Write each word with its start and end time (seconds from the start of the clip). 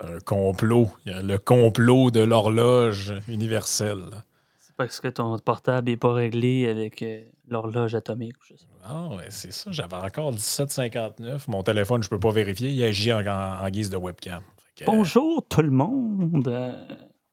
un 0.00 0.18
complot. 0.20 0.90
Il 1.06 1.12
y 1.12 1.14
a 1.14 1.22
le 1.22 1.38
complot 1.38 2.10
de 2.10 2.20
l'horloge 2.20 3.14
universelle. 3.28 4.04
C'est 4.58 4.74
parce 4.76 5.00
que 5.00 5.08
ton 5.08 5.38
portable 5.38 5.88
n'est 5.88 5.96
pas 5.96 6.12
réglé 6.12 6.68
avec 6.68 7.02
euh, 7.02 7.22
l'horloge 7.48 7.94
atomique. 7.94 8.36
Je 8.48 8.56
sais 8.56 8.66
pas. 8.66 8.72
Ah 8.84 9.08
ouais, 9.08 9.26
c'est 9.28 9.52
ça. 9.52 9.70
J'avais 9.70 9.96
encore 9.96 10.32
17,59. 10.32 11.44
Mon 11.48 11.62
téléphone, 11.62 12.02
je 12.02 12.08
peux 12.08 12.18
pas 12.18 12.32
vérifier. 12.32 12.70
Il 12.70 12.82
agit 12.82 13.12
en, 13.12 13.68
guise 13.68 13.90
de 13.90 13.96
webcam. 13.96 14.42
Que, 14.76 14.84
euh, 14.84 14.86
Bonjour 14.86 15.46
tout 15.48 15.62
le 15.62 15.70
monde. 15.70 16.48
Euh, 16.48 16.72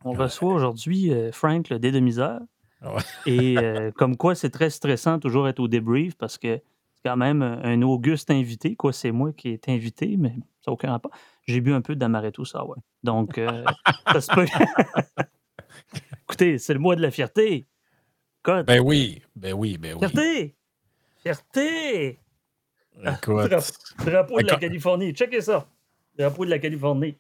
on 0.06 0.14
reçoit 0.14 0.54
aujourd'hui 0.54 1.12
euh, 1.12 1.32
Frank, 1.32 1.70
le 1.70 1.80
dé 1.80 1.92
de 1.92 2.00
misère. 2.00 2.40
Ouais. 2.84 3.02
Et 3.26 3.58
euh, 3.58 3.92
comme 3.96 4.16
quoi, 4.16 4.36
c'est 4.36 4.50
très 4.50 4.70
stressant 4.70 5.20
toujours 5.20 5.48
être 5.48 5.60
au 5.60 5.68
débrief 5.68 6.16
parce 6.16 6.38
que 6.38 6.58
c'est 6.58 7.10
quand 7.10 7.18
même 7.18 7.42
un 7.42 7.82
auguste 7.82 8.32
invité. 8.32 8.76
Quoi, 8.76 8.94
c'est 8.94 9.12
moi 9.12 9.34
qui 9.34 9.50
est 9.50 9.68
invité, 9.70 10.16
mais 10.18 10.36
ça 10.62 10.70
n'a 10.70 10.74
aucun 10.74 10.92
rapport. 10.92 11.12
J'ai 11.50 11.62
bu 11.62 11.74
un 11.74 11.82
peu 11.82 11.96
d'amaretto 11.96 12.46
sour. 12.46 12.76
Donc, 13.04 13.38
euh, 13.40 13.64
ça 14.14 14.22
se 14.22 14.32
peut. 14.32 14.46
Écoutez, 16.24 16.58
c'est 16.60 16.74
le 16.74 16.80
mois 16.80 16.96
de 16.96 17.02
la 17.02 17.10
fierté. 17.12 17.66
Ben 18.46 18.80
oui, 18.80 19.22
ben 19.36 19.54
oui, 19.54 19.78
ben 19.78 19.96
oui. 19.96 20.00
Fierté! 20.08 20.56
Fierté! 21.24 22.20
Écoute, 23.04 23.50
Drapeau, 23.50 24.06
drapeau 24.06 24.42
de 24.42 24.48
la. 24.48 24.56
Californie. 24.58 25.12
Checkez 25.14 25.42
ça. 25.42 25.68
Drapeau 26.18 26.46
de 26.46 26.50
la 26.50 26.60
Californie. 26.60 27.18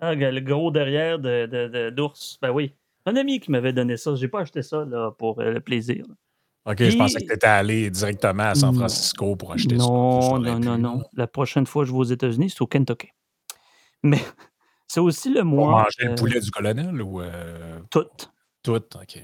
Ah, 0.00 0.14
le 0.14 0.40
gros 0.40 0.70
derrière 0.70 1.18
de, 1.18 1.46
de- 1.46 1.68
de- 1.68 1.90
d'ours. 1.90 2.38
Ben 2.42 2.50
oui. 2.50 2.74
Un 3.06 3.16
ami 3.16 3.38
qui 3.38 3.50
m'avait 3.50 3.72
donné 3.72 3.96
ça. 3.96 4.14
J'ai 4.16 4.28
pas 4.28 4.40
acheté 4.40 4.62
ça 4.62 4.84
là, 4.84 5.10
pour 5.12 5.40
euh, 5.40 5.50
le 5.52 5.60
plaisir. 5.60 6.04
là. 6.08 6.72
OK, 6.72 6.82
je 6.82 6.96
pensais 6.96 7.20
que 7.20 7.26
tu 7.26 7.32
étais 7.34 7.46
allé 7.46 7.90
directement 7.90 8.44
à 8.44 8.54
San 8.54 8.72
Non. 8.72 8.80
Francisco 8.80 9.36
pour 9.36 9.52
acheter 9.52 9.78
ça. 9.78 9.84
Non, 9.84 10.20
Ça, 10.22 10.38
non, 10.38 10.58
non, 10.58 10.78
non. 10.78 10.98
là. 10.98 11.04
La 11.14 11.26
prochaine 11.26 11.66
fois 11.66 11.82
que 11.84 11.88
je 11.88 11.92
vais 11.92 11.98
aux 11.98 12.04
États-Unis, 12.04 12.50
c'est 12.50 12.62
au 12.62 12.66
Kentucky. 12.66 13.08
Mais 14.04 14.20
c'est 14.86 15.00
aussi 15.00 15.30
le 15.30 15.40
Pour 15.40 15.50
mois. 15.50 15.70
manger 15.82 16.04
euh, 16.04 16.08
le 16.10 16.14
poulet 16.14 16.40
du 16.40 16.50
colonel 16.52 17.02
ou 17.02 17.20
euh, 17.20 17.80
Tout. 17.90 18.06
tout? 18.62 18.72
OK. 18.76 19.18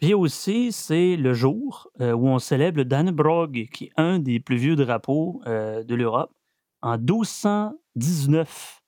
Puis 0.00 0.14
aussi, 0.14 0.72
c'est 0.72 1.16
le 1.16 1.34
jour 1.34 1.88
euh, 2.00 2.12
où 2.12 2.26
on 2.28 2.38
célèbre 2.38 2.78
le 2.78 2.84
Dannebrog, 2.86 3.68
qui 3.72 3.84
est 3.86 3.92
un 3.98 4.18
des 4.18 4.40
plus 4.40 4.56
vieux 4.56 4.76
drapeaux 4.76 5.42
euh, 5.46 5.84
de 5.84 5.94
l'Europe. 5.94 6.32
En 6.80 6.96
1219, 6.96 8.80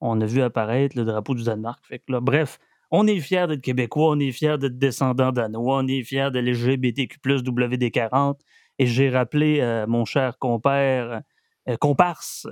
on 0.00 0.20
a 0.20 0.26
vu 0.26 0.40
apparaître 0.42 0.96
le 0.96 1.04
drapeau 1.04 1.34
du 1.34 1.42
Danemark. 1.44 1.84
Fait 1.86 1.98
que 1.98 2.12
là, 2.12 2.20
bref, 2.20 2.58
on 2.92 3.06
est 3.06 3.18
fiers 3.20 3.46
d'être 3.48 3.60
québécois, 3.60 4.10
on 4.10 4.18
est 4.20 4.32
fiers 4.32 4.58
d'être 4.58 4.78
descendants 4.78 5.32
danois, 5.32 5.78
on 5.78 5.86
est 5.88 6.02
fiers 6.04 6.30
de 6.32 6.38
l'LGBTQ+, 6.38 7.18
WD40. 7.24 8.38
Et 8.78 8.86
j'ai 8.86 9.10
rappelé 9.10 9.60
à 9.60 9.86
mon 9.86 10.04
cher 10.04 10.38
compère, 10.38 11.22
euh, 11.68 11.76
comparse, 11.76 12.46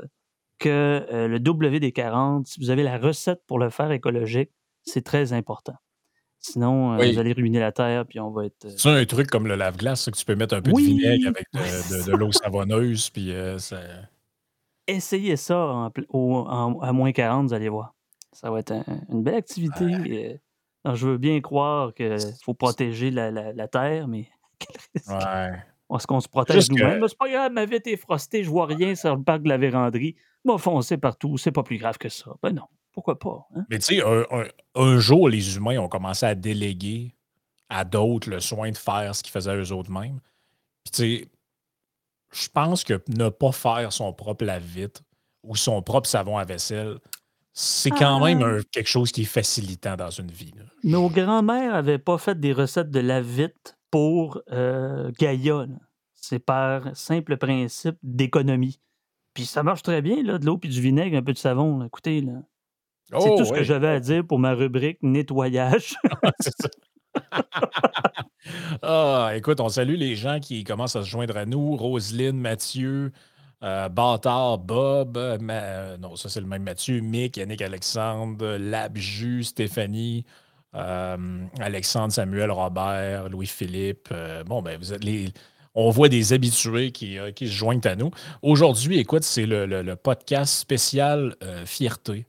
que 0.59 1.07
euh, 1.13 1.29
le 1.29 1.39
WD40, 1.39 2.45
si 2.47 2.61
vous 2.61 2.71
avez 2.71 2.83
la 2.83 2.99
recette 2.99 3.41
pour 3.47 3.59
le 3.59 3.71
faire 3.71 3.91
écologique, 3.93 4.51
c'est 4.85 5.03
très 5.05 5.33
important. 5.33 5.75
Sinon, 6.41 6.93
euh, 6.95 6.99
Oui. 6.99 7.13
vous 7.13 7.19
allez 7.19 7.33
ruiner 7.33 7.59
la 7.61 7.73
terre, 7.73 8.07
puis 8.07 8.21
on 8.21 8.31
va 8.31 8.47
être. 8.47 8.65
euh, 8.65 8.71
C'est 8.77 8.89
un 8.91 9.05
truc 9.05 9.29
comme 9.29 9.47
le 9.49 9.57
lave-glace, 9.57 10.07
que 10.11 10.17
tu 10.17 10.25
peux 10.25 10.37
mettre 10.37 10.55
un 10.55 10.63
peu 10.63 10.71
Oui. 10.73 10.83
de 10.85 10.89
vinaigre 11.01 11.29
avec 11.29 11.47
de, 11.53 12.13
l'eau 12.17 12.31
savonneuse, 12.33 13.11
puis 13.11 13.33
euh, 13.33 13.59
ça... 13.59 13.79
Essayez 14.87 15.37
ça 15.37 15.59
en 15.59 15.91
au- 16.11 16.47
en- 16.49 16.79
à 16.81 16.93
moins 16.93 17.13
40, 17.13 17.49
vous 17.49 17.55
allez 17.55 17.69
voir. 17.69 17.95
Ça 18.33 18.51
va 18.51 18.61
être 18.61 18.73
un- 18.73 18.85
une 19.11 19.23
belle 19.23 19.35
activité. 19.35 20.41
Alors, 20.85 20.97
je 20.97 21.09
veux 21.09 21.19
bien 21.19 21.41
croire 21.41 21.93
qu'il 21.93 22.17
faut 22.43 22.55
protéger 22.55 23.11
la, 23.11 23.31
la- 23.31 23.53
la 23.53 23.69
terre, 23.69 24.09
mais 24.09 24.29
quel 24.59 24.77
risque? 24.95 25.11
Ouais. 25.11 25.51
Est-ce 25.95 26.07
qu'on 26.07 26.21
se 26.21 26.29
protège 26.29 26.57
Juste 26.57 26.69
que- 26.71 26.81
nous-mêmes? 26.83 27.01
Ben, 27.01 27.09
C'est 27.09 27.19
pas 27.19 27.29
grave, 27.31 27.53
ma 27.53 27.67
vitre 27.67 27.89
est 27.91 27.97
frostée, 27.97 28.45
je 28.45 28.49
vois 28.51 28.67
rien 28.67 28.95
sur 28.95 29.15
le 29.17 29.23
parc 29.23 29.43
de 29.43 29.49
la 29.49 29.59
véranderie. 29.59 30.17
M'a 30.45 30.59
foncé 30.59 30.97
partout, 30.97 31.37
c'est 31.39 31.53
pas 31.53 31.63
plus 31.63 31.79
grave 31.79 31.99
que 31.99 32.09
ça. 32.09 32.33
Ben 32.43 32.53
non, 32.53 32.67
pourquoi 32.93 33.19
pas? 33.19 33.47
hein? 33.57 33.65
Mais 33.71 33.79
tu 33.79 33.97
sais, 33.97 34.03
un, 34.03 34.25
un- 34.31 34.49
un 34.75 34.99
jour, 34.99 35.29
les 35.29 35.57
humains 35.57 35.79
ont 35.79 35.89
commencé 35.89 36.25
à 36.27 36.35
déléguer 36.35 37.15
à 37.69 37.85
d'autres 37.85 38.31
le 38.31 38.41
soin 38.41 38.71
de 38.71 38.77
faire 38.77 39.15
ce 39.15 39.23
qu'ils 39.23 39.33
faisaient 39.33 39.55
eux-mêmes. 39.57 40.21
Puis 40.85 40.93
tu 40.93 40.97
sais, 41.21 41.29
je 42.33 42.49
pense 42.49 42.85
que 42.85 43.03
ne 43.09 43.29
pas 43.29 43.53
faire 43.53 43.93
son 43.93 44.13
propre 44.13 44.45
lave-vitre 44.45 45.03
ou 45.43 45.57
son 45.57 45.83
propre 45.83 46.09
savon 46.09 46.39
à 46.39 46.45
vaisselle, 46.45 46.99
c'est 47.53 47.91
quand 47.91 48.23
Ah. 48.23 48.25
même 48.27 48.43
un- 48.43 48.61
quelque 48.71 48.89
chose 48.89 49.11
qui 49.13 49.23
est 49.23 49.25
facilitant 49.25 49.97
dans 49.97 50.11
une 50.11 50.31
vie. 50.31 50.53
là. 50.57 50.65
Nos 50.85 51.09
grands-mères 51.11 51.73
n'avaient 51.73 51.99
pas 51.99 52.17
fait 52.19 52.39
des 52.39 52.53
recettes 52.53 52.91
de 52.91 53.01
lave-vite 53.01 53.77
pour 53.91 54.41
euh, 54.53 55.11
Gaïa. 55.19 55.67
C'est 56.15 56.39
par 56.39 56.95
simple 56.97 57.37
principe 57.39 57.97
d'économie. 58.03 58.79
Puis 59.39 59.47
ça 59.47 59.63
marche 59.63 59.83
très 59.85 60.03
bien, 60.03 60.21
là, 60.25 60.37
de 60.39 60.45
l'eau 60.47 60.59
puis 60.59 60.69
du 60.69 60.81
vinaigre, 60.81 61.17
un 61.17 61.23
peu 61.23 61.33
de 61.33 61.39
savon. 61.39 61.79
là. 61.79 61.87
Écoutez, 61.87 62.23
là. 62.23 62.33
C'est 63.09 63.17
Oh, 63.31 63.37
tout 63.39 63.45
ce 63.45 63.53
que 63.53 63.63
j'avais 63.63 63.87
à 63.87 64.01
dire 64.01 64.27
pour 64.27 64.41
ma 64.41 64.53
rubrique 64.53 64.99
nettoyage. 65.01 65.95
Ça. 66.41 66.69
ah, 68.83 69.31
écoute, 69.37 69.61
on 69.61 69.69
salue 69.69 69.95
les 69.95 70.17
gens 70.17 70.41
qui 70.41 70.65
commencent 70.65 70.97
à 70.97 71.05
se 71.05 71.09
joindre 71.09 71.37
à 71.37 71.47
nous. 71.47 71.77
Roselyne, 71.77 72.37
Mathieu, 72.39 73.13
euh, 73.63 73.89
Bâtard, 73.89 74.59
Bob, 74.59 75.17
euh, 75.17 75.39
Ma- 75.39 75.53
euh, 75.55 75.97
non, 75.99 76.17
ça 76.17 76.29
c'est 76.29 76.41
le 76.41 76.47
même 76.49 76.65
Mathieu, 76.65 77.01
Mick, 77.01 77.37
Yannick 77.37 77.63
Alexandre, 77.63 78.57
Labju, 78.59 79.45
Stéphanie, 79.45 80.25
euh, 80.75 81.17
Alexandre, 81.61 82.13
Samuel, 82.13 82.51
Robert, 82.51 83.29
Louis-Philippe. 83.29 84.13
bon, 84.47 84.63
ben, 84.63 84.79
vous 84.79 84.93
êtes 84.93 85.05
les. 85.05 85.33
On 85.75 85.91
voit 85.91 86.09
des 86.09 86.33
habitués 86.33 86.91
qui, 86.93 87.19
euh, 87.19 87.31
qui 87.33 87.47
se 87.47 87.53
joignent 87.53 87.81
à 87.85 87.95
nous. 87.97 88.11
Aujourd'hui, 88.43 88.99
écoute, 88.99 89.23
c'est 89.25 89.47
le, 89.47 89.67
le- 89.67 89.83
le 89.83 89.97
podcast 89.97 90.55
spécial 90.55 91.37
euh, 91.43 91.65
Fierté. 91.67 92.27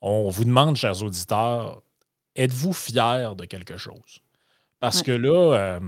On 0.00 0.28
vous 0.30 0.44
demande, 0.44 0.76
chers 0.76 1.02
auditeurs, 1.02 1.82
êtes-vous 2.36 2.72
fiers 2.72 3.30
de 3.36 3.44
quelque 3.44 3.76
chose? 3.76 4.20
Parce 4.80 4.98
Ouais. 4.98 5.04
que 5.04 5.12
là, 5.12 5.54
euh, 5.56 5.80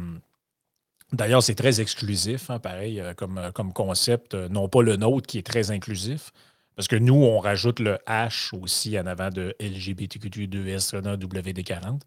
d'ailleurs, 1.12 1.42
c'est 1.42 1.54
très 1.54 1.80
exclusif, 1.80 2.50
hein, 2.50 2.58
pareil, 2.58 3.02
comme, 3.16 3.40
comme 3.54 3.72
concept, 3.72 4.34
non 4.34 4.68
pas 4.68 4.82
le 4.82 4.96
nôtre 4.96 5.26
qui 5.26 5.38
est 5.38 5.46
très 5.46 5.70
inclusif, 5.70 6.30
parce 6.76 6.88
que 6.88 6.96
nous, 6.96 7.14
on 7.14 7.38
rajoute 7.38 7.80
le 7.80 7.98
H 8.06 8.54
aussi 8.58 8.98
en 8.98 9.06
avant 9.06 9.30
de 9.30 9.54
LGBTQ2S 9.60 10.94
WD40. 10.94 12.00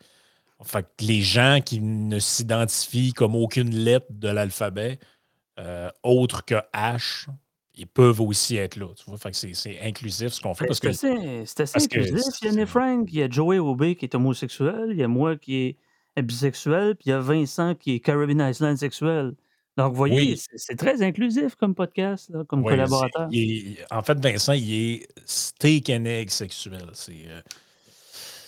Fait 0.63 0.83
que 0.83 1.05
les 1.05 1.21
gens 1.21 1.59
qui 1.63 1.81
ne 1.81 2.17
s'identifient 2.19 3.13
comme 3.13 3.35
aucune 3.35 3.75
lettre 3.75 4.07
de 4.09 4.29
l'alphabet 4.29 4.99
euh, 5.59 5.89
autre 6.03 6.43
que 6.45 6.55
H, 6.73 7.27
ils 7.75 7.87
peuvent 7.87 8.21
aussi 8.21 8.55
être 8.57 8.77
là. 8.77 8.87
Tu 8.95 9.03
vois? 9.07 9.17
Fait 9.17 9.31
que 9.31 9.53
c'est, 9.53 9.79
inclusif 9.81 10.29
ce 10.29 10.41
qu'on 10.41 10.53
fait. 10.53 10.65
C'est 10.73 10.87
assez, 10.87 11.07
inclusif. 11.85 12.21
Il 12.41 12.45
y 12.45 12.49
a 12.49 12.53
c'est- 12.53 12.65
Frank, 12.65 13.07
il 13.11 13.19
y 13.19 13.23
a 13.23 13.29
Joey 13.29 13.59
Aubé 13.59 13.95
qui 13.95 14.05
est 14.05 14.15
homosexuel, 14.15 14.87
il 14.91 14.97
y 14.97 15.03
a 15.03 15.07
moi 15.09 15.35
qui 15.35 15.77
est 16.15 16.21
bisexuel, 16.21 16.95
puis 16.95 17.07
il 17.07 17.09
y 17.09 17.13
a 17.13 17.19
Vincent 17.19 17.75
qui 17.75 17.95
est 17.95 17.99
Caribbean 17.99 18.39
Island 18.49 18.77
sexuel. 18.77 19.33
Donc, 19.77 19.91
vous 19.91 19.97
voyez, 19.97 20.15
Oui. 20.15 20.41
c'est 20.55 20.77
très 20.77 21.01
inclusif 21.01 21.55
comme 21.55 21.75
podcast, 21.75 22.29
là, 22.29 22.45
comme 22.45 22.63
collaborateur. 22.63 23.27
est- 23.33 23.77
en 23.91 24.01
fait, 24.03 24.17
Vincent, 24.19 24.53
il 24.53 24.73
est 24.73 25.07
steak 25.25 25.89
and 25.89 26.05
egg 26.05 26.29
sexuel. 26.29 26.85
C'est. 26.93 27.25
euh, 27.27 27.41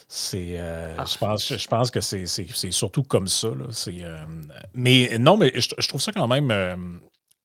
c'est, 0.07 0.55
euh, 0.57 0.95
Ah. 0.97 1.05
je, 1.05 1.17
pense, 1.17 1.55
je 1.57 1.67
pense 1.67 1.91
que 1.91 1.99
c'est, 2.01 2.25
c'est- 2.25 2.47
c'est 2.53 2.71
surtout 2.71 3.03
comme 3.03 3.27
ça. 3.27 3.49
là. 3.49 3.65
C'est, 3.71 4.03
euh, 4.03 4.23
mais 4.73 5.17
non, 5.19 5.37
mais 5.37 5.51
je, 5.55 5.69
je 5.77 5.87
trouve 5.87 6.01
ça 6.01 6.11
quand 6.11 6.27
même. 6.27 6.49
euh, 6.51 6.75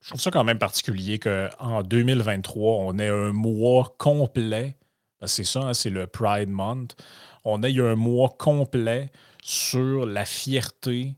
je 0.01 0.09
trouve 0.09 0.21
ça 0.21 0.31
quand 0.31 0.43
même 0.43 0.59
particulier 0.59 1.17
qu'en 1.19 1.81
2023, 1.83 2.77
on 2.79 2.97
ait 2.99 3.09
un 3.09 3.31
mois 3.33 3.95
complet. 3.97 4.75
que 5.21 5.27
C'est 5.27 5.43
ça, 5.45 5.61
hein, 5.61 5.73
c'est 5.73 5.89
le 5.89 6.07
Pride 6.07 6.49
Month. 6.49 6.95
On 7.45 7.63
ait 7.63 7.77
un 7.79 7.95
mois 7.95 8.35
complet 8.37 9.09
sur 9.41 10.05
la 10.05 10.25
fierté. 10.25 11.15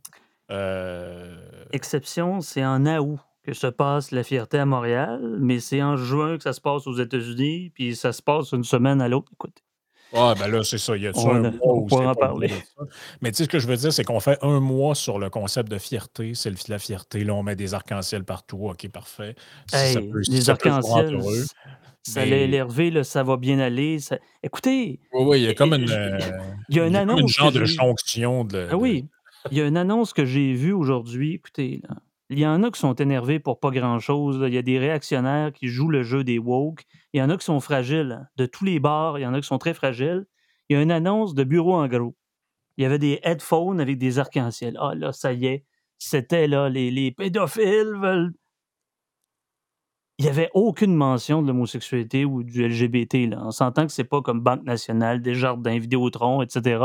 Exception, 1.72 2.42
c'est 2.42 2.66
en 2.66 2.86
août 2.86 3.20
que 3.44 3.54
se 3.54 3.68
passe 3.68 4.12
la 4.12 4.24
fierté 4.24 4.58
à 4.58 4.66
Montréal, 4.66 5.38
mais 5.40 5.60
c'est 5.60 5.82
en 5.84 5.98
juin 5.98 6.38
que 6.38 6.44
ça 6.44 6.54
se 6.54 6.62
passe 6.62 6.88
aux 6.88 6.98
États-Unis, 6.98 7.70
puis 7.76 7.96
ça 7.96 8.12
se 8.12 8.22
passe 8.22 8.52
une 8.54 8.64
semaine 8.64 9.02
à 9.02 9.08
l'autre. 9.08 9.32
Écoute, 9.34 9.64
Ah, 10.16 10.34
ben 10.40 10.48
là, 10.48 10.64
c'est 10.64 10.78
ça. 10.78 10.96
Il 10.96 11.04
y 11.04 11.08
a 11.08 11.12
On 11.16 11.30
un 11.32 11.44
a- 11.46 11.52
mois 11.52 11.60
on 11.62 11.78
où 11.80 11.86
pourra 11.86 12.08
en 12.12 12.16
parler. 12.16 12.52
Mais 13.22 13.32
tu 13.32 13.38
sais, 13.38 13.44
ce 13.44 13.50
que 13.50 13.60
je 13.60 13.68
veux 13.68 13.76
dire, 13.76 13.92
c'est 13.94 14.04
qu'on 14.04 14.20
fait 14.20 14.38
un 14.42 14.60
mois 14.60 14.96
sur 14.96 15.20
le 15.20 15.30
concept 15.30 15.70
de 15.70 15.78
fierté. 15.78 16.34
C'est 16.34 16.50
le- 16.50 16.56
la 16.70 16.80
fierté. 16.80 17.24
Là, 17.24 17.34
on 17.34 17.44
met 17.44 17.56
des 17.56 17.74
arcs-en-ciel 17.74 18.24
partout. 18.24 18.68
OK, 18.70 18.88
parfait. 18.90 19.36
Ça 19.68 19.86
hey, 19.90 20.10
peut- 20.10 20.22
les 20.28 20.42
ça 20.42 20.56
peut 20.56 20.70
rendre 20.70 20.88
arcs-en-ciel, 20.96 21.44
ça 22.04 22.22
mais- 22.22 22.92
là, 22.92 23.04
ça 23.04 23.24
va 23.24 23.36
bien 23.38 23.60
aller. 23.60 24.00
ça- 24.00 24.18
Écoutez, 24.44 25.00
Oui, 25.14 25.24
oui, 25.26 25.40
il 25.42 25.44
y 25.46 25.48
a 25.50 25.54
comme 25.54 25.74
Et- 25.74 25.78
une, 25.78 25.90
euh, 25.92 26.20
il 26.70 26.78
y 26.78 26.80
a 26.80 26.88
une 26.88 26.96
annonce 26.96 27.32
genre 27.32 27.52
de 27.52 27.66
jonction 27.66 28.44
de. 28.44 28.68
Ah 28.72 28.78
oui, 28.78 29.08
il 29.52 29.58
y 29.58 29.62
a 29.62 29.66
une 29.68 29.78
annonce 29.78 30.14
que 30.14 30.24
j'ai 30.26 30.54
vue 30.54 30.74
aujourd'hui. 30.74 31.34
Écoutez, 31.34 31.82
là, 31.90 31.96
il 32.30 32.40
y 32.40 32.48
en 32.48 32.64
a 32.64 32.72
qui 32.72 32.80
sont 32.80 32.96
énervés 32.96 33.40
pour 33.40 33.60
pas 33.60 33.70
grand-chose. 33.70 34.40
Il 34.48 34.54
y 34.54 34.58
a 34.58 34.62
des 34.64 34.80
réactionnaires 34.80 35.52
qui 35.54 35.68
jouent 35.68 35.90
le 35.90 36.04
jeu 36.04 36.24
des 36.24 36.40
woke. 36.40 36.84
Il 37.14 37.20
y 37.20 37.24
en 37.24 37.30
a 37.30 37.38
qui 37.38 37.46
sont 37.46 37.60
fragiles. 37.60 38.28
De 38.36 38.46
tous 38.46 38.66
les 38.66 38.80
bords, 38.80 39.20
il 39.20 39.22
y 39.22 39.28
en 39.28 39.34
a 39.34 39.42
qui 39.42 39.48
sont 39.48 39.60
très 39.60 39.74
fragiles. 39.74 40.26
Il 40.70 40.76
y 40.76 40.80
a 40.80 40.82
une 40.82 40.92
annonce 40.92 41.36
de 41.36 41.44
bureau 41.44 41.76
en 41.76 41.88
gros. 41.88 42.16
Il 42.78 42.84
y 42.84 42.86
avait 42.86 43.00
des 43.00 43.20
headphones 43.24 43.80
avec 43.80 43.98
des 43.98 44.20
arcs-en-ciel. 44.20 44.78
Ah 44.80 44.96
là, 44.96 45.12
ça 45.14 45.34
y 45.34 45.46
est. 45.46 45.66
C'était 46.00 46.48
là, 46.48 46.68
les, 46.70 46.92
les 46.92 47.12
pédophiles. 47.12 48.32
Il 50.18 50.24
n'y 50.24 50.30
avait 50.30 50.50
aucune 50.54 50.96
mention 50.96 51.42
de 51.42 51.48
l'homosexualité 51.48 52.24
ou 52.24 52.44
du 52.44 52.66
LGBT. 52.66 53.30
Là. 53.30 53.42
On 53.42 53.52
s'entend 53.52 53.86
que 53.86 53.92
c'est 53.92 54.06
pas 54.06 54.22
comme 54.22 54.40
Banque 54.40 54.64
nationale, 54.64 55.22
Desjardins, 55.22 55.78
Vidéotron, 55.78 56.42
etc., 56.42 56.84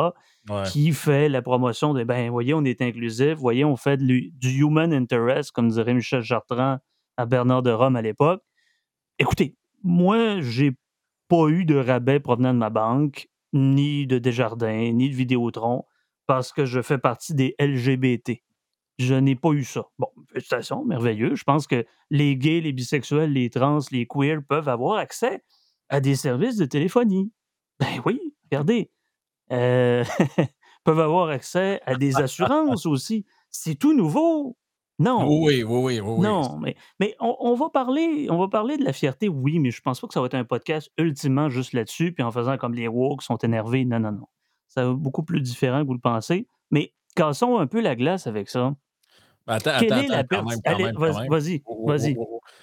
qui 0.67 0.93
fait 0.93 1.29
la 1.29 1.41
promotion 1.41 1.94
de 1.94 2.03
ben, 2.03 2.29
voyez, 2.31 2.55
on 2.55 2.65
est 2.65 2.82
inclusif, 2.82 3.35
voyez, 3.35 3.65
on 3.65 3.77
fait 3.77 3.99
du 3.99 4.32
human 4.43 4.93
interest, 4.93 5.53
comme 5.53 5.69
dirait 5.69 5.94
Michel 5.94 6.23
Chartrand 6.23 6.79
à 7.17 7.27
Bernard 7.27 7.62
de 7.62 7.71
Rome 7.71 7.94
à 7.94 8.03
l'époque. 8.03 8.43
Écoutez, 9.19 9.55
moi, 9.85 10.41
j'ai 10.41 10.73
pas 11.29 11.49
eu 11.49 11.65
de 11.65 11.77
rabais 11.77 12.19
provenant 12.19 12.53
de 12.53 12.59
ma 12.59 12.71
banque, 12.71 13.29
ni 13.53 14.09
de 14.09 14.19
Desjardins, 14.19 14.91
ni 14.93 15.09
de 15.09 15.15
Vidéotron, 15.15 15.85
parce 16.27 16.53
que 16.53 16.65
je 16.65 16.82
fais 16.82 16.99
partie 16.99 17.35
des 17.35 17.55
LGBT. 17.61 18.43
Je 19.00 19.14
n'ai 19.14 19.35
pas 19.35 19.52
eu 19.52 19.64
ça. 19.64 19.87
Bon, 19.99 20.08
félicitations, 20.31 20.85
merveilleux. 20.85 21.35
Je 21.35 21.44
pense 21.44 21.67
que 21.67 21.87
les 22.11 22.37
gays, 22.37 22.61
les 22.61 22.73
bisexuels, 22.73 23.32
les 23.32 23.49
trans, 23.49 23.79
les 23.91 24.06
queers 24.06 24.43
peuvent 24.47 24.69
avoir 24.69 24.99
accès 24.99 25.43
à 25.88 26.00
des 26.00 26.14
services 26.14 26.58
de 26.58 26.67
téléphonie. 26.67 27.32
Ben 27.79 28.02
oui, 28.05 28.20
regardez. 28.50 28.91
Euh, 29.52 30.05
peuvent 30.85 31.00
avoir 31.00 31.31
accès 31.31 31.81
à 31.87 31.94
des 31.94 32.17
assurances 32.19 32.85
aussi. 32.85 33.25
C'est 33.50 33.75
tout 33.75 33.94
nouveau. 33.94 34.58
Non. 34.99 35.26
Oui, 35.26 35.62
oui, 35.62 35.64
oui, 35.67 36.00
oui. 36.00 36.20
Non, 36.20 36.58
mais, 36.58 36.76
mais 37.00 37.17
on, 37.20 37.55
va 37.55 37.70
parler, 37.70 38.26
on 38.29 38.37
va 38.37 38.49
parler 38.49 38.76
de 38.76 38.85
la 38.85 38.93
fierté, 38.93 39.31
oui, 39.31 39.61
mais 39.61 39.70
je 39.70 39.81
pense 39.81 39.99
pas 39.99 40.08
que 40.08 40.12
ça 40.12 40.20
va 40.20 40.26
être 40.26 40.35
un 40.35 40.44
podcast 40.44 40.91
ultimement 40.99 41.49
juste 41.49 41.73
là-dessus, 41.73 42.12
puis 42.12 42.23
en 42.23 42.31
faisant 42.31 42.58
comme 42.58 42.75
les 42.75 42.87
woke 42.87 43.23
sont 43.23 43.38
énervés. 43.38 43.87
Non, 43.87 43.99
non, 43.99 44.12
non. 44.12 44.26
Ça 44.69 44.85
va 44.85 44.91
être 44.91 44.99
beaucoup 44.99 45.23
plus 45.23 45.41
différent 45.41 45.81
que 45.81 45.87
vous 45.87 45.94
le 45.94 46.00
pensez. 46.00 46.46
Mais 46.70 46.93
cassons 47.17 47.58
un 47.58 47.67
peu 47.67 47.81
la 47.81 47.96
glace 47.96 48.26
avec 48.26 48.50
ça. 48.50 48.76
Attends, 49.46 49.78
Quelle 49.81 49.92
attends, 49.92 50.02
est 50.02 50.08
la 50.08 50.25
perte? 50.25 50.44
Vas-y, 50.96 51.62
vas-y. 51.87 52.16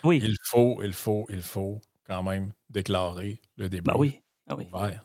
Oui. 0.03 0.21
Il 0.23 0.37
faut, 0.43 0.81
il 0.83 0.93
faut, 0.93 1.25
il 1.29 1.41
faut 1.41 1.81
quand 2.07 2.23
même 2.23 2.51
déclarer 2.69 3.41
le 3.57 3.65
ben 3.65 3.69
débat. 3.69 3.93
Ben 3.93 3.99
oui. 3.99 4.21
Ah 4.47 4.55
oui. 4.55 4.67
Ouvert. 4.73 5.03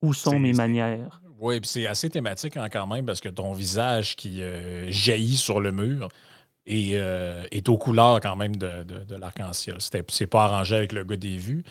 Où 0.00 0.14
sont 0.14 0.38
mes 0.38 0.52
manières? 0.52 1.20
Oui, 1.40 1.60
puis 1.60 1.68
c'est 1.68 1.86
assez 1.86 2.08
thématique 2.10 2.56
hein, 2.56 2.68
quand 2.68 2.86
même 2.86 3.04
parce 3.06 3.20
que 3.20 3.28
ton 3.28 3.52
visage 3.52 4.16
qui 4.16 4.42
euh, 4.42 4.90
jaillit 4.90 5.36
sur 5.36 5.60
le 5.60 5.72
mur 5.72 6.08
est, 6.68 6.92
euh, 6.94 7.44
est, 7.50 7.68
aux 7.68 7.78
couleurs 7.78 8.20
quand 8.20 8.36
même 8.36 8.56
de, 8.56 8.84
de, 8.84 9.16
l'arc-en-ciel. 9.16 9.76
C'est 9.80 10.26
pas 10.26 10.44
arrangé 10.44 10.76
avec 10.76 10.92
le 10.92 11.04
gars 11.04 11.16
des 11.16 11.36
vues, 11.36 11.64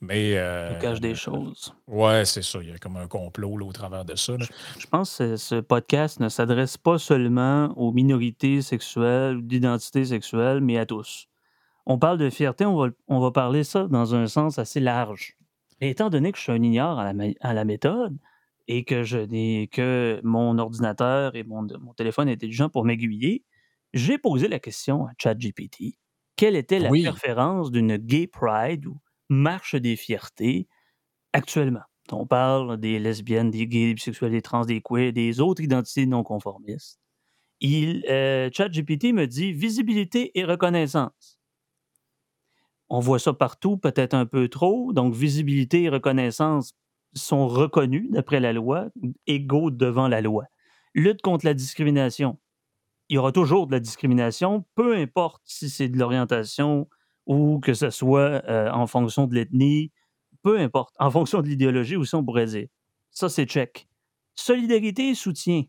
mais. 0.00 0.36
Euh, 0.36 0.72
Il 0.72 0.78
cache 0.78 1.00
des 1.00 1.14
choses. 1.14 1.74
Ouais, 1.86 2.24
c'est 2.24 2.42
ça. 2.42 2.58
Il 2.62 2.70
y 2.70 2.72
a 2.72 2.78
comme 2.78 2.96
un 2.96 3.06
complot 3.06 3.58
au 3.60 3.72
travers 3.72 4.04
de 4.04 4.14
ça. 4.16 4.34
Je, 4.78 4.86
pense 4.86 5.18
que 5.18 5.36
ce 5.36 5.56
podcast 5.60 6.20
ne 6.20 6.28
s'adresse 6.28 6.76
pas 6.76 6.98
seulement 6.98 7.66
aux 7.76 7.92
minorités 7.92 8.62
sexuelles 8.62 9.36
ou 9.36 9.42
d'identité 9.42 10.04
sexuelle, 10.04 10.60
mais 10.60 10.78
à 10.78 10.86
tous. 10.86 11.26
On 11.86 11.98
parle 11.98 12.18
de 12.18 12.28
fierté, 12.28 12.66
on 12.66 12.76
va, 12.76 12.88
on 13.08 13.18
va 13.20 13.30
parler 13.30 13.64
ça 13.64 13.86
dans 13.88 14.14
un 14.14 14.26
sens 14.26 14.58
assez 14.58 14.80
large. 14.80 15.36
Et 15.80 15.90
étant 15.90 16.10
donné 16.10 16.32
que 16.32 16.38
je 16.38 16.42
suis 16.42 16.52
un 16.52 16.62
ignore 16.62 16.98
à 16.98 17.12
la, 17.12 17.24
à 17.40 17.54
la 17.54 17.64
méthode 17.64 18.16
et 18.66 18.84
que 18.84 19.02
je 19.02 19.18
n'ai 19.18 19.68
que 19.68 20.20
mon 20.22 20.58
ordinateur 20.58 21.34
et 21.34 21.44
mon, 21.44 21.66
mon 21.80 21.94
téléphone 21.94 22.28
intelligent 22.28 22.68
pour 22.68 22.84
m'aiguiller, 22.84 23.42
j'ai 23.92 24.18
posé 24.18 24.48
la 24.48 24.58
question 24.58 25.06
à 25.06 25.12
ChatGPT. 25.18 25.98
Quelle 26.36 26.56
était 26.56 26.78
la 26.78 26.90
préférence 26.90 27.70
d'une 27.70 27.96
gay 27.96 28.26
pride 28.26 28.86
ou 28.86 29.00
marche 29.28 29.74
des 29.74 29.96
fiertés 29.96 30.68
actuellement? 31.32 31.82
On 32.12 32.26
parle 32.26 32.78
des 32.78 32.98
lesbiennes, 32.98 33.50
des 33.50 33.66
gays, 33.66 33.88
des 33.88 33.94
bisexuels, 33.94 34.30
des 34.30 34.42
trans, 34.42 34.64
des 34.64 34.80
queers, 34.80 35.12
des 35.12 35.40
autres 35.40 35.62
identités 35.62 36.06
non 36.06 36.22
conformistes. 36.22 36.98
Il, 37.60 38.04
euh, 38.08 38.50
ChatGPT 38.52 39.12
me 39.12 39.26
dit 39.26 39.52
visibilité 39.52 40.30
et 40.38 40.44
reconnaissance. 40.44 41.38
On 42.88 43.00
voit 43.00 43.18
ça 43.18 43.32
partout, 43.34 43.76
peut-être 43.76 44.14
un 44.14 44.26
peu 44.26 44.48
trop. 44.48 44.92
Donc, 44.92 45.14
visibilité 45.14 45.82
et 45.84 45.88
reconnaissance 45.88 46.72
sont 47.14 47.46
reconnus 47.48 48.10
d'après 48.10 48.40
la 48.40 48.52
loi, 48.52 48.88
égaux 49.26 49.70
devant 49.70 50.08
la 50.08 50.20
loi. 50.20 50.44
Lutte 50.94 51.20
contre 51.22 51.44
la 51.44 51.54
discrimination. 51.54 52.38
Il 53.08 53.14
y 53.14 53.18
aura 53.18 53.32
toujours 53.32 53.66
de 53.66 53.72
la 53.72 53.80
discrimination, 53.80 54.64
peu 54.74 54.96
importe 54.96 55.42
si 55.44 55.70
c'est 55.70 55.88
de 55.88 55.98
l'orientation 55.98 56.88
ou 57.26 57.60
que 57.60 57.74
ce 57.74 57.90
soit 57.90 58.42
euh, 58.48 58.70
en 58.70 58.86
fonction 58.86 59.26
de 59.26 59.34
l'ethnie, 59.34 59.92
peu 60.42 60.58
importe, 60.58 60.94
en 60.98 61.10
fonction 61.10 61.40
de 61.42 61.48
l'idéologie 61.48 61.96
aussi, 61.96 62.14
on 62.14 62.24
pourrait 62.24 62.46
dire. 62.46 62.68
Ça, 63.10 63.28
c'est 63.28 63.46
check. 63.46 63.88
Solidarité 64.34 65.10
et 65.10 65.14
soutien. 65.14 65.64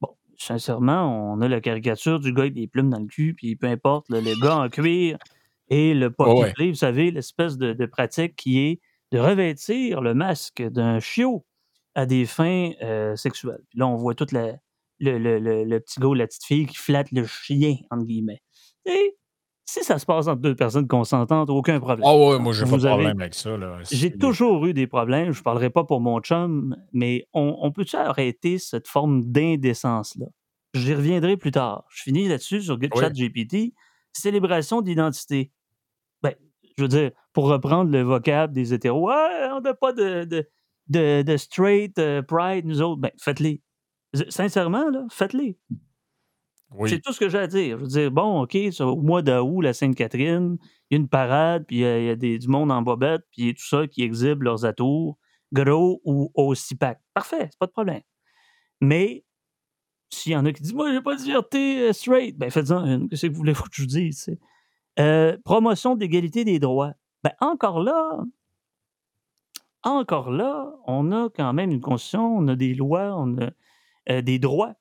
Bon, 0.00 0.16
sincèrement, 0.36 1.32
on 1.32 1.40
a 1.40 1.48
la 1.48 1.60
caricature 1.60 2.18
du 2.20 2.32
gars 2.32 2.42
avec 2.42 2.54
des 2.54 2.66
plumes 2.66 2.90
dans 2.90 3.00
le 3.00 3.06
cul, 3.06 3.34
puis 3.34 3.56
peu 3.56 3.66
importe, 3.66 4.08
le, 4.08 4.40
gars 4.40 4.56
en 4.56 4.68
cuir 4.68 5.18
et 5.68 5.94
le 5.94 6.10
pocket 6.10 6.54
vous 6.58 6.74
savez, 6.74 7.10
l'espèce 7.10 7.58
de, 7.58 7.86
pratique 7.86 8.36
qui 8.36 8.58
est 8.60 8.80
de 9.12 9.18
revêtir 9.18 10.00
le 10.00 10.14
masque 10.14 10.62
d'un 10.62 10.98
chiot 11.00 11.44
à 11.94 12.06
des 12.06 12.26
fins 12.26 12.70
euh, 12.82 13.16
sexuelles. 13.16 13.62
Puis 13.70 13.78
là, 13.78 13.86
on 13.86 13.96
voit 13.96 14.14
toute 14.14 14.32
le, 15.00 15.18
le, 15.38 15.80
petit 15.80 16.00
gars 16.00 16.08
ou 16.08 16.14
la 16.14 16.26
petite 16.26 16.44
fille 16.44 16.66
qui 16.66 16.76
flatte 16.76 17.10
le 17.12 17.26
chien, 17.26 17.76
entre 17.90 18.04
guillemets. 18.04 18.42
Et 18.86 19.16
si 19.64 19.84
ça 19.84 19.98
se 19.98 20.06
passe 20.06 20.28
entre 20.28 20.40
deux 20.40 20.54
personnes 20.54 20.88
consentantes, 20.88 21.50
aucun 21.50 21.78
problème. 21.78 22.04
Ah 22.06 22.16
ouais, 22.16 22.38
moi, 22.38 22.52
j'ai 22.52 22.64
pas 22.64 22.78
de 22.78 22.86
problème 22.86 23.20
avec 23.20 23.34
ça. 23.34 23.56
J'ai 23.90 24.16
toujours 24.16 24.66
eu 24.66 24.72
des 24.72 24.86
problèmes. 24.86 25.32
Je 25.32 25.40
ne 25.40 25.44
parlerai 25.44 25.70
pas 25.70 25.84
pour 25.84 26.00
mon 26.00 26.20
chum, 26.20 26.76
mais 26.92 27.26
on, 27.32 27.70
peut-tu 27.72 27.96
arrêter 27.96 28.58
cette 28.58 28.88
forme 28.88 29.24
d'indécence-là? 29.24 30.26
J'y 30.74 30.94
reviendrai 30.94 31.36
plus 31.36 31.50
tard. 31.50 31.84
Je 31.90 32.02
finis 32.02 32.28
là-dessus 32.28 32.62
sur 32.62 32.78
ChatGPT. 32.80 33.74
Célébration 34.12 34.80
d'identité 34.80 35.52
je 36.78 36.84
veux 36.84 36.88
dire, 36.88 37.10
pour 37.32 37.48
reprendre 37.48 37.90
le 37.90 38.02
vocable 38.02 38.52
des 38.52 38.72
hétéros, 38.72 39.10
on 39.10 39.60
n'a 39.60 39.74
pas 39.74 39.92
de, 39.92 40.24
de, 40.86 41.22
de, 41.22 41.36
straight 41.36 41.98
euh, 41.98 42.22
pride, 42.22 42.64
nous 42.66 42.80
autres. 42.80 43.00
Ben, 43.00 43.10
faites-les. 43.20 43.60
Sincèrement, 44.28 44.88
là, 44.90 45.04
faites-les. 45.10 45.58
C'est 46.86 47.00
tout 47.00 47.12
ce 47.12 47.20
que 47.20 47.28
j'ai 47.28 47.38
à 47.38 47.46
dire. 47.46 47.78
Je 47.78 47.82
veux 47.82 47.88
dire, 47.88 48.10
bon, 48.10 48.42
OK, 48.42 48.56
au 48.80 48.96
mois 49.00 49.22
d'août, 49.22 49.62
la 49.62 49.72
Sainte-Catherine, 49.72 50.58
il 50.90 50.94
y 50.94 50.96
a 50.96 51.00
une 51.00 51.08
parade, 51.08 51.64
puis 51.66 51.76
il 51.76 51.80
y 51.80 52.10
a, 52.10 52.16
des, 52.16 52.38
du 52.38 52.48
monde 52.48 52.70
en 52.70 52.82
bobette, 52.82 53.22
puis 53.32 53.54
tout 53.54 53.66
ça 53.66 53.86
qui 53.86 54.02
exhibe 54.02 54.42
leurs 54.42 54.66
atours, 54.66 55.18
gros 55.52 56.00
ou 56.04 56.30
aussi 56.34 56.76
pack. 56.76 57.00
Parfait, 57.14 57.48
c'est 57.50 57.58
pas 57.58 57.66
de 57.66 57.72
problème. 57.72 58.02
Mais 58.80 59.24
s'il 60.10 60.32
y 60.32 60.36
en 60.36 60.44
a 60.44 60.52
qui 60.52 60.62
disent, 60.62 60.74
moi, 60.74 60.92
j'ai 60.92 61.00
pas 61.00 61.16
de 61.16 61.20
fierté 61.20 61.88
euh, 61.88 61.92
straight, 61.92 62.36
ben 62.36 62.50
faites-en 62.50 62.84
une. 62.84 63.08
Qu'est-ce 63.08 63.26
que 63.26 63.32
vous 63.32 63.38
voulez 63.38 63.54
que 63.54 63.60
je 63.72 63.82
vous 63.82 63.88
dise? 63.88 64.36
Euh, 64.98 65.36
promotion 65.44 65.96
d'égalité 65.96 66.44
des 66.44 66.58
droits. 66.58 66.92
Ben, 67.22 67.32
encore 67.40 67.80
là, 67.80 68.20
encore 69.82 70.30
là, 70.30 70.72
on 70.86 71.12
a 71.12 71.28
quand 71.34 71.52
même 71.52 71.70
une 71.70 71.80
constitution, 71.80 72.36
on 72.36 72.48
a 72.48 72.56
des 72.56 72.74
lois, 72.74 73.14
on 73.16 73.38
a 73.38 73.50
euh, 74.10 74.22
des 74.22 74.38
droits 74.38 74.74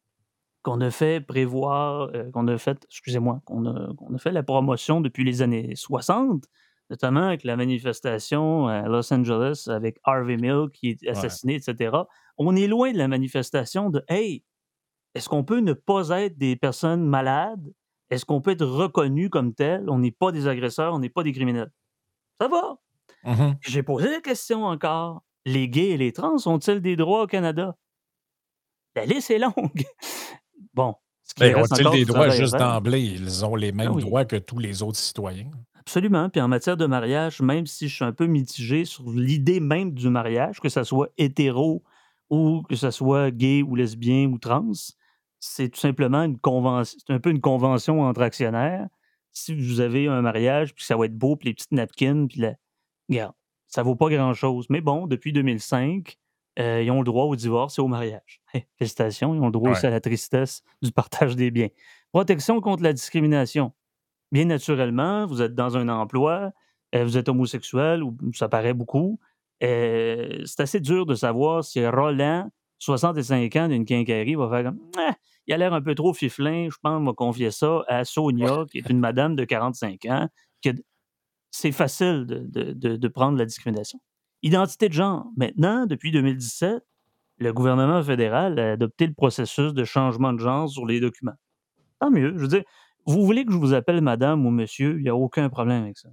qu'on 0.63 0.81
a 0.81 0.91
fait 0.91 1.22
prévoir, 1.25 2.10
euh, 2.13 2.29
qu'on 2.31 2.48
a 2.48 2.57
fait, 2.57 2.84
excusez-moi, 2.86 3.41
qu'on 3.46 3.65
a, 3.65 3.89
a, 3.89 4.17
fait 4.17 4.31
la 4.31 4.43
promotion 4.43 5.01
depuis 5.01 5.24
les 5.24 5.41
années 5.41 5.75
60, 5.75 6.43
notamment 6.89 7.27
avec 7.27 7.43
la 7.43 7.55
manifestation 7.55 8.67
à 8.67 8.88
Los 8.88 9.13
Angeles 9.13 9.67
avec 9.67 10.00
Harvey 10.03 10.38
Milk 10.38 10.72
qui 10.72 10.89
est 10.89 11.07
assassiné, 11.07 11.55
etc. 11.55 11.96
On 12.38 12.55
est 12.55 12.67
loin 12.67 12.91
de 12.91 12.98
la 12.98 13.07
manifestation 13.07 13.89
de 13.89 14.03
Hey, 14.07 14.43
est-ce 15.15 15.29
qu'on 15.29 15.43
peut 15.43 15.60
ne 15.60 15.74
pas 15.74 16.10
être 16.10 16.38
des 16.38 16.55
personnes 16.55 17.05
malades? 17.05 17.74
Est-ce 18.10 18.25
qu'on 18.25 18.41
peut 18.41 18.51
être 18.51 18.65
reconnu 18.65 19.29
comme 19.29 19.53
tel? 19.53 19.89
On 19.89 20.00
n'est 20.00 20.12
pas 20.12 20.31
des 20.31 20.48
agresseurs, 20.48 20.93
on 20.93 21.00
n'est 21.00 21.10
pas 21.10 21.24
des 21.24 21.34
criminels. 21.34 21.72
Ça 22.39 22.48
va. 22.48 22.77
Mmh 23.24 23.53
J'ai 23.62 23.84
posé 23.84 24.10
la 24.10 24.22
question 24.22 24.63
encore. 24.65 25.24
Les 25.46 25.69
gays 25.69 25.89
et 25.89 25.98
les 25.98 26.12
trans 26.13 26.36
ont-ils 26.46 26.81
des 26.81 26.96
droits 26.96 27.24
au 27.24 27.27
Canada? 27.27 27.75
La 28.98 29.06
liste 29.06 29.30
est 29.30 29.38
longue. 29.38 29.86
bon. 30.74 30.96
Ben, 31.39 31.56
ont-ils 31.56 31.89
des 31.92 32.06
droits 32.06 32.30
juste 32.30 32.58
d'emblée? 32.58 33.00
Ils 33.00 33.46
ont 33.46 33.56
les 33.56 33.72
mêmes 33.72 33.94
ah 33.96 34.00
droits 34.00 34.25
que 34.25 34.38
tous 34.38 34.58
les 34.58 34.82
autres 34.82 34.98
citoyens. 34.98 35.51
Absolument. 35.75 36.30
Puis 36.32 36.42
en 36.42 36.48
matière 36.48 36.77
de 36.77 36.88
mariage, 36.88 37.39
même 37.39 37.68
si 37.68 37.89
je 37.89 37.96
suis 37.96 38.04
un 38.04 38.12
peu 38.12 38.25
mitigé 38.25 38.86
sur 38.86 39.08
l'idée 39.12 39.60
même 39.60 39.92
du 39.92 40.10
mariage, 40.10 40.60
que 40.60 40.70
ce 40.70 40.84
soit 40.84 41.10
hétéro 41.20 41.84
ou 42.32 42.63
que 42.68 42.75
ce 42.75 42.89
soit 42.89 43.30
gay 43.30 43.62
ou 43.62 43.75
lesbien 43.75 44.25
ou 44.30 44.39
trans, 44.39 44.72
c'est 45.39 45.70
tout 45.70 45.80
simplement 45.80 46.24
une 46.24 46.39
convention, 46.39 46.98
un 47.10 47.20
peu 47.20 47.30
une 47.30 47.39
convention 47.39 48.01
entre 48.01 48.24
actionnaires. 48.24 48.88
Si 49.32 49.54
vous 49.54 49.80
avez 49.80 50.08
un 50.08 50.24
mariage, 50.24 50.74
puis 50.74 50.84
ça 50.84 50.98
va 50.98 51.06
être 51.06 51.16
beau, 51.16 51.36
puis 51.36 51.50
les 51.50 51.54
petites 51.54 51.72
napkins, 51.72 52.25
puis 52.27 52.42
la... 52.42 52.56
Regarde, 53.10 53.34
ça 53.68 53.84
vaut 53.84 53.96
pas 53.96 54.10
grand-chose. 54.10 54.66
Mais 54.72 54.82
bon, 54.82 55.06
depuis 55.06 55.34
2005, 55.34 56.18
euh, 56.60 56.82
ils 56.82 56.90
ont 56.92 57.00
le 57.00 57.06
droit 57.06 57.26
au 57.26 57.36
divorce 57.36 57.78
et 57.78 57.82
au 57.82 57.88
mariage. 57.88 58.42
félicitations, 58.78 59.36
ils 59.36 59.42
ont 59.42 59.48
le 59.48 59.52
droit 59.52 59.72
aussi 59.72 59.86
à 59.86 59.90
la 59.90 60.02
tristesse 60.02 60.64
du 60.82 60.92
partage 60.92 61.36
des 61.36 61.52
biens. 61.52 61.70
Protection 62.12 62.60
contre 62.62 62.84
la 62.84 62.94
discrimination. 62.94 63.74
Bien 64.32 64.46
naturellement, 64.46 65.26
vous 65.28 65.42
êtes 65.42 65.54
dans 65.54 65.78
un 65.78 65.88
emploi, 65.88 66.52
euh, 66.96 67.04
vous 67.04 67.18
êtes 67.18 67.30
homosexuel, 67.30 68.04
ou 68.04 68.18
ça 68.34 68.50
paraît 68.50 68.74
beaucoup, 68.74 69.20
euh, 69.64 70.44
c'est 70.46 70.62
assez 70.62 70.80
dur 70.80 71.06
de 71.06 71.16
savoir 71.16 71.64
si 71.64 71.86
Roland, 71.86 72.50
65 72.80 73.56
ans 73.56 73.68
d'une 73.68 73.86
quincaillerie, 73.86 74.36
va 74.36 74.50
faire 74.50 74.64
comme 74.66 74.80
«Ah, 74.98 75.16
il 75.46 75.54
a 75.54 75.58
l'air 75.58 75.74
un 75.74 75.82
peu 75.82 75.96
trop 75.96 76.14
fiflin, 76.14 76.70
je 76.70 76.78
pense, 76.82 77.00
on 77.02 77.06
va 77.06 77.14
confier 77.14 77.52
ça 77.52 77.84
à 77.88 78.04
Sonia, 78.04 78.66
qui 78.70 78.80
est 78.80 78.90
une 78.90 79.00
madame 79.00 79.36
de 79.36 79.46
45 79.46 80.06
ans. 80.06 80.28
C'est 81.52 81.72
facile 81.72 82.26
de, 82.28 82.74
de 82.74 83.08
prendre 83.08 83.38
la 83.38 83.46
discrimination. 83.46 84.00
Identité 84.44 84.88
de 84.89 84.94
genre. 84.94 85.27
Maintenant, 85.36 85.86
depuis 85.86 86.12
2017, 86.12 86.84
le 87.39 87.53
gouvernement 87.53 88.01
fédéral 88.03 88.60
a 88.60 88.72
adopté 88.74 89.08
le 89.08 89.13
processus 89.13 89.74
de 89.74 89.84
changement 89.84 90.34
de 90.34 90.39
genre 90.39 90.70
sur 90.70 90.86
les 90.86 91.00
documents. 91.00 91.36
Tant 92.00 92.12
mieux. 92.12 92.34
Je 92.36 92.41
veux 92.41 92.48
dire, 92.48 92.63
vous 93.06 93.25
voulez 93.25 93.46
que 93.46 93.51
je 93.51 93.58
vous 93.58 93.74
appelle 93.74 94.01
madame 94.01 94.46
ou 94.46 94.51
monsieur, 94.51 94.98
il 94.98 95.03
n'y 95.03 95.10
a 95.10 95.15
aucun 95.15 95.50
problème 95.50 95.84
avec 95.84 95.98
ça. 95.98 96.10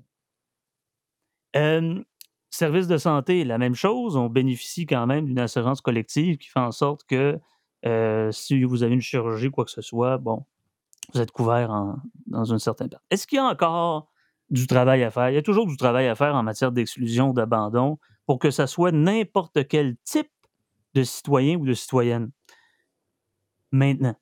service 2.51 2.87
de 2.87 2.99
santé, 2.99 3.45
la 3.45 3.59
même 3.59 3.75
chose. 3.75 4.17
On 4.17 4.29
bénéficie 4.29 4.87
quand 4.87 5.07
même 5.07 5.27
d'une 5.27 5.41
assurance 5.41 5.81
collective 5.81 6.39
qui 6.39 6.49
fait 6.49 6.61
en 6.61 6.73
sorte 6.73 7.05
que 7.05 7.39
euh, 7.85 8.31
si 8.33 8.63
vous 8.65 8.83
avez 8.83 8.95
une 8.95 9.01
chirurgie, 9.01 9.51
quoi 9.51 9.65
que 9.65 9.71
ce 9.71 9.83
soit, 9.83 10.19
bon, 10.19 10.47
vous 11.13 11.21
êtes 11.21 11.33
couvert 11.33 11.97
dans 12.27 12.45
une 12.45 12.59
certaine 12.59 12.89
période. 12.89 13.05
Est-ce 13.11 13.27
qu'il 13.27 13.37
y 13.37 13.41
a 13.41 13.45
encore 13.45 14.09
du 14.51 14.67
travail 14.67 15.03
à 15.03 15.11
faire? 15.11 15.31
Il 15.31 15.35
y 15.35 15.39
a 15.39 15.43
toujours 15.43 15.67
du 15.67 15.77
travail 15.77 16.07
à 16.07 16.15
faire 16.15 16.35
en 16.35 16.43
matière 16.43 16.73
d'exclusion, 16.73 17.33
d'abandon, 17.33 17.99
pour 18.27 18.39
que 18.39 18.51
ça 18.51 18.67
soit 18.67 18.93
n'importe 18.93 19.67
quel 19.69 19.97
type 20.05 20.31
de 20.95 21.03
citoyen 21.03 21.57
ou 21.57 21.67
de 21.67 21.75
citoyenne. 21.75 22.31
Maintenant, 23.73 24.15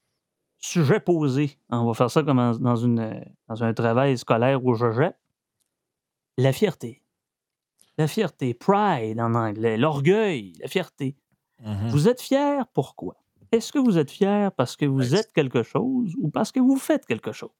sujet 0.59 1.01
posé, 1.01 1.59
on 1.69 1.87
va 1.87 1.95
faire 1.95 2.11
ça 2.11 2.23
comme 2.23 2.59
dans, 2.59 2.77
une, 2.77 3.25
dans 3.49 3.63
un 3.63 3.75
travail 3.75 4.17
scolaire 4.17 4.65
où 4.65 4.75
je 4.75 4.91
jette, 4.93 5.19
la 6.39 6.53
fierté. 6.53 7.03
La 7.99 8.09
fierté, 8.09 8.55
pride 8.55 9.21
en 9.21 9.35
anglais, 9.35 9.77
l'orgueil, 9.77 10.55
la 10.61 10.69
fierté. 10.69 11.17
Mmh 11.61 11.89
vous 11.89 12.09
êtes 12.09 12.21
fier, 12.21 12.67
pourquoi? 12.73 13.22
Est-ce 13.53 13.71
que 13.71 13.79
vous 13.79 13.99
êtes 13.99 14.11
fier 14.11 14.51
parce 14.53 14.77
que 14.77 14.87
vous 14.87 15.15
êtes 15.15 15.31
quelque 15.35 15.63
chose 15.63 16.15
ou 16.19 16.31
parce 16.31 16.51
que 16.51 16.59
vous 16.59 16.79
faites 16.79 17.05
quelque 17.05 17.33
chose? 17.33 17.51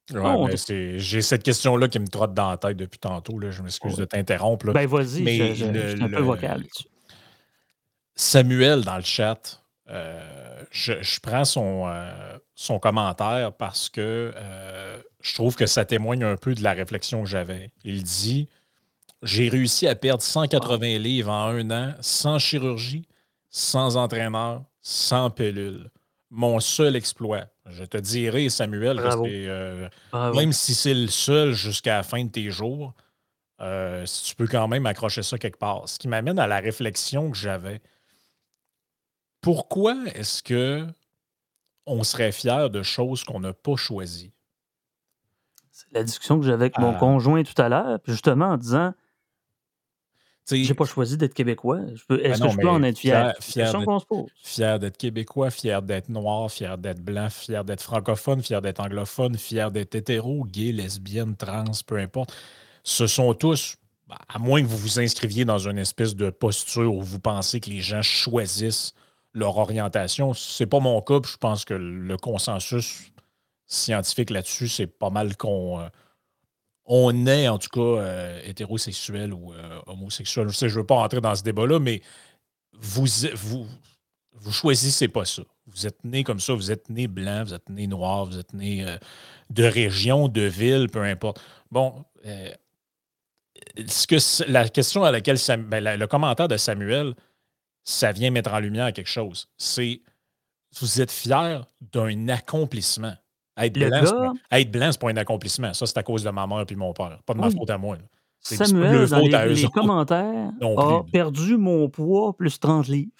j'ai 0.97 1.21
cette 1.21 1.43
question-là 1.43 1.87
qui 1.87 1.99
me 1.99 2.07
trotte 2.07 2.33
dans 2.33 2.49
la 2.49 2.57
tête 2.57 2.77
depuis 2.77 2.99
tantôt. 2.99 3.37
Là. 3.37 3.51
Je 3.51 3.61
m'excuse 3.61 3.95
de 3.95 4.05
t'interrompre. 4.05 4.73
Ben 4.73 4.87
vas-y, 4.87 5.53
je, 5.53 5.65
suis 5.65 6.03
un 6.03 6.09
peu 6.09 6.21
vocal 6.21 6.63
Samuel 8.15 8.81
dans 8.81 8.97
le 8.97 9.03
chat, 9.03 9.63
euh, 9.89 10.63
je, 10.71 11.19
prends 11.19 11.45
son, 11.45 11.87
euh, 11.87 12.37
son 12.55 12.79
commentaire 12.79 13.53
parce 13.53 13.89
que 13.89 14.31
euh, 14.35 14.97
je 15.21 15.33
trouve 15.33 15.55
que 15.55 15.65
ça 15.65 15.85
témoigne 15.85 16.23
un 16.23 16.37
peu 16.37 16.53
de 16.55 16.63
la 16.63 16.73
réflexion 16.73 17.23
que 17.23 17.29
j'avais. 17.29 17.71
Il 17.83 18.03
dit 18.03 18.49
J'ai 19.23 19.49
réussi 19.49 19.87
à 19.87 19.95
perdre 19.95 20.23
180 20.23 20.99
livres 20.99 21.31
en 21.31 21.49
un 21.49 21.71
an 21.71 21.93
sans 22.01 22.39
chirurgie, 22.39 23.07
sans 23.49 23.97
entraîneur, 23.97 24.63
sans 24.83 25.31
pilule. 25.31 25.89
Mon 26.29 26.59
seul 26.59 26.95
exploit. 26.95 27.45
Je 27.65 27.83
te 27.85 27.97
dirai, 27.97 28.49
Samuel, 28.49 28.99
euh, 28.99 29.89
même 30.35 30.51
si 30.51 30.75
c'est 30.75 30.93
le 30.93 31.07
seul 31.07 31.53
jusqu'à 31.53 31.97
la 31.97 32.03
fin 32.03 32.23
de 32.23 32.29
tes 32.29 32.51
jours, 32.51 32.93
euh, 33.61 34.05
si 34.05 34.23
tu 34.25 34.35
peux 34.35 34.47
quand 34.47 34.67
même 34.67 34.85
accrocher 34.85 35.23
ça 35.23 35.37
quelque 35.37 35.57
part. 35.57 35.87
Ce 35.87 35.97
qui 35.97 36.07
m'amène 36.07 36.37
à 36.37 36.47
la 36.47 36.59
réflexion 36.59 37.31
que 37.31 37.37
j'avais. 37.37 37.81
Pourquoi 39.41 39.95
est-ce 40.15 40.43
que 40.43 40.85
on 41.85 42.03
serait 42.03 42.31
fier 42.31 42.69
de 42.69 42.81
choses 42.81 43.23
qu'on 43.23 43.39
n'a 43.39 43.53
pas 43.53 43.75
choisies? 43.75 44.33
C'est 45.71 45.91
la 45.91 46.03
discussion 46.03 46.39
que 46.39 46.45
j'avais 46.45 46.65
avec 46.65 46.79
mon 46.79 46.95
ah. 46.95 46.99
conjoint 46.99 47.43
tout 47.43 47.59
à 47.61 47.69
l'heure, 47.69 47.99
justement 48.05 48.47
en 48.47 48.57
disant 48.57 48.93
j'ai 50.51 50.73
pas 50.73 50.85
choisi 50.85 51.17
d'être 51.17 51.33
québécois. 51.33 51.79
Est-ce 51.79 52.39
ben 52.39 52.47
que 52.47 52.53
je 52.53 52.57
peux 52.57 52.69
en 52.69 52.83
être 52.83 52.97
fier? 52.97 53.33
Fier, 53.39 53.73
fier 54.43 54.79
d'être 54.79 54.97
québécois, 54.97 55.49
fier 55.49 55.81
d'être 55.81 56.09
noir, 56.09 56.51
fier 56.51 56.77
d'être 56.77 57.01
blanc, 57.01 57.29
fier 57.29 57.63
d'être 57.63 57.81
francophone, 57.81 58.41
fier 58.41 58.61
d'être 58.61 58.79
anglophone, 58.79 59.37
fier 59.37 59.71
d'être 59.71 59.95
hétéro, 59.95 60.45
gay, 60.45 60.71
lesbienne, 60.71 61.35
trans, 61.35 61.63
peu 61.85 61.97
importe. 61.97 62.33
Ce 62.83 63.07
sont 63.07 63.33
tous, 63.33 63.77
à 64.27 64.39
moins 64.39 64.61
que 64.61 64.67
vous 64.67 64.77
vous 64.77 64.99
inscriviez 64.99 65.45
dans 65.45 65.59
une 65.59 65.77
espèce 65.77 66.15
de 66.15 66.29
posture 66.29 66.93
où 66.93 67.01
vous 67.01 67.19
pensez 67.19 67.59
que 67.59 67.69
les 67.69 67.81
gens 67.81 68.01
choisissent 68.01 68.93
leur 69.33 69.57
orientation. 69.57 70.33
C'est 70.33 70.65
pas 70.65 70.79
mon 70.79 71.01
cas, 71.01 71.19
je 71.25 71.37
pense 71.37 71.65
que 71.65 71.73
le 71.73 72.17
consensus 72.17 73.11
scientifique 73.65 74.29
là-dessus, 74.29 74.67
c'est 74.67 74.87
pas 74.87 75.09
mal 75.09 75.35
qu'on 75.37 75.79
euh, 75.79 75.87
on 76.85 77.25
est 77.27 77.47
en 77.47 77.57
tout 77.57 77.69
cas 77.69 77.79
euh, 77.79 78.41
hétérosexuel 78.43 79.33
ou 79.33 79.53
euh, 79.53 79.79
homosexuel. 79.87 80.49
Je 80.49 80.65
ne 80.65 80.71
veux 80.71 80.85
pas 80.85 80.95
rentrer 80.95 81.21
dans 81.21 81.35
ce 81.35 81.43
débat-là, 81.43 81.79
mais 81.79 82.01
vous, 82.73 83.05
vous, 83.35 84.51
choisissez 84.51 85.07
pas 85.07 85.25
ça. 85.25 85.43
Vous 85.67 85.87
êtes 85.87 86.03
né 86.03 86.23
comme 86.23 86.39
ça, 86.39 86.53
vous 86.53 86.71
êtes 86.71 86.89
né 86.89 87.07
blanc, 87.07 87.43
vous 87.45 87.53
êtes 87.53 87.69
né 87.69 87.87
noir, 87.87 88.25
vous 88.25 88.37
êtes 88.37 88.53
né 88.53 88.85
euh, 88.85 88.97
de 89.49 89.63
région, 89.63 90.27
de 90.27 90.41
ville, 90.41 90.89
peu 90.89 91.01
importe. 91.03 91.41
Bon, 91.71 92.03
ce 93.77 94.51
la 94.51 94.67
question 94.67 95.03
à 95.03 95.11
laquelle 95.11 95.37
ben, 95.59 95.97
le 95.97 96.07
commentaire 96.07 96.47
de 96.47 96.57
Samuel, 96.57 97.13
ça 97.83 98.11
vient 98.11 98.29
mettre 98.29 98.53
en 98.53 98.59
lumière 98.59 98.91
quelque 98.91 99.09
chose. 99.09 99.47
C'est 99.57 100.01
vous 100.79 101.01
êtes 101.01 101.11
fier 101.11 101.65
d'un 101.81 102.27
accomplissement. 102.29 103.15
Être 103.55 103.73
blanc, 103.73 104.91
c'est 104.91 104.99
pas, 104.99 105.07
pas 105.07 105.11
un 105.11 105.17
accomplissement. 105.17 105.73
Ça, 105.73 105.85
c'est 105.85 105.97
à 105.97 106.03
cause 106.03 106.23
de 106.23 106.29
ma 106.29 106.47
mère 106.47 106.65
et 106.67 106.75
mon 106.75 106.93
père. 106.93 107.19
Pas 107.25 107.33
de 107.33 107.39
ma 107.39 107.49
faute 107.49 107.69
à 107.69 107.77
moi. 107.77 107.97
Samuel, 108.39 109.07
dans 109.07 109.19
les, 109.19 109.67
commentaires, 109.69 110.51
a 110.61 111.03
perdu 111.11 111.57
mon 111.57 111.89
poids 111.89 112.35
plus 112.35 112.59
30 112.59 112.87
livres 112.87 113.11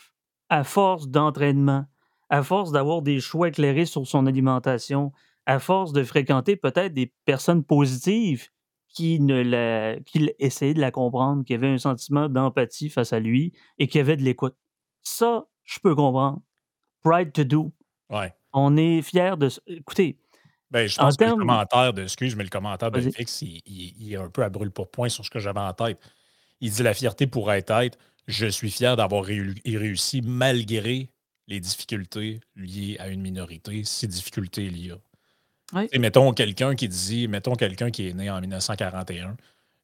à 0.50 0.64
force 0.64 1.08
d'entraînement, 1.08 1.86
à 2.30 2.44
force 2.44 2.72
d'avoir 2.72 3.02
des 3.02 3.20
choix 3.20 3.48
éclairés 3.48 3.86
sur 3.86 4.06
son 4.06 4.28
alimentation, 4.28 5.14
à 5.46 5.60
force 5.60 5.94
de 5.94 6.04
fréquenter 6.04 6.56
peut-être 6.56 6.94
des 6.94 7.14
personnes 7.26 7.64
positives 7.64 8.50
qui, 8.90 9.20
ne 9.20 9.42
la, 9.42 10.00
qui 10.02 10.30
essayaient 10.40 10.74
de 10.74 10.82
la 10.82 10.92
comprendre, 10.92 11.44
qui 11.44 11.54
avaient 11.54 11.70
un 11.70 11.78
sentiment 11.78 12.30
d'empathie 12.30 12.90
face 12.90 13.14
à 13.14 13.20
lui 13.20 13.54
et 13.80 13.88
qui 13.88 14.00
avaient 14.00 14.18
de 14.18 14.24
l'écoute. 14.24 14.56
Ça, 15.02 15.46
je 15.64 15.80
peux 15.80 15.96
comprendre. 15.96 16.42
Pride 17.02 17.32
to 17.32 17.44
do. 17.44 17.72
Ouais. 18.10 18.34
On 18.54 18.78
est 18.78 19.02
fiers 19.02 19.36
de. 19.38 19.50
Écoutez, 19.68 20.18
ben, 20.74 20.88
je 20.88 20.98
pense 20.98 21.16
que 21.18 21.24
le 21.24 21.36
commentaire 21.36 21.94
de, 21.94 22.02
excuse, 22.02 22.36
mais 22.36 22.44
le 22.44 22.50
commentaire 22.50 22.90
de 22.90 23.00
Fix, 23.00 23.44
il, 23.44 24.12
est 24.12 24.16
un 24.16 24.30
peu 24.30 24.44
à 24.44 24.50
brûle 24.50 24.72
pour 24.72 24.90
point 24.90 25.08
sur 25.08 25.24
ce 25.24 25.30
que 25.30 25.38
j'avais 25.38 25.60
en 25.60 25.72
tête. 25.72 26.00
Il 26.62 26.72
dit 26.72 26.82
la 26.82 26.96
fierté 26.96 27.28
pourrait 27.28 27.60
être 27.60 27.96
je 28.26 28.48
suis 28.48 28.72
fier 28.72 28.96
d'avoir 28.96 29.24
réussi 29.24 30.22
malgré 30.24 31.10
les 31.48 31.60
difficultés 31.60 32.40
liées 32.56 32.96
à 33.00 33.10
une 33.10 33.22
minorité, 33.22 33.84
ces 33.84 34.08
difficultés 34.08 34.66
il 34.66 34.88
y 34.88 34.92
a. 34.92 34.98
Et 35.92 36.00
mettons 36.00 36.32
quelqu'un 36.34 36.74
qui 36.74 36.88
dit, 36.88 37.28
mettons 37.28 37.54
quelqu'un 37.54 37.92
qui 37.92 38.08
est 38.08 38.14
né 38.14 38.32
en 38.32 38.42
1941, 38.42 39.36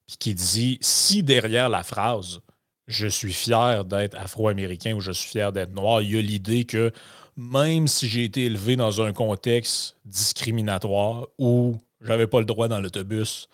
puis 0.08 0.18
qui 0.18 0.34
dit 0.34 0.80
si 0.82 1.22
derrière 1.22 1.70
la 1.70 1.84
phrase 1.84 2.42
je 2.88 3.06
suis 3.06 3.34
fier 3.34 3.86
d'être 3.86 4.18
afro-américain 4.18 4.96
ou 4.96 5.02
je 5.02 5.12
suis 5.12 5.30
fier 5.30 5.52
d'être 5.52 5.74
noir, 5.74 6.02
il 6.02 6.16
y 6.16 6.18
a 6.18 6.22
l'idée 6.22 6.66
que 6.66 6.92
même 7.40 7.88
si 7.88 8.10
j'ai 8.10 8.26
été 8.26 8.46
élevé 8.46 8.76
dans 8.76 9.02
un 9.02 9.14
contexte 9.14 9.96
discriminatoire 10.04 11.26
où 11.38 11.78
j'avais 12.02 12.28
pas 12.28 12.40
le 12.40 12.46
droit 12.46 12.68
dans 12.68 12.82
l'autobus 12.82 13.48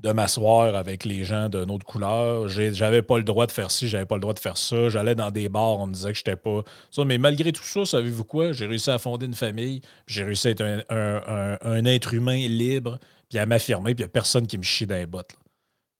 de 0.00 0.12
m'asseoir 0.12 0.74
avec 0.74 1.06
les 1.06 1.24
gens 1.24 1.48
d'une 1.48 1.70
autre 1.70 1.86
couleur, 1.86 2.48
j'avais 2.48 3.00
pas 3.00 3.16
le 3.16 3.24
droit 3.24 3.46
de 3.46 3.52
faire 3.52 3.70
ci, 3.70 3.88
j'avais 3.88 4.04
pas 4.04 4.16
le 4.16 4.20
droit 4.20 4.34
de 4.34 4.38
faire 4.38 4.58
ça, 4.58 4.90
j'allais 4.90 5.14
dans 5.14 5.30
des 5.30 5.48
bars, 5.48 5.78
on 5.78 5.86
me 5.86 5.94
disait 5.94 6.12
que 6.12 6.18
j'étais 6.18 6.36
pas 6.36 6.62
ça, 6.90 7.06
mais 7.06 7.16
malgré 7.16 7.52
tout 7.52 7.64
ça, 7.64 7.86
savez-vous 7.86 8.24
quoi? 8.24 8.52
J'ai 8.52 8.66
réussi 8.66 8.90
à 8.90 8.98
fonder 8.98 9.24
une 9.24 9.34
famille, 9.34 9.80
j'ai 10.06 10.24
réussi 10.24 10.48
à 10.48 10.50
être 10.50 10.84
un, 10.90 11.84
être 11.86 12.12
humain 12.12 12.36
libre, 12.48 12.98
puis 13.30 13.38
à 13.38 13.46
m'affirmer, 13.46 13.94
puis 13.94 14.02
il 14.02 14.06
n'y 14.06 14.10
a 14.10 14.12
personne 14.12 14.46
qui 14.46 14.58
me 14.58 14.62
chie 14.62 14.86
dans 14.86 14.96
les 14.96 15.06
bottes. 15.06 15.32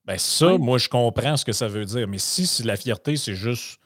Ben 0.05 0.19
ça, 0.19 0.59
moi, 0.59 0.77
je 0.77 0.89
comprends 0.91 1.39
ce 1.39 1.47
que 1.47 1.53
ça 1.53 1.67
veut 1.69 1.87
dire, 1.87 2.07
mais 2.09 2.19
si 2.19 2.63
la 2.65 2.77
fierté, 2.77 3.17
c'est 3.17 3.35
juste 3.35 3.81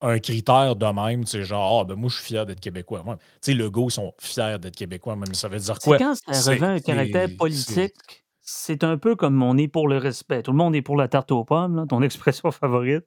un 0.00 0.18
critère 0.18 0.76
de 0.76 0.86
même, 0.86 1.24
c'est 1.26 1.44
genre, 1.44 1.80
ah, 1.80 1.84
ben 1.84 1.94
moi, 1.94 2.10
je 2.10 2.16
suis 2.16 2.24
fier 2.24 2.46
d'être 2.46 2.60
québécois. 2.60 3.02
Tu 3.06 3.16
sais, 3.40 3.54
le 3.54 3.70
go, 3.70 3.88
ils 3.88 3.92
sont 3.92 4.12
fiers 4.20 4.58
d'être 4.60 4.76
québécois, 4.76 5.16
même 5.16 5.34
ça 5.34 5.48
veut 5.48 5.58
dire 5.58 5.78
quoi? 5.78 5.98
Quand 5.98 6.14
ça 6.14 6.50
revêt 6.50 6.66
un 6.66 6.80
caractère 6.80 7.28
politique, 7.38 8.24
c'est 8.40 8.84
un 8.84 8.98
peu 8.98 9.16
comme 9.16 9.42
on 9.42 9.56
est 9.56 9.68
pour 9.68 9.88
le 9.88 9.96
respect. 9.96 10.42
Tout 10.42 10.52
le 10.52 10.58
monde 10.58 10.76
est 10.76 10.82
pour 10.82 10.96
la 10.96 11.08
tarte 11.08 11.32
aux 11.32 11.44
pommes, 11.44 11.86
ton 11.88 12.02
expression 12.02 12.50
favorite. 12.50 13.06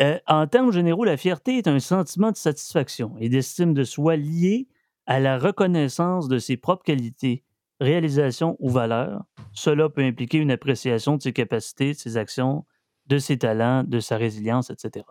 Euh, 0.00 0.18
en 0.26 0.46
termes 0.46 0.72
généraux, 0.72 1.04
la 1.04 1.16
fierté 1.16 1.58
est 1.58 1.68
un 1.68 1.80
sentiment 1.80 2.30
de 2.30 2.36
satisfaction 2.36 3.14
et 3.18 3.28
d'estime 3.28 3.74
de 3.74 3.84
soi 3.84 4.16
lié 4.16 4.68
à 5.06 5.20
la 5.20 5.38
reconnaissance 5.38 6.28
de 6.28 6.38
ses 6.38 6.56
propres 6.56 6.84
qualités, 6.84 7.44
réalisations 7.80 8.56
ou 8.60 8.70
valeurs. 8.70 9.24
Cela 9.52 9.88
peut 9.88 10.02
impliquer 10.02 10.38
une 10.38 10.50
appréciation 10.50 11.16
de 11.16 11.22
ses 11.22 11.32
capacités, 11.32 11.92
de 11.92 11.98
ses 11.98 12.16
actions, 12.16 12.64
de 13.06 13.18
ses 13.18 13.38
talents, 13.38 13.84
de 13.84 14.00
sa 14.00 14.16
résilience, 14.16 14.70
etc. 14.70 15.04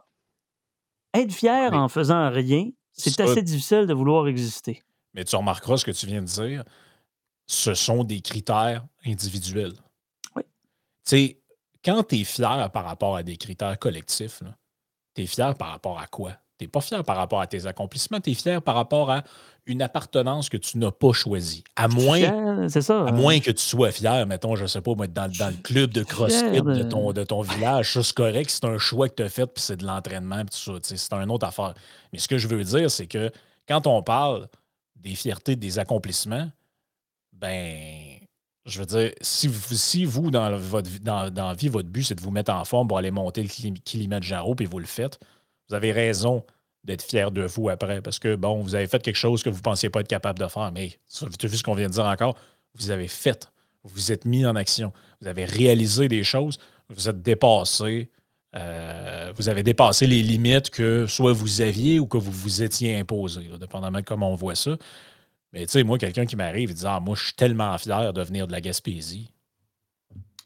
Être 1.14 1.34
fier 1.34 1.74
en 1.74 1.90
faisant 1.90 2.30
rien, 2.30 2.70
c'est 2.94 3.20
assez 3.20 3.42
difficile 3.42 3.86
de 3.86 3.94
vouloir 3.94 4.28
exister. 4.28 4.82
Mais 5.14 5.26
tu 5.26 5.36
remarqueras 5.36 5.78
ce 5.78 5.86
que 5.86 5.92
tu 5.92 6.06
viens 6.06 6.22
de 6.22 6.28
dire. 6.28 6.64
Ce 7.48 7.74
sont 7.74 8.04
des 8.04 8.22
critères 8.22 8.86
individuels. 9.06 9.74
Oui. 10.36 10.44
Tu 10.44 10.50
sais, 11.04 11.42
quand 11.84 12.04
tu 12.04 12.22
es 12.22 12.24
fier 12.24 12.70
par 12.72 12.86
rapport 12.86 13.18
à 13.18 13.24
des 13.24 13.36
critères 13.36 13.78
collectifs, 13.78 14.42
tu 15.16 15.24
es 15.24 15.26
fier 15.26 15.56
par 15.56 15.70
rapport 15.70 16.00
à 16.00 16.08
quoi? 16.08 16.38
Tu 16.62 16.66
n'es 16.66 16.70
pas 16.70 16.82
fier 16.82 17.04
par 17.04 17.18
rapport 17.18 17.42
à 17.42 17.48
tes 17.48 17.66
accomplissements, 17.66 18.20
tu 18.20 18.30
es 18.30 18.34
fier 18.36 18.62
par 18.62 18.76
rapport 18.76 19.10
à 19.10 19.24
une 19.66 19.82
appartenance 19.82 20.48
que 20.48 20.58
tu 20.58 20.78
n'as 20.78 20.92
pas 20.92 21.12
choisie. 21.12 21.64
À 21.76 21.88
moins, 21.88 22.70
ça, 22.70 23.04
à 23.04 23.12
moins 23.12 23.40
que 23.40 23.50
tu 23.50 23.64
sois 23.64 23.92
fier, 23.92 24.28
mettons, 24.28 24.56
je 24.56 24.62
ne 24.62 24.68
sais 24.68 24.80
pas, 24.80 24.94
dans, 24.94 25.32
dans 25.32 25.48
le 25.48 25.60
club 25.64 25.92
de 25.92 26.04
CrossFit 26.04 26.62
de... 26.62 26.84
ton, 26.84 27.14
de 27.14 27.24
ton 27.24 27.42
village, 27.42 27.94
ça 27.94 28.04
c'est 28.04 28.14
correct, 28.14 28.52
c'est 28.52 28.66
un 28.66 28.78
choix 28.78 29.10
que 29.10 29.16
tu 29.16 29.24
as 29.24 29.30
fait, 29.30 29.48
puis 29.48 29.64
c'est 29.64 29.78
de 29.78 29.88
l'entraînement, 29.88 30.46
puis 30.46 30.56
tout 30.64 30.80
ça, 30.80 30.96
c'est 30.96 31.14
une 31.14 31.32
autre 31.32 31.48
affaire. 31.48 31.74
Mais 32.14 32.20
ce 32.20 32.28
que 32.28 32.38
je 32.38 32.48
veux 32.48 32.64
dire, 32.64 32.92
c'est 32.92 33.08
que 33.08 33.32
quand 33.68 33.88
on 33.88 34.04
parle 34.04 34.48
des 34.98 35.16
fiertés, 35.16 35.56
des 35.56 35.80
accomplissements, 35.80 36.48
ben, 37.34 38.20
je 38.68 38.80
veux 38.80 38.86
dire, 38.86 39.12
si 39.22 39.48
vous, 39.48 39.76
si 39.76 40.06
vous 40.06 40.30
dans, 40.30 40.56
votre, 40.58 40.92
dans, 41.02 41.32
dans 41.32 41.48
la 41.48 41.54
vie, 41.56 41.70
votre 41.70 41.90
but, 41.90 42.04
c'est 42.04 42.14
de 42.14 42.22
vous 42.22 42.30
mettre 42.30 42.54
en 42.54 42.64
forme 42.66 42.88
pour 42.88 43.00
aller 43.00 43.10
monter 43.10 43.42
le 43.42 43.50
kilomètre 43.80 44.28
Jarreau, 44.28 44.54
puis 44.54 44.68
vous 44.68 44.78
le 44.78 44.86
faites, 44.86 45.20
vous 45.72 45.76
avez 45.76 45.94
raison 45.94 46.44
d'être 46.84 47.02
fier 47.02 47.32
de 47.32 47.44
vous 47.44 47.70
après, 47.70 48.02
parce 48.02 48.20
que, 48.20 48.36
bon, 48.36 48.62
vous 48.62 48.76
avez 48.76 48.88
fait 48.88 49.02
quelque 49.02 49.16
chose 49.16 49.42
que 49.42 49.50
vous 49.50 49.58
ne 49.58 49.62
pensiez 49.62 49.90
pas 49.90 50.02
être 50.02 50.08
capable 50.08 50.40
de 50.40 50.48
faire, 50.48 50.70
mais 50.74 51.00
tu 51.10 51.46
as 51.46 51.50
vu 51.50 51.56
ce 51.56 51.64
qu'on 51.64 51.76
vient 51.76 51.88
de 51.88 51.94
dire 51.94 52.06
encore, 52.06 52.36
vous 52.76 52.92
avez 52.92 53.08
fait, 53.08 53.50
vous 53.84 53.92
vous 53.94 54.12
êtes 54.12 54.26
mis 54.26 54.46
en 54.46 54.56
action, 54.58 54.92
vous 55.22 55.28
avez 55.28 55.46
réalisé 55.46 56.10
des 56.10 56.24
choses, 56.24 56.58
vous 56.90 57.08
êtes 57.08 57.22
dépassé, 57.22 58.10
euh, 58.56 59.32
vous 59.38 59.48
avez 59.48 59.64
dépassé 59.64 60.08
les 60.08 60.22
limites 60.22 60.72
que 60.72 61.06
soit 61.08 61.32
vous 61.32 61.62
aviez 61.62 62.00
ou 62.00 62.06
que 62.06 62.18
vous 62.18 62.32
vous 62.32 62.64
étiez 62.64 62.98
imposé, 62.98 63.50
dépendamment 63.58 64.00
de 64.00 64.04
comment 64.04 64.30
on 64.30 64.36
voit 64.36 64.56
ça. 64.56 64.76
Mais 65.54 65.66
tu 65.66 65.74
sais, 65.74 65.84
moi, 65.84 65.98
quelqu'un 65.98 66.26
qui 66.26 66.36
m'arrive 66.36 66.72
et 66.72 66.74
dit 66.74 66.84
Ah, 66.86 67.00
moi, 67.00 67.16
je 67.16 67.26
suis 67.26 67.34
tellement 67.34 67.78
fier 67.78 68.12
de 68.12 68.22
venir 68.24 68.48
de 68.48 68.52
la 68.52 68.60
Gaspésie. 68.60 69.32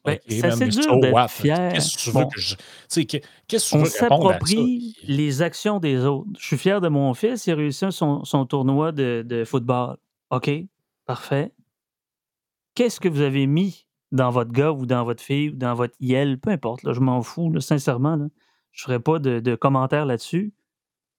Ben, 0.06 0.20
c'est 0.28 0.68
dur 0.68 1.00
d'être 1.00 1.30
fier. 1.30 1.74
Qu'est-ce 1.74 1.98
que 1.98 2.02
tu 2.02 2.12
veux 2.12 2.26
que 2.26 2.40
je. 2.40 2.56
Qu'est-ce 3.48 3.72
que 3.72 3.72
tu 3.72 3.78
veux 3.78 3.84
On 3.84 3.86
s'approprie 3.86 4.96
les 5.04 5.42
actions 5.42 5.80
des 5.80 6.06
autres. 6.06 6.30
Je 6.40 6.46
suis 6.46 6.58
fier 6.58 6.82
de 6.82 6.88
mon 6.88 7.14
fils, 7.14 7.48
il 7.48 7.52
a 7.52 7.56
réussi 7.56 7.86
son, 7.92 8.24
son 8.24 8.46
tournoi 8.46 8.92
de, 8.92 9.24
de, 9.26 9.44
football. 9.44 9.98
OK, 10.30 10.50
parfait. 11.06 11.52
Qu'est-ce 12.76 13.00
que 13.00 13.10
vous 13.10 13.22
avez 13.22 13.48
mis 13.48 13.88
dans 14.12 14.30
votre 14.30 14.52
gars 14.52 14.72
ou 14.72 14.86
dans 14.86 15.04
votre 15.04 15.24
fille 15.24 15.50
ou 15.50 15.56
dans 15.56 15.74
votre 15.74 15.96
IEL, 16.00 16.40
peu 16.40 16.52
importe, 16.52 16.84
là, 16.84 16.94
je 16.94 17.00
m'en 17.00 17.22
fous, 17.22 17.52
là, 17.52 17.60
sincèrement. 17.60 18.16
Là, 18.16 18.28
je 18.72 18.84
ne 18.84 18.86
ferai 18.86 19.00
pas 19.00 19.20
de, 19.20 19.40
de 19.40 19.56
commentaires 19.56 20.06
là-dessus 20.06 20.54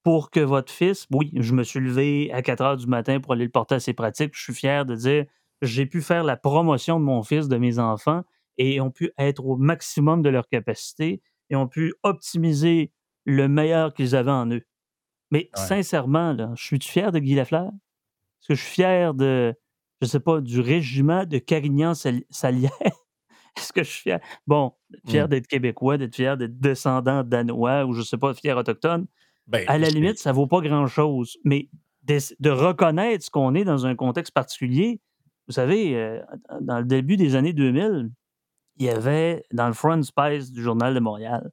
pour 0.03 0.31
que 0.31 0.39
votre 0.39 0.73
fils, 0.73 1.07
oui, 1.11 1.33
je 1.35 1.53
me 1.53 1.65
suis 1.65 1.81
levé 1.81 2.31
à 2.33 2.41
4 2.41 2.61
heures 2.63 2.77
du 2.77 2.87
matin 2.87 3.19
pour 3.19 3.33
aller 3.33 3.45
le 3.45 3.51
porter 3.51 3.75
à 3.75 3.81
ses 3.81 3.93
pratiques. 3.93 4.35
Je 4.35 4.43
suis 4.43 4.55
fier 4.55 4.87
de 4.87 4.95
dire 4.95 5.25
j'ai 5.63 5.87
pu 5.87 6.01
faire 6.01 6.23
la 6.23 6.37
promotion 6.37 7.01
de 7.01 7.05
mon 7.05 7.23
fils, 7.23 7.49
de 7.49 7.57
mes 7.57 7.79
enfants, 7.81 8.23
et 8.59 8.81
ont 8.81 8.91
pu 8.91 9.13
être 9.19 9.45
au 9.45 9.57
maximum 9.57 10.23
de 10.23 10.29
leur 10.29 10.49
capacité 10.49 11.23
et 11.51 11.57
ont 11.57 11.69
pu 11.69 11.95
optimiser 12.03 12.93
le 13.25 13.49
meilleur 13.49 13.95
qu'ils 13.95 14.17
avaient 14.17 14.31
en 14.31 14.51
eux. 14.51 14.63
Mais 15.31 15.51
sincèrement, 15.55 16.33
là, 16.33 16.53
je 16.57 16.65
suis 16.65 16.79
fier 16.81 17.11
de 17.11 17.19
Guy 17.19 17.35
Lafleur? 17.35 17.67
Est-ce 17.67 18.49
que 18.49 18.55
je 18.55 18.63
suis 18.63 18.75
fier 18.75 19.15
de, 19.15 19.55
je 20.01 20.07
sais 20.07 20.21
pas, 20.21 20.41
du 20.41 20.61
régiment 20.61 21.25
de 21.25 21.39
Carignan-Salière? 21.39 22.71
Est-ce 23.57 23.73
que 23.73 23.83
je 23.83 23.91
suis 23.91 24.03
fier? 24.03 24.21
Bon, 24.47 24.73
fier 25.09 25.27
mmh. 25.27 25.29
d'être 25.29 25.47
québécois, 25.47 25.99
d'être 25.99 26.15
fier 26.15 26.37
d'être 26.37 26.59
descendant 26.61 27.25
danois 27.25 27.87
ou 27.87 27.93
je 27.95 28.03
sais 28.03 28.19
pas, 28.19 28.35
fier 28.35 28.57
autochtone. 28.57 29.07
Ben, 29.47 29.65
à 29.67 29.79
la 29.79 29.89
limite, 29.89 30.19
ça 30.19 30.33
vaut 30.33 30.47
pas 30.47 30.61
grand-chose. 30.61 31.39
Mais 31.45 31.69
de, 32.05 32.51
reconnaître 32.51 33.25
ce 33.25 33.31
qu'on 33.31 33.55
est 33.55 33.65
dans 33.65 33.87
un 33.87 33.95
contexte 33.95 34.35
particulier, 34.35 35.01
vous 35.49 35.53
savez, 35.53 35.97
euh, 35.97 36.21
dans 36.61 36.79
le 36.79 36.85
début 36.85 37.17
des 37.17 37.35
années 37.35 37.53
2000, 37.53 38.11
il 38.77 38.87
y 38.87 38.89
avait 38.89 39.45
dans 39.53 39.67
le 39.67 39.73
front 39.73 40.03
space 40.03 40.51
du 40.51 40.63
Journal 40.63 40.95
de 40.95 41.01
Montréal, 41.01 41.51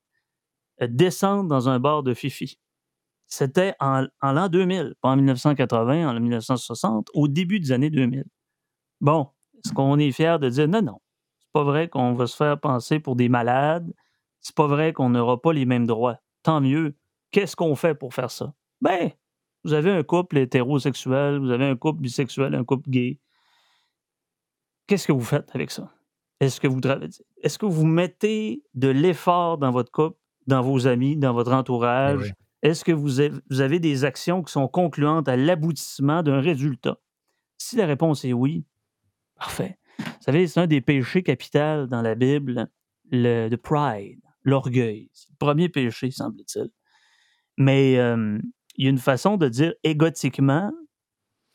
euh, 0.82 0.88
descendre 0.90 1.50
dans 1.50 1.70
un 1.70 1.80
bar 1.80 2.04
de 2.04 2.14
Fifi. 2.14 2.60
C'était 3.28 3.74
en, 3.80 4.06
l'an 4.22 4.50
2000, 4.50 4.96
pas 5.02 5.10
en 5.10 5.16
1980, 5.16 6.10
en 6.10 6.20
1960, 6.20 7.10
au 7.14 7.28
début 7.28 7.60
des 7.60 7.72
années 7.72 7.90
2000. 7.90 8.26
Bon, 9.02 9.30
est-ce 9.56 9.74
qu'on 9.74 9.98
est 9.98 10.12
fier 10.12 10.40
de 10.40 10.50
dire 10.50 10.68
non, 10.68 10.82
non, 10.82 11.00
c'est 11.40 11.52
pas 11.52 11.64
vrai 11.64 11.90
qu'on 11.90 12.14
va 12.14 12.28
se 12.28 12.36
faire 12.36 12.60
penser 12.60 13.00
pour 13.00 13.16
des 13.16 13.30
malades, 13.30 13.92
c'est 14.42 14.56
pas 14.56 14.68
vrai 14.68 14.94
qu'on 14.94 15.10
n'aura 15.10 15.42
pas 15.42 15.54
les 15.54 15.66
mêmes 15.66 15.88
droits. 15.88 16.18
Tant 16.44 16.60
mieux, 16.60 16.96
Qu'est-ce 17.34 17.56
qu'on 17.56 17.76
fait 17.76 17.96
pour 17.96 18.14
faire 18.14 18.30
ça? 18.30 18.54
Ben, 18.80 19.12
vous 19.64 19.74
avez 19.74 19.90
un 19.90 20.04
couple 20.04 20.38
hétérosexuel, 20.38 21.40
vous 21.40 21.50
avez 21.50 21.66
un 21.66 21.76
couple 21.76 22.02
bisexuel, 22.02 22.54
un 22.54 22.64
couple 22.64 22.92
gay. 22.92 23.20
Qu'est-ce 24.86 25.08
que 25.08 25.14
vous 25.14 25.24
faites 25.24 25.50
avec 25.56 25.72
ça? 25.72 25.92
Est-ce 26.44 26.60
que 26.60 26.68
vous 26.68 26.82
est-ce 27.42 27.58
que 27.58 27.66
vous 27.66 27.86
mettez 27.86 28.64
de 28.74 28.90
l'effort 28.90 29.58
dans 29.58 29.72
votre 29.72 29.92
couple, 29.92 30.18
dans 30.48 30.62
vos 30.62 30.88
amis, 30.88 31.16
dans 31.16 31.34
votre 31.34 31.54
entourage? 31.54 32.34
Est-ce 32.62 32.84
que 32.84 32.92
vous 32.92 33.62
avez 33.62 33.80
des 33.80 34.04
actions 34.04 34.44
qui 34.44 34.52
sont 34.52 34.68
concluantes 34.68 35.28
à 35.28 35.38
l'aboutissement 35.38 36.22
d'un 36.22 36.42
résultat? 36.42 36.98
Si 37.58 37.78
la 37.78 37.86
réponse 37.86 38.26
est 38.26 38.34
oui, 38.34 38.66
parfait. 39.38 39.78
Vous 40.00 40.06
savez, 40.22 40.48
c'est 40.48 40.60
un 40.60 40.68
des 40.68 40.82
péchés 40.82 41.24
capitaux 41.24 41.88
dans 41.88 42.02
la 42.02 42.16
Bible, 42.16 42.68
le 43.12 43.56
pride, 43.56 44.20
l'orgueil. 44.44 45.10
C'est 45.14 45.30
le 45.30 45.36
premier 45.38 45.70
péché, 45.70 46.12
semble-t-il. 46.12 46.70
Mais 47.58 47.94
il 47.94 48.84
y 48.84 48.88
a 48.88 48.90
une 48.90 48.98
façon 48.98 49.38
de 49.38 49.48
dire 49.48 49.74
égotiquement, 49.84 50.72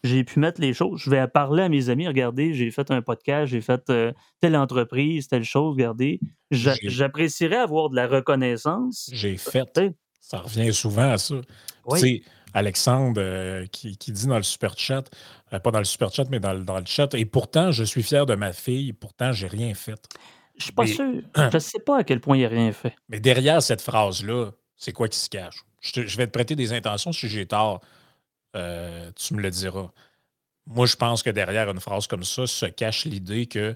j'ai 0.05 0.25
pu 0.25 0.39
mettre 0.39 0.61
les 0.61 0.75
choses. 0.75 1.01
Je 1.01 1.11
vais 1.11 1.27
parler 1.29 1.65
à 1.65 1.69
mes 1.69 1.89
amis, 1.89 2.07
regardez, 2.07 2.55
j'ai 2.55 2.71
fait 2.71 2.91
un 2.91 3.03
podcast, 3.03 3.51
j'ai 3.51 3.61
fait 3.61 3.93
telle 4.41 4.57
entreprise, 4.57 5.29
telle 5.29 5.45
chose, 5.45 5.75
regardez. 5.75 6.21
J'apprécierais 6.51 7.57
avoir 7.57 7.91
de 7.91 7.97
la 7.97 8.07
reconnaissance. 8.07 9.11
J'ai 9.13 9.37
fait. 9.37 9.81
Ça 10.21 10.39
revient 10.39 10.73
souvent 10.73 11.11
à 11.13 11.19
ça. 11.19 11.37
Tu 11.91 11.99
sais, 11.99 12.23
Alexandre 12.55 13.65
qui, 13.73 13.97
dit 13.97 14.27
dans 14.27 14.37
le 14.37 14.43
super 14.43 14.77
chat, 14.77 15.05
pas 15.51 15.71
dans 15.71 15.79
le 15.79 15.85
super 15.85 16.13
chat, 16.13 16.25
mais 16.31 16.41
dans, 16.41 16.53
le 16.53 16.87
chat, 16.87 17.15
et 17.15 17.25
pourtant, 17.25 17.71
je 17.71 17.85
suis 17.85 18.03
fier 18.03 18.27
de 18.27 18.35
ma 18.35 18.53
fille, 18.53 18.93
pourtant, 18.93 19.33
j'ai 19.33 19.47
rien 19.47 19.75
fait. 19.75 20.01
Je 20.57 20.65
suis 20.65 20.73
pas 20.73 20.87
sûr. 20.87 21.05
je 21.37 21.55
ne 21.55 21.59
sais 21.59 21.79
pas 21.79 21.99
à 21.99 22.05
quel 22.05 22.21
point 22.21 22.37
il 22.37 22.45
a 22.45 22.49
rien 22.49 22.73
fait. 22.73 22.95
Mais 23.09 23.21
derrière 23.21 23.63
cette 23.63 23.81
phrase-là, 23.81 24.51
c'est 24.77 24.93
quoi 24.93 25.09
qui 25.09 25.19
se 25.19 25.29
cache? 25.29 25.65
Je, 25.81 26.17
vais 26.17 26.27
te 26.27 26.33
prêter 26.33 26.57
des 26.57 26.73
intentions. 26.73 27.13
Si 27.13 27.29
j'ai 27.29 27.47
tort, 27.47 27.81
euh, 28.59 29.11
tu 29.17 29.35
me 29.35 29.41
le 29.41 29.51
diras. 29.51 29.91
Moi, 30.67 30.87
je 30.87 30.97
pense 30.97 31.23
que 31.23 31.31
derrière 31.31 31.71
une 31.71 31.81
phrase 31.81 32.07
comme 32.07 32.25
ça 32.25 32.47
se 32.47 32.67
cache 32.67 33.05
l'idée 33.07 33.47
que 33.47 33.75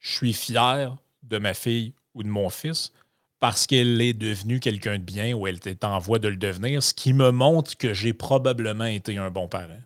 je 0.00 0.12
suis 0.12 0.32
fier 0.32 0.96
de 1.22 1.38
ma 1.38 1.54
fille 1.54 1.92
ou 2.14 2.22
de 2.22 2.28
mon 2.28 2.48
fils 2.48 2.92
parce 3.40 3.66
qu'elle 3.66 4.00
est 4.00 4.14
devenue 4.14 4.58
quelqu'un 4.58 4.98
de 4.98 5.02
bien 5.02 5.34
ou 5.34 5.46
elle 5.46 5.58
est 5.66 5.84
en 5.84 5.98
voie 5.98 6.18
de 6.18 6.28
le 6.28 6.36
devenir, 6.36 6.82
ce 6.82 6.94
qui 6.94 7.12
me 7.12 7.30
montre 7.30 7.76
que 7.76 7.92
j'ai 7.92 8.14
probablement 8.14 8.86
été 8.86 9.18
un 9.18 9.30
bon 9.30 9.48
parent. 9.48 9.80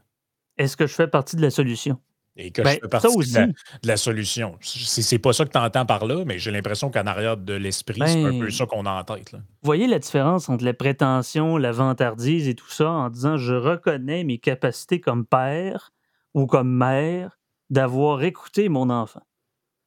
Est-ce 0.59 0.77
que 0.77 0.87
je 0.87 0.95
fais 0.95 1.09
partie 1.09 1.35
de 1.35 1.43
la 1.43 1.51
solution? 1.51 1.99
Et 2.39 2.53
que 2.53 2.63
je 2.63 2.69
ben, 2.69 2.79
fais 2.81 2.89
partie 2.89 3.17
de 3.17 3.53
la, 3.83 3.97
solution. 3.97 4.57
C'est 4.61 5.19
pas 5.19 5.33
ça 5.33 5.45
que 5.45 5.51
tu 5.51 5.59
entends 5.59 5.85
par 5.85 6.07
là, 6.07 6.25
mais 6.25 6.39
j'ai 6.39 6.53
l'impression 6.53 6.89
qu'en 6.89 7.07
arrière 7.07 7.37
de 7.37 7.53
l'esprit, 7.53 8.01
c'est 8.07 8.25
un 8.25 8.31
peu 8.31 8.47
ben, 8.47 8.51
ça 8.51 8.65
qu'on 8.65 8.87
a 8.87 8.93
en 8.93 9.05
tête. 9.05 9.33
Vous 9.33 9.41
voyez 9.65 9.89
la 9.89 9.99
différence 9.99 10.49
entre 10.49 10.65
la 10.65 10.73
prétention, 10.73 11.57
la 11.57 11.73
vantardise 11.73 12.49
et 12.49 12.55
tout 12.55 12.71
ça 12.71 12.89
en 12.89 13.11
disant 13.11 13.37
je 13.37 13.55
reconnais 13.55 14.23
mes 14.23 14.39
capacités 14.39 15.01
comme 15.01 15.27
père 15.27 15.91
ou 16.33 16.47
comme 16.47 16.73
mère 16.73 17.39
d'avoir 17.71 18.23
écouté 18.23 18.69
mon 18.69 18.89
enfant, 18.89 19.27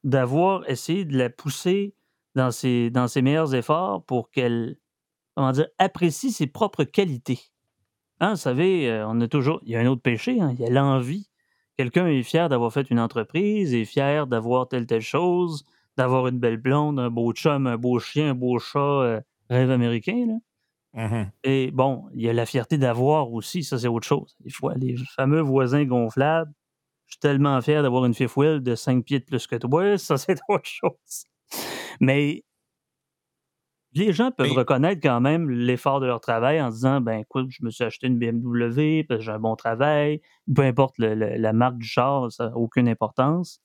d'avoir 0.03 0.69
essayé 0.69 1.05
de 1.05 1.17
la 1.17 1.29
pousser 1.29 1.95
dans 2.35 2.51
ses, 2.51 2.89
dans 2.89 3.07
ses 3.07 3.21
meilleurs 3.21 3.55
efforts 3.55 4.03
pour 4.03 4.29
qu'elle 4.29 4.75
comment 5.35 5.53
dire, 5.53 5.67
apprécie 5.77 6.31
ses 6.31 6.47
propres 6.47 6.83
qualités. 6.83 7.39
Hein, 8.19 8.31
vous 8.31 8.39
savez, 8.39 8.91
euh, 8.91 9.07
on 9.07 9.19
a 9.21 9.27
toujours. 9.27 9.61
Il 9.63 9.71
y 9.71 9.75
a 9.75 9.79
un 9.79 9.87
autre 9.87 10.01
péché, 10.01 10.39
hein, 10.41 10.53
il 10.53 10.59
y 10.59 10.65
a 10.65 10.69
l'envie 10.69 11.30
quelqu'un 11.77 12.07
est 12.07 12.23
fier 12.23 12.49
d'avoir 12.49 12.71
fait 12.73 12.89
une 12.89 12.99
entreprise, 12.99 13.73
est 13.73 13.85
fier 13.85 14.27
d'avoir 14.27 14.67
telle, 14.67 14.85
telle 14.85 15.01
chose, 15.01 15.65
d'avoir 15.97 16.27
une 16.27 16.39
belle 16.39 16.57
blonde, 16.57 16.99
un 16.99 17.09
beau 17.09 17.33
chum, 17.33 17.67
un 17.67 17.77
beau 17.77 17.99
chien, 17.99 18.31
un 18.31 18.35
beau 18.35 18.59
chat, 18.59 18.79
euh, 18.79 19.21
rêve 19.49 19.71
américain. 19.71 20.25
Là. 20.27 20.37
Mmh 20.93 21.31
Et 21.43 21.71
bon, 21.71 22.05
il 22.13 22.21
y 22.21 22.29
a 22.29 22.33
la 22.33 22.45
fierté 22.45 22.77
d'avoir 22.77 23.31
aussi, 23.31 23.63
ça 23.63 23.77
c'est 23.77 23.87
autre 23.87 24.07
chose. 24.07 24.35
Des 24.41 24.49
fois, 24.49 24.73
les 24.75 24.95
fameux 25.15 25.41
voisins 25.41 25.85
gonflables, 25.85 26.51
je 27.07 27.13
suis 27.13 27.19
tellement 27.19 27.59
fier 27.61 27.81
d'avoir 27.81 28.05
une 28.05 28.13
fifth 28.13 28.35
wheel 28.35 28.61
de 28.61 28.75
5 28.75 29.03
pieds 29.03 29.19
de 29.19 29.25
plus 29.25 29.47
que 29.47 29.55
toi, 29.55 29.97
ça 29.97 30.17
c'est 30.17 30.39
autre 30.49 30.65
chose. 30.65 31.25
Mais 31.99 32.43
les 33.93 34.13
gens 34.13 34.31
peuvent 34.31 34.51
reconnaître 34.53 35.01
quand 35.01 35.19
même 35.19 35.49
l'effort 35.49 35.99
de 35.99 36.05
leur 36.05 36.21
travail 36.21 36.61
en 36.61 36.69
disant 36.69 37.01
ben 37.01 37.19
écoute, 37.19 37.47
je 37.49 37.63
me 37.63 37.69
suis 37.69 37.83
acheté 37.83 38.07
une 38.07 38.17
BMW 38.17 39.03
parce 39.03 39.19
que 39.19 39.25
j'ai 39.25 39.31
un 39.31 39.39
bon 39.39 39.55
travail, 39.55 40.21
peu 40.53 40.61
importe 40.61 40.97
la 40.97 41.53
marque 41.53 41.77
du 41.77 41.87
char, 41.87 42.31
ça 42.31 42.49
n'a 42.49 42.57
aucune 42.57 42.87
importance. 42.87 43.59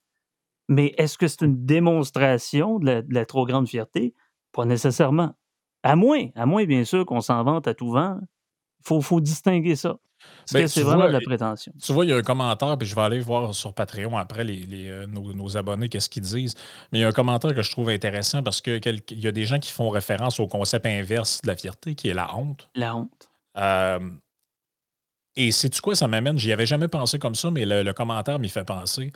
Mais 0.68 0.94
est-ce 0.98 1.16
que 1.16 1.28
c'est 1.28 1.42
une 1.42 1.64
démonstration 1.64 2.78
de 2.80 3.04
la, 3.08 3.24
trop 3.24 3.46
grande 3.46 3.68
fierté? 3.68 4.14
Pas 4.52 4.64
nécessairement. 4.64 5.34
À 5.84 5.94
moins, 5.94 6.26
à 6.34 6.46
moins 6.46 6.64
bien 6.64 6.84
sûr 6.84 7.06
qu'on 7.06 7.20
s'en 7.20 7.44
vante 7.44 7.68
à 7.68 7.74
tout 7.74 7.90
vent. 7.90 8.18
Il 8.20 8.88
faut, 8.88 9.00
faut 9.00 9.20
distinguer 9.20 9.76
ça. 9.76 9.98
Ben, 10.52 10.68
c'est 10.68 10.80
tu 10.80 10.84
vraiment 10.84 10.98
vois, 11.02 11.08
de 11.08 11.12
la 11.12 11.20
prétention? 11.20 11.72
tu 11.82 11.92
vois, 11.92 12.04
il 12.04 12.10
y 12.10 12.12
a 12.12 12.16
un 12.16 12.22
commentaire, 12.22 12.78
puis 12.78 12.86
je 12.86 12.94
vais 12.94 13.00
aller 13.02 13.20
voir 13.20 13.54
sur 13.54 13.74
Patreon 13.74 14.16
après 14.16 14.44
les, 14.44 14.58
les, 14.66 14.88
euh, 14.88 15.06
nos, 15.06 15.32
nos 15.32 15.56
abonnés, 15.56 15.88
qu'est-ce 15.88 16.08
qu'ils 16.08 16.22
disent. 16.22 16.54
Mais 16.92 16.98
il 17.00 17.02
y 17.02 17.04
a 17.04 17.08
un 17.08 17.12
commentaire 17.12 17.54
que 17.54 17.62
je 17.62 17.70
trouve 17.70 17.88
intéressant 17.88 18.42
parce 18.42 18.60
que 18.60 18.78
quel- 18.78 19.00
il 19.10 19.20
y 19.20 19.26
a 19.26 19.32
des 19.32 19.44
gens 19.44 19.58
qui 19.58 19.72
font 19.72 19.90
référence 19.90 20.38
au 20.38 20.46
concept 20.46 20.86
inverse 20.86 21.42
de 21.42 21.48
la 21.48 21.56
fierté, 21.56 21.94
qui 21.94 22.08
est 22.08 22.14
la 22.14 22.36
honte. 22.36 22.68
La 22.74 22.94
honte. 22.96 23.28
Euh, 23.56 24.10
et 25.34 25.50
sais-tu 25.52 25.80
quoi, 25.80 25.94
ça 25.96 26.06
m'amène, 26.08 26.38
j'y 26.38 26.52
avais 26.52 26.66
jamais 26.66 26.88
pensé 26.88 27.18
comme 27.18 27.34
ça, 27.34 27.50
mais 27.50 27.66
le, 27.66 27.82
le 27.82 27.92
commentaire 27.92 28.38
m'y 28.38 28.48
fait 28.48 28.64
penser. 28.64 29.12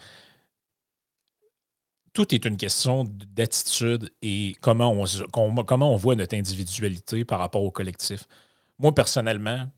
Tout 2.13 2.35
est 2.35 2.45
une 2.45 2.57
question 2.57 3.05
d'attitude 3.09 4.11
et 4.21 4.57
comment 4.61 4.93
on, 4.93 5.63
comment 5.63 5.95
on 5.95 5.97
voit 5.97 6.17
notre 6.17 6.35
individualité 6.37 7.25
par 7.25 7.39
rapport 7.39 7.63
au 7.63 7.71
collectif. 7.71 8.25
Moi, 8.81 8.93
personnellement, 8.93 9.69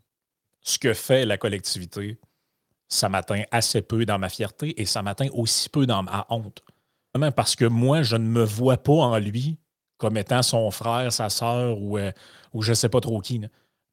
ce 0.62 0.78
que 0.78 0.94
fait 0.94 1.24
la 1.24 1.38
collectivité, 1.38 2.18
ça 2.88 3.08
m'atteint 3.08 3.42
assez 3.50 3.82
peu 3.82 4.04
dans 4.04 4.18
ma 4.18 4.28
fierté 4.28 4.80
et 4.80 4.84
ça 4.84 5.02
m'atteint 5.02 5.28
aussi 5.32 5.68
peu 5.68 5.86
dans 5.86 6.02
ma 6.02 6.26
honte. 6.28 6.62
Vraiment 7.14 7.32
Parce 7.32 7.56
que 7.56 7.64
moi, 7.64 8.02
je 8.02 8.16
ne 8.16 8.26
me 8.26 8.44
vois 8.44 8.76
pas 8.76 8.92
en 8.92 9.18
lui 9.18 9.58
comme 10.02 10.16
étant 10.16 10.42
son 10.42 10.68
frère, 10.72 11.12
sa 11.12 11.30
sœur 11.30 11.80
ou, 11.80 11.96
euh, 11.96 12.10
je 12.58 12.70
ne 12.70 12.74
sais 12.74 12.88
pas 12.88 13.00
trop 13.00 13.20
qui. 13.20 13.40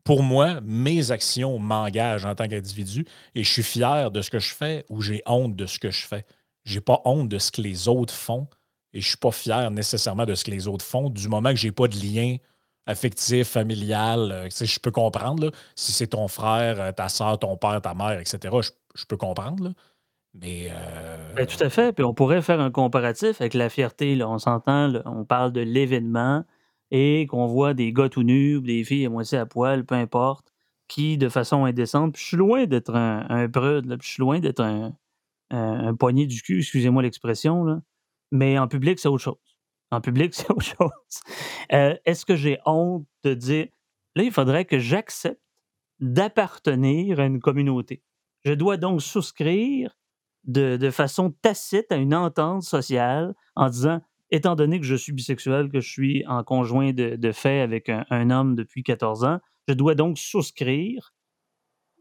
Pour 0.04 0.24
moi, 0.24 0.60
mes 0.62 1.12
actions 1.12 1.60
m'engagent 1.60 2.26
en 2.26 2.34
tant 2.34 2.48
qu'individu 2.48 3.06
et 3.36 3.44
je 3.44 3.52
suis 3.52 3.62
fier 3.62 4.10
de 4.10 4.24
ce 4.24 4.32
que 4.32 4.40
je 4.40 4.56
fais 4.56 4.86
ou 4.90 5.04
j'ai 5.04 5.22
honte 5.28 5.56
de 5.56 5.68
ce 5.68 5.78
que 5.78 5.92
je 5.92 6.08
fais. 6.08 6.26
J'ai 6.66 6.82
pas 6.82 7.00
honte 7.06 7.30
de 7.30 7.38
ce 7.38 7.52
que 7.52 7.62
les 7.62 7.88
autres 7.88 8.14
font 8.14 8.48
et 8.92 9.02
je 9.02 9.08
suis 9.08 9.18
pas 9.18 9.32
fier 9.32 9.70
nécessairement 9.70 10.26
de 10.26 10.34
ce 10.34 10.44
que 10.44 10.50
les 10.50 10.68
autres 10.68 10.84
font 10.84 11.12
du 11.12 11.28
moment 11.28 11.52
que 11.52 11.58
j'ai 11.58 11.72
pas 11.72 11.88
de 11.88 11.96
lien 11.96 12.38
affectif, 12.86 13.48
familial. 13.50 14.32
euh, 14.32 14.50
je 14.50 14.80
peux 14.80 14.92
comprendre 14.92 15.52
si 15.76 15.92
c'est 15.92 16.08
ton 16.08 16.28
frère, 16.28 16.80
euh, 16.82 16.92
ta 16.92 17.10
soeur, 17.10 17.40
ton 17.40 17.58
père, 17.58 17.82
ta 17.82 17.94
mère, 17.94 18.20
etc. 18.20 18.56
Je, 18.96 19.06
peux 19.06 19.18
comprendre. 19.18 19.64
là. 19.64 19.70
Mais 20.34 20.68
euh, 20.72 21.34
Ben, 21.36 21.46
tout 21.48 21.64
à 21.64 21.70
fait. 21.70 21.94
Puis 21.94 22.04
on 22.04 22.14
pourrait 22.14 22.42
faire 22.42 22.60
un 22.60 22.72
comparatif 22.72 23.42
avec 23.42 23.54
la 23.54 23.70
fierté. 23.70 24.16
Là. 24.16 24.30
On 24.30 24.38
s'entend, 24.40 24.94
on 25.06 25.26
parle 25.26 25.52
de 25.52 25.62
l'événement 25.62 26.46
et 26.92 27.28
qu'on 27.28 27.48
voit 27.48 27.74
des 27.74 27.94
gars 27.94 28.10
tout 28.10 28.24
nus 28.24 28.58
ou 28.58 28.62
des 28.62 28.84
filles 28.84 29.06
à 29.06 29.10
moitié 29.10 29.38
à 29.38 29.46
poil, 29.46 29.86
peu 29.86 29.96
importe, 29.96 30.54
qui, 30.88 31.18
de 31.18 31.30
façon 31.30 31.66
indécente, 31.66 32.14
puis 32.14 32.22
je 32.24 32.28
suis 32.30 32.38
loin 32.38 32.66
d'être 32.66 32.96
un, 32.96 33.26
un 33.30 33.48
je 33.54 34.08
suis 34.08 34.22
loin 34.22 34.40
d'être 34.40 34.62
un, 34.62 34.94
un, 35.52 35.88
un 35.88 35.96
poignet 35.96 36.26
du 36.26 36.42
cul, 36.42 36.60
excusez-moi 36.60 37.04
l'expression, 37.04 37.82
mais 38.32 38.58
en 38.60 38.68
public, 38.68 39.00
c'est 39.00 39.08
autre 39.08 39.24
chose. 39.24 39.49
En 39.92 40.02
public, 40.02 40.34
c'est 40.36 40.50
autre 40.52 40.64
chose. 40.64 41.22
Euh, 41.74 41.96
Est-ce 42.06 42.26
que 42.26 42.36
j'ai 42.36 42.60
honte 42.66 43.06
de 43.24 43.34
dire, 43.34 43.68
là, 44.16 44.24
il 44.24 44.32
faudrait 44.32 44.66
que 44.66 44.80
j'accepte 44.80 45.42
d'appartenir 46.00 47.20
à 47.20 47.26
une 47.26 47.40
communauté. 47.40 48.04
Je 48.46 48.54
dois 48.54 48.78
donc 48.78 49.02
souscrire 49.02 49.98
de, 50.46 50.78
de 50.78 50.90
façon 50.92 51.32
tacite 51.42 51.92
à 51.92 51.98
une 51.98 52.16
entente 52.16 52.64
sociale 52.64 53.36
en 53.56 53.70
disant, 53.70 54.02
étant 54.32 54.56
donné 54.56 54.80
que 54.80 54.86
je 54.86 54.96
suis 54.96 55.12
bisexuel, 55.12 55.70
que 55.70 55.82
je 55.82 55.90
suis 55.90 56.26
en 56.28 56.44
conjoint 56.44 56.94
de, 56.94 57.16
de 57.18 57.32
fait 57.32 57.60
avec 57.60 57.90
un, 57.90 58.06
un 58.10 58.30
homme 58.30 58.56
depuis 58.56 58.84
14 58.84 59.26
ans, 59.26 59.40
je 59.68 59.74
dois 59.74 59.96
donc 59.96 60.18
souscrire 60.18 61.14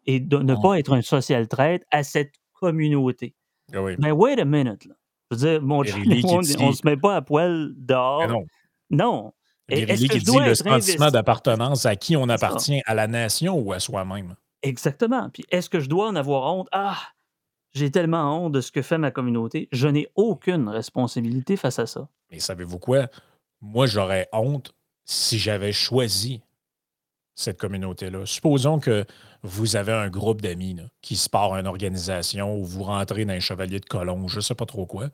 et 0.07 0.21
de 0.21 0.39
ne 0.39 0.55
pas 0.55 0.79
être 0.79 0.93
un 0.93 1.03
social 1.03 1.49
traite 1.49 1.85
à 1.91 2.03
cette 2.05 2.35
communauté. 2.53 3.35
ah 3.75 3.83
oui. 3.83 3.97
Mais 3.99 4.13
wait 4.13 4.41
a 4.41 4.45
minute, 4.45 4.85
là. 4.87 4.95
Je 5.31 5.37
veux 5.37 5.51
dire, 5.51 5.63
mon 5.63 5.79
on, 5.79 5.83
dit- 6.41 6.57
on 6.59 6.73
se 6.73 6.87
met 6.87 6.97
pas 6.97 7.17
à 7.17 7.23
poil 7.23 7.69
Mais 7.77 7.85
dehors. 7.87 8.29
non. 8.29 8.47
Non. 8.91 9.33
Est-ce 9.69 10.07
que 10.07 10.13
qui 10.15 10.21
je 10.21 10.25
dit 10.25 10.39
le 10.39 10.55
sentiment 10.55 11.11
d'appartenance 11.11 11.85
à 11.85 11.95
qui 11.97 12.17
on 12.17 12.29
appartient, 12.31 12.81
à 12.87 12.95
la 12.95 13.07
nation 13.07 13.59
ou 13.59 13.73
à 13.73 13.81
soi-même. 13.81 14.35
Exactement. 14.63 15.29
Puis 15.31 15.45
est-ce 15.51 15.69
que 15.69 15.81
je 15.81 15.89
dois 15.89 16.09
en 16.09 16.17
avoir 16.17 16.55
honte? 16.55 16.69
Ah, 16.73 16.97
j'ai 17.73 17.91
tellement 17.91 18.45
honte 18.47 18.53
de 18.53 18.63
ce 18.63 18.73
que 18.73 18.81
fait 18.81 18.97
ma 18.97 19.11
communauté. 19.11 19.69
Je 19.71 19.89
n'ai 19.89 20.09
aucune 20.15 20.69
responsabilité 20.71 21.57
face 21.59 21.79
à 21.79 21.87
ça. 21.87 22.09
Mais 22.31 22.41
savez-vous 22.41 22.79
quoi? 22.79 23.09
Moi, 23.61 23.87
j'aurais 23.87 24.29
honte 24.33 24.75
si 25.05 25.39
j'avais 25.39 25.73
choisi 25.73 26.41
cette 27.35 27.59
communauté-là. 27.59 28.25
Supposons 28.25 28.81
que 28.81 29.05
vous 29.43 29.77
avez 29.77 29.93
un 29.93 30.09
groupe 30.09 30.43
d'amis 30.43 30.77
qui 31.03 31.17
se 31.17 31.29
part 31.29 31.57
une 31.57 31.67
organisation 31.67 32.57
ou 32.57 32.65
vous 32.65 32.85
rentrez 32.85 33.25
dans 33.25 33.35
un 33.35 33.41
chevalier 33.41 33.81
de 33.81 33.87
colon 33.87 34.25
ou 34.25 34.29
je 34.29 34.37
ne 34.37 34.41
sais 34.41 34.55
pas 34.55 34.67
trop 34.67 34.87
quoi, 34.87 35.09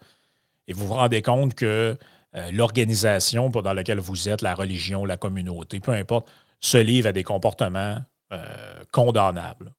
et 0.67 0.73
vous 0.73 0.87
vous 0.87 0.95
rendez 0.95 1.23
compte 1.23 1.55
que 1.55 1.97
euh, 2.37 2.51
l'organisation 2.51 3.49
dans 3.49 3.73
laquelle 3.73 4.01
vous 4.01 4.29
êtes, 4.29 4.43
la 4.43 4.55
religion, 4.55 5.05
la 5.05 5.17
communauté, 5.17 5.81
peu 5.81 5.93
importe, 5.93 6.27
se 6.61 6.79
livre 6.79 7.09
à 7.09 7.13
des 7.13 7.23
comportements 7.23 7.99
euh, 8.33 8.45
condamnables. 8.91 9.73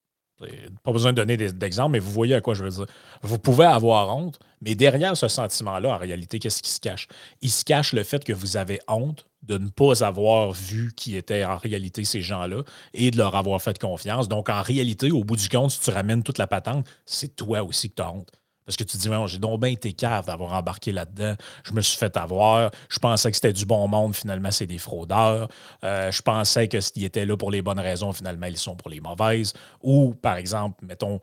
Pas 0.83 0.91
besoin 0.91 1.13
de 1.13 1.17
donner 1.17 1.37
d'exemples, 1.37 1.93
mais 1.93 1.99
vous 1.99 2.11
voyez 2.11 2.35
à 2.35 2.41
quoi 2.41 2.53
je 2.53 2.63
veux 2.63 2.69
dire. 2.69 2.85
Vous 3.21 3.39
pouvez 3.39 3.65
avoir 3.65 4.15
honte, 4.15 4.37
mais 4.61 4.75
derrière 4.75 5.15
ce 5.15 5.27
sentiment-là, 5.27 5.95
en 5.95 5.97
réalité, 5.97 6.39
qu'est-ce 6.39 6.61
qui 6.61 6.69
se 6.69 6.79
cache? 6.79 7.07
Il 7.41 7.49
se 7.49 7.63
cache 7.63 7.93
le 7.93 8.03
fait 8.03 8.23
que 8.23 8.33
vous 8.33 8.57
avez 8.57 8.79
honte 8.87 9.25
de 9.47 9.57
ne 9.57 9.69
pas 9.69 10.03
avoir 10.03 10.51
vu 10.51 10.93
qui 10.95 11.15
étaient 11.15 11.45
en 11.45 11.57
réalité 11.57 12.03
ces 12.03 12.21
gens-là 12.21 12.63
et 12.93 13.11
de 13.11 13.17
leur 13.17 13.35
avoir 13.35 13.61
fait 13.61 13.77
confiance. 13.77 14.27
Donc, 14.27 14.49
en 14.49 14.61
réalité, 14.61 15.11
au 15.11 15.23
bout 15.23 15.35
du 15.35 15.49
compte, 15.49 15.71
si 15.71 15.79
tu 15.79 15.91
ramènes 15.91 16.23
toute 16.23 16.37
la 16.37 16.47
patente, 16.47 16.87
c'est 17.05 17.35
toi 17.35 17.63
aussi 17.63 17.89
que 17.89 17.95
tu 17.95 18.01
as 18.01 18.11
honte. 18.11 18.31
Parce 18.65 18.77
que 18.77 18.83
tu 18.83 18.97
te 18.97 19.01
dis, 19.01 19.09
j'ai 19.27 19.37
donc 19.37 19.61
bien 19.61 19.69
été 19.69 19.93
cave 19.93 20.25
d'avoir 20.25 20.53
embarqué 20.53 20.91
là-dedans. 20.91 21.35
Je 21.63 21.71
me 21.73 21.81
suis 21.81 21.97
fait 21.97 22.17
avoir. 22.17 22.71
Je 22.89 22.97
pensais 22.97 23.29
que 23.29 23.35
c'était 23.35 23.53
du 23.53 23.65
bon 23.65 23.87
monde. 23.87 24.15
Finalement, 24.15 24.49
c'est 24.49 24.65
des 24.65 24.79
fraudeurs. 24.79 25.47
Euh, 25.83 26.11
je 26.11 26.21
pensais 26.23 26.67
que 26.67 26.81
s'ils 26.81 27.03
étaient 27.03 27.27
là 27.27 27.37
pour 27.37 27.51
les 27.51 27.61
bonnes 27.61 27.79
raisons, 27.79 28.11
finalement, 28.11 28.47
ils 28.47 28.57
sont 28.57 28.75
pour 28.75 28.89
les 28.89 29.01
mauvaises. 29.01 29.53
Ou, 29.83 30.15
par 30.15 30.37
exemple, 30.37 30.83
mettons, 30.83 31.19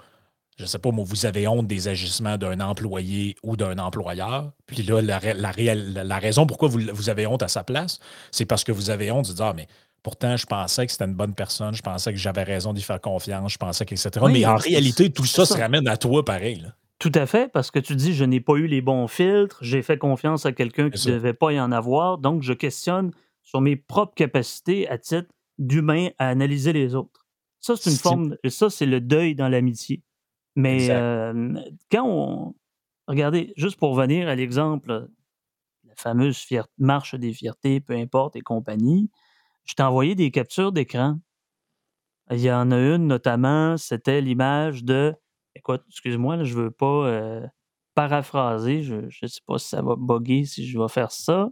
je 0.58 0.66
sais 0.66 0.78
pas, 0.78 0.90
moi, 0.90 1.04
vous 1.06 1.26
avez 1.26 1.48
honte 1.48 1.66
des 1.66 1.88
agissements 1.88 2.36
d'un 2.38 2.60
employé 2.60 3.36
ou 3.42 3.56
d'un 3.56 3.78
employeur. 3.78 4.52
Puis 4.66 4.82
là, 4.82 5.00
la, 5.00 5.18
la 5.34 5.50
réelle- 5.50 5.92
la- 5.94 6.04
la 6.04 6.18
raison 6.18 6.46
pourquoi 6.46 6.68
vous, 6.68 6.80
vous 6.92 7.08
avez 7.10 7.26
honte 7.26 7.42
à 7.42 7.48
sa 7.48 7.64
place, 7.64 7.98
c'est 8.30 8.44
parce 8.44 8.64
que 8.64 8.72
vous 8.72 8.90
avez 8.90 9.10
honte 9.10 9.28
de 9.28 9.34
dire, 9.34 9.46
ah, 9.46 9.54
mais 9.54 9.66
pourtant, 10.02 10.36
je 10.36 10.46
pensais 10.46 10.84
que 10.86 10.92
c'était 10.92 11.04
une 11.06 11.14
bonne 11.14 11.34
personne, 11.34 11.74
je 11.74 11.82
pensais 11.82 12.12
que 12.12 12.18
j'avais 12.18 12.42
raison 12.42 12.72
d'y 12.72 12.82
faire 12.82 13.00
confiance, 13.00 13.52
je 13.52 13.58
pensais 13.58 13.84
que, 13.86 13.94
etc. 13.94 14.10
Oui, 14.22 14.32
mais 14.32 14.44
en 14.46 14.56
réalité, 14.56 15.10
tout 15.10 15.24
ça, 15.24 15.44
ça. 15.46 15.54
se 15.54 15.60
ramène 15.60 15.88
à 15.88 15.96
toi 15.96 16.24
pareil. 16.24 16.60
là. 16.60 16.74
Tout 16.98 17.12
à 17.14 17.26
fait, 17.26 17.50
parce 17.50 17.70
que 17.72 17.78
tu 17.80 17.96
dis, 17.96 18.14
je 18.14 18.24
n'ai 18.24 18.40
pas 18.40 18.54
eu 18.54 18.66
les 18.68 18.80
bons 18.80 19.08
filtres, 19.08 19.58
j'ai 19.62 19.82
fait 19.82 19.98
confiance 19.98 20.46
à 20.46 20.52
quelqu'un 20.52 20.88
qui 20.90 21.08
ne 21.08 21.14
devait 21.14 21.32
pas 21.34 21.50
y 21.52 21.58
en 21.60 21.72
avoir, 21.72 22.18
donc 22.18 22.42
je 22.42 22.52
questionne 22.52 23.10
sur 23.42 23.60
mes 23.60 23.74
propres 23.74 24.14
capacités 24.14 24.88
à 24.88 24.98
titre 24.98 25.28
d'humain 25.58 26.10
à 26.18 26.28
analyser 26.28 26.72
les 26.72 26.94
autres. 26.94 27.26
Ça, 27.60 27.74
c'est 27.76 27.90
une 27.90 27.96
forme, 27.96 28.36
ça, 28.48 28.70
c'est 28.70 28.86
le 28.86 29.00
deuil 29.00 29.34
dans 29.34 29.48
l'amitié. 29.48 30.02
Mais 30.54 30.88
euh, 30.90 31.54
quand 31.90 32.06
on. 32.06 32.54
Regardez, 33.08 33.52
juste 33.56 33.78
pour 33.78 33.90
revenir 33.96 34.28
à 34.28 34.34
l'exemple, 34.36 35.08
la 35.84 35.94
fameuse 35.96 36.38
fier- 36.38 36.68
marche 36.78 37.14
des 37.16 37.32
fiertés, 37.32 37.80
peu 37.80 37.94
importe, 37.94 38.36
et 38.36 38.40
compagnie, 38.40 39.10
je 39.64 39.74
t'ai 39.74 39.82
envoyé 39.82 40.14
des 40.14 40.30
captures 40.30 40.72
d'écran. 40.72 41.18
Il 42.30 42.40
y 42.40 42.50
en 42.50 42.70
a 42.70 42.78
une 42.78 43.06
notamment, 43.08 43.76
c'était 43.76 44.20
l'image 44.20 44.84
de. 44.84 45.14
Écoute, 45.54 45.82
excuse-moi, 45.88 46.36
là, 46.36 46.44
je 46.44 46.54
veux 46.54 46.70
pas 46.70 47.06
euh, 47.06 47.46
paraphraser, 47.94 48.82
je 48.82 48.94
ne 48.94 49.26
sais 49.26 49.40
pas 49.46 49.58
si 49.58 49.68
ça 49.68 49.82
va 49.82 49.96
bugger 49.96 50.44
si 50.44 50.66
je 50.66 50.78
vais 50.78 50.88
faire 50.88 51.10
ça. 51.12 51.50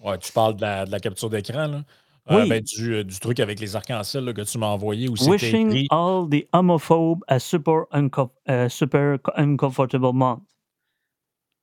Ouais, 0.00 0.18
tu 0.18 0.32
parles 0.32 0.56
de 0.56 0.62
la, 0.62 0.84
de 0.84 0.90
la 0.90 1.00
capture 1.00 1.30
d'écran, 1.30 1.66
là. 1.68 1.84
Euh, 2.28 2.42
Oui. 2.42 2.48
ben, 2.48 2.62
du, 2.62 2.94
euh, 2.94 3.04
du 3.04 3.18
truc 3.20 3.38
avec 3.40 3.60
les 3.60 3.76
arcs-en-ciel 3.76 4.34
que 4.34 4.42
tu 4.42 4.58
m'as 4.58 4.66
envoyé 4.66 5.08
c'était 5.16 5.30
Wishing 5.30 5.68
écrit. 5.68 5.86
all 5.90 6.28
the 6.28 6.48
homophobes 6.52 7.22
a 7.28 7.38
super, 7.38 7.84
unco- 7.92 8.32
euh, 8.48 8.68
super 8.68 9.18
uncomfortable 9.36 10.12
month. 10.12 10.42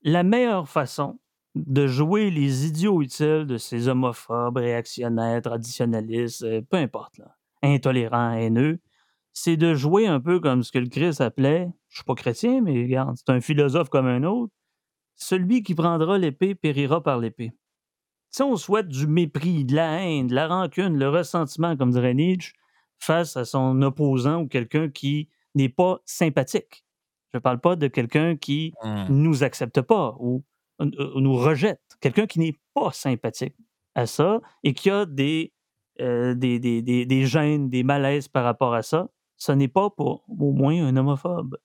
La 0.04 0.24
meilleure 0.24 0.68
façon 0.68 1.20
de 1.56 1.88
jouer 1.88 2.30
les 2.32 2.66
idiots 2.68 3.02
utiles 3.02 3.46
de 3.46 3.58
ces 3.58 3.88
homophobes, 3.88 4.58
réactionnaires, 4.58 5.42
traditionnalistes, 5.42 6.46
peu 6.70 6.78
importe, 6.78 7.18
là, 7.20 7.36
intolérants, 7.62 8.34
haineux, 8.34 8.80
c'est 9.34 9.58
de 9.58 9.74
jouer 9.74 10.08
un 10.08 10.20
peu 10.20 10.40
comme 10.40 10.64
ce 10.64 10.72
que 10.72 10.80
le 10.80 10.90
Christ 10.90 11.22
appelait, 11.22 11.70
je 11.90 11.98
suis 11.98 12.04
pas 12.06 12.16
chrétien, 12.16 12.62
mais 12.62 12.82
regarde, 12.84 13.16
c'est 13.18 13.32
un 13.34 13.42
philosophe 13.42 13.90
comme 13.90 14.08
un 14.08 14.24
autre, 14.24 14.54
celui 15.16 15.64
qui 15.64 15.76
prendra 15.76 16.18
l'épée 16.18 16.56
périra 16.56 17.04
par 17.04 17.20
l'épée. 17.20 17.52
Si 18.36 18.42
on 18.42 18.56
souhaite 18.58 18.88
du 18.88 19.06
mépris, 19.06 19.64
de 19.64 19.76
la 19.76 20.02
haine, 20.02 20.26
de 20.28 20.34
la 20.34 20.48
rancune, 20.48 20.98
le 20.98 21.08
ressentiment, 21.08 21.78
comme 21.78 21.92
dirait 21.92 22.16
Nietzsche, 22.16 22.54
face 23.00 23.38
à 23.38 23.46
son 23.46 23.80
opposant 23.84 24.42
ou 24.42 24.48
quelqu'un 24.48 24.90
qui 24.90 25.30
n'est 25.54 25.70
pas 25.70 26.00
sympathique. 26.06 26.84
Je 27.32 27.38
ne 27.38 27.42
parle 27.42 27.60
pas 27.62 27.76
de 27.76 27.88
quelqu'un 27.88 28.36
qui 28.36 28.74
Hmm. 28.84 29.06
nous 29.10 29.44
accepte 29.44 29.82
pas 29.82 30.16
ou, 30.20 30.44
ou 30.80 31.20
nous 31.22 31.36
rejette. 31.36 31.82
Quelqu'un 32.02 32.26
qui 32.26 32.40
n'est 32.40 32.58
pas 32.74 32.92
sympathique 32.92 33.56
à 33.94 34.08
ça 34.08 34.42
et 34.64 34.74
qui 34.74 34.90
a 34.90 35.06
des, 35.06 35.54
euh, 36.02 36.34
des, 36.34 36.58
des, 36.60 36.82
des, 36.82 37.06
des 37.06 37.26
gênes, 37.28 37.70
des 37.70 37.84
malaises 37.84 38.28
par 38.28 38.44
rapport 38.46 38.74
à 38.74 38.82
ça, 38.82 39.10
ce 39.38 39.52
n'est 39.52 39.68
pas 39.68 39.92
pour 39.92 40.26
au 40.28 40.52
moins 40.54 40.84
un 40.88 40.98
homophobe. 40.98 41.56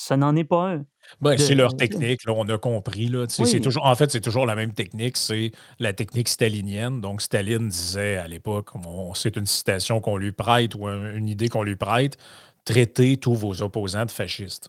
Ça 0.00 0.16
n'en 0.16 0.34
est 0.36 0.44
pas 0.44 0.70
un. 0.70 0.84
Ben, 1.20 1.34
de- 1.34 1.40
c'est 1.40 1.56
leur 1.56 1.76
technique, 1.76 2.24
là, 2.24 2.32
on 2.34 2.48
a 2.48 2.56
compris. 2.56 3.08
Là. 3.08 3.26
C'est 3.28 3.60
toujours, 3.60 3.84
en 3.84 3.94
fait, 3.96 4.10
c'est 4.12 4.20
toujours 4.20 4.46
la 4.46 4.54
même 4.54 4.72
technique, 4.72 5.16
c'est 5.16 5.50
la 5.80 5.92
technique 5.92 6.28
stalinienne. 6.28 7.00
Donc, 7.00 7.20
Staline 7.20 7.68
disait 7.68 8.16
à 8.16 8.28
l'époque, 8.28 8.70
c'est 9.14 9.36
une 9.36 9.46
citation 9.46 10.00
qu'on 10.00 10.16
lui 10.16 10.32
prête 10.32 10.74
ou 10.76 10.86
un- 10.86 11.14
une 11.14 11.28
idée 11.28 11.48
qu'on 11.48 11.62
lui 11.64 11.76
prête. 11.76 12.16
traiter 12.64 13.16
tous 13.16 13.34
vos 13.34 13.62
opposants 13.62 14.04
de 14.04 14.10
fascistes. 14.10 14.68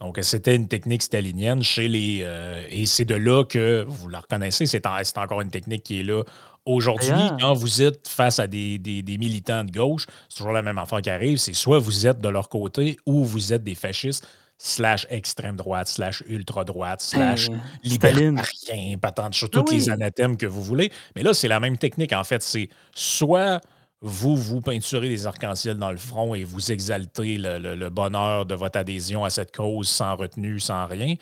Donc, 0.00 0.18
c'était 0.22 0.56
une 0.56 0.66
technique 0.66 1.02
stalinienne 1.02 1.62
chez 1.62 1.86
les. 1.86 2.22
Euh, 2.24 2.64
et 2.68 2.84
c'est 2.84 3.04
de 3.04 3.14
là 3.14 3.44
que, 3.44 3.84
vous 3.86 4.08
la 4.08 4.18
reconnaissez, 4.18 4.66
c'est 4.66 4.84
encore 4.86 5.40
une 5.40 5.50
technique 5.50 5.84
qui 5.84 6.00
est 6.00 6.02
là 6.02 6.24
aujourd'hui. 6.64 7.12
Quand 7.40 7.54
vous 7.54 7.80
êtes 7.82 8.08
face 8.08 8.40
à 8.40 8.48
des, 8.48 8.80
militants 9.06 9.62
de 9.62 9.70
gauche, 9.70 10.06
c'est 10.28 10.38
toujours 10.38 10.52
la 10.52 10.62
même 10.62 10.78
affaire 10.78 11.00
qui 11.00 11.10
arrive 11.10 11.38
c'est 11.38 11.54
soit 11.54 11.78
vous 11.78 12.06
êtes 12.08 12.20
de 12.20 12.28
leur 12.28 12.48
côté 12.48 12.96
ou 13.06 13.24
vous 13.24 13.52
êtes 13.52 13.62
des 13.62 13.74
fascistes 13.76 14.26
slash 14.64 15.08
extrême 15.10 15.56
droite, 15.56 15.88
slash 15.88 16.22
ultra 16.28 16.62
droite, 16.64 17.02
slash 17.02 17.48
libertarien, 17.82 18.96
patente, 18.96 19.34
sur 19.34 19.50
tous 19.50 19.68
les 19.72 19.90
anathèmes 19.90 20.36
que 20.36 20.46
vous 20.46 20.62
voulez. 20.62 20.92
Mais 21.16 21.24
là, 21.24 21.34
c'est 21.34 21.48
la 21.48 21.58
même 21.58 21.76
technique. 21.76 22.12
En 22.12 22.22
fait, 22.22 22.42
c'est 22.42 22.68
soit 22.94 23.60
vous 24.00 24.36
vous 24.36 24.60
peinturez 24.60 25.08
des 25.08 25.26
arcs-en-ciel 25.26 25.78
dans 25.78 25.90
le 25.90 25.96
front 25.96 26.36
et 26.36 26.44
vous 26.44 26.70
exaltez 26.70 27.38
le, 27.38 27.88
bonheur 27.88 28.46
de 28.46 28.54
votre 28.54 28.78
adhésion 28.78 29.24
à 29.24 29.30
cette 29.30 29.54
cause 29.54 29.88
sans 29.88 30.14
retenue, 30.14 30.60
sans 30.60 30.86
rien, 30.86 31.16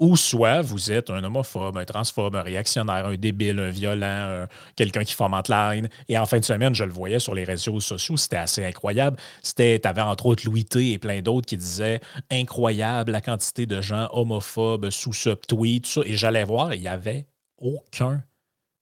ou 0.00 0.16
soit 0.16 0.62
vous 0.62 0.90
êtes 0.90 1.10
un 1.10 1.22
homophobe, 1.22 1.76
un 1.76 1.84
transphobe, 1.84 2.34
un 2.34 2.42
réactionnaire, 2.42 3.06
un 3.06 3.16
débile, 3.16 3.60
un 3.60 3.70
violent, 3.70 4.46
quelqu'un 4.74 5.04
qui 5.04 5.12
fomente 5.12 5.48
la 5.48 5.76
haine. 5.76 5.88
Et 6.08 6.18
en 6.18 6.24
fin 6.24 6.38
de 6.38 6.44
semaine, 6.44 6.74
je 6.74 6.84
le 6.84 6.92
voyais 6.92 7.18
sur 7.18 7.34
les 7.34 7.44
réseaux 7.44 7.80
sociaux, 7.80 8.16
c'était 8.16 8.36
assez 8.36 8.64
incroyable. 8.64 9.18
C'était, 9.42 9.86
avais 9.86 10.00
entre 10.00 10.26
autres 10.26 10.44
Louis 10.46 10.64
T 10.64 10.92
et 10.92 10.98
plein 10.98 11.20
d'autres 11.20 11.46
qui 11.46 11.58
disaient 11.58 12.00
incroyable 12.30 13.12
la 13.12 13.20
quantité 13.20 13.66
de 13.66 13.80
gens 13.82 14.08
homophobes 14.12 14.88
sous 14.88 15.12
ce 15.12 15.30
tweet. 15.30 15.86
Et 16.06 16.16
j'allais 16.16 16.44
voir, 16.44 16.72
il 16.72 16.80
n'y 16.80 16.88
avait 16.88 17.26
aucun 17.58 18.24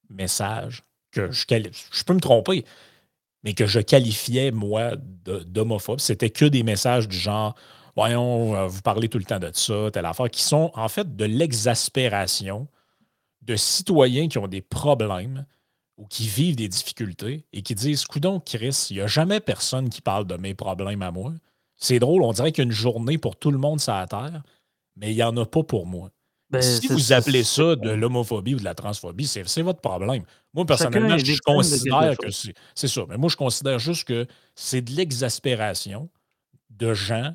message 0.09 0.85
que 1.11 1.33
je, 1.33 1.45
je 1.49 2.05
peux 2.05 2.15
me 2.15 2.21
tromper, 2.21 2.65
mais 3.43 3.55
que 3.55 3.67
je 3.67 3.81
qualifiais, 3.81 4.53
moi, 4.53 4.93
d'homophobe. 5.47 5.99
C'était 5.99 6.31
que 6.31 6.45
des 6.45 6.63
messages 6.63 7.09
du 7.09 7.17
genre 7.17 7.57
Voyons, 7.99 8.55
euh, 8.55 8.69
vous 8.69 8.81
parlez 8.81 9.09
tout 9.09 9.19
le 9.19 9.25
temps 9.25 9.41
de 9.41 9.51
ça, 9.53 9.91
telle 9.93 10.07
affaire, 10.07 10.31
qui 10.31 10.45
sont 10.45 10.71
en 10.75 10.89
fait 10.89 11.17
de 11.17 11.25
l'exaspération 11.25 12.69
de 13.43 13.57
citoyens 13.57 14.29
qui 14.29 14.39
ont 14.39 14.47
des 14.47 14.61
problèmes 14.61 15.45
ou 15.97 16.07
qui 16.07 16.29
vivent 16.29 16.55
des 16.55 16.69
difficultés 16.69 17.45
et 17.53 17.63
qui 17.63 17.75
disent 17.75 18.05
Coudon, 18.05 18.39
Chris, 18.39 18.87
il 18.91 18.99
n'y 18.99 19.03
a 19.03 19.09
jamais 19.09 19.41
personne 19.41 19.89
qui 19.89 20.01
parle 20.01 20.29
de 20.29 20.37
mes 20.37 20.55
problèmes 20.55 21.03
à 21.03 21.11
moi. 21.11 21.33
C'est 21.75 21.99
drôle, 21.99 22.23
on 22.23 22.31
dirait 22.31 22.53
qu'il 22.53 22.63
y 22.63 22.67
a 22.67 22.71
une 22.71 22.71
journée 22.71 23.19
pour 23.19 23.35
tout 23.35 23.51
le 23.51 23.59
monde 23.59 23.81
sur 23.81 23.95
la 23.95 24.07
Terre, 24.07 24.45
mais 24.95 25.11
il 25.11 25.17
n'y 25.17 25.23
en 25.25 25.37
a 25.37 25.45
pas 25.45 25.65
pour 25.65 25.85
moi. 25.85 26.13
Ben, 26.51 26.63
si 26.63 26.87
vous 26.87 27.13
appelez 27.13 27.43
ça 27.43 27.75
de 27.75 27.91
l'homophobie 27.91 28.55
ou 28.55 28.61
de 28.61 28.65
la 28.65 28.77
transphobie, 28.77 29.27
c'est 29.27 29.63
votre 29.63 29.81
problème. 29.81 30.23
Moi, 30.55 30.65
personnellement, 30.65 31.19
je 31.19 31.41
considère 31.45 32.17
que 32.17 32.31
c'est 32.31 32.89
ça. 32.89 33.03
Mais 33.09 33.17
moi, 33.17 33.29
je 33.29 33.37
considère 33.37 33.81
juste 33.81 34.05
que 34.05 34.25
c'est 34.55 34.83
de 34.83 34.93
l'exaspération 34.93 36.09
de 36.71 36.95
gens 36.95 37.35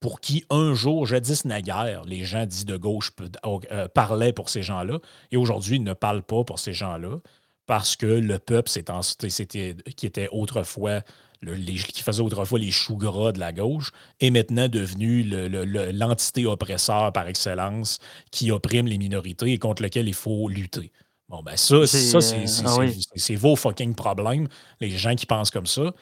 pour 0.00 0.20
qui 0.20 0.44
un 0.50 0.74
jour, 0.74 1.06
jadis 1.06 1.44
naguère, 1.44 2.04
les 2.04 2.24
gens 2.24 2.46
dits 2.46 2.64
de 2.64 2.76
gauche 2.76 3.10
euh, 3.44 3.88
parlaient 3.88 4.32
pour 4.32 4.48
ces 4.48 4.62
gens-là, 4.62 4.98
et 5.30 5.36
aujourd'hui, 5.36 5.76
ils 5.76 5.84
ne 5.84 5.94
parlent 5.94 6.22
pas 6.22 6.44
pour 6.44 6.58
ces 6.58 6.72
gens-là, 6.72 7.18
parce 7.66 7.96
que 7.96 8.06
le 8.06 8.38
peuple, 8.38 8.70
c'était, 8.70 9.76
qui 9.96 10.06
était 10.06 10.28
autrefois 10.32 11.02
qui 11.40 12.02
faisait 12.02 12.22
autrefois 12.22 12.58
les 12.58 12.70
choux 12.70 12.96
gras 12.96 13.32
de 13.32 13.38
la 13.38 13.52
gauche, 13.52 13.92
est 14.20 14.30
maintenant 14.30 14.68
devenu 14.68 15.22
l'entité 15.22 16.46
oppresseur 16.46 17.12
par 17.12 17.28
excellence 17.28 17.98
qui 18.30 18.50
opprime 18.50 18.86
les 18.86 18.98
minorités 18.98 19.52
et 19.52 19.58
contre 19.58 19.82
lequel 19.82 20.08
il 20.08 20.14
faut 20.14 20.48
lutter. 20.48 20.90
Bon, 21.28 21.42
ben 21.42 21.56
ça, 21.56 21.86
ça 21.86 22.18
euh, 22.18 22.46
ah 22.64 22.78
c'est 23.16 23.36
vos 23.36 23.54
fucking 23.54 23.94
problèmes, 23.94 24.48
les 24.80 24.90
gens 24.90 25.14
qui 25.14 25.26
pensent 25.26 25.50
comme 25.50 25.66
ça. 25.66 25.92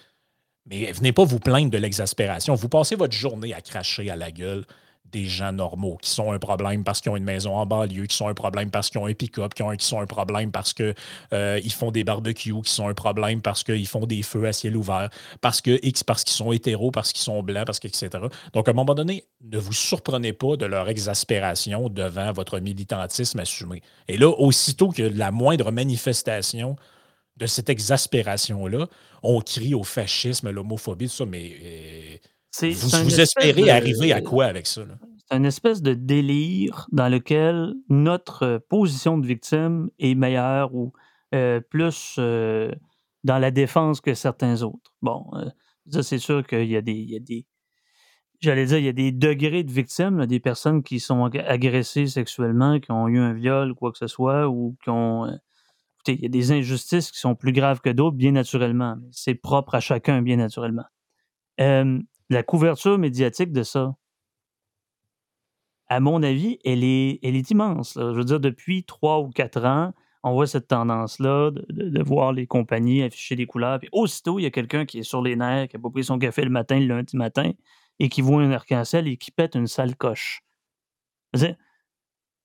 Mais 0.68 0.90
venez 0.92 1.12
pas 1.12 1.24
vous 1.24 1.38
plaindre 1.38 1.70
de 1.70 1.78
l'exaspération. 1.78 2.54
Vous 2.54 2.68
passez 2.68 2.96
votre 2.96 3.14
journée 3.14 3.54
à 3.54 3.60
cracher 3.60 4.10
à 4.10 4.16
la 4.16 4.30
gueule 4.30 4.64
des 5.12 5.26
gens 5.26 5.52
normaux 5.52 5.98
qui 6.02 6.10
sont 6.10 6.32
un 6.32 6.38
problème 6.38 6.84
parce 6.84 7.00
qu'ils 7.00 7.12
ont 7.12 7.16
une 7.16 7.24
maison 7.24 7.56
en 7.56 7.66
banlieue, 7.66 8.06
qui 8.06 8.16
sont 8.16 8.28
un 8.28 8.34
problème 8.34 8.70
parce 8.70 8.90
qu'ils 8.90 9.00
ont 9.00 9.06
un 9.06 9.14
pick-up, 9.14 9.54
qui, 9.54 9.62
qui, 9.76 9.86
sont 9.86 10.00
un 10.00 10.06
problème 10.06 10.50
parce 10.50 10.72
qu'ils 10.72 10.94
euh, 11.32 11.60
font 11.70 11.90
des 11.90 12.04
barbecues, 12.04 12.60
qui 12.62 12.72
sont 12.72 12.88
un 12.88 12.94
problème 12.94 13.40
parce 13.40 13.62
qu'ils 13.62 13.86
font 13.86 14.06
des 14.06 14.22
feux 14.22 14.46
à 14.46 14.52
ciel 14.52 14.76
ouvert, 14.76 15.08
parce 15.40 15.60
que 15.60 15.78
parce 16.04 16.24
qu'ils 16.24 16.36
sont 16.36 16.52
hétéros, 16.52 16.90
parce 16.90 17.12
qu'ils 17.12 17.22
sont 17.22 17.42
blancs, 17.42 17.66
parce 17.66 17.78
que, 17.78 17.88
etc. 17.88 18.10
Donc, 18.52 18.68
à 18.68 18.72
un 18.72 18.74
moment 18.74 18.94
donné, 18.94 19.24
ne 19.42 19.58
vous 19.58 19.72
surprenez 19.72 20.32
pas 20.32 20.56
de 20.56 20.66
leur 20.66 20.88
exaspération 20.88 21.88
devant 21.88 22.32
votre 22.32 22.58
militantisme 22.58 23.38
assumé. 23.38 23.82
Et 24.08 24.16
là, 24.16 24.28
aussitôt 24.28 24.88
que 24.88 25.02
la 25.02 25.30
moindre 25.30 25.70
manifestation 25.70 26.76
de 27.36 27.46
cette 27.46 27.68
exaspération-là, 27.68 28.88
on 29.22 29.40
crie 29.40 29.74
au 29.74 29.82
fascisme, 29.82 30.46
à 30.46 30.52
l'homophobie, 30.52 31.06
tout 31.06 31.14
ça, 31.14 31.26
mais 31.26 31.52
euh, 31.62 32.70
vous, 32.72 33.20
espérez 33.20 33.70
arriver 33.70 34.12
à 34.12 34.20
quoi 34.20 34.46
avec 34.46 34.66
ça? 34.66 34.82
C'est 35.28 35.36
une 35.36 35.44
espèce 35.44 35.82
de 35.82 35.94
délire 35.94 36.86
dans 36.92 37.08
lequel 37.08 37.74
notre 37.88 38.58
position 38.68 39.18
de 39.18 39.26
victime 39.26 39.90
est 39.98 40.14
meilleure 40.14 40.74
ou 40.74 40.92
euh, 41.34 41.60
plus 41.60 42.14
euh, 42.18 42.70
dans 43.24 43.38
la 43.38 43.50
défense 43.50 44.00
que 44.00 44.14
certains 44.14 44.62
autres. 44.62 44.94
Bon, 45.02 45.24
ça, 45.90 46.02
c'est 46.02 46.18
sûr 46.18 46.46
qu'il 46.46 46.70
y 46.70 46.76
a 46.76 46.82
des. 46.82 46.92
Il 46.92 47.10
y 47.10 47.16
a 47.16 47.20
des 47.20 47.46
J'allais 48.38 48.66
dire, 48.66 48.76
il 48.76 48.84
y 48.84 48.88
a 48.88 48.92
des 48.92 49.12
degrés 49.12 49.64
de 49.64 49.72
victimes, 49.72 50.26
des 50.26 50.40
personnes 50.40 50.82
qui 50.82 51.00
sont 51.00 51.24
agressées 51.24 52.06
sexuellement, 52.06 52.78
qui 52.80 52.92
ont 52.92 53.08
eu 53.08 53.18
un 53.18 53.32
viol 53.32 53.70
ou 53.70 53.74
quoi 53.74 53.92
que 53.92 53.98
ce 53.98 54.08
soit, 54.08 54.46
ou 54.46 54.76
qui 54.84 54.90
ont 54.90 55.26
il 56.08 56.22
y 56.22 56.26
a 56.26 56.28
des 56.28 56.52
injustices 56.52 57.10
qui 57.10 57.18
sont 57.18 57.34
plus 57.34 57.52
graves 57.52 57.80
que 57.80 57.90
d'autres, 57.90 58.16
bien 58.16 58.32
naturellement. 58.32 58.96
C'est 59.10 59.34
propre 59.34 59.74
à 59.74 59.80
chacun, 59.80 60.22
bien 60.22 60.36
naturellement. 60.36 60.84
la 61.58 62.42
couverture 62.42 62.98
médiatique 62.98 63.52
de 63.52 63.62
ça, 63.62 63.94
à 65.88 66.00
mon 66.00 66.22
avis, 66.22 66.58
elle 66.64 66.82
est, 66.82 67.50
immense. 67.50 67.94
Je 67.94 68.16
veux 68.16 68.24
dire, 68.24 68.40
depuis 68.40 68.84
trois 68.84 69.20
ou 69.20 69.30
quatre 69.30 69.64
ans, 69.64 69.92
on 70.22 70.32
voit 70.32 70.48
cette 70.48 70.66
tendance-là 70.66 71.52
de, 71.52 72.02
voir 72.02 72.32
les 72.32 72.46
compagnies 72.46 73.02
afficher 73.02 73.36
des 73.36 73.46
couleurs. 73.46 73.78
Puis 73.78 73.88
aussitôt, 73.92 74.40
il 74.40 74.42
y 74.42 74.46
a 74.46 74.50
quelqu'un 74.50 74.84
qui 74.84 74.98
est 74.98 75.02
sur 75.04 75.22
les 75.22 75.36
nerfs, 75.36 75.68
qui 75.68 75.76
n'a 75.76 75.82
pas 75.82 75.90
pris 75.90 76.02
son 76.02 76.18
café 76.18 76.42
le 76.42 76.50
matin, 76.50 76.80
le 76.80 76.86
lundi 76.86 77.16
matin, 77.16 77.52
et 78.00 78.08
qui 78.08 78.22
voit 78.22 78.42
un 78.42 78.50
arc-en-ciel 78.50 79.06
et 79.06 79.16
qui 79.16 79.30
pète 79.30 79.54
une 79.54 79.68
sale 79.68 79.94
coche. 79.94 80.42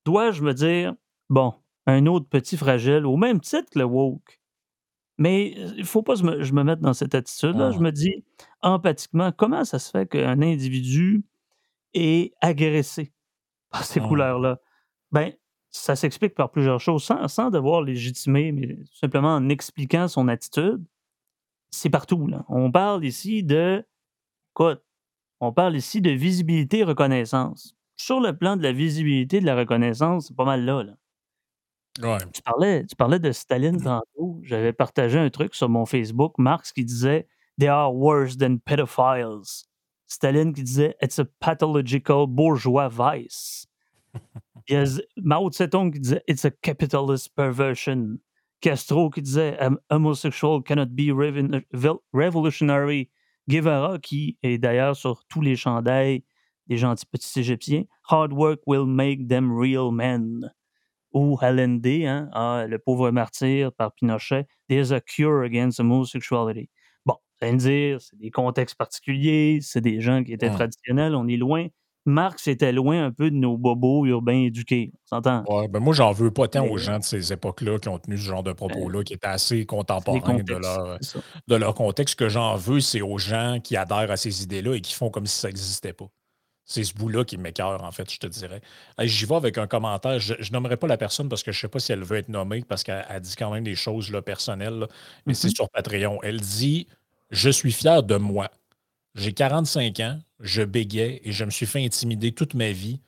Dois-je 0.06 0.43
me 0.43 0.54
dire, 0.54 0.93
bon, 1.30 1.54
un 1.91 2.06
autre 2.06 2.27
petit 2.27 2.58
fragile, 2.58 3.06
au 3.06 3.17
même 3.17 3.39
titre 3.39 3.69
que 3.71 3.80
le 3.80 3.86
woke. 3.86 4.39
Mais 5.17 5.51
il 5.51 5.82
ne 5.82 5.84
faut 5.84 6.01
pas 6.01 6.15
que 6.15 6.41
je 6.41 6.54
me 6.54 6.63
mette 6.63 6.80
dans 6.80 6.93
cette 6.93 7.13
attitude-là. 7.13 7.71
Je 7.71 7.77
ah. 7.77 7.82
me 7.82 7.91
dis, 7.91 8.25
empathiquement, 8.62 9.32
comment 9.32 9.63
ça 9.65 9.77
se 9.77 9.91
fait 9.91 10.08
qu'un 10.08 10.41
individu 10.41 11.23
est 11.93 12.34
agressé 12.41 13.13
par 13.69 13.84
ces 13.84 13.99
ah. 13.99 14.08
couleurs-là? 14.08 14.60
Ben, 15.12 15.32
ça 15.69 15.95
s'explique 15.95 16.36
par 16.36 16.51
plusieurs 16.51 16.80
choses, 16.80 17.04
sans, 17.04 17.27
sans, 17.27 17.49
devoir 17.49 17.82
légitimer, 17.82 18.51
mais 18.51 18.77
simplement 18.93 19.36
en 19.36 19.49
expliquant 19.49 20.08
son 20.08 20.27
attitude. 20.27 20.84
C'est 21.69 21.89
partout. 21.89 22.27
Là. 22.27 22.43
On 22.49 22.71
parle 22.71 23.06
ici 23.06 23.43
de. 23.43 23.86
Écoute, 24.54 24.84
on 25.39 25.54
parle 25.54 25.75
ici 25.75 26.01
de 26.01 26.12
visibilité 26.12 26.80
et 26.80 26.84
reconnaissance. 26.84 27.75
Sur 27.95 28.19
le 28.19 28.36
plan 28.36 28.58
de 28.58 28.63
la 28.63 28.73
visibilité 28.73 29.38
et 29.38 29.41
de 29.41 29.45
la 29.45 29.56
reconnaissance, 29.56 30.27
c'est 30.27 30.36
pas 30.36 30.45
mal 30.45 30.65
là. 30.65 30.84
là. 30.84 30.93
Tu 31.95 32.41
parlais, 32.41 32.86
tu 32.86 32.95
parlais 32.95 33.19
de 33.19 33.32
Staline 33.32 33.77
mmh. 33.77 33.84
tantôt. 33.84 34.39
J'avais 34.43 34.73
partagé 34.73 35.19
un 35.19 35.30
truc 35.30 35.56
sur 35.56 35.69
mon 35.69 35.86
Facebook, 35.86 36.34
Marx, 36.38 36.71
qui 36.71 36.86
disait 36.86 37.27
They 37.60 37.67
are 37.67 37.93
worse 37.93 38.38
than 38.38 38.58
pedophiles. 38.58 39.65
Staline 40.08 40.54
qui 40.54 40.63
disait 40.63 40.95
It's 41.01 41.19
a 41.19 41.25
pathological 41.39 42.27
bourgeois 42.27 42.89
vice. 42.89 43.67
Il 44.67 44.75
y 44.75 44.77
a 44.77 44.86
Mao 45.17 45.49
Tse-tung 45.49 45.91
qui 45.91 45.99
disait 45.99 46.23
It's 46.27 46.45
a 46.45 46.51
capitalist 46.51 47.36
perversion. 47.36 48.19
Castro 48.62 49.10
qui 49.10 49.21
disait 49.21 49.58
Homosexual 49.89 50.62
cannot 50.63 50.88
be 50.88 51.12
revolutionary. 52.13 53.10
Guevara, 53.49 53.97
qui 53.99 54.38
est 54.43 54.60
d'ailleurs 54.60 54.95
sur 54.95 55.25
tous 55.25 55.41
les 55.41 55.56
chandails 55.56 56.23
des 56.67 56.77
gentils 56.77 57.08
petits 57.08 57.39
égyptiens 57.39 57.84
Hard 58.08 58.32
work 58.32 58.62
will 58.67 58.86
make 58.86 59.27
them 59.27 59.51
real 59.51 59.91
men 59.91 60.51
ou 61.13 61.38
Allende, 61.41 61.86
hein, 61.86 62.30
ah, 62.34 62.65
le 62.67 62.80
pauvre 62.80 63.12
martyr 63.12 63.71
par 63.74 63.93
Pinochet, 63.93 64.47
There's 64.69 64.91
a 64.91 65.02
cure 65.02 65.43
against 65.43 65.80
homosexuality. 65.80 66.69
Bon, 67.06 67.15
ça 67.41 67.52
veut 67.52 67.58
dire, 67.58 68.02
c'est 68.02 68.17
des 68.17 68.32
contextes 68.32 68.76
particuliers, 68.76 69.60
c'est 69.62 69.82
des 69.82 70.02
gens 70.02 70.24
qui 70.24 70.34
étaient 70.34 70.50
traditionnels, 70.50 71.15
on 71.15 71.28
est 71.28 71.38
loin. 71.38 71.67
Marx 72.06 72.47
était 72.47 72.71
loin 72.71 73.06
un 73.06 73.12
peu 73.12 73.30
de 73.30 73.36
nos 73.36 73.58
bobos 73.58 74.08
urbains 74.08 74.45
éduqués, 74.45 74.91
on 74.93 75.17
s'entend? 75.17 75.43
Ouais, 75.47 75.67
ben 75.67 75.80
moi, 75.80 75.93
j'en 75.93 76.12
veux 76.12 76.32
pas 76.32 76.47
tant 76.47 76.65
aux 76.65 76.78
gens 76.78 76.97
de 76.97 77.04
ces 77.04 77.32
époques-là 77.32 77.78
qui 77.78 77.89
ont 77.89 78.00
tenu 78.00 78.17
ce 78.17 78.24
genre 78.24 78.41
de 78.41 78.52
ben, 78.52 78.56
propos-là, 78.56 79.04
qui 79.04 79.13
étaient 79.13 79.28
assez 79.28 79.65
contemporains 79.65 80.41
de 80.41 80.56
leur, 80.56 80.97
de 81.47 81.56
leur 81.56 81.76
contexte. 81.76 82.13
Ce 82.13 82.15
que 82.15 82.30
j'en 82.30 82.56
veux, 82.56 82.80
c'est 82.80 83.02
aux 83.02 83.19
gens 83.19 83.60
qui 83.63 83.78
adhèrent 83.78 84.10
à 84.10 84.17
ces 84.17 84.41
idées-là 84.41 84.76
et 84.76 84.82
qui 84.82 84.93
font 84.93 85.12
comme 85.12 85.28
si 85.28 85.39
ça 85.39 85.50
n'existait 85.50 85.93
pas. 85.93 86.08
C'est 86.71 86.86
ce 86.86 86.93
bout-là 86.93 87.25
qui 87.25 87.38
m'écœure, 87.38 87.84
en 87.84 87.91
fait, 87.91 88.10
je 88.10 88.17
te 88.17 88.27
dirais. 88.27 88.62
J'y 88.97 89.25
vais 89.25 89.36
avec 89.36 89.57
un 89.57 89.67
commentaire. 89.67 90.19
Je, 90.19 90.36
ne 90.36 90.53
nommerai 90.53 90.77
pas 90.77 90.88
la 90.88 90.95
personne 90.95 91.27
parce 91.27 91.43
que 91.43 91.51
je 91.51 91.57
ne 91.57 91.62
sais 91.62 91.67
pas 91.67 91.79
si 91.79 91.91
elle 91.91 92.01
veut 92.01 92.15
être 92.15 92.29
nommée, 92.29 92.63
parce 92.65 92.84
qu'elle 92.84 93.05
dit 93.19 93.36
quand 93.38 93.51
même 93.51 93.65
des 93.65 93.75
choses 93.75 94.10
là, 94.10 94.21
personnelles, 94.21 94.88
mais 95.25 95.34
c'est 95.34 95.49
mm-hmm. 95.49 95.55
sur 95.55 95.69
Patreon. 95.69 96.19
Elle 96.23 96.39
dit 96.39 96.88
Je 97.29 97.49
suis 97.49 97.73
fier 97.73 98.03
de 98.03 98.15
moi. 98.15 98.49
J'ai 99.15 99.34
45 99.34 99.99
ans, 99.99 100.19
je 100.39 100.62
bégais 100.62 101.19
et 101.25 101.34
je 101.34 101.43
me 101.43 101.49
suis 101.49 101.65
fait 101.65 101.84
intimider 101.84 102.31
toute 102.31 102.53
ma 102.53 102.71
vie. 102.71 103.01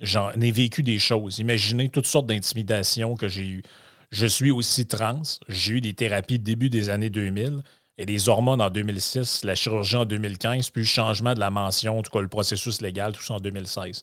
J'en 0.00 0.32
ai 0.32 0.50
vécu 0.50 0.82
des 0.82 0.98
choses. 0.98 1.38
Imaginez 1.38 1.90
toutes 1.90 2.06
sortes 2.06 2.26
d'intimidations 2.26 3.14
que 3.14 3.28
j'ai 3.28 3.46
eues. 3.46 3.62
Je 4.10 4.26
suis 4.26 4.50
aussi 4.50 4.86
trans. 4.86 5.20
J'ai 5.48 5.74
eu 5.74 5.80
des 5.82 5.92
thérapies 5.92 6.38
début 6.38 6.70
des 6.70 6.88
années 6.88 7.10
2000 7.10 7.62
et 8.02 8.04
des 8.04 8.28
hormones 8.28 8.60
en 8.60 8.68
2006, 8.68 9.44
la 9.44 9.54
chirurgie 9.54 9.94
en 9.94 10.04
2015, 10.04 10.70
puis 10.70 10.82
le 10.82 10.88
changement 10.88 11.34
de 11.34 11.38
la 11.38 11.50
mention, 11.50 12.00
en 12.00 12.02
tout 12.02 12.10
cas 12.10 12.20
le 12.20 12.26
processus 12.26 12.80
légal, 12.80 13.12
tout 13.12 13.22
ça 13.22 13.34
en 13.34 13.40
2016. 13.40 14.02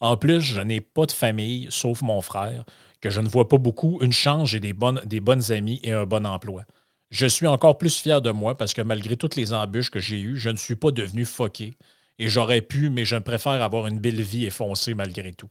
En 0.00 0.18
plus, 0.18 0.42
je 0.42 0.60
n'ai 0.60 0.82
pas 0.82 1.06
de 1.06 1.12
famille, 1.12 1.66
sauf 1.70 2.02
mon 2.02 2.20
frère, 2.20 2.64
que 3.00 3.08
je 3.08 3.22
ne 3.22 3.28
vois 3.28 3.48
pas 3.48 3.56
beaucoup. 3.56 3.98
Une 4.02 4.12
chance, 4.12 4.50
j'ai 4.50 4.60
des 4.60 4.74
bonnes, 4.74 5.00
des 5.06 5.20
bonnes 5.20 5.50
amies 5.50 5.80
et 5.82 5.92
un 5.92 6.04
bon 6.04 6.26
emploi. 6.26 6.64
Je 7.10 7.24
suis 7.24 7.46
encore 7.46 7.78
plus 7.78 7.96
fier 7.98 8.20
de 8.20 8.30
moi 8.30 8.54
parce 8.54 8.74
que 8.74 8.82
malgré 8.82 9.16
toutes 9.16 9.34
les 9.34 9.54
embûches 9.54 9.90
que 9.90 9.98
j'ai 9.98 10.20
eues, 10.20 10.36
je 10.36 10.50
ne 10.50 10.58
suis 10.58 10.76
pas 10.76 10.90
devenu 10.90 11.24
foqué. 11.24 11.78
Et 12.18 12.28
j'aurais 12.28 12.60
pu, 12.60 12.90
mais 12.90 13.06
je 13.06 13.16
préfère 13.16 13.62
avoir 13.62 13.86
une 13.86 13.98
belle 13.98 14.20
vie 14.20 14.44
et 14.44 14.50
foncer 14.50 14.92
malgré 14.92 15.32
tout. 15.32 15.48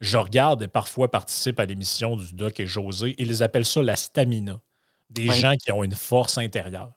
Je 0.00 0.18
regarde 0.18 0.62
et 0.62 0.68
parfois 0.68 1.10
participe 1.10 1.58
à 1.58 1.66
l'émission 1.66 2.16
du 2.16 2.32
Doc 2.32 2.60
et 2.60 2.68
José. 2.68 3.16
Ils 3.18 3.42
appellent 3.42 3.66
ça 3.66 3.82
la 3.82 3.96
stamina. 3.96 4.60
Des 5.08 5.32
gens 5.32 5.56
qui 5.56 5.72
ont 5.72 5.82
une 5.82 5.96
force 5.96 6.38
intérieure. 6.38 6.92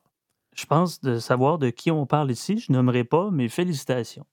Je 0.55 0.65
pense 0.65 1.01
de 1.01 1.17
savoir 1.17 1.57
de 1.57 1.69
qui 1.69 1.91
on 1.91 2.05
parle 2.05 2.31
ici. 2.31 2.59
Je 2.59 2.71
nommerai 2.71 3.03
pas, 3.03 3.29
mais 3.31 3.47
félicitations. 3.49 4.25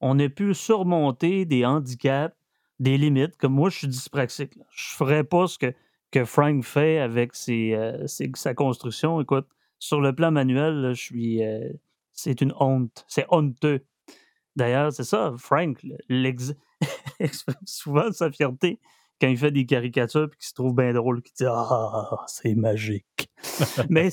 On 0.00 0.18
a 0.18 0.28
pu 0.28 0.54
surmonter 0.54 1.44
des 1.44 1.64
handicaps, 1.64 2.36
des 2.80 2.98
limites. 2.98 3.36
Comme 3.36 3.54
moi, 3.54 3.70
je 3.70 3.78
suis 3.78 3.88
dyspraxique. 3.88 4.54
Je 4.70 4.92
ne 4.92 4.96
ferais 4.96 5.24
pas 5.24 5.46
ce 5.46 5.58
que 5.58 5.74
que 6.14 6.24
Frank 6.24 6.62
fait 6.62 7.00
avec 7.00 7.32
euh, 7.48 8.06
sa 8.06 8.54
construction, 8.54 9.20
écoute, 9.20 9.48
sur 9.80 10.00
le 10.00 10.14
plan 10.14 10.30
manuel, 10.30 10.92
je 10.94 11.02
suis. 11.02 11.44
Euh, 11.44 11.68
c'est 12.12 12.40
une 12.40 12.54
honte. 12.60 13.04
C'est 13.08 13.26
honteux. 13.30 13.84
D'ailleurs, 14.54 14.92
c'est 14.92 15.02
ça, 15.02 15.34
Frank 15.36 15.84
exprime 17.18 17.56
souvent 17.64 18.12
sa 18.12 18.30
fierté 18.30 18.78
quand 19.20 19.26
il 19.26 19.36
fait 19.36 19.50
des 19.50 19.66
caricatures 19.66 20.28
et 20.32 20.36
qu'il 20.36 20.46
se 20.46 20.54
trouve 20.54 20.76
bien 20.76 20.92
drôle, 20.92 21.20
qu'il 21.20 21.34
dit 21.34 21.46
Ah, 21.48 22.24
c'est 22.28 22.54
magique. 22.54 23.28
Mais 23.90 24.10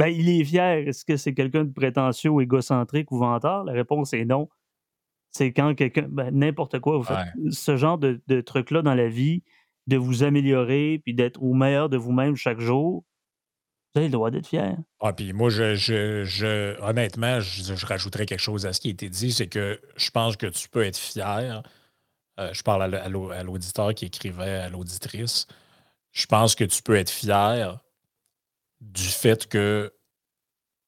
ben, 0.00 0.08
il 0.08 0.30
est 0.30 0.44
fier. 0.44 0.88
Est-ce 0.88 1.04
que 1.04 1.18
c'est 1.18 1.34
quelqu'un 1.34 1.64
de 1.64 1.72
prétentieux 1.72 2.30
ou 2.30 2.40
égocentrique 2.40 3.12
ou 3.12 3.18
vantard? 3.18 3.64
La 3.64 3.74
réponse 3.74 4.14
est 4.14 4.24
non. 4.24 4.48
C'est 5.30 5.52
quand 5.52 5.74
quelqu'un, 5.74 6.06
ben, 6.08 6.30
n'importe 6.30 6.78
quoi, 6.80 6.96
vous 6.96 7.04
faites 7.04 7.28
ce 7.50 7.76
genre 7.76 7.98
de, 7.98 8.18
de 8.26 8.40
truc-là 8.40 8.80
dans 8.80 8.94
la 8.94 9.08
vie, 9.08 9.42
de 9.88 9.98
vous 9.98 10.22
améliorer 10.22 11.02
puis 11.04 11.12
d'être 11.12 11.42
au 11.42 11.52
meilleur 11.52 11.90
de 11.90 11.98
vous-même 11.98 12.34
chaque 12.34 12.60
jour, 12.60 13.04
vous 13.92 13.98
avez 13.98 14.06
le 14.06 14.12
droit 14.12 14.30
d'être 14.30 14.46
fier. 14.46 14.74
Ah, 15.00 15.12
puis 15.12 15.34
moi, 15.34 15.50
je, 15.50 15.74
je, 15.74 16.80
honnêtement, 16.80 17.40
je, 17.40 17.86
rajouterais 17.86 18.24
quelque 18.24 18.40
chose 18.40 18.64
à 18.64 18.72
ce 18.72 18.80
qui 18.80 18.88
a 18.88 18.92
été 18.92 19.10
dit, 19.10 19.32
c'est 19.32 19.48
que 19.48 19.82
je 19.96 20.10
pense 20.10 20.38
que 20.38 20.46
tu 20.46 20.70
peux 20.70 20.82
être 20.82 20.96
fier. 20.96 21.62
Euh, 22.38 22.54
je 22.54 22.62
parle 22.62 22.94
à 22.94 23.42
l'auditeur 23.42 23.94
qui 23.94 24.06
écrivait 24.06 24.60
à 24.60 24.70
l'auditrice. 24.70 25.46
Je 26.12 26.24
pense 26.24 26.54
que 26.54 26.64
tu 26.64 26.82
peux 26.82 26.96
être 26.96 27.10
fier 27.10 27.78
du 28.80 29.04
fait 29.04 29.46
que 29.46 29.92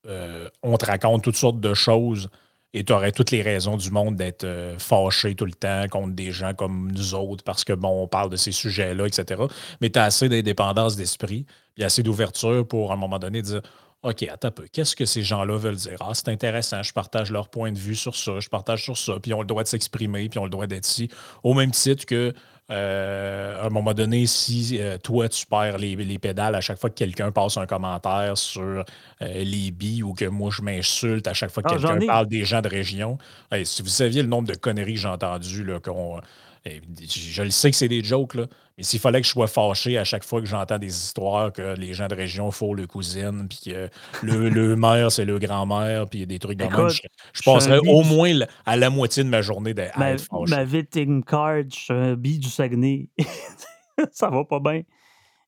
euh, 0.07 0.49
on 0.63 0.77
te 0.77 0.87
raconte 0.87 1.23
toutes 1.23 1.37
sortes 1.37 1.61
de 1.61 1.75
choses 1.75 2.29
et 2.75 2.85
tu 2.85 2.93
aurais 2.93 3.13
toutes 3.13 3.31
les 3.31 3.43
raisons 3.43 3.77
du 3.77 3.91
monde 3.91 4.17
d'être 4.17 4.45
euh, 4.45 4.79
fâché 4.79 5.35
tout 5.35 5.45
le 5.45 5.53
temps 5.53 5.87
contre 5.91 6.15
des 6.15 6.33
gens 6.33 6.55
comme 6.55 6.91
nous 6.91 7.15
autres 7.15 7.45
parce 7.45 7.65
que, 7.65 7.73
bon, 7.73 8.03
on 8.03 8.09
parle 8.09 8.31
de 8.31 8.37
ces 8.37 8.53
sujets-là, 8.53 9.07
etc. 9.07 9.43
Mais 9.81 9.91
tu 9.91 9.99
as 9.99 10.05
assez 10.05 10.29
d'indépendance 10.29 10.97
d'esprit, 10.97 11.47
et 11.77 11.85
assez 11.85 12.03
d'ouverture 12.03 12.67
pour, 12.67 12.91
à 12.91 12.95
un 12.95 12.97
moment 12.99 13.19
donné, 13.19 13.43
dire 13.43 13.63
OK, 14.03 14.25
attends 14.25 14.49
un 14.49 14.51
peu, 14.51 14.67
qu'est-ce 14.73 14.97
que 14.97 15.05
ces 15.05 15.23
gens-là 15.23 15.57
veulent 15.57 15.77
dire? 15.77 15.97
Ah, 16.01 16.11
c'est 16.13 16.29
intéressant, 16.29 16.83
je 16.83 16.93
partage 16.93 17.31
leur 17.31 17.49
point 17.49 17.71
de 17.71 17.79
vue 17.79 17.95
sur 17.95 18.17
ça, 18.17 18.41
je 18.41 18.49
partage 18.49 18.83
sur 18.83 18.99
ça, 18.99 19.15
puis 19.23 19.31
ils 19.31 19.35
ont 19.35 19.43
le 19.43 19.47
droit 19.47 19.63
de 19.63 19.69
s'exprimer, 19.69 20.29
puis 20.29 20.39
ils 20.39 20.41
ont 20.41 20.45
le 20.45 20.51
droit 20.51 20.67
d'être 20.67 20.89
ici, 20.89 21.09
au 21.45 21.55
même 21.55 21.71
titre 21.71 22.05
que 22.05 22.35
euh, 22.71 23.61
à 23.61 23.67
un 23.67 23.71
moment 23.71 23.93
donné, 23.93 24.27
si 24.27 24.79
euh, 24.81 24.97
toi, 24.97 25.29
tu 25.29 25.45
perds 25.47 25.79
les, 25.79 26.19
pédales 26.19 26.55
à 26.55 26.61
chaque 26.61 26.79
fois 26.79 26.91
que 26.91 26.95
quelqu'un 26.95 27.31
passe 27.31 27.57
un 27.59 27.67
commentaire 27.67 28.39
sur 28.39 28.63
euh, 28.63 28.85
les 29.21 29.71
billes 29.71 30.03
ou 30.03 30.15
que 30.15 30.25
moi, 30.25 30.51
je 30.51 30.63
m'insulte 30.63 31.27
à 31.27 31.35
chaque 31.35 31.51
fois 31.51 31.63
que 31.63 31.69
ah, 31.71 31.77
quelqu'un 31.77 32.07
parle 32.07 32.29
des 32.29 32.45
gens 32.45 32.63
de 32.63 32.69
région, 32.69 33.19
si 33.65 33.83
vous 33.83 33.89
saviez 33.89 34.23
le 34.23 34.29
nombre 34.29 34.49
de 34.49 34.55
conneries 34.55 34.95
que 34.95 35.01
j'ai 35.01 35.09
entendues, 35.09 35.67
qu'on 35.85 36.21
je 36.65 37.43
le 37.43 37.51
sais 37.51 37.71
que 37.71 37.77
c'est 37.77 37.89
des 37.89 38.05
jokes, 38.05 38.35
là, 38.35 38.47
mais 38.79 38.85
s'il 38.85 39.01
fallait 39.01 39.21
que 39.21 39.27
je 39.27 39.33
sois 39.33 39.49
fâché 39.49 39.99
à 39.99 40.05
chaque 40.05 40.25
fois 40.25 40.41
que 40.41 40.47
j'entends 40.47 40.79
des 40.79 40.95
histoires 40.95 41.53
que 41.53 41.77
les 41.77 41.93
gens 41.93 42.07
de 42.07 42.15
région 42.15 42.51
font 42.51 42.73
le 42.73 42.87
cousine, 42.87 43.49
puis 43.49 43.61
que 43.67 43.89
le, 44.23 44.49
le 44.49 44.77
maire, 44.77 45.11
c'est 45.11 45.25
le 45.25 45.39
grand-mère, 45.39 46.09
puis 46.09 46.27
des 46.27 46.39
trucs 46.39 46.59
comme 46.59 46.89
ça, 46.89 47.09
je, 47.33 47.43
passerais 47.43 47.81
au 47.87 48.03
moins 48.03 48.33
à 48.65 48.77
la 48.77 48.91
moitié 48.91 49.25
de 49.25 49.29
ma 49.29 49.43
journée 49.43 49.75
de 49.75 49.85
ma, 49.97 50.15
ma 50.49 50.65
victim 50.65 51.25
card, 51.25 51.65
je 51.69 51.79
suis 51.79 51.93
un 51.93 52.15
bi 52.15 52.39
du 52.39 52.49
Saguenay. 52.49 53.09
ça 54.13 54.31
va 54.31 54.45
pas 54.45 54.61
bien. 54.61 54.83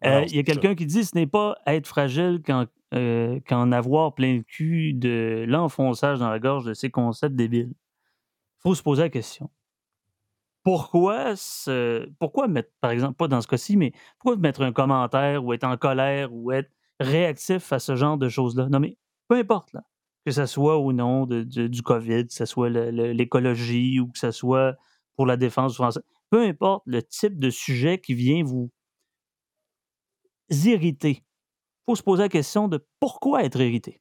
Euh, 0.04 0.24
il 0.28 0.36
y 0.36 0.38
a 0.38 0.42
quelqu'un 0.42 0.74
qui 0.74 0.84
dit 0.84 1.04
ce 1.04 1.14
n'est 1.14 1.26
pas 1.26 1.56
être 1.66 1.86
fragile 1.86 2.42
qu'en 2.44 2.66
euh, 2.94 3.40
avoir 3.72 4.14
plein 4.14 4.34
le 4.34 4.42
cul 4.42 4.92
de 4.92 5.44
l'enfonçage 5.48 6.18
dans 6.18 6.28
la 6.28 6.38
gorge 6.38 6.64
de 6.64 6.74
ces 6.74 6.90
concepts 6.90 7.36
débiles. 7.36 7.72
Il 7.72 8.62
faut 8.62 8.74
se 8.74 8.82
poser 8.82 9.02
la 9.02 9.08
question 9.08 9.48
pourquoi, 10.64 11.34
pourquoi 12.18 12.48
mettre, 12.48 12.70
par 12.80 12.90
exemple, 12.90 13.14
pas 13.14 13.28
dans 13.28 13.40
ce 13.40 13.46
cas-ci, 13.46 13.76
mais 13.76 13.92
pourquoi 14.18 14.36
mettre 14.36 14.62
un 14.62 14.72
commentaire 14.72 15.44
ou 15.44 15.52
être 15.52 15.64
en 15.64 15.76
colère 15.76 16.32
ou 16.32 16.50
être 16.50 16.70
réactif 16.98 17.72
à 17.72 17.78
ce 17.78 17.94
genre 17.94 18.18
de 18.18 18.28
choses-là? 18.28 18.68
Non, 18.70 18.80
mais 18.80 18.98
peu 19.28 19.36
importe, 19.36 19.72
là, 19.72 19.82
que 20.26 20.32
ce 20.32 20.46
soit 20.46 20.78
ou 20.78 20.92
non 20.92 21.26
du 21.26 21.82
COVID, 21.82 22.26
que 22.26 22.34
ce 22.34 22.46
soit 22.46 22.70
l'écologie 22.70 24.00
ou 24.00 24.08
que 24.08 24.18
ce 24.18 24.30
soit 24.30 24.74
pour 25.16 25.26
la 25.26 25.36
défense 25.36 25.72
du 25.72 25.76
français, 25.76 26.00
peu 26.30 26.42
importe 26.42 26.82
le 26.86 27.02
type 27.02 27.38
de 27.38 27.50
sujet 27.50 28.00
qui 28.00 28.14
vient 28.14 28.42
vous 28.42 28.70
irriter. 30.50 31.22
Il 31.86 31.92
faut 31.92 31.96
se 31.96 32.02
poser 32.02 32.22
la 32.22 32.28
question 32.30 32.68
de 32.68 32.86
pourquoi 33.00 33.44
être 33.44 33.60
irrité. 33.60 34.00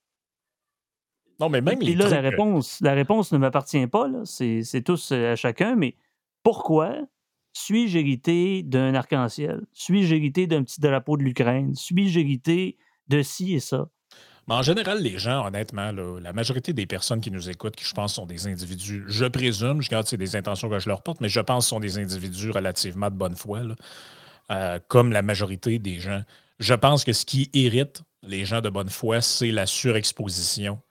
Non, 1.39 1.49
mais 1.49 1.61
même 1.61 1.81
Et 1.81 1.95
là, 1.95 2.07
la 2.07 2.21
réponse, 2.21 2.79
la 2.81 2.93
réponse 2.93 3.31
ne 3.33 3.37
m'appartient 3.37 3.85
pas, 3.87 4.07
c'est 4.23 4.83
tous 4.85 5.11
à 5.11 5.35
chacun, 5.35 5.75
mais 5.75 5.97
pourquoi 6.43 6.97
suis-je 7.53 7.97
hérité 7.97 8.63
d'un 8.63 8.95
arc-en-ciel? 8.95 9.61
Suis-je 9.73 10.15
hérité 10.15 10.47
d'un 10.47 10.63
petit 10.63 10.81
drapeau 10.81 11.17
de 11.17 11.23
l'Ukraine? 11.23 11.75
Suis-je 11.75 12.19
hérité 12.19 12.77
de 13.07 13.21
ci 13.21 13.53
et 13.53 13.59
ça? 13.59 13.87
Mais 14.47 14.55
en 14.55 14.61
général, 14.61 15.01
les 15.01 15.17
gens, 15.19 15.45
honnêtement, 15.47 15.91
la 15.91 16.33
majorité 16.33 16.73
des 16.73 16.85
personnes 16.85 17.21
qui 17.21 17.31
nous 17.31 17.49
écoutent, 17.49 17.75
qui 17.75 17.85
je 17.85 17.93
pense 17.93 18.15
sont 18.15 18.25
des 18.25 18.47
individus, 18.47 19.05
je 19.07 19.25
présume, 19.25 19.81
je 19.81 19.89
garde 19.89 20.05
c'est 20.05 20.17
des 20.17 20.35
intentions 20.35 20.69
que 20.69 20.79
je 20.79 20.89
leur 20.89 21.01
porte, 21.01 21.21
mais 21.21 21.29
je 21.29 21.39
pense 21.39 21.67
sont 21.67 21.79
des 21.79 21.97
individus 21.97 22.51
relativement 22.51 23.09
de 23.09 23.15
bonne 23.15 23.37
foi, 23.37 23.61
euh, 24.51 24.79
comme 24.89 25.13
la 25.13 25.21
majorité 25.21 25.79
des 25.79 25.99
gens. 25.99 26.23
Je 26.59 26.73
pense 26.73 27.05
que 27.05 27.13
ce 27.13 27.25
qui 27.25 27.49
irrite 27.53 28.03
les 28.21 28.43
gens 28.43 28.59
de 28.59 28.69
bonne 28.69 28.89
foi, 28.89 29.21
c'est 29.21 29.51
la 29.51 29.65
surexposition 29.65 30.81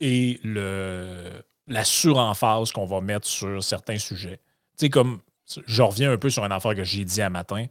et 0.00 0.40
le, 0.42 1.42
la 1.70 1.84
suremphase 1.84 2.72
qu'on 2.72 2.84
va 2.84 3.00
mettre 3.00 3.26
sur 3.26 3.62
certains 3.62 3.98
sujets. 3.98 4.40
Tu 4.76 4.86
sais, 4.86 4.90
comme, 4.90 5.20
je 5.66 5.82
reviens 5.82 6.12
un 6.12 6.18
peu 6.18 6.28
sur 6.28 6.44
une 6.44 6.52
affaire 6.52 6.74
que 6.74 6.84
j'ai 6.84 7.04
dit 7.04 7.22
un 7.22 7.30
matin. 7.30 7.66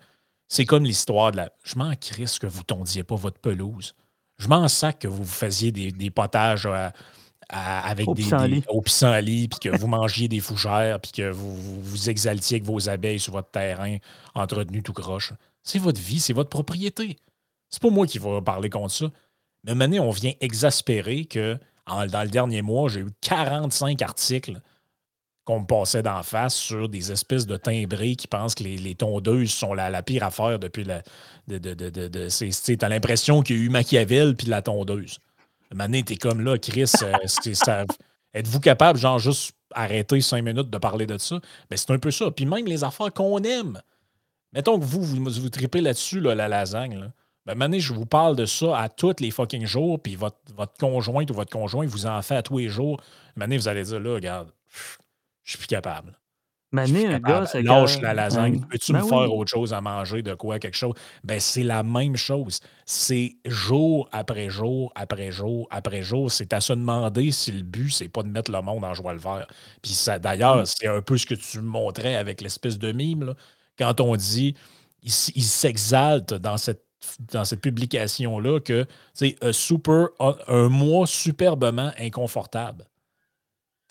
C'est 0.47 0.65
comme 0.65 0.85
l'histoire 0.85 1.31
de 1.31 1.37
la. 1.37 1.51
Je 1.63 1.77
m'en 1.77 1.93
crisse 1.95 2.39
que 2.39 2.47
vous 2.47 2.63
tondiez 2.63 3.03
pas 3.03 3.15
votre 3.15 3.39
pelouse. 3.39 3.93
Je 4.37 4.47
m'en 4.47 4.67
sac 4.67 4.99
que 4.99 5.07
vous 5.07 5.25
faisiez 5.25 5.71
des, 5.71 6.09
potages 6.09 6.67
avec 7.49 8.07
des, 8.13 8.23
des, 8.23 8.63
au 8.69 8.81
pissenlit, 8.81 9.49
puis 9.49 9.59
que 9.59 9.77
vous 9.77 9.87
mangiez 9.87 10.29
des 10.29 10.39
fougères, 10.39 11.01
puis 11.01 11.11
que 11.11 11.29
vous, 11.29 11.81
vous, 11.81 12.09
exaltiez 12.09 12.55
avec 12.55 12.63
vos 12.63 12.87
abeilles 12.87 13.19
sur 13.19 13.33
votre 13.33 13.51
terrain 13.51 13.97
entretenu 14.33 14.81
tout 14.81 14.93
croche. 14.93 15.33
C'est 15.61 15.77
votre 15.77 15.99
vie, 15.99 16.21
c'est 16.21 16.33
votre 16.33 16.49
propriété. 16.49 17.17
C'est 17.69 17.81
pas 17.81 17.89
moi 17.89 18.07
qui 18.07 18.17
vais 18.17 18.41
parler 18.41 18.69
contre 18.69 18.93
ça. 18.93 19.11
Mais 19.65 19.75
maintenant, 19.75 20.05
on 20.05 20.11
vient 20.11 20.31
exaspérer 20.39 21.25
que 21.25 21.59
dans 21.89 22.23
le 22.23 22.29
dernier 22.29 22.61
mois, 22.61 22.89
j'ai 22.89 23.01
eu 23.01 23.11
45 23.21 24.01
articles 24.01 24.59
qu'on 25.45 25.61
me 25.61 25.65
passait 25.65 26.03
d'en 26.03 26.21
face 26.21 26.53
sur 26.53 26.89
des 26.89 27.11
espèces 27.11 27.47
de 27.47 27.57
timbrés 27.57 28.15
qui 28.15 28.27
pensent 28.27 28.53
que 28.53 28.63
les, 28.63 28.93
tondeuses 28.95 29.51
sont 29.51 29.73
la, 29.73 30.03
pire 30.03 30.23
affaire 30.23 30.59
depuis 30.59 30.83
la. 30.83 31.01
De, 31.47 31.57
de, 31.57 32.75
t'as 32.75 32.89
l'impression 32.89 33.41
qu'il 33.41 33.57
y 33.57 33.59
a 33.59 33.63
eu 33.63 33.69
Machiavel 33.69 34.35
puis 34.35 34.45
la 34.45 34.61
tondeuse. 34.61 35.17
Mané, 35.73 36.03
t'es 36.03 36.17
comme 36.17 36.41
là, 36.41 36.57
Chris, 36.59 36.91
euh, 37.01 37.13
êtes-vous 38.33 38.59
capable, 38.59 38.99
genre, 38.99 39.17
juste 39.17 39.53
arrêter 39.73 40.21
cinq 40.21 40.43
minutes 40.43 40.69
de 40.69 40.77
parler 40.77 41.07
de 41.07 41.17
ça? 41.17 41.35
Mais 41.35 41.41
ben, 41.71 41.77
c'est 41.77 41.91
un 41.91 41.99
peu 41.99 42.11
ça. 42.11 42.29
Puis 42.29 42.45
même 42.45 42.65
les 42.65 42.83
affaires 42.83 43.11
qu'on 43.11 43.41
aime. 43.43 43.81
Mettons 44.53 44.79
que 44.79 44.85
vous, 44.85 45.03
vous, 45.03 45.29
vous 45.29 45.49
tripez 45.49 45.81
là-dessus, 45.81 46.19
là, 46.19 46.35
la 46.35 46.47
lasagne. 46.47 46.99
Là. 46.99 47.07
Ben, 47.49 47.55
maintenant, 47.55 47.79
je 47.79 47.93
vous 47.93 48.05
parle 48.05 48.35
de 48.35 48.45
ça 48.45 48.77
à 48.77 48.89
tous 48.89 49.15
les 49.21 49.31
fucking 49.31 49.65
jours, 49.65 49.99
puis 49.99 50.15
votre, 50.15 50.37
votre 50.55 50.77
conjointe 50.77 51.31
ou 51.31 51.33
votre 51.33 51.51
conjoint 51.51 51.87
vous 51.87 52.05
en 52.05 52.21
fait 52.21 52.35
à 52.35 52.43
tous 52.43 52.59
les 52.59 52.67
jours. 52.67 53.01
Maintenant, 53.35 53.55
vous 53.55 53.67
allez 53.67 53.81
dire, 53.81 53.99
là, 53.99 54.13
regarde, 54.13 54.51
je 55.43 55.49
suis 55.49 55.57
plus 55.57 55.65
capable. 55.65 56.15
Mané, 56.71 57.07
un 57.07 57.19
gars, 57.19 57.47
c'est 57.47 57.63
Lâche 57.63 57.99
la 58.01 58.13
lasagne. 58.13 58.63
Peux-tu 58.69 58.93
me 58.93 58.99
ben 58.99 59.07
faire 59.07 59.33
autre 59.33 59.49
chose 59.49 59.73
à 59.73 59.81
manger, 59.81 60.21
de 60.21 60.35
quoi, 60.35 60.59
quelque 60.59 60.77
chose? 60.77 60.93
Ben, 61.23 61.39
c'est 61.39 61.63
la 61.63 61.81
même 61.81 62.15
chose. 62.17 62.59
C'est 62.85 63.37
jour 63.45 64.07
après 64.11 64.51
jour, 64.51 64.91
après 64.93 65.31
jour, 65.31 65.67
après 65.71 66.03
jour. 66.03 66.31
C'est 66.31 66.53
à 66.53 66.61
se 66.61 66.73
demander 66.73 67.31
si 67.31 67.51
le 67.51 67.63
but, 67.63 67.89
c'est 67.89 68.09
pas 68.09 68.21
de 68.21 68.27
mettre 68.27 68.51
le 68.51 68.61
monde 68.61 68.85
en 68.85 68.93
joie 68.93 69.13
le 69.13 69.19
vert. 69.19 69.47
Puis 69.81 69.93
ça, 69.93 70.19
d'ailleurs, 70.19 70.57
mm. 70.57 70.65
c'est 70.67 70.87
un 70.87 71.01
peu 71.01 71.17
ce 71.17 71.25
que 71.25 71.33
tu 71.33 71.61
montrais 71.61 72.15
avec 72.15 72.41
l'espèce 72.41 72.77
de 72.77 72.91
mime, 72.91 73.23
là, 73.23 73.33
quand 73.79 73.99
on 74.01 74.15
dit 74.15 74.53
il, 75.01 75.11
s'exalte 75.11 76.33
dans 76.33 76.57
cette 76.57 76.83
dans 77.31 77.45
cette 77.45 77.61
publication-là 77.61 78.59
que 78.59 78.85
c'est 79.13 79.37
super 79.51 80.09
un 80.47 80.69
mois 80.69 81.07
superbement 81.07 81.91
inconfortable 81.97 82.85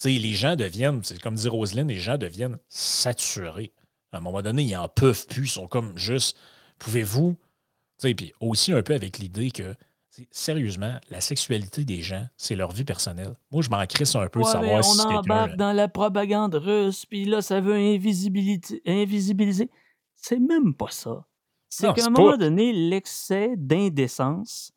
les 0.04 0.34
gens 0.34 0.56
deviennent, 0.56 1.02
c'est 1.02 1.20
comme 1.20 1.34
dit 1.34 1.48
Roselyne, 1.48 1.88
les 1.88 1.98
gens 1.98 2.18
deviennent 2.18 2.58
saturés. 2.68 3.72
À 4.12 4.18
un 4.18 4.20
moment 4.20 4.42
donné, 4.42 4.62
ils 4.62 4.72
n'en 4.72 4.88
peuvent 4.88 5.26
plus. 5.26 5.46
Ils 5.46 5.50
sont 5.50 5.66
comme 5.66 5.96
juste, 5.98 6.38
pouvez-vous. 6.78 7.36
Puis 8.00 8.32
aussi 8.40 8.72
un 8.72 8.82
peu 8.82 8.94
avec 8.94 9.18
l'idée 9.18 9.50
que, 9.50 9.74
sérieusement, 10.30 10.98
la 11.10 11.20
sexualité 11.20 11.84
des 11.84 12.00
gens, 12.00 12.26
c'est 12.36 12.54
leur 12.54 12.70
vie 12.70 12.84
personnelle. 12.84 13.34
Moi, 13.50 13.62
je 13.62 13.70
m'en 13.70 13.84
crisse 13.86 14.14
un 14.14 14.28
peu 14.28 14.40
de 14.40 14.44
savoir 14.44 14.84
si 14.84 15.00
On 15.00 15.16
embarque 15.16 15.56
dans 15.56 15.72
la 15.72 15.88
propagande 15.88 16.54
russe, 16.54 17.04
puis 17.06 17.24
là, 17.24 17.42
ça 17.42 17.60
veut 17.60 17.74
invisibiliser. 17.74 19.70
C'est 20.14 20.38
même 20.38 20.74
pas 20.74 20.90
ça. 20.90 21.24
C'est 21.68 21.92
qu'à 21.94 22.06
un 22.06 22.10
moment 22.10 22.36
donné, 22.36 22.72
l'excès 22.72 23.54
d'indécence, 23.56 24.72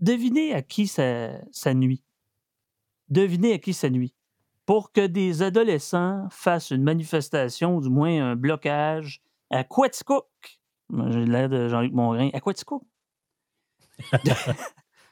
devinez 0.00 0.54
à 0.54 0.62
qui 0.62 0.86
ça, 0.86 1.30
ça 1.50 1.74
nuit. 1.74 2.02
Devinez 3.08 3.52
à 3.52 3.58
qui 3.58 3.74
ça 3.74 3.90
nuit 3.90 4.14
pour 4.66 4.92
que 4.92 5.06
des 5.06 5.42
adolescents 5.42 6.26
fassent 6.30 6.70
une 6.70 6.82
manifestation, 6.82 7.80
du 7.80 7.90
moins 7.90 8.30
un 8.30 8.36
blocage 8.36 9.22
à 9.50 9.64
Quetzcook. 9.64 10.26
J'ai 11.08 11.24
l'air 11.24 11.48
de 11.48 11.68
Jean-Luc 11.68 11.92
Mongrain. 11.92 12.30
À 12.32 12.40
Quetzcook. 12.40 12.82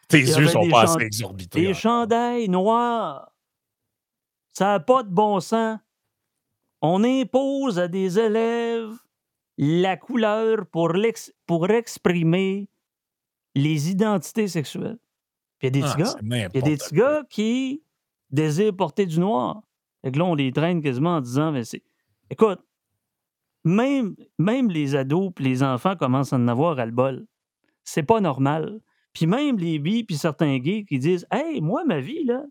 Tes 0.08 0.20
yeux 0.20 0.48
sont 0.48 0.68
pas 0.68 0.82
assez 0.82 1.02
exorbités. 1.04 1.60
Des 1.60 1.74
chandails 1.74 2.48
noirs. 2.48 3.32
Ça 4.52 4.66
n'a 4.66 4.80
pas 4.80 5.02
de 5.02 5.10
bon 5.10 5.40
sens. 5.40 5.78
On 6.82 7.04
impose 7.04 7.78
à 7.78 7.88
des 7.88 8.18
élèves 8.18 8.69
la 9.62 9.98
couleur 9.98 10.66
pour, 10.68 10.94
pour 11.46 11.70
exprimer 11.70 12.70
les 13.54 13.90
identités 13.90 14.48
sexuelles. 14.48 14.98
il 15.60 15.66
y 15.66 15.68
a 15.68 15.70
des 15.70 15.82
ah, 15.82 15.92
petits 15.92 16.02
gars, 16.02 16.14
il 16.22 16.38
y 16.38 16.58
a 16.58 16.62
des 16.62 16.76
petits 16.78 16.94
gars 16.94 17.22
qui 17.28 17.82
désir 18.30 18.74
porter 18.74 19.04
du 19.04 19.20
noir. 19.20 19.60
Et 20.02 20.10
là, 20.10 20.24
on 20.24 20.34
les 20.34 20.50
traîne 20.50 20.80
quasiment 20.80 21.16
en 21.16 21.20
disant, 21.20 21.52
mais 21.52 21.64
c'est. 21.64 21.82
Écoute, 22.30 22.60
même, 23.64 24.16
même 24.38 24.70
les 24.70 24.96
ados 24.96 25.30
et 25.38 25.42
les 25.42 25.62
enfants 25.62 25.94
commencent 25.94 26.32
à 26.32 26.36
en 26.36 26.48
avoir 26.48 26.78
à 26.78 26.86
le 26.86 26.92
bol. 26.92 27.26
C'est 27.84 28.02
pas 28.02 28.20
normal. 28.20 28.80
Puis 29.12 29.26
même 29.26 29.58
les 29.58 29.78
bi 29.78 30.04
puis 30.04 30.16
certains 30.16 30.56
gays 30.56 30.86
qui 30.88 30.98
disent 30.98 31.26
Hey, 31.30 31.60
moi, 31.60 31.84
ma 31.84 32.00
vie, 32.00 32.24
là, 32.24 32.44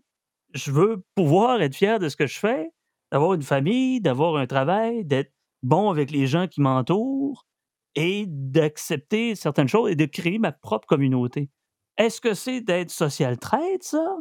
je 0.54 0.70
veux 0.70 1.02
pouvoir 1.16 1.60
être 1.60 1.74
fier 1.74 1.98
de 1.98 2.08
ce 2.08 2.16
que 2.16 2.28
je 2.28 2.38
fais, 2.38 2.70
d'avoir 3.10 3.34
une 3.34 3.42
famille, 3.42 4.00
d'avoir 4.00 4.36
un 4.36 4.46
travail, 4.46 5.04
d'être 5.04 5.32
bon 5.62 5.90
avec 5.90 6.10
les 6.10 6.26
gens 6.26 6.46
qui 6.48 6.60
m'entourent 6.60 7.46
et 7.94 8.24
d'accepter 8.26 9.34
certaines 9.34 9.68
choses 9.68 9.90
et 9.90 9.96
de 9.96 10.04
créer 10.04 10.38
ma 10.38 10.52
propre 10.52 10.86
communauté. 10.86 11.50
Est-ce 11.96 12.20
que 12.20 12.34
c'est 12.34 12.60
d'être 12.60 12.90
social 12.90 13.38
traite, 13.38 13.82
ça? 13.82 14.16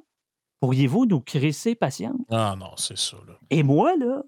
Pourriez-vous 0.60 1.06
nous 1.06 1.22
crisser 1.22 1.76
patience? 1.76 2.20
Ah 2.30 2.56
non, 2.60 2.72
c'est 2.76 2.98
ça. 2.98 3.18
Là. 3.28 3.40
Et 3.50 3.64
moi, 3.64 3.96
là, 3.96 4.24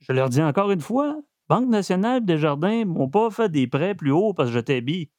je 0.00 0.12
leur 0.12 0.28
dis 0.28 0.42
encore 0.42 0.70
une 0.70 0.80
fois, 0.80 1.16
Banque 1.48 1.68
nationale 1.68 2.24
des 2.24 2.38
jardins 2.38 2.84
m'ont 2.84 3.08
pas 3.08 3.30
fait 3.30 3.50
des 3.50 3.66
prêts 3.66 3.94
plus 3.94 4.12
hauts 4.12 4.32
parce 4.32 4.48
que 4.48 4.54
j'étais 4.54 4.80
bi. 4.80 5.10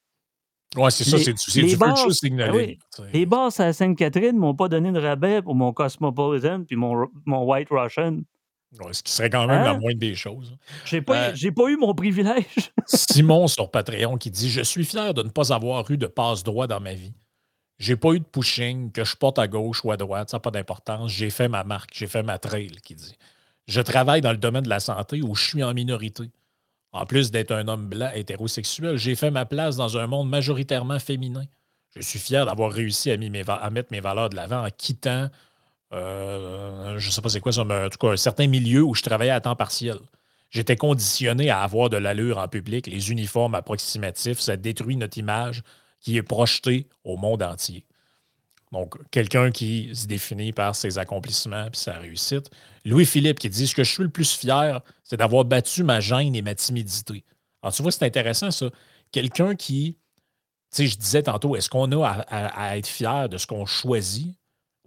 Oui, 0.75 0.91
c'est 0.91 1.03
ça, 1.03 1.17
c'est 1.19 1.61
du 1.61 1.67
virtual 1.67 2.11
signaling. 2.11 2.77
les 3.13 3.25
basses 3.25 3.59
à 3.59 3.71
Sainte-Catherine 3.71 4.35
m'ont 4.35 4.55
pas 4.55 4.67
donné 4.67 4.91
de 4.91 4.99
rabais 4.99 5.41
pour 5.41 5.55
mon 5.55 5.71
Cosmopolitan 5.71 6.63
puis 6.65 6.75
mon, 6.75 7.07
mon 7.25 7.45
White 7.45 7.69
Russian. 7.69 8.21
Ce 8.91 9.03
qui 9.03 9.11
serait 9.11 9.29
quand 9.29 9.47
même 9.47 9.63
la 9.63 9.71
hein? 9.71 9.77
moindre 9.77 9.99
des 9.99 10.15
choses. 10.15 10.55
J'ai 10.85 11.01
pas, 11.01 11.29
euh, 11.29 11.51
pas 11.55 11.69
eu 11.69 11.77
mon 11.77 11.93
privilège. 11.93 12.71
Simon 12.85 13.47
sur 13.47 13.71
Patreon 13.71 14.17
qui 14.17 14.31
dit 14.31 14.49
Je 14.49 14.61
suis 14.61 14.85
fier 14.85 15.13
de 15.13 15.23
ne 15.23 15.29
pas 15.29 15.53
avoir 15.53 15.89
eu 15.91 15.97
de 15.97 16.07
passe-droit 16.07 16.67
dans 16.67 16.79
ma 16.79 16.93
vie. 16.93 17.13
J'ai 17.77 17.95
pas 17.95 18.13
eu 18.13 18.19
de 18.19 18.25
pushing, 18.25 18.91
que 18.91 19.03
je 19.03 19.15
porte 19.15 19.37
à 19.37 19.47
gauche 19.47 19.83
ou 19.83 19.91
à 19.91 19.97
droite, 19.97 20.29
ça 20.29 20.37
n'a 20.37 20.41
pas 20.41 20.51
d'importance. 20.51 21.11
J'ai 21.11 21.29
fait 21.29 21.49
ma 21.49 21.63
marque, 21.63 21.91
j'ai 21.93 22.07
fait 22.07 22.23
ma 22.23 22.39
trail, 22.39 22.71
qui 22.83 22.95
dit. 22.95 23.17
Je 23.67 23.81
travaille 23.81 24.21
dans 24.21 24.31
le 24.31 24.37
domaine 24.37 24.63
de 24.63 24.69
la 24.69 24.79
santé 24.79 25.21
où 25.21 25.35
je 25.35 25.43
suis 25.43 25.63
en 25.63 25.73
minorité. 25.73 26.29
En 26.93 27.05
plus 27.05 27.31
d'être 27.31 27.51
un 27.51 27.67
homme 27.67 27.87
blanc 27.87 28.09
hétérosexuel, 28.13 28.97
j'ai 28.97 29.15
fait 29.15 29.31
ma 29.31 29.45
place 29.45 29.75
dans 29.75 29.97
un 29.97 30.07
monde 30.07 30.29
majoritairement 30.29 30.99
féminin. 30.99 31.43
Je 31.95 32.01
suis 32.01 32.19
fier 32.19 32.45
d'avoir 32.45 32.71
réussi 32.71 33.11
à, 33.11 33.17
mettre 33.69 33.91
mes 33.91 33.99
valeurs 33.99 34.29
de 34.29 34.35
l'avant 34.35 34.65
en 34.65 34.69
quittant, 34.69 35.29
euh, 35.93 36.97
je 36.97 37.07
ne 37.07 37.11
sais 37.11 37.21
pas 37.21 37.29
c'est 37.29 37.39
quoi, 37.39 37.57
en 37.57 37.89
tout 37.89 37.97
cas, 37.97 38.13
un 38.13 38.17
certain 38.17 38.47
milieu 38.47 38.83
où 38.83 38.95
je 38.95 39.01
travaillais 39.01 39.31
à 39.31 39.41
temps 39.41 39.55
partiel. 39.55 39.97
J'étais 40.49 40.75
conditionné 40.75 41.49
à 41.49 41.61
avoir 41.61 41.89
de 41.89 41.97
l'allure 41.97 42.37
en 42.37 42.47
public, 42.47 42.87
les 42.87 43.11
uniformes 43.11 43.55
approximatifs, 43.55 44.39
ça 44.39 44.57
détruit 44.57 44.95
notre 44.95 45.17
image 45.17 45.63
qui 45.99 46.17
est 46.17 46.23
projeté 46.23 46.87
au 47.03 47.17
monde 47.17 47.43
entier. 47.43 47.83
Donc, 48.71 48.97
quelqu'un 49.09 49.51
qui 49.51 49.95
se 49.95 50.05
définit 50.05 50.51
par 50.51 50.75
ses 50.75 50.97
accomplissements 50.97 51.67
et 51.67 51.69
sa 51.73 51.93
réussite. 51.93 52.49
Louis-Philippe 52.83 53.39
qui 53.39 53.49
dit 53.49 53.67
Ce 53.67 53.75
que 53.75 53.83
je 53.83 53.91
suis 53.91 54.03
le 54.03 54.09
plus 54.09 54.35
fier, 54.35 54.81
c'est 55.03 55.17
d'avoir 55.17 55.45
battu 55.45 55.83
ma 55.83 55.99
gêne 55.99 56.35
et 56.35 56.41
ma 56.41 56.55
timidité. 56.55 57.23
Alors, 57.61 57.73
tu 57.73 57.81
vois, 57.81 57.91
c'est 57.91 58.05
intéressant 58.05 58.51
ça. 58.51 58.67
Quelqu'un 59.11 59.55
qui, 59.55 59.97
tu 60.71 60.77
sais, 60.77 60.87
je 60.87 60.97
disais 60.97 61.23
tantôt, 61.23 61.55
est-ce 61.55 61.69
qu'on 61.69 61.91
a 61.91 62.05
à, 62.27 62.77
être 62.77 62.87
fier 62.87 63.29
de 63.29 63.37
ce 63.37 63.47
qu'on 63.47 63.65
choisit 63.65 64.35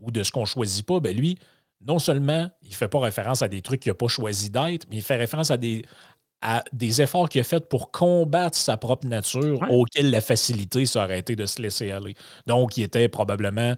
ou 0.00 0.10
de 0.10 0.22
ce 0.22 0.32
qu'on 0.32 0.40
ne 0.42 0.46
choisit 0.46 0.86
pas? 0.86 1.00
Ben 1.00 1.16
lui, 1.16 1.38
non 1.86 1.98
seulement 1.98 2.48
il 2.62 2.70
ne 2.70 2.74
fait 2.74 2.88
pas 2.88 3.00
référence 3.00 3.42
à 3.42 3.48
des 3.48 3.62
trucs 3.62 3.80
qu'il 3.80 3.90
n'a 3.90 3.94
pas 3.96 4.08
choisi 4.08 4.50
d'être, 4.50 4.86
mais 4.90 4.96
il 4.96 5.02
fait 5.02 5.16
référence 5.16 5.50
à 5.50 5.56
des, 5.56 5.84
à 6.42 6.64
des 6.72 7.02
efforts 7.02 7.28
qu'il 7.28 7.40
a 7.40 7.44
fait 7.44 7.68
pour 7.68 7.90
combattre 7.90 8.56
sa 8.56 8.76
propre 8.76 9.06
nature, 9.08 9.64
auquel 9.68 10.10
la 10.10 10.20
facilité 10.20 10.86
serait 10.86 11.18
été 11.20 11.36
de 11.36 11.46
se 11.46 11.60
laisser 11.62 11.90
aller. 11.92 12.14
Donc, 12.46 12.76
il 12.76 12.84
était 12.84 13.08
probablement 13.08 13.74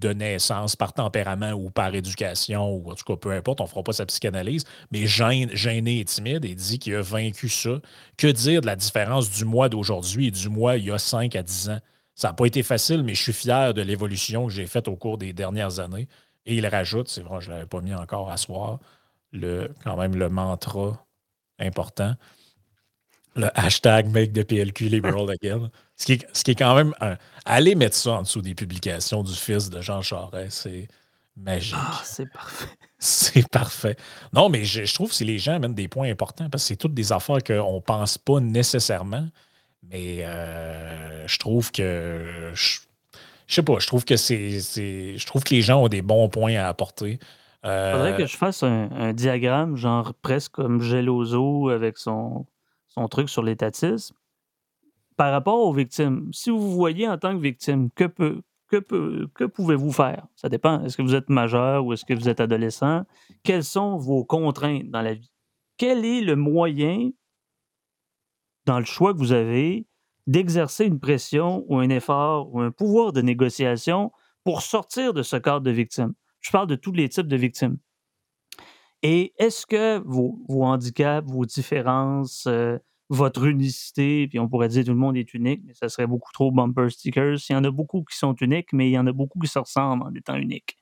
de 0.00 0.10
naissance, 0.12 0.76
par 0.76 0.92
tempérament 0.92 1.52
ou 1.52 1.70
par 1.70 1.94
éducation, 1.94 2.68
ou 2.70 2.90
en 2.90 2.94
tout 2.94 3.04
cas, 3.04 3.16
peu 3.16 3.32
importe, 3.32 3.60
on 3.62 3.64
ne 3.64 3.68
fera 3.68 3.82
pas 3.82 3.92
sa 3.94 4.04
psychanalyse, 4.06 4.64
mais 4.90 5.06
gêné 5.06 6.00
et 6.00 6.04
timide 6.04 6.44
et 6.44 6.54
dit 6.54 6.78
qu'il 6.78 6.94
a 6.96 7.02
vaincu 7.02 7.48
ça. 7.48 7.80
Que 8.18 8.26
dire 8.26 8.60
de 8.60 8.66
la 8.66 8.76
différence 8.76 9.30
du 9.30 9.44
mois 9.46 9.68
d'aujourd'hui 9.70 10.26
et 10.28 10.30
du 10.30 10.50
mois 10.50 10.76
il 10.76 10.84
y 10.86 10.90
a 10.90 10.98
5 10.98 11.34
à 11.36 11.42
10 11.42 11.70
ans? 11.70 11.80
Ça 12.16 12.28
n'a 12.28 12.34
pas 12.34 12.46
été 12.46 12.62
facile, 12.62 13.02
mais 13.04 13.14
je 13.14 13.22
suis 13.22 13.32
fier 13.34 13.74
de 13.74 13.82
l'évolution 13.82 14.46
que 14.46 14.52
j'ai 14.52 14.66
faite 14.66 14.88
au 14.88 14.96
cours 14.96 15.18
des 15.18 15.34
dernières 15.34 15.80
années. 15.80 16.08
Et 16.46 16.56
il 16.56 16.66
rajoute, 16.66 17.08
c'est 17.08 17.20
vrai, 17.20 17.42
je 17.42 17.50
ne 17.50 17.54
l'avais 17.54 17.66
pas 17.66 17.82
mis 17.82 17.94
encore 17.94 18.30
à 18.30 18.38
soir, 18.38 18.80
le, 19.32 19.70
quand 19.84 19.96
même 19.96 20.16
le 20.16 20.30
mantra 20.30 21.06
important. 21.58 22.14
Le 23.34 23.50
hashtag 23.54 24.08
Make 24.08 24.32
the 24.32 24.44
PLQ 24.44 24.88
Liberal 24.88 25.30
Again. 25.42 25.70
Ce 25.96 26.06
qui, 26.06 26.12
est, 26.14 26.26
ce 26.32 26.42
qui 26.42 26.52
est 26.52 26.54
quand 26.54 26.74
même. 26.74 26.94
Un, 27.02 27.18
aller 27.44 27.74
mettre 27.74 27.96
ça 27.96 28.12
en 28.12 28.22
dessous 28.22 28.40
des 28.40 28.54
publications 28.54 29.22
du 29.22 29.34
fils 29.34 29.68
de 29.68 29.82
Jean 29.82 30.00
Charest, 30.00 30.62
c'est 30.62 30.88
magique. 31.36 31.74
Ah, 31.76 32.00
c'est 32.02 32.32
parfait. 32.32 32.66
C'est 32.98 33.46
parfait. 33.50 33.94
Non, 34.32 34.48
mais 34.48 34.64
je, 34.64 34.92
trouve 34.94 35.10
que 35.10 35.14
si 35.16 35.26
les 35.26 35.38
gens 35.38 35.56
amènent 35.56 35.74
des 35.74 35.86
points 35.86 36.08
importants, 36.10 36.48
parce 36.48 36.64
que 36.64 36.68
c'est 36.68 36.76
toutes 36.76 36.94
des 36.94 37.12
affaires 37.12 37.44
qu'on 37.44 37.74
ne 37.74 37.80
pense 37.80 38.16
pas 38.16 38.40
nécessairement, 38.40 39.28
mais 39.90 40.24
euh, 40.24 41.26
je 41.26 41.38
trouve 41.38 41.72
que. 41.72 42.50
Je, 42.54 42.80
sais 43.46 43.62
pas, 43.62 43.78
je 43.78 43.86
trouve 43.86 44.04
que 44.04 44.16
c'est. 44.16 44.60
Je 44.60 45.26
trouve 45.26 45.44
que 45.44 45.54
les 45.54 45.62
gens 45.62 45.82
ont 45.82 45.88
des 45.88 46.02
bons 46.02 46.28
points 46.28 46.56
à 46.56 46.68
apporter. 46.68 47.18
Il 47.64 47.92
faudrait 47.92 48.16
que 48.16 48.26
je 48.26 48.36
fasse 48.36 48.62
un, 48.62 49.12
diagramme, 49.12 49.76
genre 49.76 50.14
presque 50.14 50.52
comme 50.52 50.80
Geloso 50.80 51.68
avec 51.68 51.98
son, 51.98 52.46
son 52.86 53.08
truc 53.08 53.28
sur 53.28 53.42
l'étatisme. 53.42 54.14
Par 55.16 55.32
rapport 55.32 55.60
aux 55.60 55.72
victimes, 55.72 56.28
si 56.32 56.50
vous 56.50 56.70
voyez 56.72 57.08
en 57.08 57.18
tant 57.18 57.34
que 57.34 57.42
victime, 57.42 57.90
que, 57.90 58.04
peut, 58.04 58.42
que, 58.68 58.76
peut, 58.76 59.28
que 59.34 59.44
pouvez-vous 59.44 59.90
faire? 59.90 60.26
Ça 60.36 60.48
dépend. 60.48 60.84
Est-ce 60.84 60.96
que 60.96 61.02
vous 61.02 61.14
êtes 61.14 61.28
majeur 61.28 61.84
ou 61.84 61.92
est-ce 61.92 62.04
que 62.04 62.14
vous 62.14 62.28
êtes 62.28 62.40
adolescent? 62.40 63.02
Quelles 63.42 63.64
sont 63.64 63.96
vos 63.96 64.24
contraintes 64.24 64.90
dans 64.90 65.02
la 65.02 65.14
vie? 65.14 65.32
Quel 65.76 66.04
est 66.04 66.20
le 66.20 66.36
moyen, 66.36 67.10
dans 68.66 68.78
le 68.78 68.84
choix 68.84 69.12
que 69.14 69.18
vous 69.18 69.32
avez, 69.32 69.86
d'exercer 70.26 70.84
une 70.86 71.00
pression 71.00 71.64
ou 71.68 71.78
un 71.78 71.88
effort 71.88 72.52
ou 72.54 72.60
un 72.60 72.70
pouvoir 72.70 73.12
de 73.12 73.22
négociation 73.22 74.12
pour 74.44 74.62
sortir 74.62 75.14
de 75.14 75.22
ce 75.22 75.36
cadre 75.36 75.60
de 75.62 75.70
victime? 75.70 76.14
Je 76.40 76.50
parle 76.50 76.66
de 76.68 76.76
tous 76.76 76.92
les 76.92 77.08
types 77.08 77.28
de 77.28 77.36
victimes. 77.36 77.78
Et 79.02 79.32
est-ce 79.38 79.66
que 79.66 79.98
vos, 80.04 80.38
handicaps, 80.64 81.28
vos 81.30 81.44
différences, 81.44 82.46
euh, 82.46 82.78
votre 83.08 83.44
unicité, 83.46 84.26
puis 84.28 84.38
on 84.40 84.48
pourrait 84.48 84.68
dire 84.68 84.84
tout 84.84 84.90
le 84.90 84.96
monde 84.96 85.16
est 85.16 85.32
unique, 85.34 85.62
mais 85.64 85.74
ça 85.74 85.88
serait 85.88 86.06
beaucoup 86.08 86.32
trop 86.32 86.50
bumper 86.50 86.90
stickers. 86.90 87.36
Il 87.48 87.52
y 87.52 87.56
en 87.56 87.62
a 87.64 87.70
beaucoup 87.70 88.02
qui 88.04 88.16
sont 88.16 88.34
uniques, 88.34 88.72
mais 88.72 88.88
il 88.88 88.92
y 88.92 88.98
en 88.98 89.06
a 89.06 89.12
beaucoup 89.12 89.38
qui 89.38 89.48
se 89.48 89.58
ressemblent 89.58 90.02
en 90.04 90.14
étant 90.14 90.34
uniques. 90.36 90.76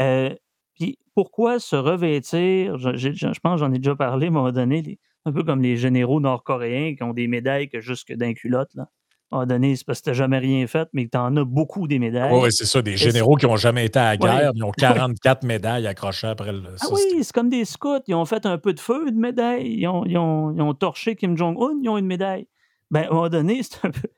Euh, 0.00 0.34
Puis 0.74 0.98
pourquoi 1.14 1.60
se 1.60 1.76
revêtir? 1.76 2.78
Je, 2.78 2.96
je- 2.96 3.12
je 3.12 3.40
pense 3.40 3.60
j'en 3.60 3.72
ai 3.72 3.78
déjà 3.78 3.96
parlé 3.96 4.26
à 4.26 4.30
un 4.30 4.32
moment 4.32 4.52
donné, 4.52 4.82
les- 4.82 5.00
un 5.26 5.32
peu 5.32 5.42
comme 5.44 5.62
les 5.62 5.76
généraux 5.76 6.20
nord-coréens 6.20 6.94
qui 6.96 7.02
ont 7.02 7.12
des 7.12 7.28
médailles 7.28 7.68
que 7.68 7.80
jusque 7.80 8.12
d'un 8.12 8.32
culotte. 8.34 8.70
Là. 8.74 8.88
À 9.32 9.46
donné, 9.46 9.76
c'est 9.76 9.86
parce 9.86 10.00
que 10.00 10.06
t'as 10.06 10.12
jamais 10.12 10.38
rien 10.38 10.66
fait, 10.66 10.88
mais 10.92 11.04
que 11.04 11.10
t'en 11.10 11.36
as 11.36 11.44
beaucoup 11.44 11.86
des 11.86 12.00
médailles. 12.00 12.32
Oui, 12.34 12.50
c'est 12.50 12.64
ça, 12.64 12.82
des 12.82 12.96
généraux 12.96 13.36
qui 13.36 13.46
n'ont 13.46 13.54
jamais 13.56 13.86
été 13.86 13.96
à 14.00 14.02
la 14.02 14.10
Ouais. 14.12 14.16
guerre, 14.40 14.52
ils 14.56 14.64
ont 14.64 14.72
44 14.72 15.44
médailles 15.44 15.86
accrochées 15.86 16.26
après 16.26 16.52
le. 16.52 16.62
Ah 16.74 16.76
ça, 16.78 16.92
oui, 16.92 17.22
c'est 17.22 17.32
comme 17.32 17.48
des 17.48 17.64
scouts. 17.64 18.00
Ils 18.08 18.14
ont 18.16 18.24
fait 18.24 18.44
un 18.44 18.58
peu 18.58 18.72
de 18.72 18.80
feu, 18.80 19.08
une 19.08 19.20
médaille. 19.20 19.68
Ils 19.68 19.86
ont, 19.86 20.04
ils 20.04 20.18
ont- 20.18 20.52
ils 20.52 20.60
ont 20.60 20.74
torché 20.74 21.14
Kim 21.14 21.36
Jong-un, 21.36 21.78
ils 21.80 21.88
ont 21.88 21.96
une 21.96 22.06
médaille. 22.06 22.48
Ben, 22.90 23.02
à 23.02 23.06
un 23.06 23.10
moment 23.10 23.28
donné, 23.28 23.60
c'est 23.62 23.84
un 23.84 23.90
peu, 23.92 24.08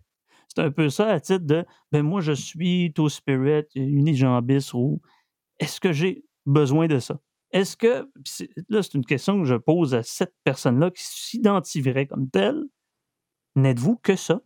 c'est 0.48 0.62
un 0.62 0.70
peu 0.70 0.88
ça 0.88 1.08
à 1.08 1.20
titre 1.20 1.44
de 1.44 1.66
ben 1.90 2.02
moi, 2.02 2.22
je 2.22 2.32
suis 2.32 2.90
Two 2.94 3.10
Spirit, 3.10 3.64
unijambis 3.74 4.70
ou 4.72 5.02
est-ce 5.58 5.78
que 5.78 5.92
j'ai 5.92 6.24
besoin 6.46 6.86
de 6.86 6.98
ça? 6.98 7.18
Est-ce 7.52 7.76
que, 7.76 8.10
là, 8.68 8.82
c'est 8.82 8.94
une 8.94 9.04
question 9.04 9.38
que 9.38 9.44
je 9.44 9.54
pose 9.54 9.94
à 9.94 10.02
cette 10.02 10.34
personne-là 10.44 10.90
qui 10.90 11.02
s'identifierait 11.04 12.06
comme 12.06 12.30
telle. 12.30 12.64
N'êtes-vous 13.56 13.96
que 13.96 14.16
ça? 14.16 14.40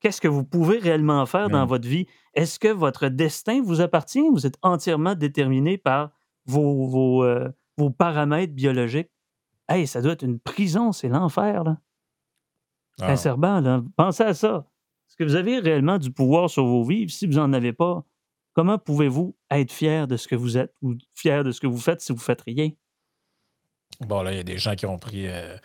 Qu'est-ce 0.00 0.20
que 0.20 0.28
vous 0.28 0.44
pouvez 0.44 0.78
réellement 0.78 1.24
faire 1.24 1.48
dans 1.48 1.64
votre 1.64 1.88
vie? 1.88 2.06
Est-ce 2.34 2.58
que 2.58 2.68
votre 2.68 3.08
destin 3.08 3.62
vous 3.62 3.80
appartient? 3.80 4.28
Vous 4.30 4.46
êtes 4.46 4.58
entièrement 4.62 5.14
déterminé 5.14 5.78
par 5.78 6.10
vos, 6.46 6.86
vos, 6.86 7.24
euh, 7.24 7.48
vos 7.78 7.90
paramètres 7.90 8.52
biologiques? 8.52 9.10
Hey, 9.68 9.86
ça 9.86 10.02
doit 10.02 10.12
être 10.12 10.24
une 10.24 10.38
prison, 10.38 10.92
c'est 10.92 11.08
l'enfer, 11.08 11.64
là. 11.64 11.78
Ah, 13.00 13.08
Sincèrement, 13.08 13.60
là, 13.60 13.82
pensez 13.96 14.22
à 14.22 14.34
ça. 14.34 14.66
Est-ce 15.08 15.16
que 15.16 15.24
vous 15.24 15.36
avez 15.36 15.58
réellement 15.58 15.98
du 15.98 16.10
pouvoir 16.10 16.50
sur 16.50 16.64
vos 16.64 16.84
vies? 16.84 17.08
Si 17.08 17.26
vous 17.26 17.34
n'en 17.34 17.52
avez 17.52 17.72
pas, 17.72 18.04
comment 18.54 18.78
pouvez-vous 18.78 19.36
être 19.50 19.72
fier 19.72 20.06
de 20.08 20.16
ce 20.16 20.26
que 20.28 20.34
vous 20.36 20.56
êtes 20.56 20.72
ou 20.82 20.94
fier 21.14 21.44
de 21.44 21.52
ce 21.52 21.60
que 21.60 21.66
vous 21.66 21.78
faites 21.78 22.00
si 22.00 22.12
vous 22.12 22.18
faites 22.18 22.42
rien? 22.46 22.70
Bon, 24.00 24.22
là, 24.22 24.32
il 24.32 24.36
y 24.36 24.40
a 24.40 24.44
des 24.44 24.58
gens 24.58 24.74
qui 24.74 24.86
ont 24.86 24.98
pris. 24.98 25.28
euh, 25.28 25.56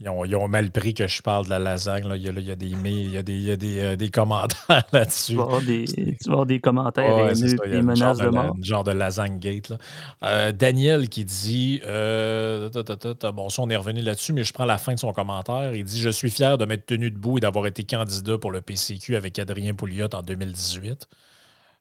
ils, 0.00 0.08
ont, 0.08 0.24
ils 0.24 0.34
ont 0.36 0.48
mal 0.48 0.70
pris 0.70 0.94
que 0.94 1.06
je 1.06 1.22
parle 1.22 1.44
de 1.46 1.50
la 1.50 1.58
lasagne. 1.58 2.06
Là. 2.06 2.16
Il, 2.16 2.22
y 2.22 2.28
a, 2.28 2.32
là, 2.32 2.40
il 2.40 2.46
y 2.46 2.50
a 2.50 2.56
des 2.56 2.74
mails, 2.76 2.94
il 3.06 3.10
y 3.12 3.16
a 3.16 3.22
des, 3.22 3.32
il 3.34 3.42
y 3.42 3.50
a 3.50 3.56
des, 3.56 3.80
euh, 3.80 3.96
des 3.96 4.10
commentaires 4.10 4.84
Tu 4.90 4.96
là-dessus. 4.96 5.36
vas 5.36 5.42
avoir 5.44 5.62
des, 5.62 5.84
tu 5.86 6.16
vas 6.26 6.32
avoir 6.32 6.46
des 6.46 6.60
commentaires 6.60 7.16
Ouais, 7.16 7.32
haineux 7.32 7.56
ça, 7.56 7.66
des 7.68 7.82
menaces 7.82 8.18
de, 8.20 8.28
mort. 8.28 8.56
genre 8.62 8.84
de 8.84 8.92
lasagne 8.92 9.38
gate. 9.38 9.68
Là. 9.70 9.78
Euh, 10.24 10.52
Daniel 10.52 11.08
qui 11.08 11.24
dit 11.24 11.80
Bon, 11.84 13.48
ça, 13.48 13.62
on 13.62 13.70
est 13.70 13.76
revenu 13.76 14.02
là-dessus, 14.02 14.32
mais 14.32 14.44
je 14.44 14.52
prends 14.52 14.64
la 14.66 14.78
fin 14.78 14.94
de 14.94 14.98
son 15.00 15.12
commentaire. 15.12 15.74
Il 15.74 15.84
dit 15.84 16.00
Je 16.00 16.10
suis 16.10 16.30
fier 16.30 16.58
de 16.58 16.64
m'être 16.64 16.86
tenu 16.86 17.10
debout 17.10 17.38
et 17.38 17.40
d'avoir 17.40 17.66
été 17.66 17.84
candidat 17.84 18.38
pour 18.38 18.50
le 18.52 18.60
PCQ 18.62 19.16
avec 19.16 19.38
Adrien 19.38 19.74
Pouliot 19.74 20.08
en 20.14 20.22
2018. 20.22 21.08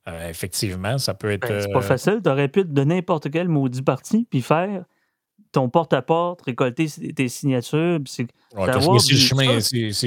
Euh, 0.08 0.30
effectivement, 0.30 0.98
ça 0.98 1.14
peut 1.14 1.32
être. 1.32 1.48
Ben, 1.48 1.62
c'est 1.62 1.72
pas 1.72 1.80
euh, 1.80 1.82
facile. 1.82 2.20
Tu 2.24 2.30
aurais 2.30 2.50
pu 2.50 2.66
de 2.66 2.84
n'importe 2.84 3.32
quel 3.32 3.48
maudit 3.48 3.82
parti 3.82 4.28
puis 4.30 4.42
faire 4.42 4.84
ton 5.54 5.70
porte-à-porte, 5.70 6.42
récolter 6.42 6.88
tes 7.16 7.28
signatures. 7.30 8.00
puis 8.04 8.12
c'est- 8.14 8.28
Ouais, 8.58 8.66
du- 9.12 9.16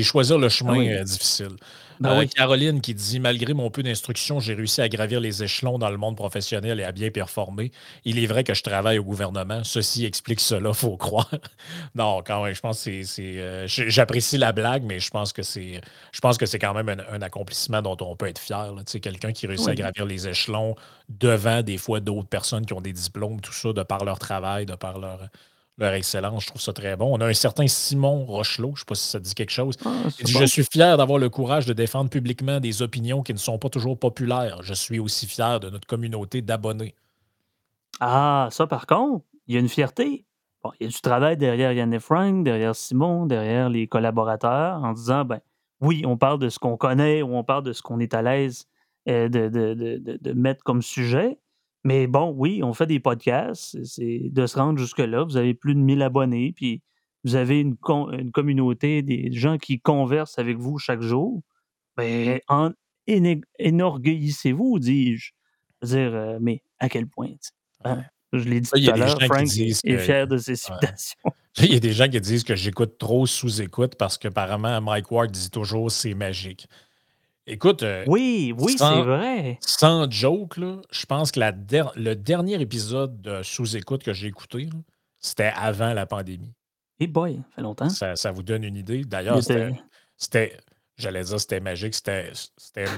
choisir 0.02 0.38
le 0.38 0.48
chemin 0.48 0.76
oui. 0.78 0.88
euh, 0.90 1.02
difficile. 1.04 1.56
Ben 1.98 2.10
Euh, 2.12 2.18
oui. 2.20 2.28
Caroline 2.28 2.80
qui 2.82 2.94
dit 2.94 3.20
Malgré 3.20 3.54
mon 3.54 3.70
peu 3.70 3.82
d'instruction, 3.82 4.38
j'ai 4.38 4.54
réussi 4.54 4.80
à 4.82 4.88
gravir 4.88 5.18
les 5.20 5.42
échelons 5.42 5.78
dans 5.78 5.88
le 5.90 5.96
monde 5.96 6.16
professionnel 6.16 6.78
et 6.80 6.84
à 6.84 6.92
bien 6.92 7.10
performer. 7.10 7.70
Il 8.04 8.18
est 8.18 8.26
vrai 8.26 8.44
que 8.44 8.52
je 8.54 8.62
travaille 8.62 8.98
au 8.98 9.04
gouvernement. 9.04 9.64
Ceci 9.64 10.04
explique 10.04 10.40
cela, 10.40 10.72
faut 10.74 10.96
croire. 10.98 11.30
non, 11.94 12.22
quand 12.26 12.44
même, 12.44 12.54
je 12.54 12.60
pense 12.60 12.78
que 12.84 13.02
c'est- 13.02 13.04
c'est. 13.04 13.38
euh, 13.40 13.66
J'apprécie 13.66 14.36
la 14.38 14.52
blague, 14.52 14.82
mais 14.84 15.00
je 15.00 15.10
pense 15.10 15.32
que 15.32 15.42
c'est. 15.42 15.80
Je 16.12 16.20
pense 16.20 16.36
que 16.38 16.44
c'est 16.46 16.58
quand 16.58 16.74
même 16.74 16.88
un, 16.90 16.98
un 17.14 17.22
accomplissement 17.22 17.80
dont 17.82 17.96
on 18.00 18.14
peut 18.16 18.26
être 18.28 18.38
fier. 18.40 18.74
sais, 18.86 19.00
Quelqu'un 19.00 19.32
qui 19.32 19.46
réussit 19.46 19.68
à 19.68 19.74
gravir 19.74 20.04
les 20.04 20.28
échelons 20.28 20.74
devant 21.08 21.62
des 21.62 21.78
fois 21.78 22.00
d'autres 22.00 22.28
personnes 22.28 22.66
qui 22.66 22.72
ont 22.74 22.80
des 22.80 22.92
diplômes, 22.92 23.40
tout 23.40 23.52
ça, 23.52 23.72
de 23.72 23.82
par 23.82 24.04
leur 24.04 24.18
travail, 24.18 24.66
de 24.66 24.74
par 24.74 24.98
leur, 24.98 25.20
leur 25.78 25.92
excellence. 25.92 26.42
Je 26.44 26.48
trouve 26.48 26.60
ça 26.60 26.72
très 26.72 26.96
bon. 26.96 27.16
On 27.16 27.20
a 27.20 27.26
un 27.26 27.34
certain 27.34 27.66
Simon 27.66 28.24
Rochelot, 28.24 28.68
je 28.68 28.72
ne 28.72 28.76
sais 28.78 28.84
pas 28.86 28.94
si 28.94 29.08
ça 29.08 29.20
dit 29.20 29.34
quelque 29.34 29.50
chose. 29.50 29.76
Ah, 29.84 29.90
dit, 30.22 30.32
bon. 30.32 30.40
Je 30.40 30.44
suis 30.46 30.64
fier 30.64 30.96
d'avoir 30.96 31.18
le 31.18 31.28
courage 31.28 31.66
de 31.66 31.72
défendre 31.72 32.10
publiquement 32.10 32.60
des 32.60 32.82
opinions 32.82 33.22
qui 33.22 33.32
ne 33.34 33.38
sont 33.38 33.58
pas 33.58 33.68
toujours 33.68 33.98
populaires. 33.98 34.62
Je 34.62 34.74
suis 34.74 34.98
aussi 34.98 35.26
fier 35.26 35.60
de 35.60 35.68
notre 35.70 35.86
communauté 35.86 36.40
d'abonnés. 36.42 36.94
Ah, 38.00 38.48
ça, 38.50 38.66
par 38.66 38.86
contre, 38.86 39.24
il 39.46 39.54
y 39.54 39.56
a 39.56 39.60
une 39.60 39.68
fierté. 39.68 40.24
Bon, 40.62 40.70
il 40.80 40.84
y 40.84 40.86
a 40.88 40.90
du 40.90 41.00
travail 41.00 41.36
derrière 41.36 41.72
Yann 41.72 41.92
et 41.92 42.00
Frank, 42.00 42.44
derrière 42.44 42.74
Simon, 42.74 43.26
derrière 43.26 43.68
les 43.68 43.86
collaborateurs, 43.86 44.82
en 44.82 44.92
disant, 44.92 45.24
ben 45.24 45.40
oui, 45.80 46.02
on 46.06 46.16
parle 46.16 46.38
de 46.38 46.48
ce 46.48 46.58
qu'on 46.58 46.76
connaît 46.76 47.22
ou 47.22 47.36
on 47.36 47.44
parle 47.44 47.62
de 47.62 47.72
ce 47.72 47.82
qu'on 47.82 48.00
est 48.00 48.14
à 48.14 48.22
l'aise 48.22 48.66
euh, 49.08 49.28
de- 49.28 49.48
de- 49.48 50.18
de 50.20 50.32
mettre 50.32 50.64
comme 50.64 50.82
sujet. 50.82 51.38
Mais 51.86 52.06
bon, 52.06 52.32
oui, 52.36 52.62
on 52.62 52.72
fait 52.74 52.86
des 52.86 53.00
podcasts. 53.00 53.82
c'est- 53.84 54.28
de 54.30 54.46
se 54.46 54.58
rendre 54.58 54.78
jusque-là. 54.78 55.22
Vous 55.24 55.36
avez 55.36 55.54
plus 55.54 55.74
de 55.74 55.80
1000 55.80 56.02
abonnés, 56.02 56.52
puis 56.54 56.82
vous 57.24 57.34
avez 57.36 57.60
une, 57.60 57.76
une 58.18 58.30
communauté, 58.32 59.02
des 59.02 59.30
gens 59.32 59.56
qui 59.58 59.80
conversent 59.80 60.38
avec 60.38 60.56
vous 60.58 60.78
chaque 60.78 61.00
jour. 61.02 61.42
Ben, 61.96 62.40
en, 62.48 62.70
énorgueillissez-vous, 63.58 64.78
dis-je. 64.78 65.32
Dire, 65.82 66.14
euh, 66.14 66.38
mais 66.40 66.62
à 66.78 66.88
quel 66.88 67.06
point? 67.06 67.28
hein? 67.84 68.02
Je 68.32 68.44
l'ai 68.48 68.60
dit 68.60 68.68
Ça, 68.68 68.76
il 68.76 68.82
y 68.82 68.86
tout 68.86 68.90
a 68.90 68.94
à 68.94 68.96
des 68.96 69.00
l'heure, 69.00 69.10
gens 69.10 69.18
qui 69.18 69.26
Frank 69.26 69.42
est 69.56 69.88
que- 69.88 69.98
fier 69.98 70.26
de 70.26 70.36
ses 70.38 70.56
citations. 70.56 71.16
Il 71.58 71.72
y 71.72 71.76
a 71.76 71.80
des 71.80 71.92
gens 71.92 72.06
qui 72.08 72.20
disent 72.20 72.44
que 72.44 72.54
j'écoute 72.54 72.98
trop 72.98 73.24
sous-écoute 73.24 73.94
parce 73.98 74.18
qu'apparemment, 74.18 74.78
Mike 74.82 75.10
Ward 75.10 75.30
dit 75.30 75.48
toujours 75.50 75.90
c'est 75.90 76.12
magique. 76.12 76.66
Écoute, 77.46 77.82
euh, 77.84 78.04
Oui, 78.08 78.52
oui, 78.58 78.76
Sans- 78.76 78.96
c'est 78.96 79.02
vrai. 79.02 79.58
sans 79.60 80.10
joke, 80.10 80.56
là, 80.56 80.80
je 80.90 81.06
pense 81.06 81.30
que 81.30 81.38
la 81.40 81.52
der- 81.52 81.92
le 81.94 82.14
dernier 82.16 82.60
épisode 82.60 83.20
de 83.20 83.42
sous-écoute 83.44 84.02
que 84.02 84.12
j'ai 84.12 84.26
écouté, 84.26 84.68
c'était 85.20 85.52
avant 85.56 85.92
la 85.94 86.06
pandémie. 86.06 86.52
Et 86.98 87.06
boy, 87.06 87.36
ça 87.36 87.42
fait 87.56 87.62
longtemps. 87.62 87.88
Ça, 87.88 88.16
ça 88.16 88.32
vous 88.32 88.42
donne 88.42 88.64
une 88.64 88.76
idée. 88.76 88.98
Il 88.98 89.06
D'ailleurs, 89.08 89.38
était- 89.38 89.74
c'était, 90.16 90.56
j'allais 90.96 91.22
dire 91.22 91.38
c'était 91.38 91.60
magique, 91.60 91.94
c'était, 91.94 92.32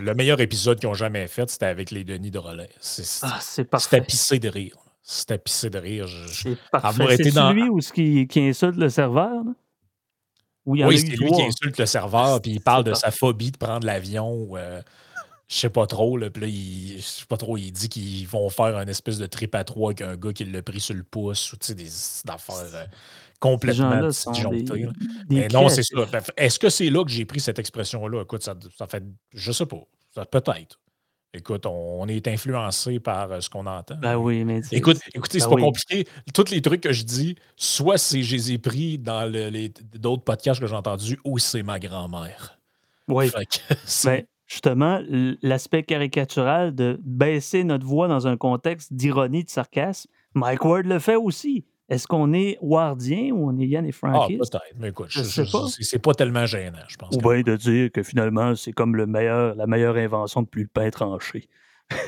le 0.01 0.15
meilleur 0.15 0.41
épisode 0.41 0.79
qu'ils 0.81 0.89
ont 0.89 0.95
jamais 0.95 1.27
fait, 1.29 1.51
c'était 1.51 1.67
avec 1.67 1.91
les 1.91 2.05
Denis 2.05 2.31
de 2.31 2.39
relais. 2.39 2.71
C'est- 2.81 3.21
Ah, 3.27 3.39
c'est 3.41 3.63
C'était 3.63 3.65
parfait. 3.69 4.01
pissé 4.03 4.39
de 4.39 4.49
rire. 4.49 4.77
C'était 5.03 5.39
pissé 5.39 5.69
de 5.69 5.79
rire. 5.79 6.07
C'est 6.29 6.57
parfait. 6.71 7.17
C'est 7.19 7.31
dans- 7.33 7.49
celui 7.51 7.69
où 7.69 7.81
ce 7.81 7.93
qui, 7.93 8.27
qui 8.29 8.41
insulte 8.41 8.77
le 8.77 8.89
serveur? 8.89 9.43
là? 9.45 9.53
Ou 10.69 10.77
il 10.77 10.81
y 10.81 10.85
en 10.85 10.89
Oui, 10.89 10.99
c'est 10.99 11.07
lui 11.17 11.31
qui 11.33 11.43
insulte 11.43 11.79
le 11.79 11.87
serveur, 11.87 12.41
puis 12.43 12.53
il 12.53 12.61
parle 12.61 12.85
de 12.85 12.93
sa 12.95 13.11
phobie 13.11 13.51
de 13.51 13.57
prendre 13.57 13.87
l'avion. 13.87 14.49
euh, 14.57 14.81
je 15.49 15.57
sais 15.57 15.71
pas 15.71 15.87
trop. 15.87 16.19
Là, 16.19 16.29
puis 16.29 16.43
là, 16.43 16.47
il, 16.49 16.97
je 16.99 17.03
sais 17.03 17.25
pas 17.27 17.39
trop, 17.39 17.57
il 17.57 17.73
dit 17.73 17.89
qu'ils 17.89 18.29
vont 18.29 18.51
faire 18.51 18.77
un 18.77 18.87
espèce 18.87 19.17
de 19.17 19.25
trip 19.27 19.55
à 19.55 19.65
trois 19.65 19.93
avec 19.93 20.03
un 20.03 20.15
gars 20.15 20.33
qui 20.35 20.45
l'a 20.45 20.61
pris 20.63 20.79
sur 20.81 20.95
le 20.95 21.03
pouce, 21.05 21.51
ou 21.53 21.57
tu 21.57 21.69
sais, 21.69 21.75
des 21.75 21.85
des 21.85 22.23
affaires 22.31 22.57
euh, 22.75 22.85
complètement 23.41 23.89
disjonctées. 24.33 24.83
Mais 25.31 25.49
non, 25.55 25.69
c'est 25.71 25.83
ça. 25.85 26.07
Fait- 26.07 26.33
Est-ce 26.37 26.59
que 26.59 26.69
c'est 26.69 26.91
là 26.91 27.03
que 27.03 27.11
j'ai 27.11 27.25
pris 27.25 27.41
cette 27.41 27.59
expression-là? 27.59 28.23
Écoute, 28.23 28.43
ça, 28.43 28.55
ça 28.77 28.87
fait. 28.87 29.03
Je 29.33 29.53
sais 29.53 29.67
pas. 29.67 29.81
Peut-être. 30.31 30.79
Écoute, 31.35 31.67
on, 31.67 32.03
on 32.03 32.09
est 32.09 32.27
influencé 32.27 33.01
par 33.01 33.31
euh, 33.31 33.41
ce 33.41 33.51
qu'on 33.51 33.67
entend. 33.67 33.97
Ben 33.97 34.17
oui, 34.17 34.45
mais 34.45 34.63
c'est- 34.63 34.77
Écoute, 34.77 34.97
c'est- 34.97 35.11
écoutez, 35.15 35.41
c'est 35.41 35.45
ben 35.47 35.51
pas 35.51 35.57
oui. 35.57 35.63
compliqué. 35.63 36.05
Tous 36.33 36.51
les 36.51 36.63
trucs 36.63 36.81
que 36.81 36.93
je 36.93 37.03
dis, 37.05 37.37
soit 37.57 37.99
c'est 37.99 38.23
je 38.23 38.35
les 38.35 38.53
ai 38.53 38.59
pris 38.59 38.99
dans 38.99 39.31
le- 39.31 39.49
les 39.51 39.69
d'autres 39.69 40.25
podcasts 40.25 40.59
que 40.61 40.67
j'ai 40.67 40.75
entendus, 40.75 41.19
ou 41.25 41.39
c'est 41.39 41.63
ma 41.63 41.79
grand-mère. 41.79 42.59
Oui. 43.09 43.27
C'est- 43.85 44.09
Ben, 44.09 44.25
justement, 44.47 45.01
l'aspect 45.43 45.83
caricatural 45.83 46.75
de 46.75 46.99
baisser 47.03 47.63
notre 47.65 47.85
voix 47.85 48.09
dans 48.09 48.27
un 48.27 48.37
contexte 48.39 48.93
d'ironie, 48.95 49.45
de 49.45 49.51
sarcasme, 49.51 50.09
Mike 50.35 50.65
Ward 50.65 50.87
le 50.87 50.99
fait 50.99 51.17
aussi. 51.17 51.65
Est-ce 51.89 52.07
qu'on 52.07 52.33
est 52.35 52.59
Wardien 52.61 53.31
ou 53.33 53.49
on 53.49 53.59
est 53.59 53.67
Yann 53.67 53.87
et 53.87 53.89
ah, 53.89 53.93
Frankie? 53.93 54.37
peut-être. 54.37 54.61
Mais 54.77 54.89
écoute, 54.91 55.07
Je 55.09 55.21
je- 55.23 55.25
sais 55.29 55.45
je- 55.47 55.53
pas. 55.53 55.67
c'est 55.69 55.83
c'est 55.83 55.99
pas 55.99 56.13
tellement 56.13 56.45
gênant, 56.45 56.79
je 56.87 56.97
pense. 56.97 57.15
Ou 57.17 57.19
bien 57.19 57.41
de 57.41 57.57
dire 57.57 57.91
que 57.91 58.03
finalement, 58.03 58.55
c'est 58.55 58.73
comme 58.73 58.95
le 58.95 59.07
meilleur, 59.07 59.55
la 59.55 59.67
meilleure 59.67 59.97
invention 59.97 60.43
de 60.43 60.47
plus 60.49 60.63
le 60.63 60.69
pain 60.69 60.91
tranché. 60.91 61.49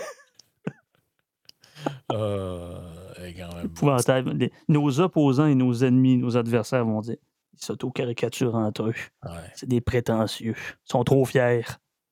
Euh, 2.12 2.76
et 3.24 3.32
quand 3.34 3.54
même, 3.54 3.66
Épouvantable. 3.66 4.32
Les- 4.32 4.52
nos 4.68 5.00
opposants 5.00 5.46
et 5.46 5.54
nos 5.54 5.72
ennemis, 5.84 6.18
nos 6.18 6.36
adversaires 6.36 6.84
vont 6.84 7.00
dire 7.00 7.16
ils 7.54 7.64
s'auto-caricaturent 7.64 8.54
entre 8.54 8.82
eux. 8.88 8.94
ouais. 9.24 9.30
C'est 9.54 9.68
des 9.68 9.80
prétentieux. 9.80 10.54
Ils 10.58 10.90
sont 10.90 11.04
trop 11.04 11.24
fiers. 11.24 11.62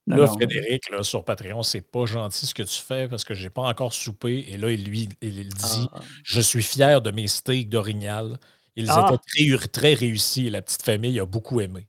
Là, 0.09 0.17
non. 0.17 0.27
Frédéric, 0.35 0.91
là, 0.91 1.03
sur 1.03 1.25
Patreon, 1.25 1.63
c'est 1.63 1.81
pas 1.83 2.07
gentil 2.07 2.47
ce 2.47 2.55
que 2.55 2.63
tu 2.63 2.81
fais 2.81 3.09
parce 3.09 3.25
que 3.25 3.35
j'ai 3.35 3.51
pas 3.51 3.63
encore 3.63 3.93
soupé. 3.93 4.47
Et 4.49 4.57
là, 4.57 4.71
il, 4.71 4.85
lui, 4.85 5.09
il, 5.21 5.39
il 5.41 5.49
dit 5.49 5.89
Ah, 5.93 6.01
Je 6.25 6.41
suis 6.41 6.63
fier 6.63 7.01
de 7.03 7.11
mes 7.11 7.27
steaks 7.27 7.69
d'orignal. 7.69 8.39
Ils 8.77 8.91
Ah! 8.91 9.11
étaient 9.13 9.57
très, 9.59 9.69
très 9.69 9.95
réussis 9.95 10.47
et 10.47 10.51
la 10.51 10.63
petite 10.63 10.83
famille 10.83 11.19
a 11.21 11.27
beaucoup 11.27 11.61
aimé. 11.61 11.87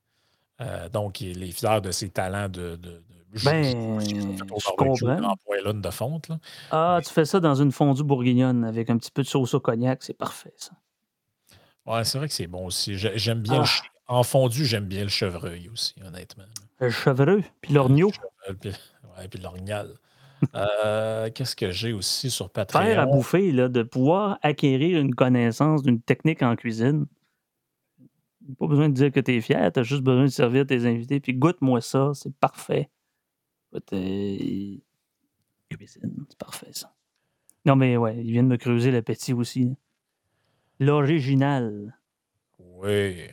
Euh, 0.61 0.89
donc, 0.89 1.22
il 1.22 1.41
est 1.43 1.51
fier 1.51 1.82
de 1.82 1.91
ses 1.91 2.09
talents 2.09 2.49
de. 2.49 2.76
de, 2.76 2.76
de 2.76 3.03
Ben, 3.45 3.63
je 3.63 3.72
comprends. 4.41 5.36
en 5.63 5.74
de 5.74 5.89
fonte. 5.91 6.28
Là. 6.30 6.39
Ah, 6.72 6.99
tu 7.05 7.13
fais 7.13 7.26
ça 7.26 7.39
dans 7.39 7.55
une 7.55 7.72
fondue 7.72 8.03
bourguignonne 8.03 8.63
avec 8.65 8.89
un 8.89 8.97
petit 8.97 9.11
peu 9.11 9.22
de 9.24 9.28
sauce 9.28 9.53
au 9.53 9.59
cognac, 9.59 10.03
c'est 10.03 10.17
parfait, 10.17 10.53
ça. 10.57 10.72
Ouais, 11.86 12.03
c'est 12.03 12.17
vrai 12.17 12.28
que 12.28 12.34
c'est 12.34 12.47
bon 12.47 12.65
aussi. 12.65 12.97
J'ai- 12.97 13.17
J'aime 13.17 13.41
bien 13.41 13.59
le 13.59 13.65
Ah. 13.65 13.84
En 14.11 14.24
fondu, 14.24 14.65
j'aime 14.65 14.86
bien 14.86 15.03
le 15.03 15.09
chevreuil 15.09 15.70
aussi, 15.70 15.93
honnêtement. 16.03 16.43
Le 16.80 16.89
chevreux, 16.89 17.43
puis 17.61 17.73
l'orgneau. 17.73 18.11
Euh, 18.49 18.53
Puis, 18.53 18.69
ouais, 19.17 19.27
puis 19.27 19.39
l'orignal. 19.41 19.93
Euh, 20.55 21.30
Qu'est-ce 21.36 21.55
que 21.55 21.71
j'ai 21.71 21.91
aussi 21.93 22.30
sur 22.32 22.49
Faire 22.53 22.61
à 22.61 22.65
Patreon? 22.65 23.11
bouffer, 23.15 23.51
là, 23.51 23.67
de 23.67 23.84
pouvoir 23.84 24.39
acquérir 24.41 24.99
une 24.99 25.13
connaissance 25.13 25.84
d'une 25.84 26.01
technique 26.01 26.41
en 26.41 26.55
cuisine. 26.55 27.05
Pas 28.57 28.67
besoin 28.67 28.89
de 28.89 28.93
dire 28.93 29.11
que 29.11 29.19
tu 29.19 29.36
es 29.36 29.41
fier, 29.41 29.71
tu 29.71 29.80
as 29.80 29.84
juste 29.84 30.01
besoin 30.01 30.23
de 30.23 30.30
servir 30.30 30.65
tes 30.65 30.86
invités, 30.86 31.19
puis 31.19 31.34
goûte-moi 31.34 31.82
ça, 31.82 32.11
c'est 32.13 32.34
parfait. 32.36 32.89
Euh, 33.93 34.77
cuisine, 35.69 36.25
c'est 36.30 36.38
parfait 36.38 36.71
ça. 36.71 36.95
Non, 37.65 37.75
mais 37.75 37.97
ouais, 37.97 38.17
ils 38.17 38.32
viennent 38.32 38.47
me 38.47 38.57
creuser 38.57 38.89
l'appétit 38.89 39.34
aussi. 39.34 39.75
L'original. 40.80 41.95
Oui. 42.57 43.27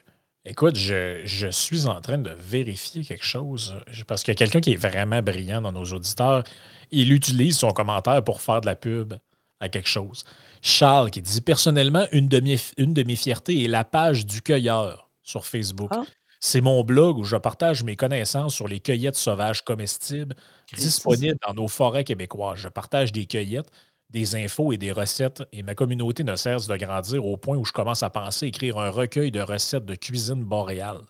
Écoute, 0.48 0.76
je, 0.76 1.22
je 1.24 1.48
suis 1.48 1.86
en 1.86 2.00
train 2.00 2.18
de 2.18 2.30
vérifier 2.30 3.04
quelque 3.04 3.24
chose 3.24 3.74
je- 3.88 4.04
parce 4.04 4.22
qu'il 4.22 4.30
y 4.32 4.36
a 4.36 4.38
quelqu'un 4.38 4.60
qui 4.60 4.72
est 4.72 4.76
vraiment 4.76 5.20
brillant 5.20 5.60
dans 5.60 5.72
nos 5.72 5.84
auditeurs. 5.86 6.44
Il 6.92 7.12
utilise 7.12 7.58
son 7.58 7.70
commentaire 7.72 8.22
pour 8.22 8.40
faire 8.40 8.60
de 8.60 8.66
la 8.66 8.76
pub 8.76 9.14
à 9.58 9.68
quelque 9.68 9.88
chose. 9.88 10.24
Charles 10.62 11.10
qui 11.10 11.20
dit 11.20 11.40
Personnellement, 11.40 12.06
une 12.12 12.28
de 12.28 12.38
mes, 12.40 12.58
une 12.78 12.94
de 12.94 13.02
mes 13.02 13.16
fiertés 13.16 13.64
est 13.64 13.68
la 13.68 13.84
page 13.84 14.24
du 14.24 14.40
cueilleur 14.40 15.10
sur 15.24 15.46
Facebook. 15.46 15.90
Ah. 15.92 16.04
C'est 16.38 16.60
mon 16.60 16.84
blog 16.84 17.18
où 17.18 17.24
je 17.24 17.36
partage 17.36 17.82
mes 17.82 17.96
connaissances 17.96 18.54
sur 18.54 18.68
les 18.68 18.78
cueillettes 18.78 19.16
sauvages 19.16 19.62
comestibles 19.64 20.36
disponibles 20.76 21.38
dans 21.46 21.54
nos 21.54 21.66
forêts 21.66 22.04
québécoises. 22.04 22.58
Je 22.60 22.68
partage 22.68 23.10
des 23.10 23.26
cueillettes, 23.26 23.70
des 24.10 24.36
infos 24.36 24.72
et 24.72 24.76
des 24.76 24.92
recettes 24.92 25.42
et 25.52 25.62
ma 25.62 25.74
communauté 25.74 26.22
ne 26.24 26.36
cesse 26.36 26.66
de 26.68 26.76
grandir 26.76 27.24
au 27.24 27.36
point 27.36 27.56
où 27.56 27.64
je 27.64 27.72
commence 27.72 28.02
à 28.02 28.10
penser 28.10 28.46
écrire 28.46 28.78
un 28.78 28.90
recueil 28.90 29.30
de 29.30 29.40
recettes 29.40 29.84
de 29.84 29.94
cuisine 29.94 30.44
boréale. 30.44 31.00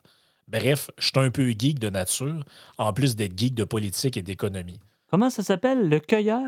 Bref, 0.48 0.90
je 0.98 1.06
suis 1.06 1.18
un 1.18 1.30
peu 1.30 1.50
geek 1.50 1.78
de 1.78 1.90
nature, 1.90 2.44
en 2.78 2.92
plus 2.92 3.16
d'être 3.16 3.38
geek 3.38 3.54
de 3.54 3.64
politique 3.64 4.16
et 4.16 4.22
d'économie. 4.22 4.80
Comment 5.10 5.28
ça 5.30 5.42
s'appelle? 5.42 5.88
Le 5.88 5.98
cueilleur? 6.00 6.42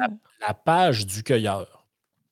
La 0.47 0.55
page 0.55 1.05
du 1.07 1.23
cueilleur. 1.23 1.85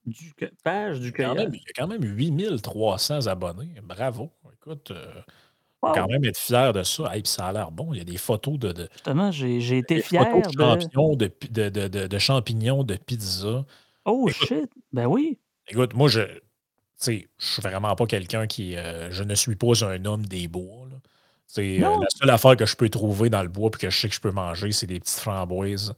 Du 0.07 0.33
page 0.63 1.01
du 1.01 1.09
Il 1.09 1.21
y 1.21 1.25
a 1.25 1.29
quand 1.29 1.35
cueilleur. 1.35 1.35
même, 1.35 1.55
il 1.55 1.61
y 1.61 1.71
a 1.71 1.73
quand 1.77 1.89
même 1.89 2.05
8300 2.05 3.27
abonnés. 3.27 3.75
Bravo. 3.83 4.31
Écoute, 4.55 4.91
euh, 4.93 5.05
Wow. 5.83 5.93
quand 5.93 6.07
même 6.09 6.25
être 6.25 6.39
fier 6.39 6.73
de 6.73 6.83
ça. 6.83 7.15
Hey, 7.15 7.23
puis 7.23 7.31
ça 7.31 7.47
a 7.49 7.53
l'air 7.53 7.71
bon. 7.71 7.93
Il 7.93 7.99
y 7.99 8.01
a 8.01 8.05
des 8.05 8.17
photos 8.17 8.59
de, 8.59 8.73
de- 8.73 8.89
Justement, 8.93 9.31
j'ai 9.31 9.77
été 9.79 10.01
fier 10.01 10.25
photos 10.31 10.55
de 10.55 10.59
champignons 10.63 11.17
de, 11.17 11.27
pi- 11.27 11.49
de, 11.51 11.69
de- 11.69 11.89
de- 11.89 12.07
de 12.07 12.19
champignons, 12.19 12.83
de 12.83 12.95
pizza. 12.97 13.65
Oh 14.07 14.29
Écoute, 14.29 14.49
shit! 14.49 14.71
Ben 14.93 15.07
oui. 15.07 15.39
Écoute, 15.69 15.95
moi, 15.95 16.09
je 16.09 16.21
je 17.07 17.21
suis 17.39 17.63
vraiment 17.63 17.95
pas 17.97 18.07
quelqu'un 18.07 18.47
qui. 18.47 18.77
euh, 18.77 19.11
je 19.11 19.23
ne 19.25 19.35
suis 19.35 19.57
pas 19.57 19.85
un 19.85 20.05
homme 20.07 20.25
des 20.27 20.49
bois. 20.49 20.89
C'est, 21.47 21.83
euh, 21.85 21.99
la 22.01 22.09
seule 22.11 22.31
affaire 22.31 22.57
que 22.57 22.67
je 22.67 22.77
peux 22.77 22.89
trouver 22.89 23.31
dans 23.31 23.43
le 23.43 23.49
bois 23.51 23.71
puis 23.71 23.81
que 23.83 23.91
je 23.91 23.99
sais 23.99 24.09
que 24.09 24.15
je 24.15 24.21
peux 24.21 24.33
manger, 24.33 24.73
c'est 24.73 24.87
des 24.87 24.99
petites 25.01 25.19
framboises 25.21 25.95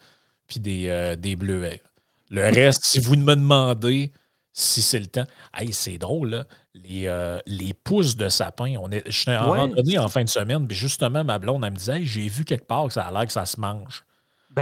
puis 0.49 0.61
des, 0.61 0.89
euh, 0.89 1.17
des 1.17 1.37
bleuets. 1.37 1.83
Le 2.31 2.43
reste, 2.55 2.85
si 2.85 2.99
vous 3.01 3.17
me 3.17 3.35
demandez 3.37 4.13
si 4.53 4.83
c'est 4.83 4.99
le 5.01 5.07
temps. 5.07 5.27
Hey, 5.55 5.73
c'est 5.73 5.99
drôle, 5.99 6.31
là. 6.31 6.47
Les, 6.75 7.09
les 7.47 7.75
pousses 7.75 8.17
de 8.17 8.29
sapin. 8.29 8.77
On 8.81 8.91
est, 8.91 9.09
j'étais 9.11 9.37
en 9.37 9.53
Ouais. 9.53 9.59
randonnée 9.61 9.99
en 9.99 10.09
fin 10.09 10.25
de 10.25 10.29
semaine, 10.29 10.67
puis 10.67 10.77
justement, 10.77 11.25
ma 11.25 11.39
blonde, 11.39 11.65
elle 11.65 11.73
me 11.73 11.77
disait 11.77 11.99
Hey, 11.99 12.07
j'ai 12.07 12.29
vu 12.29 12.45
quelque 12.45 12.67
part 12.67 12.87
que 12.89 12.93
ça 12.95 13.05
a 13.05 13.13
l'air 13.13 13.27
que 13.27 13.33
ça 13.33 13.47
se 13.47 13.61
mange. 13.61 14.05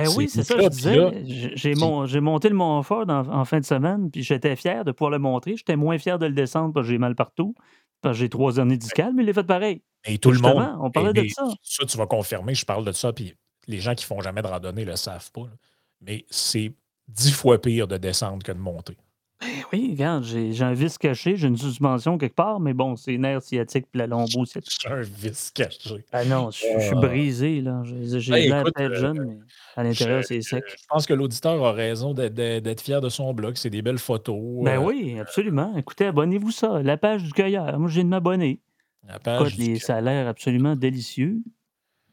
Ben 0.04 0.08
oui, 0.16 0.28
C'est 0.28 0.42
ça, 0.44 0.56
là, 0.56 0.64
je 0.64 0.68
disais. 0.68 1.52
J'ai 1.56 1.74
mon- 1.74 2.06
monté 2.20 2.48
le 2.48 2.54
Mont 2.54 2.82
Fort 2.82 3.04
en, 3.08 3.26
en 3.28 3.44
fin 3.44 3.60
de 3.60 3.64
semaine, 3.64 4.10
puis 4.10 4.22
j'étais 4.22 4.56
fier 4.56 4.84
de 4.84 4.92
pouvoir 4.92 5.10
le 5.10 5.18
montrer. 5.18 5.56
J'étais 5.56 5.76
moins 5.76 5.98
fier 5.98 6.18
de 6.18 6.26
le 6.26 6.32
descendre 6.32 6.72
parce 6.72 6.86
que 6.86 6.92
j'ai 6.92 6.98
mal 6.98 7.14
partout, 7.14 7.54
parce 8.02 8.14
que 8.16 8.20
j'ai 8.20 8.28
trois 8.28 8.60
années 8.60 8.76
discales, 8.76 9.12
mais 9.14 9.22
il 9.22 9.28
est 9.28 9.32
fait 9.34 9.42
pareil. 9.46 9.82
Et 10.04 10.18
tout 10.18 10.30
le 10.30 10.38
monde. 10.38 10.76
On 10.80 10.90
parlait 10.90 11.12
de 11.12 11.22
mais 11.22 11.28
ça. 11.28 11.48
Ça, 11.62 11.84
tu 11.84 11.96
vas 11.98 12.06
confirmer, 12.06 12.54
je 12.54 12.64
parle 12.64 12.84
de 12.84 12.92
ça, 12.92 13.12
puis 13.12 13.34
les 13.66 13.78
gens 13.80 13.94
qui 13.94 14.04
font 14.04 14.20
jamais 14.20 14.42
de 14.42 14.46
randonnée 14.46 14.84
ne 14.84 14.90
le 14.90 14.96
savent 14.96 15.30
pas. 15.32 15.42
là. 15.42 15.52
Mais 16.00 16.24
c'est 16.30 16.72
dix 17.08 17.32
fois 17.32 17.60
pire 17.60 17.88
de 17.88 17.96
descendre 17.96 18.42
que 18.44 18.52
de 18.52 18.58
monter. 18.58 18.96
Ben 19.40 19.48
oui, 19.72 19.88
regarde, 19.90 20.24
j'ai 20.24 20.52
j'ai 20.52 20.64
un 20.64 20.72
vis 20.72 20.96
caché, 20.96 21.36
j'ai 21.36 21.46
une 21.48 21.58
suspension 21.58 22.16
quelque 22.16 22.34
part, 22.34 22.58
mais 22.58 22.72
bon, 22.72 22.96
c'est 22.96 23.18
nerf 23.18 23.42
sciatique 23.42 23.86
puis 23.92 23.98
la 23.98 24.06
lombo 24.06 24.46
sciatique. 24.46 24.78
J'ai 24.82 24.88
un 24.88 25.02
vice 25.02 25.50
caché. 25.54 26.04
Ah 26.12 26.24
non, 26.24 26.50
je, 26.50 26.64
je 26.74 26.80
suis 26.80 26.92
Ah. 26.96 27.00
brisé, 27.00 27.60
là. 27.60 27.82
J'ai 27.84 28.18
j'ai 28.20 28.32
l'air 28.48 28.60
écoute, 28.62 28.74
peut-être 28.74 28.92
euh, 28.92 29.00
jeune, 29.00 29.24
mais 29.26 29.38
à 29.76 29.82
l'intérieur, 29.84 30.24
c'est 30.24 30.40
sec. 30.40 30.64
je 30.66 30.84
pense 30.88 31.06
que 31.06 31.12
l'auditeur 31.12 31.62
a 31.64 31.72
raison 31.72 32.14
d'être- 32.14 32.80
fier 32.80 33.00
de 33.02 33.10
son 33.10 33.34
blog. 33.34 33.56
C'est 33.56 33.68
des 33.68 33.82
belles 33.82 33.98
photos. 33.98 34.64
Ben 34.64 34.80
euh, 34.80 34.84
oui, 34.84 35.18
absolument. 35.20 35.76
Écoutez, 35.76 36.06
abonnez-vous 36.06 36.50
ça, 36.50 36.82
la 36.82 36.96
page 36.96 37.22
du 37.22 37.32
cueilleur. 37.32 37.78
Moi, 37.78 37.90
viens 37.90 38.04
de 38.04 38.08
m'abonner. 38.08 38.60
la 39.06 39.18
page 39.18 39.52
Écoute, 39.52 39.60
du 39.60 39.72
les, 39.74 39.78
ça 39.78 39.96
a 39.96 40.00
l'air 40.00 40.28
absolument 40.28 40.76
délicieux. 40.76 41.38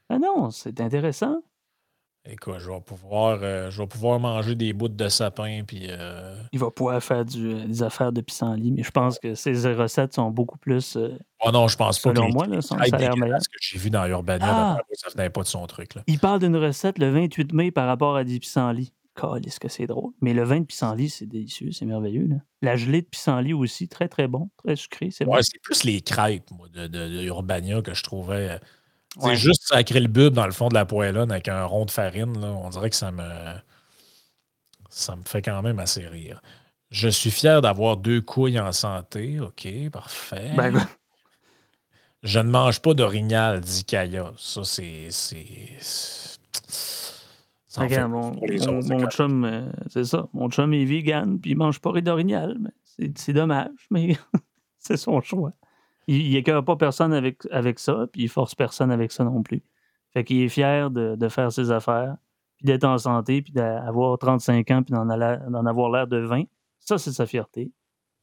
Ah 0.10 0.20
non, 0.20 0.52
c'est 0.52 0.82
intéressant. 0.82 1.38
Écoute, 2.26 2.56
je 2.60 2.70
vais 2.72 2.80
pouvoir, 2.80 3.40
euh, 3.42 3.70
je 3.70 3.82
vais 3.82 3.88
pouvoir 3.88 4.18
manger 4.18 4.56
des 4.56 4.72
bouts 4.72 4.88
de 4.88 5.10
sapin. 5.10 5.64
Puis, 5.68 5.88
euh, 5.90 6.34
Il 6.54 6.60
va 6.60 6.72
pouvoir 6.72 7.04
faire 7.04 7.26
du, 7.26 7.52
euh, 7.54 7.66
des 7.66 7.84
affaires 7.84 8.14
de 8.14 8.22
pissenlit, 8.22 8.72
mais 8.72 8.82
je 8.82 8.92
pense 8.92 9.20
que 9.20 9.36
ces 9.36 9.52
recettes 9.74 10.14
sont 10.14 10.32
beaucoup 10.32 10.58
plus. 10.58 10.96
euh, 10.96 11.18
Oh 11.46 11.52
non, 11.52 11.68
je 11.68 11.76
pense 11.76 12.00
pas 12.00 12.12
Selon 12.16 12.30
moi, 12.30 12.48
là, 12.48 12.60
meilleur. 12.80 13.14
dégueulasses 13.16 13.48
que 13.50 13.58
j'ai 13.60 13.78
vu 13.78 13.90
dans 13.90 14.06
Urbania, 14.08 14.48
Ah! 14.50 14.78
ça 14.94 15.10
venait 15.10 15.30
pas 15.30 15.42
de 15.42 15.48
son 15.48 15.68
truc. 15.68 15.96
Là. 15.96 16.04
Il 16.08 16.18
parle 16.18 16.40
d'une 16.40 16.56
recette 16.56 16.98
le 16.98 17.10
28 17.12 17.52
mai 17.52 17.72
par 17.72 17.88
rapport 17.88 18.16
à 18.16 18.24
des 18.24 18.40
pissenlits. 18.40 18.94
Calisse 19.16 19.60
que 19.60 19.68
c'est 19.68 19.86
drôle. 19.86 20.12
Mais 20.22 20.34
le 20.34 20.44
vin 20.44 20.62
de 20.62 20.66
pissenlit, 20.66 21.10
c'est 21.10 21.28
délicieux, 21.28 21.72
c'est 21.72 21.86
merveilleux. 21.86 22.26
Là. 22.26 22.38
La 22.64 22.76
gelée 22.78 23.02
de 23.04 23.08
pissenlit 23.08 23.54
aussi, 23.54 23.88
très 23.88 24.08
très 24.08 24.28
bon, 24.28 24.50
très 24.58 24.76
sucré, 24.76 25.10
c'est. 25.12 25.26
Ouais, 25.28 25.42
c'est 25.44 25.62
plus 25.62 25.84
les 25.84 26.02
crêpes 26.02 26.50
moi, 26.52 26.68
de, 26.74 26.88
de- 26.88 27.10
de 27.18 27.24
Urbania 27.26 27.82
que 27.84 27.94
je 27.94 28.02
trouvais. 28.02 28.60
C'est 29.20 29.26
Ouais. 29.28 29.36
juste 29.36 29.68
sacrer 29.68 30.00
le 30.00 30.08
bub 30.08 30.34
dans 30.34 30.46
le 30.46 30.52
fond 30.52 30.70
de 30.70 30.74
la 30.74 30.86
poêlonne 30.86 31.32
avec 31.32 31.48
un 31.48 31.64
rond 31.66 31.86
de 31.86 31.92
farine. 31.92 32.40
Là, 32.42 32.48
on 32.48 32.70
dirait 32.70 32.90
que 32.90 32.96
ça 32.96 33.12
me. 33.12 33.24
Ça 34.90 35.16
me 35.16 35.24
fait 35.26 35.42
quand 35.42 35.62
même 35.62 35.80
assez 35.80 36.06
rire. 36.08 36.42
Je 36.92 37.10
suis 37.10 37.32
fier 37.32 37.62
d'avoir 37.62 37.98
deux 37.98 38.22
couilles 38.22 38.60
en 38.60 38.72
santé. 38.72 39.40
OK, 39.40 39.68
parfait. 39.92 40.52
Ben, 40.56 40.86
Je 42.22 42.40
ne 42.40 42.50
mange 42.50 42.80
pas 42.82 42.94
d'orignal, 42.94 43.60
dit 43.62 43.84
Kaya. 43.84 44.32
Ça, 44.38 44.64
c'est. 44.64 45.08
c'est- 45.10 46.38
ça 47.68 48.08
mon, 48.08 48.32
mon- 48.36 49.10
chum, 49.10 49.46
euh, 49.46 49.66
c'est 49.90 50.06
ça. 50.06 50.28
Mon 50.34 50.50
chum 50.50 50.74
est 50.74 50.86
vegan, 50.86 51.40
puis 51.40 51.52
il 51.52 51.58
mange 51.58 51.80
pas 51.80 51.92
d'orignal. 52.02 52.58
c'est 53.16 53.34
dommage, 53.34 53.72
mais 53.90 54.16
c'est 54.80 54.98
son 54.98 55.20
choix. 55.22 55.52
Il, 56.08 56.18
il 56.28 56.36
écœure 56.36 56.64
pas 56.66 56.76
personne 56.76 57.14
avec, 57.14 57.38
avec 57.52 57.80
ça, 57.80 58.08
puis 58.12 58.24
il 58.24 58.30
force 58.30 58.56
personne 58.56 58.92
avec 58.92 59.12
ça 59.12 59.24
non 59.24 59.42
plus. 59.44 59.62
Fait 60.14 60.24
qu'il 60.24 60.42
est 60.42 60.50
fier 60.50 60.90
de, 60.92 61.16
de 61.16 61.30
faire 61.30 61.52
ses 61.52 61.72
affaires, 61.72 62.16
puis 62.58 62.66
d'être 62.66 62.84
en 62.84 62.98
santé, 62.98 63.42
puis 63.42 63.54
d'avoir 63.54 64.18
35 64.18 64.70
ans, 64.72 64.84
puis 64.84 64.94
d'en 64.94 65.10
avoir 65.66 65.90
l'air 65.92 66.08
de 66.08 66.18
20. 66.18 66.44
Ça, 66.80 66.98
c'est 66.98 67.12
sa 67.14 67.26
fierté. 67.26 67.72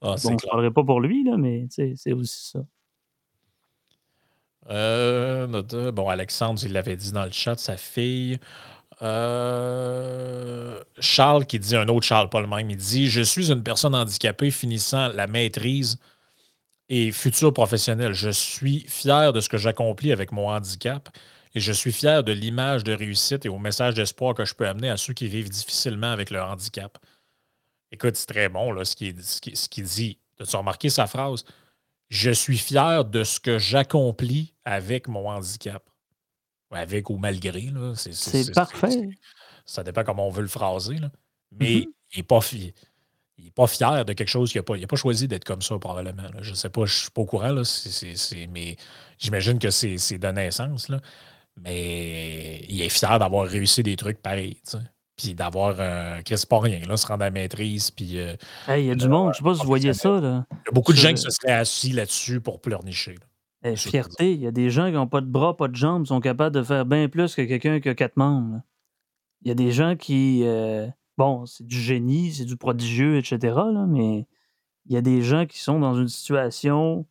Ah, 0.03 0.15
Bon, 0.23 0.31
je 0.33 0.37
clair. 0.37 0.51
parlerai 0.51 0.71
pas 0.71 0.85
pour 0.85 1.01
lui, 1.01 1.25
là, 1.25 1.37
mais 1.37 1.67
c'est 1.71 2.13
aussi 2.13 2.51
ça. 2.51 2.61
Euh, 4.71 5.47
notre- 5.47 5.91
bon, 5.91 6.09
Alexandre, 6.09 6.61
il 6.65 6.73
l'avait 6.73 6.97
dit 6.97 7.13
dans 7.13 7.25
le 7.25 7.31
chat, 7.33 7.57
sa 7.59 7.77
fille. 7.77 8.39
Euh, 9.03 10.79
Charles 10.99 11.47
qui 11.47 11.59
dit, 11.59 11.75
un 11.77 11.89
autre 11.89 12.07
Charles, 12.07 12.29
pas 12.29 12.41
le 12.41 12.47
même, 12.47 12.71
il 12.71 12.77
dit 12.77 13.09
Je 13.09 13.23
suis 13.23 13.51
une 13.51 13.63
personne 13.63 13.95
handicapée 13.95 14.51
finissant 14.51 15.09
la 15.09 15.27
maîtrise 15.27 15.99
et 16.91 17.13
futur 17.13 17.55
professionnel. 17.55 18.13
Je 18.13 18.29
suis 18.31 18.81
fier 18.89 19.33
de 19.33 19.41
ce 19.41 19.49
que 19.49 19.57
j'accomplis 19.57 20.13
avec 20.13 20.33
mon 20.33 20.49
handicap 20.51 21.09
et 21.55 21.61
je 21.61 21.73
suis 21.73 21.93
fier 21.93 22.23
de 22.23 22.33
l'image 22.33 22.85
de 22.85 22.93
réussite 22.93 23.47
et 23.47 23.49
au 23.49 23.59
message 23.59 23.95
d'espoir 23.95 24.35
que 24.35 24.45
je 24.45 24.55
peux 24.55 24.67
amener 24.69 24.91
à 24.91 24.97
ceux 24.99 25.15
qui 25.15 25.29
vivent 25.29 25.49
difficilement 25.49 26.11
avec 26.13 26.31
leur 26.31 26.51
handicap. 26.51 26.99
Écoute, 27.93 28.17
c'est 28.17 28.27
très 28.27 28.49
bon 28.49 28.73
là, 28.73 28.85
ce 28.85 28.95
qu'il 28.97 29.23
ce 29.23 29.41
qu'il- 29.41 29.57
ce 29.57 29.69
dit. 29.81 30.19
As-tu 30.41 30.57
remarqué 30.57 30.91
sa 30.91 31.07
phrase? 31.07 31.45
Je 32.09 32.31
suis 32.31 32.59
fier 32.59 33.05
de 33.05 33.25
ce 33.25 33.39
que 33.41 33.59
j'accomplis 33.59 34.53
avec 34.65 35.07
mon 35.09 35.29
handicap. 35.29 35.89
Avec 36.73 37.11
ou 37.11 37.17
malgré. 37.19 37.63
là. 37.63 37.95
C'est 37.97 38.53
parfait. 38.53 39.11
Ça 39.67 39.83
dépend 39.85 40.03
comment 40.05 40.27
on 40.27 40.31
veut 40.31 40.43
le 40.43 40.49
phraser. 40.49 40.97
là. 40.99 41.11
Mais 41.53 41.75
Mhm. 41.87 41.93
il 42.15 42.17
n'est 42.19 42.23
pas, 42.23 42.41
fi- 42.41 42.73
il 43.41 43.47
est 43.49 43.55
pas 43.55 43.67
fier 43.67 44.05
de 44.05 44.13
quelque 44.13 44.29
chose 44.29 44.53
qu'il 44.53 44.59
n'a 44.59 44.63
pas, 44.65 44.77
il 44.77 44.85
a 44.85 44.87
pas 44.87 44.97
choisi 44.97 45.27
d'être 45.29 45.45
comme 45.45 45.63
ça, 45.63 45.79
probablement. 45.79 46.23
là. 46.23 46.39
Je 46.43 46.51
ne 46.51 46.55
sais 46.55 46.69
pas, 46.71 46.85
je 46.85 46.95
ne 46.95 46.99
suis 47.01 47.11
pas 47.11 47.23
au 47.23 47.27
courant, 47.27 47.53
là, 47.53 47.63
mais 48.53 48.77
j'imagine 49.19 49.59
que 49.59 49.71
c'est 49.71 50.19
de 50.19 50.29
naissance. 50.29 50.89
Là. 50.89 51.01
Mais 51.63 52.65
il 52.69 52.81
est 52.83 52.89
fier 52.89 53.19
d'avoir 53.19 53.47
réussi 53.47 53.83
des 53.83 53.97
trucs 53.97 54.21
pareils. 54.23 54.57
Puis 55.17 55.35
d'avoir 55.35 55.79
un. 55.81 56.23
Chris, 56.23 56.43
pas 56.49 56.61
rien, 56.61 56.81
là, 56.89 56.97
se 56.97 57.07
rendre 57.07 57.23
à 57.23 57.27
la 57.27 57.31
maîtrise. 57.31 57.91
Puis 57.91 58.19
euh, 58.19 58.35
Hey, 58.67 58.85
il 58.85 58.87
y 58.89 58.91
a 58.91 58.95
du 58.95 59.09
monde, 59.09 59.33
je 59.35 59.39
sais 59.39 59.45
pas 59.45 59.55
si 59.55 59.61
vous 59.61 59.67
voyez 59.67 59.93
ça, 59.93 60.19
là. 60.21 60.47
il 60.51 60.57
y 60.67 60.69
a 60.69 60.73
beaucoup 60.73 60.93
de 60.93 60.99
gens 60.99 61.11
qui 61.11 61.21
se 61.21 61.29
seraient 61.31 61.53
assis 61.53 61.93
là-dessus 61.93 62.41
pour 62.41 62.61
pleurnicher. 62.61 63.17
Eh, 63.63 63.77
fierté, 63.77 64.33
il 64.33 64.41
y 64.41 64.47
a 64.47 64.51
des 64.51 64.71
gens 64.71 64.87
qui 64.87 64.93
n'ont 64.93 65.07
pas 65.07 65.21
de 65.21 65.27
bras, 65.27 65.55
pas 65.55 65.69
de 65.69 65.77
jambes, 65.77 66.07
sont 66.07 66.21
capables 66.21 66.55
de 66.57 66.63
faire 66.63 66.87
bien 66.87 67.09
plus 67.11 67.35
que 67.35 67.43
quelqu'un 67.43 67.81
qui 67.81 67.91
a 67.91 67.95
quatre 67.95 68.17
membres. 68.17 68.63
Il 69.43 69.49
y 69.49 69.51
a 69.51 69.55
des 69.55 69.73
gens 69.73 69.97
qui. 69.97 70.41
euh, 70.45 70.87
bon, 71.21 71.45
c'est 71.45 71.67
du 71.67 71.79
génie, 71.79 72.33
c'est 72.33 72.47
du 72.47 72.57
prodigieux, 72.57 73.19
etc. 73.19 73.39
là, 73.55 73.85
mais 73.87 74.27
il 74.87 74.95
y 74.95 74.97
a 74.97 75.03
des 75.03 75.21
gens 75.21 75.45
qui 75.45 75.59
sont 75.59 75.79
dans 75.79 75.95
une 75.95 76.09
situation, 76.09 77.07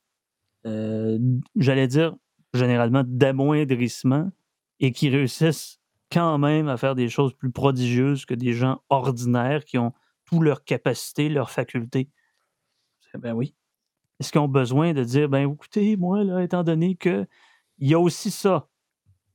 euh, 0.65 1.19
j'allais 1.55 1.87
dire, 1.87 2.15
généralement 2.55 3.03
d'amoindrissement 3.05 4.31
et 4.79 4.91
qui 4.93 5.09
réussissent 5.09 5.79
quand 6.11 6.39
même 6.39 6.69
à 6.69 6.77
faire 6.77 6.95
des 6.95 7.07
choses 7.07 7.35
plus 7.35 7.51
prodigieuses 7.51 8.25
que 8.25 8.33
des 8.33 8.53
gens 8.53 8.81
ordinaires 8.89 9.63
qui 9.63 9.77
ont 9.77 9.93
toutes 10.25 10.41
leurs 10.41 10.63
capacités, 10.63 11.29
leurs 11.29 11.51
facultés. 11.51 12.09
Ben 13.13 13.33
oui. 13.33 13.53
Est-ce 14.19 14.31
qu'ils 14.31 14.41
ont 14.41 14.47
besoin 14.47 14.93
de 14.93 15.03
dire, 15.03 15.29
ben 15.29 15.51
écoutez, 15.51 15.97
moi, 15.97 16.23
là, 16.23 16.41
étant 16.41 16.63
donné 16.63 16.95
que 16.95 17.27
il 17.77 17.87
y 17.87 17.93
a 17.93 17.99
aussi 17.99 18.31
ça, 18.31 18.69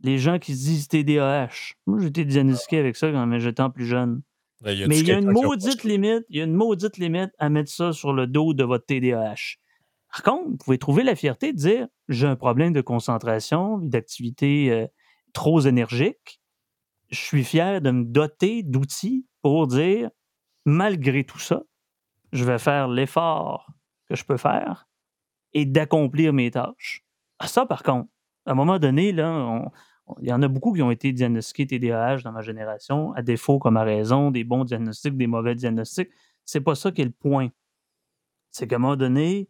les 0.00 0.18
gens 0.18 0.40
qui 0.40 0.56
se 0.56 0.64
disent 0.64 0.88
TDAH. 0.88 1.74
Moi, 1.86 2.04
été 2.04 2.24
diagnostiqué 2.24 2.78
avec 2.78 2.96
ça 2.96 3.12
quand 3.12 3.38
j'étais 3.38 3.70
plus 3.70 3.86
jeune. 3.86 4.20
Mais 4.64 4.98
il 5.00 5.06
y 5.06 5.12
a 5.12 5.18
une 5.18 5.30
maudite 5.30 5.84
limite, 5.84 6.24
il 6.30 6.38
y 6.38 6.40
a 6.40 6.44
une 6.44 6.54
maudite 6.54 6.96
limite 6.96 7.30
à 7.38 7.48
mettre 7.50 7.70
ça 7.70 7.92
sur 7.92 8.12
le 8.12 8.26
dos 8.26 8.54
de 8.54 8.64
votre 8.64 8.86
TDAH. 8.86 9.58
Par 10.10 10.22
contre, 10.22 10.48
vous 10.48 10.56
pouvez 10.56 10.78
trouver 10.78 11.02
la 11.02 11.16
fierté 11.16 11.52
de 11.52 11.58
dire 11.58 11.88
j'ai 12.08 12.26
un 12.26 12.36
problème 12.36 12.72
de 12.72 12.80
concentration, 12.80 13.78
d'activité 13.78 14.70
euh, 14.70 14.86
trop 15.32 15.60
énergique. 15.60 16.40
Je 17.10 17.18
suis 17.18 17.44
fier 17.44 17.80
de 17.80 17.90
me 17.90 18.04
doter 18.04 18.62
d'outils 18.62 19.26
pour 19.42 19.66
dire 19.66 20.10
malgré 20.64 21.24
tout 21.24 21.38
ça, 21.38 21.62
je 22.32 22.44
vais 22.44 22.58
faire 22.58 22.88
l'effort 22.88 23.70
que 24.08 24.16
je 24.16 24.24
peux 24.24 24.36
faire 24.36 24.88
et 25.52 25.66
d'accomplir 25.66 26.32
mes 26.32 26.50
tâches. 26.50 27.04
À 27.38 27.44
ah, 27.44 27.48
ça, 27.48 27.66
par 27.66 27.82
contre, 27.82 28.08
à 28.46 28.52
un 28.52 28.54
moment 28.54 28.78
donné, 28.78 29.12
là, 29.12 29.70
il 30.20 30.28
y 30.28 30.32
en 30.32 30.42
a 30.42 30.48
beaucoup 30.48 30.72
qui 30.72 30.82
ont 30.82 30.90
été 30.90 31.12
diagnostiqués 31.12 31.66
TDAH 31.66 32.22
dans 32.22 32.32
ma 32.32 32.42
génération, 32.42 33.12
à 33.14 33.22
défaut 33.22 33.58
comme 33.58 33.76
à 33.76 33.84
raison, 33.84 34.30
des 34.30 34.44
bons 34.44 34.64
diagnostics, 34.64 35.16
des 35.16 35.26
mauvais 35.26 35.54
diagnostics. 35.54 36.10
C'est 36.44 36.60
pas 36.60 36.74
ça 36.74 36.92
qui 36.92 37.00
est 37.02 37.06
le 37.06 37.10
point. 37.10 37.48
C'est 38.50 38.68
qu'à 38.68 38.76
un 38.76 38.80
moment 38.80 38.96
donné, 38.96 39.48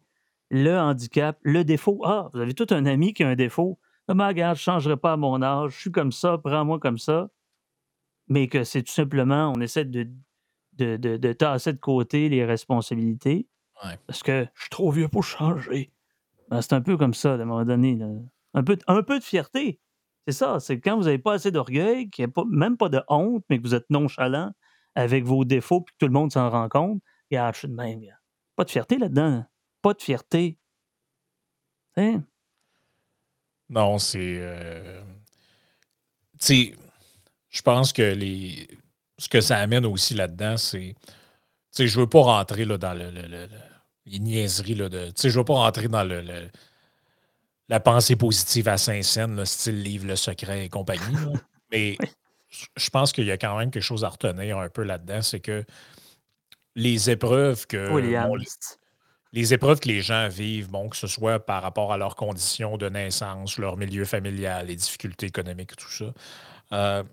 le 0.49 0.77
handicap, 0.77 1.37
le 1.43 1.63
défaut. 1.63 2.01
Ah, 2.05 2.29
vous 2.33 2.39
avez 2.39 2.53
tout 2.53 2.67
un 2.69 2.85
ami 2.85 3.13
qui 3.13 3.23
a 3.23 3.29
un 3.29 3.35
défaut. 3.35 3.79
Ah, 4.07 4.13
mais 4.13 4.27
regarde, 4.27 4.55
je 4.55 4.61
ne 4.61 4.75
changerai 4.75 4.97
pas 4.97 5.13
à 5.13 5.17
mon 5.17 5.41
âge, 5.41 5.71
je 5.73 5.79
suis 5.81 5.91
comme 5.91 6.11
ça, 6.11 6.37
prends-moi 6.37 6.79
comme 6.79 6.97
ça. 6.97 7.29
Mais 8.27 8.47
que 8.47 8.63
c'est 8.63 8.83
tout 8.83 8.93
simplement, 8.93 9.51
on 9.55 9.61
essaie 9.61 9.85
de, 9.85 10.07
de, 10.73 10.97
de, 10.97 11.33
tasser 11.33 11.73
de 11.73 11.77
côté 11.79 12.29
les 12.29 12.45
responsabilités. 12.45 13.47
Parce 14.07 14.23
que 14.23 14.47
je 14.55 14.61
suis 14.61 14.69
trop 14.69 14.89
vieux 14.89 15.09
pour 15.09 15.23
changer. 15.23 15.91
Ben, 16.49 16.61
c'est 16.61 16.73
un 16.73 16.81
peu 16.81 16.97
comme 16.97 17.13
ça, 17.13 17.33
à 17.33 17.35
un 17.35 17.45
moment 17.45 17.65
donné. 17.65 17.99
Un, 18.53 18.63
peu, 18.63 18.77
un 18.87 19.03
peu 19.03 19.19
de 19.19 19.23
fierté. 19.23 19.79
C'est 20.27 20.33
ça, 20.33 20.59
c'est 20.59 20.79
quand 20.79 20.97
vous 20.97 21.03
n'avez 21.03 21.19
pas 21.19 21.33
assez 21.33 21.51
d'orgueil, 21.51 22.09
qu'il 22.09 22.25
n'y 22.25 22.31
a 22.35 22.43
même 22.49 22.77
pas 22.77 22.89
de 22.89 23.01
honte, 23.07 23.43
mais 23.49 23.59
que 23.59 23.63
vous 23.63 23.75
êtes 23.75 23.89
nonchalant 23.89 24.51
avec 24.95 25.23
vos 25.23 25.45
défauts, 25.45 25.81
puis 25.81 25.93
que 25.93 26.05
tout 26.05 26.07
le 26.07 26.13
monde 26.13 26.31
s'en 26.31 26.49
rend 26.49 26.69
compte. 26.69 27.01
Regarde, 27.29 27.53
je 27.53 27.59
suis 27.59 27.67
de 27.67 27.73
même. 27.73 28.01
Pas 28.55 28.63
de 28.63 28.71
fierté 28.71 28.97
là-dedans 28.97 29.45
pas 29.85 29.93
de 29.93 30.01
fierté. 30.01 30.57
Hein? 31.95 32.23
Non, 33.69 33.99
c'est. 33.99 34.37
Euh, 34.39 34.99
tu 36.39 36.45
sais, 36.45 36.75
je 37.51 37.61
pense 37.61 37.93
que 37.93 38.01
les. 38.01 38.67
Ce 39.19 39.29
que 39.29 39.41
ça 39.41 39.59
amène 39.59 39.85
aussi 39.85 40.15
là-dedans, 40.15 40.57
c'est. 40.57 40.95
Tu 41.05 41.13
sais, 41.69 41.87
je 41.87 41.99
veux 41.99 42.09
pas 42.09 42.21
rentrer 42.21 42.65
dans 42.65 42.95
le, 42.95 43.47
les 44.07 44.17
niaiseries. 44.19 44.73
Là, 44.73 44.89
de, 44.89 45.05
tu 45.09 45.13
sais, 45.17 45.29
je 45.29 45.37
veux 45.37 45.45
pas 45.45 45.53
rentrer 45.53 45.87
dans 45.87 46.03
le, 46.03 46.49
la 47.69 47.79
pensée 47.79 48.15
positive 48.15 48.67
à 48.67 48.77
Saint-Saëns, 48.77 49.45
style 49.45 49.81
livre 49.81 50.07
Le 50.07 50.15
Secret 50.15 50.65
et 50.65 50.69
compagnie. 50.69 51.15
Mais 51.71 51.97
je 52.77 52.89
pense 52.89 53.11
qu'il 53.11 53.25
y 53.25 53.31
a 53.31 53.37
quand 53.37 53.57
même 53.57 53.71
quelque 53.71 53.83
chose 53.83 54.03
à 54.03 54.09
retenir 54.09 54.57
un 54.59 54.69
peu 54.69 54.83
là-dedans, 54.83 55.21
c'est 55.21 55.39
que 55.39 55.63
les 56.75 57.09
épreuves 57.09 57.67
que 57.67 57.89
les 59.31 59.53
épreuves 59.53 59.81
que 59.81 59.89
les 59.89 60.01
gens 60.01 60.29
vivent, 60.29 60.69
bon, 60.69 60.87
que 60.87 60.95
ce 60.95 61.07
soit 61.07 61.39
par 61.45 61.61
rapport 61.61 61.91
à 61.91 61.97
leurs 61.97 62.15
conditions 62.15 62.77
de 62.77 62.87
naissance, 62.87 63.57
leur 63.57 63.75
milieu 63.75 64.05
familial, 64.05 64.67
les 64.67 64.77
difficultés 64.77 65.25
économiques, 65.25 65.75
tout 65.75 65.91
ça, 65.91 66.05
euh, 66.71 67.03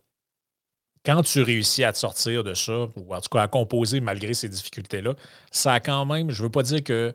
quand 1.04 1.22
tu 1.22 1.42
réussis 1.42 1.82
à 1.82 1.92
te 1.92 1.98
sortir 1.98 2.44
de 2.44 2.54
ça, 2.54 2.86
ou 2.94 3.14
en 3.14 3.20
tout 3.20 3.28
cas 3.28 3.42
à 3.42 3.48
composer 3.48 4.00
malgré 4.00 4.34
ces 4.34 4.48
difficultés-là, 4.48 5.14
ça 5.50 5.74
a 5.74 5.80
quand 5.80 6.06
même, 6.06 6.30
je 6.30 6.40
ne 6.42 6.46
veux 6.46 6.50
pas 6.52 6.62
dire 6.62 6.84
que, 6.84 7.14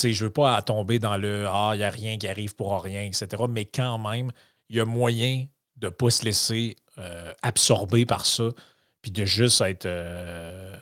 sais, 0.00 0.12
je 0.12 0.24
ne 0.24 0.28
veux 0.28 0.32
pas 0.32 0.60
tomber 0.62 0.98
dans 0.98 1.16
le 1.16 1.46
Ah, 1.48 1.72
il 1.74 1.78
n'y 1.78 1.84
a 1.84 1.90
rien 1.90 2.18
qui 2.18 2.28
arrive 2.28 2.54
pour 2.54 2.82
rien, 2.82 3.02
etc. 3.02 3.26
Mais 3.48 3.64
quand 3.64 3.98
même, 3.98 4.30
il 4.68 4.76
y 4.76 4.80
a 4.80 4.84
moyen 4.84 5.46
de 5.76 5.86
ne 5.86 5.90
pas 5.90 6.10
se 6.10 6.24
laisser 6.24 6.76
euh, 6.98 7.32
absorber 7.42 8.06
par 8.06 8.26
ça, 8.26 8.50
puis 9.02 9.10
de 9.10 9.24
juste 9.24 9.60
être. 9.60 9.86
Euh, 9.86 10.76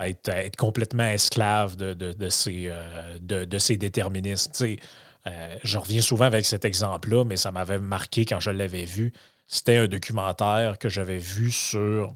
être, 0.00 0.56
complètement 0.56 1.04
esclave 1.06 1.76
de, 1.76 1.94
de, 1.94 2.28
ces, 2.28 2.66
euh, 2.68 3.18
de, 3.20 3.58
ces 3.58 3.76
déterministes. 3.76 4.62
Euh, 4.62 5.56
je 5.62 5.78
reviens 5.78 6.02
souvent 6.02 6.26
avec 6.26 6.44
cet 6.44 6.64
exemple-là, 6.64 7.24
mais 7.24 7.36
ça 7.36 7.50
m'avait 7.50 7.78
marqué 7.78 8.24
quand 8.24 8.40
je 8.40 8.50
l'avais 8.50 8.84
vu. 8.84 9.12
C'était 9.46 9.76
un 9.76 9.88
documentaire 9.88 10.78
que 10.78 10.88
j'avais 10.88 11.18
vu 11.18 11.50
sur 11.50 12.14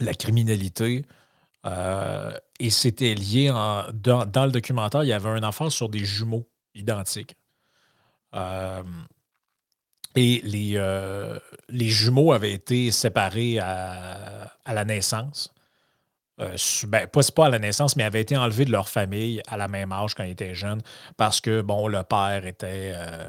la 0.00 0.14
criminalité. 0.14 1.04
Euh, 2.62 2.66
et 2.66 2.70
c'était 2.70 3.14
lié 3.14 3.50
en, 3.50 3.84
dans, 3.92 4.44
le 4.44 4.50
documentaire, 4.50 5.04
il 5.04 5.08
y 5.08 5.12
avait 5.12 5.28
un 5.28 5.42
enfant 5.42 5.70
sur 5.70 5.88
des 5.88 6.04
jumeaux 6.04 6.48
identiques. 6.74 7.36
et 10.14 10.40
les, 10.44 11.38
les 11.68 11.88
jumeaux 11.88 12.32
avaient 12.32 12.52
été 12.52 12.90
séparés 12.90 13.58
à 13.58 14.50
la 14.66 14.84
naissance. 14.84 15.52
Euh, 16.40 16.56
ben, 16.88 17.06
pas, 17.06 17.20
pas 17.34 17.46
à 17.46 17.50
la 17.50 17.58
naissance, 17.58 17.96
mais 17.96 18.04
avaient 18.04 18.20
été 18.20 18.36
enlevés 18.36 18.64
de 18.64 18.72
leur 18.72 18.88
famille 18.88 19.42
à 19.48 19.56
la 19.56 19.68
même 19.68 19.92
âge 19.92 20.14
quand 20.14 20.24
ils 20.24 20.30
étaient 20.30 20.54
jeunes 20.54 20.80
parce 21.16 21.40
que, 21.40 21.60
bon, 21.60 21.88
le 21.88 22.02
père 22.02 22.46
était 22.46 22.92
euh, 22.94 23.28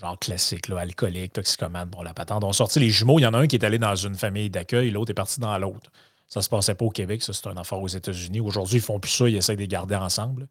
genre 0.00 0.18
classique, 0.18 0.68
alcoolique, 0.70 1.32
toxicomane, 1.34 1.88
bon, 1.88 2.02
la 2.02 2.14
patente. 2.14 2.42
On 2.44 2.52
sorti 2.52 2.80
les 2.80 2.90
jumeaux. 2.90 3.18
Il 3.18 3.22
y 3.22 3.26
en 3.26 3.34
a 3.34 3.38
un 3.38 3.46
qui 3.46 3.56
est 3.56 3.64
allé 3.64 3.78
dans 3.78 3.94
une 3.94 4.16
famille 4.16 4.50
d'accueil, 4.50 4.90
l'autre 4.90 5.12
est 5.12 5.14
parti 5.14 5.40
dans 5.40 5.56
l'autre. 5.58 5.90
Ça 6.28 6.42
se 6.42 6.48
passait 6.48 6.74
pas 6.74 6.84
au 6.84 6.90
Québec, 6.90 7.22
ça, 7.22 7.32
c'est 7.32 7.46
un 7.46 7.56
affaire 7.56 7.80
aux 7.80 7.88
États-Unis. 7.88 8.40
Aujourd'hui, 8.40 8.76
ils 8.76 8.82
font 8.82 9.00
plus 9.00 9.10
ça, 9.10 9.28
ils 9.28 9.36
essaient 9.36 9.56
de 9.56 9.60
les 9.60 9.68
garder 9.68 9.96
ensemble. 9.96 10.46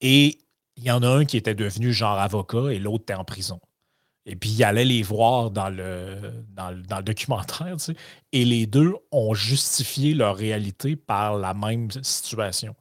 Et 0.00 0.38
il 0.76 0.84
y 0.84 0.90
en 0.90 1.02
a 1.02 1.08
un 1.08 1.24
qui 1.24 1.36
était 1.36 1.54
devenu 1.56 1.92
genre 1.92 2.18
avocat 2.18 2.72
et 2.72 2.78
l'autre 2.78 3.02
était 3.02 3.14
en 3.14 3.24
prison. 3.24 3.60
Et 4.26 4.36
puis, 4.36 4.50
il 4.50 4.62
allait 4.62 4.84
les 4.84 5.02
voir 5.02 5.50
dans 5.50 5.70
le, 5.70 6.44
dans, 6.50 6.70
le 6.70 7.02
documentaire, 7.02 7.76
tu 7.78 7.84
sais, 7.84 7.96
et 8.32 8.44
les 8.44 8.66
deux 8.66 8.94
ont 9.10 9.34
justifié 9.34 10.14
leur 10.14 10.36
réalité 10.36 10.96
par 10.96 11.38
la 11.38 11.54
même 11.54 11.90
situation. 12.02 12.76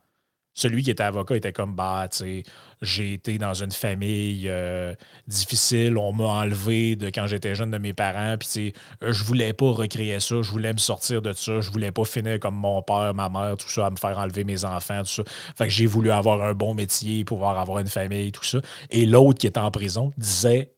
Celui 0.53 0.83
qui 0.83 0.91
était 0.91 1.03
avocat 1.03 1.37
était 1.37 1.53
comme, 1.53 1.73
bah, 1.73 2.07
tu 2.11 2.17
sais, 2.17 2.43
j'ai 2.81 3.13
été 3.13 3.37
dans 3.37 3.53
une 3.53 3.71
famille 3.71 4.47
euh, 4.47 4.93
difficile, 5.27 5.97
on 5.97 6.13
m'a 6.13 6.25
enlevé 6.25 6.95
de 6.95 7.07
quand 7.07 7.27
j'étais 7.27 7.55
jeune 7.55 7.71
de 7.71 7.77
mes 7.77 7.93
parents, 7.93 8.35
puis 8.37 8.73
je 9.01 9.23
voulais 9.23 9.53
pas 9.53 9.71
recréer 9.71 10.19
ça, 10.19 10.41
je 10.41 10.51
voulais 10.51 10.73
me 10.73 10.77
sortir 10.77 11.21
de 11.21 11.33
ça, 11.33 11.61
je 11.61 11.71
voulais 11.71 11.91
pas 11.91 12.05
finir 12.05 12.39
comme 12.39 12.55
mon 12.55 12.81
père, 12.81 13.13
ma 13.13 13.29
mère, 13.29 13.57
tout 13.57 13.69
ça, 13.69 13.87
à 13.87 13.89
me 13.89 13.97
faire 13.97 14.17
enlever 14.17 14.43
mes 14.43 14.65
enfants, 14.65 15.01
tout 15.01 15.23
ça. 15.23 15.23
Fait 15.57 15.69
j'ai 15.69 15.85
voulu 15.85 16.11
avoir 16.11 16.41
un 16.41 16.53
bon 16.53 16.73
métier, 16.73 17.23
pouvoir 17.25 17.57
avoir 17.59 17.79
une 17.79 17.87
famille, 17.87 18.31
tout 18.31 18.43
ça. 18.43 18.59
Et 18.89 19.05
l'autre 19.05 19.39
qui 19.39 19.47
était 19.47 19.59
en 19.59 19.71
prison 19.71 20.11
disait 20.17 20.71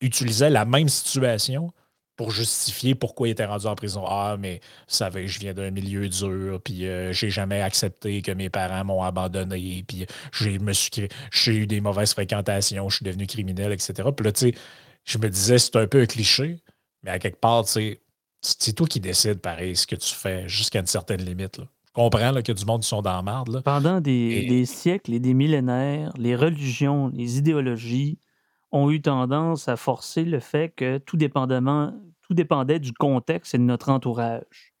utilisait 0.00 0.50
la 0.50 0.64
même 0.64 0.88
situation 0.88 1.72
pour 2.16 2.30
justifier 2.30 2.94
pourquoi 2.94 3.28
il 3.28 3.32
était 3.32 3.44
rendu 3.44 3.66
en 3.66 3.74
prison. 3.74 4.04
Ah, 4.06 4.36
mais 4.38 4.60
vous 4.88 4.94
savez, 4.94 5.28
je 5.28 5.40
viens 5.40 5.54
d'un 5.54 5.70
milieu 5.70 6.08
dur, 6.08 6.60
puis 6.62 6.86
euh, 6.86 7.12
j'ai 7.12 7.30
jamais 7.30 7.62
accepté 7.62 8.22
que 8.22 8.32
mes 8.32 8.50
parents 8.50 8.84
m'ont 8.84 9.02
abandonné, 9.02 9.84
puis 9.86 10.06
j'ai 10.32 10.58
j'ai 11.32 11.54
eu 11.54 11.66
des 11.66 11.80
mauvaises 11.80 12.12
fréquentations, 12.12 12.88
je 12.88 12.96
suis 12.96 13.04
devenu 13.04 13.26
criminel, 13.26 13.72
etc. 13.72 14.08
Puis 14.16 14.24
là, 14.24 14.32
tu 14.32 14.50
sais, 14.50 14.54
je 15.04 15.18
me 15.18 15.28
disais, 15.28 15.58
c'est 15.58 15.76
un 15.76 15.86
peu 15.86 16.02
un 16.02 16.06
cliché, 16.06 16.60
mais 17.02 17.10
à 17.10 17.18
quelque 17.18 17.40
part, 17.40 17.64
tu 17.64 17.72
sais, 17.72 18.00
c'est 18.40 18.72
toi 18.74 18.86
qui 18.86 19.00
décides, 19.00 19.40
pareil, 19.40 19.76
ce 19.76 19.86
que 19.86 19.96
tu 19.96 20.14
fais 20.14 20.48
jusqu'à 20.48 20.80
une 20.80 20.86
certaine 20.86 21.24
limite. 21.24 21.58
Je 21.58 21.92
comprends 21.92 22.34
a 22.34 22.42
du 22.42 22.64
monde 22.64 22.82
qui 22.82 22.88
sont 22.88 23.02
dans 23.02 23.16
la 23.16 23.22
merde. 23.22 23.62
Pendant 23.64 24.00
des 24.00 24.64
siècles 24.66 25.14
et 25.14 25.20
des 25.20 25.34
millénaires, 25.34 26.12
les 26.16 26.34
religions, 26.34 27.10
les 27.14 27.38
idéologies, 27.38 28.18
ont 28.72 28.90
eu 28.90 29.00
tendance 29.02 29.68
à 29.68 29.76
forcer 29.76 30.24
le 30.24 30.40
fait 30.40 30.70
que 30.70 30.98
tout, 30.98 31.16
dépendamment, 31.16 31.94
tout 32.22 32.34
dépendait 32.34 32.80
du 32.80 32.92
contexte 32.92 33.54
et 33.54 33.58
de 33.58 33.62
notre 33.62 33.90
entourage. 33.90 34.74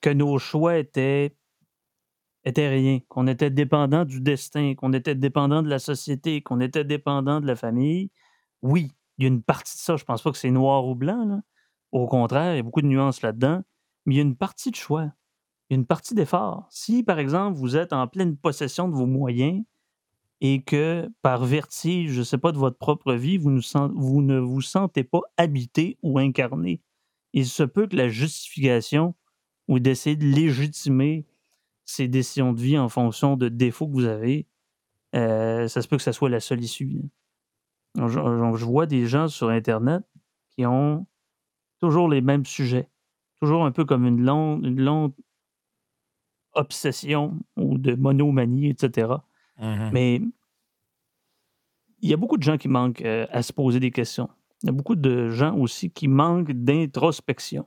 Que 0.00 0.10
nos 0.10 0.38
choix 0.38 0.78
étaient, 0.78 1.36
étaient 2.44 2.68
rien, 2.68 3.00
qu'on 3.08 3.26
était 3.26 3.50
dépendant 3.50 4.04
du 4.04 4.20
destin, 4.20 4.74
qu'on 4.74 4.92
était 4.92 5.14
dépendant 5.14 5.62
de 5.62 5.68
la 5.68 5.78
société, 5.78 6.42
qu'on 6.42 6.60
était 6.60 6.84
dépendant 6.84 7.40
de 7.40 7.46
la 7.46 7.56
famille. 7.56 8.10
Oui, 8.62 8.92
il 9.18 9.22
y 9.22 9.26
a 9.26 9.28
une 9.28 9.42
partie 9.42 9.76
de 9.76 9.80
ça. 9.80 9.96
Je 9.96 10.02
ne 10.02 10.06
pense 10.06 10.22
pas 10.22 10.32
que 10.32 10.38
c'est 10.38 10.50
noir 10.50 10.86
ou 10.86 10.94
blanc. 10.94 11.42
Au 11.92 12.06
contraire, 12.06 12.54
il 12.54 12.56
y 12.56 12.60
a 12.60 12.62
beaucoup 12.62 12.82
de 12.82 12.86
nuances 12.86 13.22
là-dedans. 13.22 13.62
Mais 14.06 14.14
il 14.14 14.16
y 14.16 14.20
a 14.20 14.24
une 14.24 14.36
partie 14.36 14.70
de 14.70 14.76
choix. 14.76 15.10
Il 15.68 15.74
y 15.74 15.76
a 15.76 15.78
une 15.78 15.86
partie 15.86 16.14
d'effort. 16.14 16.66
Si, 16.70 17.02
par 17.02 17.18
exemple, 17.18 17.58
vous 17.58 17.76
êtes 17.76 17.92
en 17.92 18.06
pleine 18.06 18.36
possession 18.36 18.88
de 18.88 18.94
vos 18.94 19.06
moyens, 19.06 19.64
et 20.40 20.62
que 20.62 21.08
par 21.22 21.44
vertige, 21.44 22.12
je 22.12 22.18
ne 22.20 22.24
sais 22.24 22.38
pas, 22.38 22.52
de 22.52 22.58
votre 22.58 22.78
propre 22.78 23.14
vie, 23.14 23.38
vous, 23.38 23.50
ne 23.50 24.38
vous 24.38 24.60
sentez 24.60 25.04
pas 25.04 25.20
habité 25.36 25.98
ou 26.02 26.18
incarné. 26.18 26.82
Il 27.32 27.46
se 27.46 27.62
peut 27.62 27.86
que 27.86 27.96
la 27.96 28.08
justification 28.08 29.14
ou 29.68 29.78
d'essayer 29.78 30.16
de 30.16 30.26
légitimer 30.26 31.26
ces 31.84 32.08
décisions 32.08 32.52
de 32.52 32.60
vie 32.60 32.78
en 32.78 32.88
fonction 32.88 33.36
de 33.36 33.48
défauts 33.48 33.86
que 33.86 33.92
vous 33.92 34.04
avez, 34.04 34.46
euh, 35.14 35.68
ça 35.68 35.82
se 35.82 35.88
peut 35.88 35.96
que 35.96 36.02
ça 36.02 36.12
soit 36.12 36.28
la 36.28 36.40
seule 36.40 36.62
issue. 36.62 37.00
Je, 37.96 38.08
je, 38.08 38.64
vois 38.64 38.86
des 38.86 39.06
gens 39.06 39.28
sur 39.28 39.48
Internet 39.48 40.02
qui 40.50 40.66
ont 40.66 41.06
toujours 41.80 42.08
les 42.08 42.20
mêmes 42.20 42.44
sujets. 42.44 42.90
Toujours 43.40 43.64
un 43.64 43.72
peu 43.72 43.84
comme 43.84 44.06
une 44.06 44.22
longue 44.22 45.14
obsession 46.52 47.38
ou 47.56 47.78
de 47.78 47.94
monomanie, 47.94 48.70
etc. 48.70 49.14
Mhm. 49.58 49.90
Mais 49.92 50.20
il 52.00 52.10
y 52.10 52.12
a 52.12 52.16
beaucoup 52.16 52.36
de 52.36 52.42
gens 52.42 52.58
qui 52.58 52.68
manquent 52.68 53.02
euh, 53.02 53.26
à 53.30 53.42
se 53.42 53.52
poser 53.52 53.80
des 53.80 53.90
questions. 53.90 54.28
Il 54.62 54.66
y 54.66 54.68
a 54.70 54.72
beaucoup 54.72 54.96
de 54.96 55.28
gens 55.28 55.56
aussi 55.56 55.90
qui 55.90 56.08
manquent 56.08 56.52
d'introspection. 56.52 57.66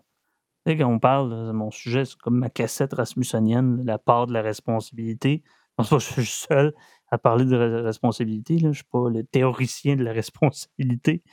Quand 0.66 0.92
on 0.92 1.00
parle 1.00 1.48
de 1.48 1.52
mon 1.52 1.72
sujet, 1.72 2.06
c'est 2.06 2.18
comme 2.18 2.38
ma 2.38 2.50
cassette 2.50 2.94
rasmussenienne, 2.94 3.84
la 3.86 3.98
part 3.98 4.28
de 4.28 4.34
la 4.34 4.42
responsabilité. 4.42 5.42
Je 5.46 5.74
pense 5.78 5.90
pas 5.90 6.00
suis 6.00 6.26
seul 6.26 6.74
à 7.10 7.18
parler 7.18 7.46
de 7.46 7.56
re- 7.56 7.84
responsabilité. 7.84 8.56
Là. 8.56 8.60
Je 8.60 8.68
ne 8.68 8.74
suis 8.74 8.84
pas 8.84 9.10
le 9.10 9.24
théoricien 9.24 9.96
de 9.96 10.04
la 10.04 10.12
responsabilité. 10.12 11.24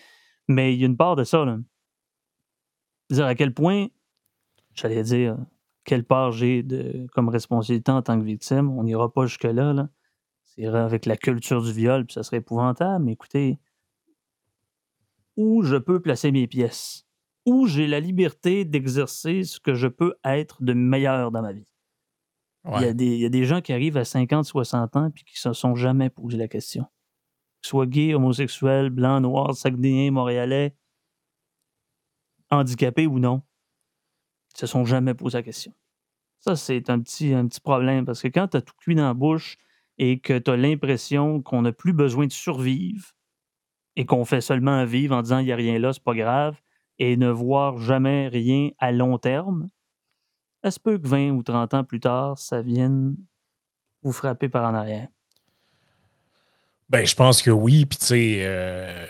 Mais 0.48 0.72
il 0.72 0.80
y 0.80 0.84
a 0.84 0.86
une 0.86 0.96
part 0.96 1.16
de 1.16 1.24
ça. 1.24 1.44
Là. 1.44 1.58
Dire 3.10 3.26
à 3.26 3.34
quel 3.34 3.52
point, 3.52 3.88
j'allais 4.74 5.02
dire, 5.02 5.36
quelle 5.84 6.04
part 6.04 6.32
j'ai 6.32 6.64
comme 7.12 7.28
responsabilité 7.28 7.92
en 7.92 8.02
tant 8.02 8.18
que 8.18 8.24
victime. 8.24 8.70
On 8.70 8.84
n'ira 8.84 9.12
pas 9.12 9.26
jusque-là. 9.26 9.72
Là. 9.72 9.88
Avec 10.58 11.04
la 11.04 11.16
culture 11.16 11.62
du 11.62 11.72
viol, 11.72 12.06
puis 12.06 12.14
ça 12.14 12.22
serait 12.22 12.38
épouvantable. 12.38 13.04
Mais 13.04 13.12
écoutez, 13.12 13.58
où 15.36 15.62
je 15.62 15.76
peux 15.76 16.00
placer 16.00 16.32
mes 16.32 16.46
pièces, 16.46 17.06
où 17.44 17.66
j'ai 17.66 17.86
la 17.86 18.00
liberté 18.00 18.64
d'exercer 18.64 19.44
ce 19.44 19.60
que 19.60 19.74
je 19.74 19.86
peux 19.86 20.14
être 20.24 20.62
de 20.62 20.72
meilleur 20.72 21.30
dans 21.30 21.42
ma 21.42 21.52
vie? 21.52 21.66
Il, 22.64 22.82
y 22.82 22.84
a 22.86 22.92
des, 22.92 23.06
il 23.06 23.20
y 23.20 23.24
a 23.24 23.28
des 23.28 23.44
gens 23.44 23.60
qui 23.60 23.72
arrivent 23.72 23.96
à 23.96 24.04
50, 24.04 24.44
60 24.44 24.96
ans 24.96 25.10
puis 25.10 25.22
qui 25.22 25.34
ne 25.34 25.52
se 25.52 25.60
sont 25.60 25.76
jamais 25.76 26.10
posé 26.10 26.36
la 26.36 26.48
question. 26.48 26.84
Qu'ils 27.62 27.68
soient 27.68 27.86
gays, 27.86 28.14
homosexuels, 28.14 28.90
blancs, 28.90 29.22
noirs, 29.22 29.54
saguenayens, 29.54 30.10
montréalais, 30.10 30.74
handicapés 32.50 33.06
ou 33.06 33.20
non, 33.20 33.42
ils 34.54 34.58
se 34.58 34.66
sont 34.66 34.84
jamais 34.84 35.14
posé 35.14 35.38
la 35.38 35.42
question. 35.44 35.72
Ça, 36.40 36.56
c'est 36.56 36.90
un 36.90 37.00
petit, 37.00 37.34
un 37.34 37.46
petit 37.46 37.60
problème 37.60 38.04
parce 38.04 38.20
que 38.20 38.28
quand 38.28 38.48
tu 38.48 38.56
as 38.56 38.62
tout 38.62 38.74
cuit 38.78 38.96
dans 38.96 39.06
la 39.06 39.14
bouche 39.14 39.58
et 39.98 40.18
que 40.20 40.38
tu 40.38 40.50
as 40.50 40.56
l'impression 40.56 41.42
qu'on 41.42 41.62
n'a 41.62 41.72
plus 41.72 41.92
besoin 41.92 42.26
de 42.26 42.32
survivre 42.32 43.12
et 43.96 44.04
qu'on 44.04 44.24
fait 44.24 44.40
seulement 44.40 44.84
vivre 44.84 45.16
en 45.16 45.22
disant 45.22 45.38
il 45.38 45.46
n'y 45.46 45.52
a 45.52 45.56
rien 45.56 45.78
là, 45.78 45.92
c'est 45.92 46.02
pas 46.02 46.14
grave, 46.14 46.60
et 46.98 47.16
ne 47.16 47.30
voir 47.30 47.78
jamais 47.78 48.28
rien 48.28 48.70
à 48.78 48.92
long 48.92 49.18
terme, 49.18 49.68
se 50.70 50.80
peut 50.80 50.98
que 50.98 51.06
20 51.06 51.30
ou 51.30 51.42
30 51.42 51.74
ans 51.74 51.84
plus 51.84 52.00
tard, 52.00 52.38
ça 52.38 52.62
vienne 52.62 53.16
vous 54.02 54.12
frapper 54.12 54.48
par 54.48 54.68
en 54.68 54.74
arrière. 54.74 55.08
Ben, 56.88 57.04
je 57.04 57.14
pense 57.14 57.42
que 57.42 57.50
oui. 57.50 57.86
Puis, 57.86 57.98
tu 57.98 58.06
sais, 58.06 58.38
euh, 58.42 59.06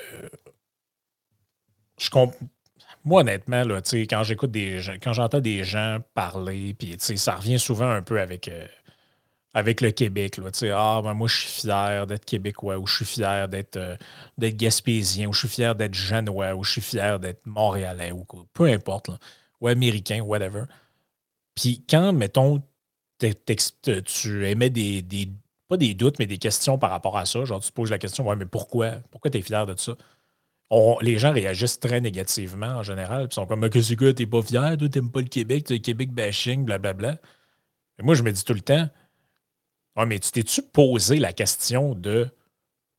je 1.99 2.11
moi, 3.05 3.21
honnêtement, 3.21 3.63
là, 3.63 3.81
quand 4.11 4.23
j'écoute 4.25 4.51
des 4.51 4.81
gens, 4.81 4.95
quand 5.01 5.13
j'entends 5.13 5.41
des 5.41 5.63
gens 5.63 5.99
parler, 6.15 6.75
puis, 6.75 6.97
ça 6.99 7.37
revient 7.37 7.59
souvent 7.59 7.89
un 7.89 8.03
peu 8.03 8.21
avec, 8.21 8.49
euh, 8.49 8.67
avec 9.57 9.81
le 9.81 9.91
Québec, 9.91 10.37
là, 10.37 10.51
ah, 10.75 11.01
ben, 11.03 11.15
moi, 11.15 11.29
je 11.29 11.37
suis 11.39 11.63
fier 11.63 12.07
d'être 12.07 12.27
québécois, 12.27 12.79
ou 12.79 12.87
je 12.87 12.97
suis 12.97 13.05
fier 13.07 13.49
d'être 13.49 13.77
euh, 13.77 13.97
d'être 14.37 14.55
gaspésien, 14.55 15.29
ou 15.29 15.33
je 15.33 15.39
suis 15.41 15.49
fier 15.49 15.75
d'être 15.75 15.95
genois, 15.95 16.55
ou 16.55 16.63
je 16.63 16.73
suis 16.73 16.83
fier 16.83 17.19
d'être 17.19 17.41
montréalais, 17.47 18.13
ou 18.13 18.25
quoi, 18.25 18.45
peu 18.53 18.65
importe, 18.67 19.11
ou 19.63 19.69
américain, 19.69 20.21
whatever. 20.21 20.65
Puis, 21.55 21.85
quand, 21.89 22.13
mettons, 22.13 22.63
t'es- 23.19 23.35
tu 24.05 24.47
émets 24.47 24.71
des, 24.71 25.03
des- 25.03 25.31
pas 25.69 25.79
des 25.79 25.95
doutes, 25.95 26.19
mais 26.19 26.27
des 26.27 26.39
questions 26.39 26.79
par 26.79 26.91
rapport 26.91 27.17
à 27.17 27.25
ça. 27.27 27.45
Genre, 27.47 27.61
tu 27.61 27.69
te 27.71 27.75
poses 27.75 27.91
la 27.91 27.99
question, 27.99 28.29
ouais, 28.29 28.37
mais 28.37 28.47
pourquoi? 28.47 28.93
Pourquoi 29.11 29.31
tu 29.31 29.39
es 29.39 29.43
fier 29.43 29.67
de 29.67 29.75
ça? 29.79 29.97
Les 31.01 31.19
gens 31.19 31.33
réagissent 31.33 31.81
très 31.81 32.01
négativement 32.01 32.67
en 32.67 32.83
général. 32.83 33.29
Ils 33.31 33.35
sont 33.35 33.47
comme, 33.47 33.61
mais 33.61 33.71
que 33.71 34.11
t'es 34.13 34.27
pas 34.27 34.43
fier? 34.43 34.77
Toi, 34.77 34.89
t'aimes 34.89 35.11
pas 35.11 35.21
le 35.21 35.29
Québec, 35.29 35.71
le 35.71 35.79
Québec 35.79 36.13
bashing, 36.13 36.65
blablabla. 36.65 37.19
Et 37.99 38.03
moi, 38.03 38.15
je 38.15 38.23
me 38.23 38.33
dis 38.33 38.45
tout 38.45 38.55
le 38.55 38.61
temps, 38.61 38.89
ouais, 39.97 40.07
mais 40.07 40.19
tu 40.19 40.31
t'es-tu 40.31 40.63
posé 40.63 41.19
la 41.19 41.33
question 41.33 41.95
de 41.95 42.29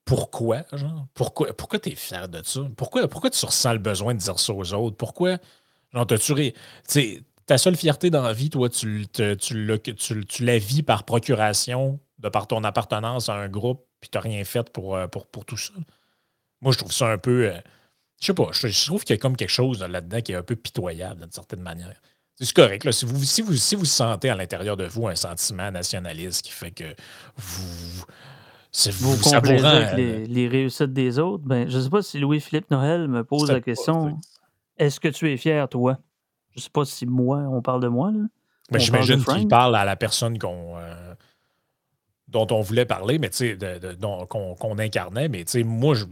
pourquoi? 0.05 0.63
Genre, 0.71 1.07
pourquoi, 1.13 1.53
pourquoi 1.53 1.79
tu 1.79 1.89
es 1.89 1.95
fier 1.95 2.29
de 2.29 2.41
ça? 2.43 2.61
Pourquoi, 2.77 3.07
pourquoi 3.07 3.29
tu 3.29 3.45
ressens 3.45 3.73
le 3.73 3.79
besoin 3.79 4.13
de 4.13 4.19
dire 4.19 4.39
ça 4.39 4.53
aux 4.53 4.73
autres? 4.73 4.95
Pourquoi? 4.97 5.37
Genre, 5.93 6.07
t'as-tu 6.07 6.33
ré- 6.33 6.53
ta 7.45 7.57
seule 7.57 7.75
fierté 7.75 8.09
dans 8.09 8.21
la 8.21 8.33
vie, 8.33 8.49
toi, 8.49 8.69
tu, 8.69 9.07
tu, 9.11 9.37
tu, 9.37 10.45
la 10.45 10.57
vis 10.57 10.83
par 10.83 11.03
procuration, 11.03 11.99
de 12.19 12.29
par 12.29 12.47
ton 12.47 12.63
appartenance 12.63 13.29
à 13.29 13.35
un 13.35 13.49
groupe, 13.49 13.85
puis 14.01 14.09
tu 14.09 14.17
n'as 14.17 14.21
rien 14.21 14.43
fait 14.43 14.69
pour, 14.71 14.95
euh, 14.95 15.07
pour, 15.07 15.27
pour 15.27 15.45
tout 15.45 15.57
ça? 15.57 15.73
Moi, 16.61 16.71
je 16.71 16.77
trouve 16.77 16.91
ça 16.91 17.07
un 17.07 17.17
peu. 17.17 17.51
euh, 17.51 17.59
je 18.19 18.27
sais 18.27 18.33
pas, 18.33 18.49
je 18.51 18.85
trouve 18.85 19.03
qu'il 19.03 19.15
y 19.15 19.19
a 19.19 19.21
comme 19.21 19.37
quelque 19.37 19.49
chose 19.49 19.81
là-dedans 19.81 20.21
qui 20.21 20.31
est 20.31 20.35
un 20.35 20.43
peu 20.43 20.55
pitoyable 20.55 21.21
d'une 21.21 21.31
certaine 21.31 21.61
manière. 21.61 22.01
C'est 22.39 22.53
correct. 22.53 22.83
Là, 22.83 22.91
si, 22.91 23.05
vous, 23.05 23.23
si, 23.23 23.41
vous, 23.41 23.53
si 23.55 23.75
vous 23.75 23.85
sentez 23.85 24.29
à 24.29 24.35
l'intérieur 24.35 24.77
de 24.77 24.85
vous 24.85 25.07
un 25.07 25.15
sentiment 25.15 25.71
nationaliste 25.71 26.43
qui 26.43 26.51
fait 26.51 26.71
que 26.71 26.93
vous. 27.35 28.03
c'est- 28.71 28.91
Vous 28.91 29.13
vous 29.13 29.23
complaisez 29.31 29.65
avec 29.65 29.97
les, 29.97 30.25
les 30.27 30.47
réussites 30.47 30.93
des 30.93 31.17
autres? 31.17 31.43
Ben, 31.45 31.67
je 31.69 31.77
ne 31.77 31.81
sais 31.83 31.89
pas 31.89 32.01
si 32.03 32.19
Louis-Philippe 32.19 32.69
Noël 32.69 33.07
me 33.07 33.23
pose 33.23 33.49
la 33.49 33.61
question 33.61 34.19
est-ce 34.77 34.99
que 34.99 35.07
tu 35.07 35.31
es 35.31 35.38
fier, 35.38 35.67
toi? 35.67 35.97
Je 36.51 36.59
ne 36.59 36.61
sais 36.63 36.69
pas 36.69 36.85
si 36.85 37.07
moi, 37.07 37.38
on 37.51 37.61
parle 37.63 37.81
de 37.81 37.88
moi. 37.88 38.11
Là. 38.11 38.19
Ben, 38.69 38.79
J'imagine 38.79 39.23
qu'il 39.39 39.47
parle 39.47 39.75
à 39.75 39.85
la 39.85 39.95
personne 39.95 40.38
qu'on, 40.38 40.77
euh, 40.77 41.13
dont 42.27 42.45
on 42.51 42.61
voulait 42.61 42.85
parler, 42.85 43.17
mais 43.17 43.29
tu 43.31 43.38
sais, 43.38 43.57
qu'on 44.29 44.77
incarnait. 44.77 45.29
Mais 45.29 45.43
tu 45.45 45.51
sais, 45.53 45.63
moi, 45.63 45.95
je- 45.95 46.05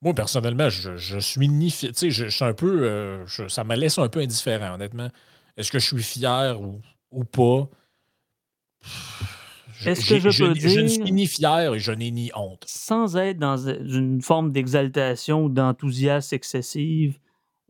moi, 0.00 0.14
personnellement, 0.14 0.70
je, 0.70 0.96
je 0.96 1.18
suis 1.18 1.48
ni 1.48 1.70
tu 1.70 1.90
sais, 1.92 2.10
je, 2.10 2.24
je 2.26 2.30
suis 2.34 2.44
un 2.44 2.54
peu. 2.54 2.84
euh, 2.88 3.26
je- 3.26 3.48
ça 3.48 3.64
me 3.64 3.74
laisse 3.76 3.98
un 3.98 4.08
peu 4.08 4.20
indifférent, 4.20 4.74
honnêtement. 4.74 5.08
Est-ce 5.60 5.70
que 5.70 5.78
je 5.78 5.86
suis 5.88 6.02
fier 6.02 6.58
ou, 6.58 6.80
ou 7.10 7.24
pas? 7.24 7.68
Est-ce 9.84 10.08
que 10.08 10.18
je 10.18 10.24
peux 10.28 10.32
je 10.32 10.44
ne 10.44 10.54
dire- 10.86 10.88
suis 10.88 11.12
ni 11.12 11.26
fier 11.26 11.74
et 11.74 11.78
je 11.78 11.92
n'ai 11.92 12.10
ni 12.10 12.30
honte. 12.34 12.64
sans 12.66 13.18
être 13.18 13.38
dans 13.38 13.58
une 13.58 14.22
forme 14.22 14.52
d'exaltation 14.52 15.44
ou 15.44 15.48
d'enthousiasme 15.50 16.34
excessive, 16.34 17.18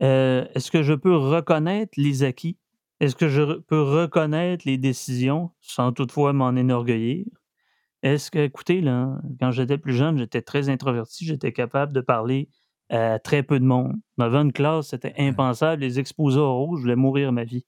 euh, 0.01 0.45
est-ce 0.55 0.71
que 0.71 0.83
je 0.83 0.93
peux 0.93 1.15
reconnaître 1.15 1.91
les 1.97 2.23
acquis? 2.23 2.57
Est-ce 3.01 3.15
que 3.15 3.27
je 3.27 3.59
peux 3.59 3.81
reconnaître 3.81 4.63
les 4.65 4.77
décisions 4.77 5.51
sans 5.59 5.91
toutefois 5.91 6.31
m'en 6.31 6.47
enorgueillir? 6.49 7.25
Est-ce 8.03 8.31
que, 8.31 8.39
écoutez, 8.39 8.79
là, 8.79 9.19
quand 9.41 9.51
j'étais 9.51 9.77
plus 9.77 9.93
jeune, 9.93 10.17
j'étais 10.17 10.41
très 10.41 10.69
introverti, 10.69 11.25
j'étais 11.25 11.51
capable 11.51 11.91
de 11.91 11.99
parler 12.01 12.47
à 12.89 13.19
très 13.19 13.43
peu 13.43 13.59
de 13.59 13.65
monde. 13.65 13.93
Dans 14.17 14.33
une 14.33 14.53
classe, 14.53 14.89
c'était 14.89 15.13
impensable. 15.17 15.81
Les 15.81 15.99
exposés 15.99 16.39
oraux, 16.39 16.77
je 16.77 16.81
voulais 16.81 16.95
mourir 16.95 17.31
ma 17.31 17.43
vie. 17.43 17.65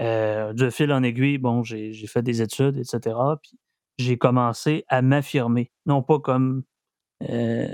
Euh, 0.00 0.52
de 0.52 0.70
fil 0.70 0.92
en 0.92 1.02
aiguille, 1.02 1.38
bon, 1.38 1.62
j'ai 1.64 1.92
fait 2.06 2.22
des 2.22 2.40
études, 2.42 2.78
etc. 2.78 3.38
Puis 3.42 3.58
j'ai 3.98 4.16
commencé 4.18 4.84
à 4.88 5.02
m'affirmer. 5.02 5.72
Non 5.86 6.02
pas 6.02 6.20
comme, 6.20 6.62
euh, 7.28 7.68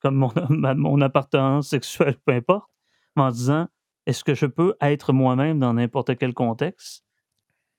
comme 0.00 0.16
mon, 0.16 0.32
mon 0.76 1.00
appartenance 1.00 1.68
sexuelle, 1.70 2.16
peu 2.26 2.32
importe, 2.32 2.70
mais 3.16 3.22
en 3.24 3.30
disant 3.30 3.68
est-ce 4.06 4.24
que 4.24 4.34
je 4.34 4.46
peux 4.46 4.74
être 4.80 5.12
moi-même 5.12 5.60
dans 5.60 5.74
n'importe 5.74 6.16
quel 6.18 6.34
contexte? 6.34 7.04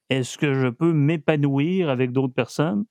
Est-ce 0.10 0.38
que 0.38 0.54
je 0.54 0.68
peux 0.68 0.94
m'épanouir 0.94 1.90
avec 1.90 2.12
d'autres 2.12 2.34
personnes? 2.34 2.86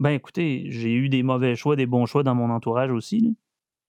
Ben 0.00 0.10
écoutez, 0.10 0.66
j'ai 0.70 0.94
eu 0.94 1.08
des 1.10 1.22
mauvais 1.22 1.56
choix, 1.56 1.76
des 1.76 1.86
bons 1.86 2.06
choix 2.06 2.22
dans 2.22 2.34
mon 2.34 2.50
entourage 2.50 2.92
aussi. 2.92 3.36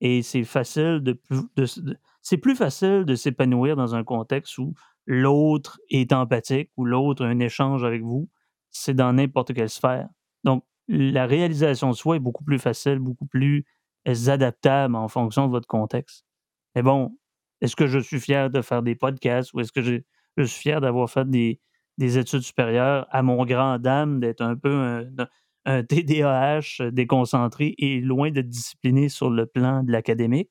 Et 0.01 0.23
c'est 0.23 0.43
facile 0.45 1.01
de, 1.03 1.19
de 1.31 1.81
de- 1.81 1.97
c'est 2.23 2.37
plus 2.37 2.55
facile 2.55 3.05
de 3.05 3.15
s'épanouir 3.15 3.75
dans 3.77 3.95
un 3.95 4.03
contexte 4.03 4.57
où 4.59 4.73
l'autre 5.05 5.79
est 5.89 6.13
empathique, 6.13 6.71
où 6.77 6.85
l'autre 6.85 7.25
a 7.25 7.27
un 7.29 7.39
échange 7.39 7.83
avec 7.83 8.01
vous. 8.01 8.29
C'est 8.71 8.93
dans 8.93 9.13
n'importe 9.13 9.53
quelle 9.53 9.69
sphère. 9.69 10.09
Donc, 10.43 10.63
la 10.87 11.25
réalisation 11.25 11.89
de 11.91 11.95
soi 11.95 12.17
est 12.17 12.19
beaucoup 12.19 12.43
plus 12.43 12.59
facile, 12.59 12.99
beaucoup 12.99 13.25
plus 13.25 13.65
euh, 14.07 14.29
adaptable 14.29 14.95
en 14.95 15.07
fonction 15.07 15.45
de 15.47 15.51
votre 15.51 15.67
contexte. 15.67 16.25
Mais 16.75 16.81
bon, 16.83 17.17
est-ce 17.61 17.75
que 17.75 17.87
je 17.87 17.99
suis 17.99 18.19
fier 18.19 18.49
de 18.49 18.61
faire 18.61 18.83
des 18.83 18.95
podcasts 18.95 19.53
ou 19.53 19.59
est-ce 19.61 19.71
que 19.71 19.81
je, 19.81 19.95
je 20.37 20.43
suis 20.43 20.61
fier 20.61 20.81
d'avoir 20.81 21.09
fait 21.09 21.29
des, 21.29 21.59
des 21.97 22.17
études 22.17 22.41
supérieures? 22.41 23.07
À 23.09 23.23
mon 23.23 23.43
grand 23.45 23.79
dame, 23.79 24.19
d'être 24.19 24.41
un 24.41 24.55
peu 24.55 24.73
un, 24.73 25.03
un 25.65 25.83
TDAH 25.83 26.81
euh, 26.81 26.91
déconcentré 26.91 27.73
et 27.77 27.99
loin 28.01 28.31
d'être 28.31 28.49
discipliné 28.49 29.09
sur 29.09 29.29
le 29.29 29.45
plan 29.45 29.83
de 29.83 29.91
l'académique? 29.91 30.49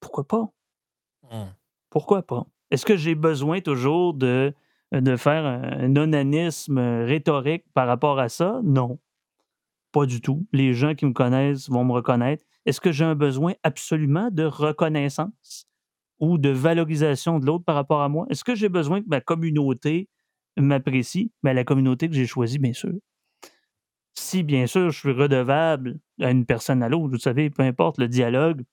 Pourquoi 0.00 0.26
pas? 0.26 0.48
Hum. 1.30 1.54
Pourquoi 1.90 2.22
pas? 2.22 2.46
Est-ce 2.70 2.84
que 2.84 2.96
j'ai 2.96 3.14
besoin 3.14 3.60
toujours 3.60 4.14
de, 4.14 4.52
faire 5.16 5.46
un, 5.46 5.96
onanisme 5.96 6.78
rhétorique 6.78 7.64
par 7.74 7.86
rapport 7.86 8.18
à 8.18 8.28
ça? 8.28 8.60
Non. 8.62 8.98
Pas 9.92 10.04
du 10.04 10.20
tout. 10.20 10.46
Les 10.52 10.74
gens 10.74 10.94
qui 10.94 11.06
me 11.06 11.12
connaissent 11.12 11.70
vont 11.70 11.84
me 11.84 11.92
reconnaître. 11.92 12.44
Est-ce 12.66 12.80
que 12.80 12.92
j'ai 12.92 13.04
un 13.04 13.14
besoin 13.14 13.54
absolument 13.62 14.30
de 14.30 14.44
reconnaissance 14.44 15.66
ou 16.20 16.36
de 16.36 16.50
valorisation 16.50 17.38
de 17.38 17.46
l'autre 17.46 17.64
par 17.64 17.74
rapport 17.74 18.02
à 18.02 18.08
moi? 18.10 18.26
Est-ce 18.28 18.44
que 18.44 18.54
j'ai 18.54 18.68
besoin 18.68 19.00
que 19.00 19.08
ma 19.08 19.22
communauté 19.22 20.08
m'apprécie? 20.58 21.32
Ben, 21.42 21.54
la 21.54 21.64
communauté 21.64 22.08
que 22.08 22.14
j'ai 22.14 22.26
choisie, 22.26 22.58
bien 22.58 22.74
sûr. 22.74 22.92
Si, 24.14 24.42
bien 24.42 24.66
sûr, 24.66 24.90
je 24.90 24.98
suis 24.98 25.12
redevable 25.12 26.00
à 26.20 26.30
une 26.30 26.44
personne 26.44 26.82
à 26.82 26.90
l'autre, 26.90 27.08
vous 27.08 27.18
savez, 27.18 27.48
peu 27.48 27.62
importe 27.62 27.98
le 27.98 28.08
dialogue 28.08 28.64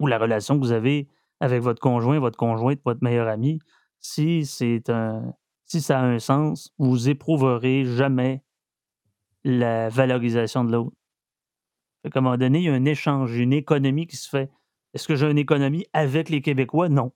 ou 0.00 0.06
la 0.06 0.16
relation 0.18 0.54
que 0.54 0.64
vous 0.64 0.72
avez 0.72 1.08
avec 1.40 1.62
votre 1.62 1.80
conjoint, 1.80 2.18
votre 2.18 2.38
conjointe, 2.38 2.80
votre 2.84 3.02
meilleur 3.02 3.28
ami, 3.28 3.58
si 4.00 4.46
c'est 4.46 4.88
un 4.90 5.34
si 5.66 5.80
ça 5.80 6.00
a 6.00 6.04
un 6.04 6.20
sens, 6.20 6.72
vous 6.78 7.08
éprouverez 7.08 7.84
jamais 7.84 8.42
la 9.44 9.88
valorisation 9.88 10.64
de 10.64 10.72
l'autre. 10.72 10.96
À 12.04 12.18
un 12.18 12.20
moment 12.20 12.36
donné, 12.36 12.60
il 12.60 12.64
y 12.64 12.68
a 12.68 12.72
un 12.74 12.84
échange, 12.84 13.36
une 13.36 13.52
économie 13.52 14.06
qui 14.06 14.16
se 14.16 14.28
fait. 14.28 14.48
Est-ce 14.94 15.08
que 15.08 15.16
j'ai 15.16 15.28
une 15.28 15.38
économie 15.38 15.84
avec 15.92 16.28
les 16.28 16.40
Québécois? 16.40 16.88
Non. 16.88 17.12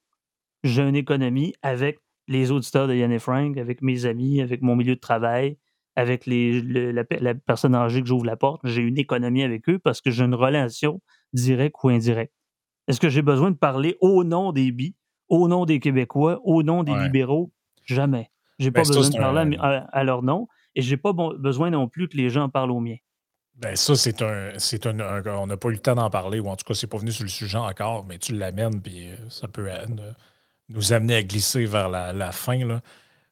J'ai 0.65 0.83
une 0.83 0.97
économie 0.97 1.55
avec 1.63 2.01
les 2.27 2.51
auditeurs 2.51 2.89
de 2.89 2.95
Yann 2.95 3.13
et 3.13 3.21
Frank, 3.21 3.57
avec 3.57 3.83
mes 3.83 4.05
amis, 4.05 4.41
avec 4.41 4.63
mon 4.63 4.75
milieu 4.75 4.97
de 4.97 5.01
travail, 5.01 5.57
avec 5.97 6.27
les, 6.27 6.61
la, 6.61 7.05
personne 7.35 7.75
âgée 7.75 8.01
que 8.01 8.07
j'ouvre 8.07 8.27
la 8.27 8.37
porte. 8.37 8.61
J'ai 8.65 8.83
une 8.83 8.99
économie 8.99 9.43
avec 9.43 9.69
eux 9.69 9.79
parce 9.79 10.01
que 10.01 10.11
j'ai 10.11 10.25
une 10.25 10.35
relation 10.35 11.01
directe 11.33 11.77
ou 11.83 11.89
indirecte. 11.89 12.35
Est-ce 12.91 13.01
que 13.01 13.09
j'ai 13.09 13.23
besoin 13.23 13.51
de 13.51 13.57
parler 13.57 13.97
au 14.01 14.25
nom 14.25 14.53
des 14.53 14.73
BI, 14.73 14.97
au 15.29 15.47
nom 15.47 15.65
des 15.65 15.79
Québécois, 15.79 16.41
au 16.45 16.63
nom 16.63 16.83
des 16.83 16.95
libéraux? 16.95 17.53
Jamais. 17.85 18.31
J'ai 18.59 18.71
pas 18.71 18.83
ben, 18.83 18.89
besoin 18.89 19.09
de 19.09 19.17
parler 19.17 19.57
à, 19.61 20.05
leur 20.05 20.23
nom 20.23 20.49
et 20.75 20.83
j'ai 20.83 20.97
pas 20.97 21.13
besoin 21.13 21.71
non 21.71 21.89
plus 21.89 22.09
que 22.09 22.17
les 22.17 22.31
gens 22.31 22.49
parlent 22.49 22.73
au 22.73 22.81
mien. 22.81 22.97
Ben 23.55 23.77
ça, 23.77 23.95
c'est 23.95 24.23
un, 24.23 24.51
c'est 24.59 24.87
un, 24.87 24.99
On 25.27 25.47
n'a 25.47 25.57
pas 25.57 25.69
eu 25.69 25.73
le 25.73 25.79
temps 25.79 25.95
d'en 25.95 26.11
parler, 26.11 26.41
ou 26.41 26.49
en 26.49 26.57
tout 26.57 26.65
cas, 26.65 26.75
c'est 26.75 26.87
pas 26.87 26.99
venu 26.99 27.13
sur 27.13 27.25
le 27.25 27.31
sujet 27.31 27.59
encore, 27.59 28.07
mais 28.07 28.19
tu 28.19 28.35
l'amènes, 28.35 28.81
puis 28.81 29.09
euh, 29.09 29.17
ça 29.29 29.49
peut 29.49 29.71
euh, 29.71 29.87
nous 30.69 30.93
amener 30.93 31.17
à 31.17 31.23
glisser 31.23 31.67
vers 31.67 31.89
la, 31.91 32.33
fin. 32.33 32.65
Là. 32.65 32.81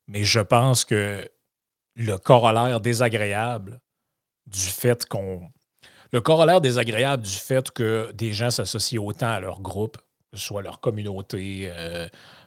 Mais 0.07 0.25
je 0.25 0.41
pense 0.41 0.85
que 0.85 1.27
le 1.97 2.17
corollaire 2.19 2.81
désagréable 2.81 3.81
du 4.47 4.61
fait 4.61 5.07
qu'on. 5.07 5.51
Le 6.13 6.21
corollaire 6.21 6.61
désagréable 6.61 7.23
du 7.23 7.31
fait 7.31 7.71
que 7.71 8.11
des 8.13 8.33
gens 8.33 8.51
s'associent 8.51 9.03
autant 9.03 9.29
à 9.29 9.41
leur 9.41 9.61
groupe, 9.61 9.99
soit 10.33 10.63
leur 10.63 10.81
communauté 10.81 11.71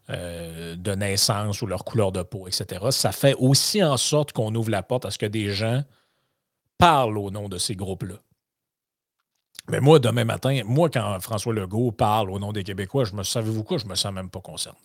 euh, 0.10 0.76
de 0.76 0.92
naissance 0.96 1.62
ou 1.62 1.68
leur 1.68 1.86
couleur 1.86 2.12
de 2.12 2.24
peau, 2.24 2.48
etc., 2.48 2.88
ça 2.92 3.12
fait 3.12 3.36
aussi 3.36 3.84
en 3.84 3.98
sorte 3.98 4.34
qu'on 4.34 4.54
ouvre 4.56 4.72
la 4.72 4.84
porte 4.84 5.06
à 5.06 5.12
ce 5.12 5.18
que 5.18 5.26
des 5.26 5.52
gens 5.52 5.84
parle 6.78 7.18
au 7.18 7.30
nom 7.30 7.48
de 7.48 7.58
ces 7.58 7.76
groupes-là. 7.76 8.16
Mais 9.70 9.80
moi, 9.80 10.00
demain 10.00 10.26
matin, 10.26 10.62
moi, 10.66 10.90
quand 10.90 11.20
François 11.22 11.54
Legault 11.54 11.92
parle 11.92 12.32
au 12.32 12.40
nom 12.40 12.52
des 12.52 12.64
Québécois, 12.64 13.06
je 13.06 13.14
me 13.14 13.24
savez-vous 13.24 13.64
quoi, 13.64 13.78
je 13.78 13.86
me 13.86 13.96
sens 13.96 14.12
même 14.12 14.30
pas 14.30 14.42
concerné. 14.42 14.80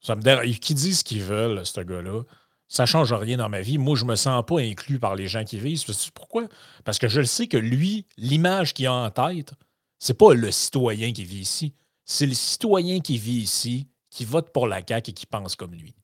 Ça 0.00 0.14
me. 0.14 0.52
Qu'ils 0.54 0.76
disent 0.76 1.00
ce 1.00 1.04
qu'ils 1.04 1.22
veulent, 1.22 1.66
ce 1.66 1.80
gars-là, 1.80 2.22
ça 2.68 2.82
ne 2.82 2.86
change 2.86 3.12
rien 3.12 3.38
dans 3.38 3.48
ma 3.48 3.62
vie. 3.62 3.78
Moi, 3.78 3.96
je 3.96 4.04
ne 4.04 4.10
me 4.10 4.16
sens 4.16 4.44
pas 4.46 4.60
inclus 4.60 4.98
par 4.98 5.16
les 5.16 5.26
gens 5.26 5.44
qui 5.44 5.58
vivent. 5.58 5.82
Pourquoi? 6.14 6.44
Parce 6.84 6.98
que 6.98 7.08
je 7.08 7.20
le 7.20 7.26
sais 7.26 7.48
que 7.48 7.56
lui, 7.56 8.06
l'image 8.18 8.74
qu'il 8.74 8.86
a 8.86 8.92
en 8.92 9.10
tête, 9.10 9.52
c'est 9.98 10.16
pas 10.16 10.34
le 10.34 10.50
citoyen 10.50 11.12
qui 11.12 11.24
vit 11.24 11.40
ici. 11.40 11.74
C'est 12.04 12.26
le 12.26 12.34
citoyen 12.34 13.00
qui 13.00 13.18
vit 13.18 13.40
ici, 13.40 13.88
qui 14.10 14.24
vote 14.24 14.52
pour 14.52 14.66
la 14.66 14.82
CAQ 14.86 15.10
et 15.10 15.14
qui 15.14 15.26
pense 15.26 15.56
comme 15.56 15.74
lui. 15.74 15.94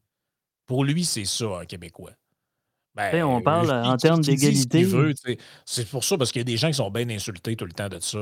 Pour 0.66 0.84
lui, 0.84 1.04
c'est 1.04 1.26
ça, 1.26 1.60
un 1.60 1.66
Québécois. 1.66 2.12
Ben, 2.94 3.24
on 3.24 3.40
parle 3.40 3.72
en 3.72 3.96
termes 3.96 4.20
d'égalité. 4.20 4.86
C'est 5.64 5.88
pour 5.88 6.04
ça, 6.04 6.16
parce 6.16 6.30
qu'il 6.30 6.40
y 6.40 6.42
a 6.42 6.44
des 6.44 6.56
gens 6.56 6.68
qui 6.68 6.74
sont 6.74 6.90
bien 6.90 7.08
insultés 7.10 7.56
tout 7.56 7.64
le 7.64 7.72
temps 7.72 7.88
de 7.88 7.98
ça. 8.00 8.18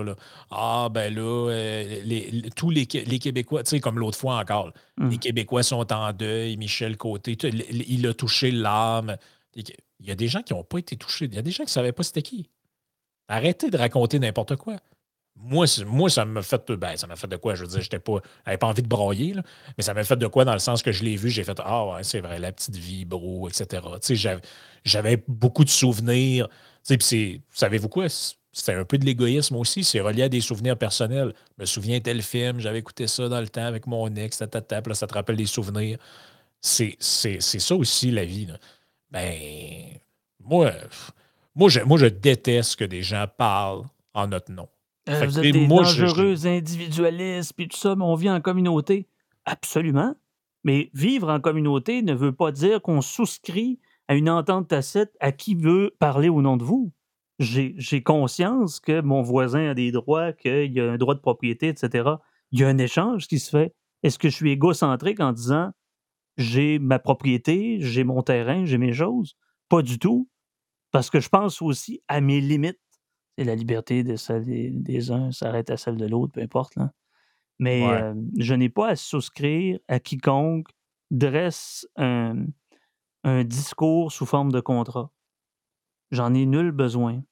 Ah, 0.51 0.89
ben 0.91 1.15
là, 1.15 1.51
euh, 1.51 2.41
tous 2.57 2.71
les, 2.71 2.87
Québécois, 2.87 3.65
tu 3.65 3.71
sais, 3.71 3.81
comme 3.81 3.99
l'autre 3.99 4.19
fois 4.19 4.39
encore, 4.39 4.73
les 4.99 5.17
mmh. 5.17 5.19
Québécois 5.19 5.63
sont 5.63 5.93
en 5.93 6.13
deuil, 6.13 6.57
Michel 6.57 6.97
Côté, 6.97 7.37
il 7.43 8.07
a 8.07 8.15
touché 8.15 8.51
l'âme. 8.51 9.17
Il 9.55 9.67
y 10.01 10.11
a 10.11 10.15
des 10.15 10.29
gens 10.29 10.43
qui 10.43 10.55
n'ont 10.55 10.65
pas 10.65 10.79
été 10.79 10.97
touchés. 10.97 11.27
Il 11.27 11.35
y 11.35 11.39
a 11.39 11.43
des 11.43 11.51
gens 11.51 11.65
qui 11.65 11.69
ne 11.71 11.73
savaient 11.73 11.93
pas 11.93 12.03
c'était 12.03 12.23
qui. 12.23 12.49
Arrêtez 13.29 13.71
de 13.71 13.77
raconter 13.77 14.19
n'importe 14.19 14.57
quoi. 14.57 14.77
Moi, 15.37 15.67
moi, 15.87 16.11
ça 16.11 16.25
m'a 16.25 16.43
fait. 16.43 16.71
Ben, 16.73 16.97
fait 16.97 17.27
de 17.27 17.37
quoi? 17.37 17.55
Je 17.55 17.63
veux 17.63 17.69
dire, 17.69 17.81
j'étais 17.81 17.99
pas. 17.99 18.19
J'avais 18.45 18.59
pas 18.59 18.67
envie 18.67 18.83
de 18.83 18.89
broyer, 18.89 19.35
mais 19.77 19.83
ça 19.83 19.95
m'a 19.95 20.05
fait 20.05 20.17
de 20.17 20.27
quoi 20.27 20.45
dans 20.45 20.53
le 20.53 20.59
sens 20.59 20.83
que 20.83 20.93
je 20.93 21.03
l'ai 21.03 21.17
vu, 21.17 21.31
j'ai 21.31 21.45
fait 21.45 21.59
Ah 21.65 21.87
ouais, 21.87 22.05
c'est 22.05 22.21
vrai, 22.21 22.39
la 22.39 22.53
petite 22.53 22.77
vie, 22.77 23.05
bro, 23.05 23.49
etc. 23.49 23.83
J'avais 24.85 25.23
beaucoup 25.27 25.65
de 25.65 25.71
souvenirs. 25.71 26.49
Savez-vous 26.83 27.89
quoi? 27.89 28.07
C'était 28.53 28.75
un 28.75 28.85
peu 28.85 28.99
de 28.99 29.05
l'égoïsme 29.07 29.57
aussi. 29.57 29.83
C'est 29.83 30.01
relié 30.01 30.25
à 30.25 30.29
des 30.29 30.43
souvenirs 30.43 30.77
personnels. 30.77 31.33
Je 31.57 31.63
me 31.63 31.67
souviens 31.67 32.01
tel 32.01 32.23
film, 32.23 32.61
j'avais 32.61 32.81
écouté 32.81 33.07
ça 33.07 33.29
dans 33.29 33.41
le 33.41 33.49
temps 33.49 33.65
avec 33.65 33.87
mon 33.87 34.15
ex, 34.15 34.39
ta, 34.39 34.81
là, 34.87 34.95
ça 34.95 35.07
te 35.07 35.15
rappelle 35.15 35.37
des 35.37 35.47
souvenirs. 35.47 35.99
C'est 36.61 36.97
ça 37.01 37.75
aussi, 37.75 38.11
la 38.11 38.25
vie. 38.25 38.49
Ben, 39.11 39.99
moi, 40.41 40.73
moi 41.55 41.69
je, 41.71 41.81
moi, 41.81 41.99
je 41.99 42.07
déteste 42.07 42.77
que 42.77 42.85
des 42.85 43.03
gens 43.03 43.27
parlent 43.37 43.85
en 44.15 44.27
notre 44.29 44.53
nom. 44.53 44.69
Euh, 45.09 45.27
vous 45.27 45.39
êtes 45.39 45.53
des 45.53 45.67
dangereux 45.67 46.47
individualistes, 46.47 47.55
puis 47.57 47.69
tout 47.69 47.77
ça, 47.77 47.97
mais 47.97 48.05
on 48.05 48.15
vit 48.15 48.31
en 48.31 48.41
communauté. 48.41 49.09
Absolument. 49.45 50.15
Mais 50.65 50.91
vivre 50.95 51.29
en 51.29 51.41
communauté 51.41 52.03
ne 52.03 52.15
veut 52.15 52.33
pas 52.33 52.53
dire 52.53 52.81
qu'on 52.83 53.01
souscrit 53.01 53.81
à 54.07 54.15
une 54.15 54.31
entente 54.31 54.69
tacite 54.69 55.11
à 55.21 55.33
qui 55.33 55.55
veut 55.55 55.95
parler 55.99 56.29
au 56.29 56.43
nom 56.43 56.57
de 56.57 56.65
vous. 56.65 56.93
J'ai 57.39 58.03
conscience 58.05 58.79
que 58.79 59.01
mon 59.01 59.23
voisin 59.23 59.71
a 59.71 59.75
des 59.75 59.91
droits, 59.91 60.33
qu'il 60.33 60.73
y 60.73 60.81
a 60.81 60.93
un 60.93 60.97
droit 60.97 61.15
de 61.15 61.21
propriété, 61.21 61.69
etc. 61.69 62.11
Il 62.53 62.61
y 62.61 62.65
a 62.65 62.69
un 62.69 62.79
échange 62.79 63.27
qui 63.27 63.41
se 63.41 63.51
fait. 63.51 63.75
Est-ce 64.05 64.19
que 64.19 64.29
je 64.29 64.37
suis 64.37 64.53
égocentrique 64.53 65.19
en 65.19 65.33
disant 65.33 65.73
j'ai 66.37 66.79
ma 66.79 66.99
propriété, 66.99 67.79
j'ai 67.81 68.05
mon 68.05 68.23
terrain, 68.23 68.65
j'ai 68.65 68.79
mes 68.79 68.93
choses? 68.93 69.37
Pas 69.69 69.83
du 69.83 69.99
tout. 69.99 70.29
Parce 70.93 71.11
que 71.11 71.21
je 71.21 71.29
pense 71.29 71.63
aussi 71.63 72.03
à 72.07 72.21
mes 72.21 72.41
limites 72.41 72.79
la 73.39 73.55
liberté 73.55 74.05
de 74.05 74.17
celle 74.17 74.45
des, 74.45 75.11
uns 75.11 75.33
s'arrête 75.33 75.71
à 75.71 75.77
celle 75.77 75.97
de 75.97 76.07
l'autre, 76.07 76.33
peu 76.33 76.41
importe. 76.41 76.77
Là. 76.77 76.93
Mais 77.59 77.83
je 78.39 78.55
n'ai 78.55 78.69
pas 78.69 78.89
à 78.89 78.97
souscrire 78.97 79.79
à 79.89 80.01
quiconque 80.01 80.69
dresse 81.11 81.87
un, 81.97 82.47
discours 83.45 84.11
sous 84.11 84.27
forme 84.27 84.51
de 84.51 84.61
contrat. 84.61 85.13
J'en 86.11 86.35
ai 86.35 86.45
nul 86.45 86.73
besoin. 86.73 87.23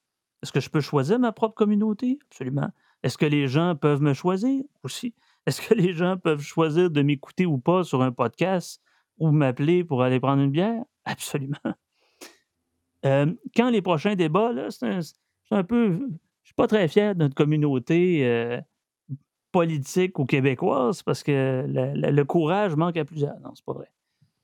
Est-ce 0.43 0.53
que 0.53 0.61
je 0.61 0.71
peux 0.71 0.81
choisir 0.81 1.19
ma 1.19 1.33
propre 1.33 1.55
communauté? 1.55 2.19
Absolument. 2.31 2.71
Est-ce 3.03 3.19
que 3.19 3.27
les 3.27 3.49
gens 3.49 3.75
peuvent 3.75 4.01
me 4.01 4.15
choisir? 4.15 4.63
Aussi. 4.85 5.15
Est-ce 5.47 5.61
que 5.61 5.75
les 5.75 5.93
gens 5.93 6.17
peuvent 6.17 6.43
choisir 6.43 6.91
de 6.91 7.03
m'écouter 7.03 7.45
ou 7.45 7.59
pas 7.59 7.83
sur 7.83 8.03
un 8.03 8.13
podcast 8.13 8.81
ou 9.19 9.33
m'appeler 9.33 9.85
pour 9.85 10.03
aller 10.03 10.21
prendre 10.21 10.43
une 10.43 10.51
bière? 10.51 10.85
Absolument. 11.05 11.59
quand 13.03 13.71
les 13.71 13.83
prochains 13.83 14.15
débats, 14.15 14.53
c'est 14.71 14.87
un, 14.87 15.01
un 15.51 15.65
peu. 15.65 16.09
Je 16.43 16.49
suis 16.49 16.55
pas 16.55 16.67
très 16.67 16.89
fier 16.89 17.15
de 17.15 17.21
notre 17.21 17.35
communauté 17.35 18.27
euh, 18.27 18.61
politique 19.53 20.19
ou 20.19 20.27
québécoise 20.27 21.03
parce 21.03 21.23
que 21.23 21.65
le, 21.67 22.23
courage 22.25 22.77
manque 22.77 22.97
à 22.97 23.05
plusieurs. 23.05 23.39
Non, 23.41 23.53
c'est 23.55 23.65
pas 23.65 23.75
vrai. 23.75 23.91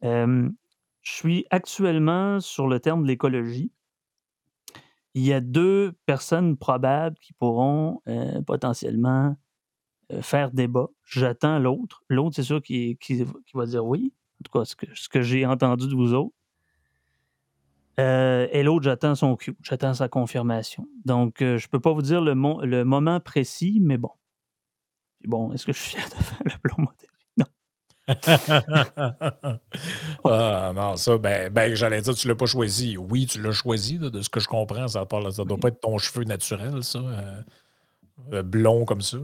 je 0.02 1.12
suis 1.12 1.46
actuellement 1.50 2.40
sur 2.40 2.68
le 2.68 2.80
terme 2.80 3.02
de 3.02 3.08
l'écologie. 3.08 3.72
Il 5.16 5.24
y 5.24 5.32
a 5.32 5.40
deux 5.40 5.94
personnes 6.04 6.58
probables 6.58 7.16
qui 7.22 7.32
pourront 7.32 8.02
euh, 8.06 8.42
potentiellement 8.42 9.34
euh, 10.12 10.20
faire 10.20 10.50
débat. 10.50 10.88
J'attends 11.04 11.58
l'autre. 11.58 12.04
L'autre, 12.10 12.36
c'est 12.36 12.42
sûr 12.42 12.60
qui, 12.60 12.98
qui, 12.98 13.24
va 13.54 13.64
dire 13.64 13.86
oui. 13.86 14.12
En 14.38 14.42
tout 14.44 14.58
cas, 14.58 14.66
ce 14.66 14.76
que, 14.76 14.84
ce 14.94 15.08
que 15.08 15.22
j'ai 15.22 15.46
entendu 15.46 15.88
de 15.88 15.94
vous 15.94 16.12
autres. 16.12 16.35
Euh, 17.98 18.46
et 18.52 18.62
l'autre, 18.62 18.84
j'attends 18.84 19.14
son 19.14 19.36
cue, 19.36 19.56
j'attends 19.62 19.94
sa 19.94 20.08
confirmation. 20.08 20.86
Donc, 21.04 21.40
euh, 21.40 21.56
je 21.56 21.66
ne 21.66 21.70
peux 21.70 21.80
pas 21.80 21.92
vous 21.92 22.02
dire 22.02 22.20
le, 22.20 22.34
le, 22.64 22.84
moment 22.84 23.20
précis, 23.20 23.80
mais 23.82 23.96
bon. 23.96 24.10
Bon, 25.24 25.50
est-ce 25.52 25.64
que 25.64 25.72
je 25.72 25.78
suis 25.78 25.96
fier 25.96 26.06
de 26.08 26.14
faire 26.22 26.42
le 26.44 26.52
blond 26.62 26.76
modéré? 26.78 27.10
Non. 27.38 27.46
ah 30.24 30.72
non, 30.74 30.96
ça, 30.96 31.18
ben, 31.18 31.50
ben 31.50 31.74
j'allais 31.74 32.02
dire, 32.02 32.14
tu 32.14 32.26
ne 32.26 32.32
l'as 32.32 32.36
pas 32.36 32.46
choisi. 32.46 32.98
Oui, 32.98 33.26
tu 33.26 33.40
l'as 33.40 33.52
choisi, 33.52 33.98
de 33.98 34.20
ce 34.20 34.28
que 34.28 34.40
je 34.40 34.48
comprends. 34.48 34.88
Ça 34.88 35.00
ne 35.00 35.44
doit 35.44 35.58
pas 35.58 35.68
être 35.68 35.80
ton 35.80 35.96
cheveu 35.96 36.24
naturel, 36.24 36.84
ça. 36.84 37.00
Euh, 38.32 38.42
blond 38.42 38.84
comme 38.84 39.00
ça. 39.00 39.18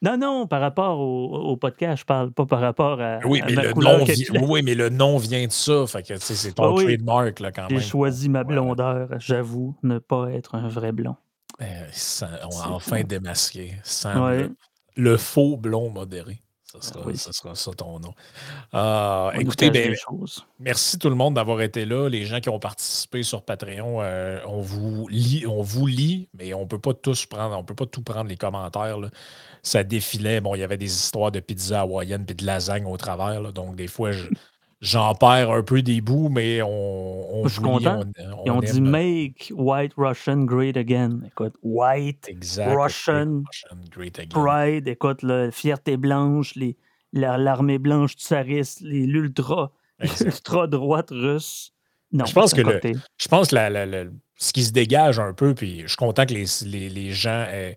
Non, 0.00 0.16
non, 0.16 0.46
par 0.46 0.60
rapport 0.60 1.00
au, 1.00 1.56
podcast, 1.56 2.00
je 2.00 2.04
parle 2.04 2.30
pas 2.30 2.46
par 2.46 2.60
rapport 2.60 3.00
à. 3.00 3.18
Oui, 3.24 3.42
mais, 3.44 3.52
le, 3.52 3.72
nom 3.72 4.04
vient, 4.04 4.42
oui 4.42 4.62
mais 4.62 4.74
le 4.74 4.90
nom 4.90 5.18
vient 5.18 5.44
de 5.44 5.52
ça. 5.52 5.86
Fait 5.88 6.02
que 6.04 6.16
c'est 6.18 6.52
ton 6.52 6.76
trademark 6.76 7.40
là, 7.40 7.50
quand 7.50 7.68
même. 7.68 7.80
J'ai 7.80 7.84
choisi 7.84 8.28
ma 8.28 8.44
blondeur, 8.44 9.08
j'avoue, 9.18 9.76
ne 9.82 9.98
pas 9.98 10.30
être 10.30 10.54
un 10.54 10.68
vrai 10.68 10.92
blond. 10.92 11.16
Eh, 11.60 11.64
on 12.22 12.60
a 12.60 12.68
enfin 12.68 13.02
démasqué. 13.02 13.74
le, 14.96 15.16
faux 15.16 15.56
blond 15.56 15.90
modéré. 15.90 16.40
Ça 16.64 17.32
sera, 17.32 17.54
ça 17.54 17.72
ton 17.72 17.98
nom. 17.98 18.12
Ah, 18.72 19.32
écoutez, 19.40 19.70
ben, 19.70 19.94
merci 20.60 20.98
tout 20.98 21.08
le 21.08 21.14
monde 21.14 21.34
d'avoir 21.34 21.62
été 21.62 21.86
là. 21.86 22.08
Les 22.08 22.26
gens 22.26 22.40
qui 22.40 22.50
ont 22.50 22.58
participé 22.58 23.22
sur 23.22 23.42
Patreon, 23.42 24.02
euh, 24.02 24.38
on, 24.46 24.60
vous 24.60 25.08
lit, 25.08 25.46
on 25.46 25.62
vous 25.62 25.86
lit, 25.86 26.28
mais 26.34 26.52
on 26.52 26.60
ne 26.60 26.66
peut 26.66 26.78
pas 26.78 26.92
tous 26.92 27.24
prendre, 27.24 27.56
on 27.58 27.64
peut 27.64 27.74
pas 27.74 27.86
tout 27.86 28.02
prendre 28.02 28.28
les 28.28 28.36
commentaires. 28.36 28.98
Ça 29.62 29.84
défilait. 29.84 30.40
Bon, 30.40 30.54
il 30.54 30.60
y 30.60 30.64
avait 30.64 30.76
des 30.76 30.92
histoires 30.92 31.30
de 31.30 31.40
pizza 31.40 31.82
hawaïenne 31.82 32.24
et 32.28 32.34
de 32.34 32.44
lasagne 32.44 32.86
au 32.86 32.96
travers. 32.96 33.52
donc, 33.52 33.76
des 33.76 33.86
fois, 33.86 34.10
j'en 34.80 35.14
perds 35.14 35.50
un 35.50 35.62
peu 35.62 35.82
des 35.82 36.00
bouts, 36.00 36.28
mais 36.28 36.62
on, 36.62 37.40
on 37.40 37.48
Je 37.48 37.54
suis 37.54 37.62
content. 37.62 38.02
Ils 38.44 38.50
ont 38.50 38.60
dit 38.60 38.80
Make 38.80 39.52
White 39.54 39.92
Russian 39.96 40.44
Great 40.44 40.76
Again. 40.76 41.20
Écoute, 41.26 41.54
White 41.62 42.28
Russian, 42.58 43.42
Great 43.90 44.18
Again. 44.18 44.28
Pride, 44.28 44.88
écoute, 44.88 45.22
la 45.22 45.50
fierté 45.50 45.96
blanche, 45.96 46.54
les, 46.54 46.76
l'armée 47.12 47.78
blanche 47.78 48.16
tsariste, 48.16 48.80
l'ultra, 48.82 49.72
l'ultra 49.98 50.66
droite 50.66 51.10
russe. 51.10 51.72
Non, 52.12 52.24
je 52.24 52.32
pense 52.32 52.54
que 52.54 52.62
je 52.62 53.28
pense 53.28 53.48
que 53.48 54.10
ce 54.36 54.52
qui 54.52 54.64
se 54.64 54.72
dégage 54.72 55.18
un 55.18 55.34
peu, 55.34 55.54
puis 55.54 55.82
je 55.82 55.88
suis 55.88 55.96
content 55.96 56.24
que 56.24 56.32
les, 56.32 56.88
les, 56.88 57.10
gens 57.10 57.44
aient, 57.50 57.76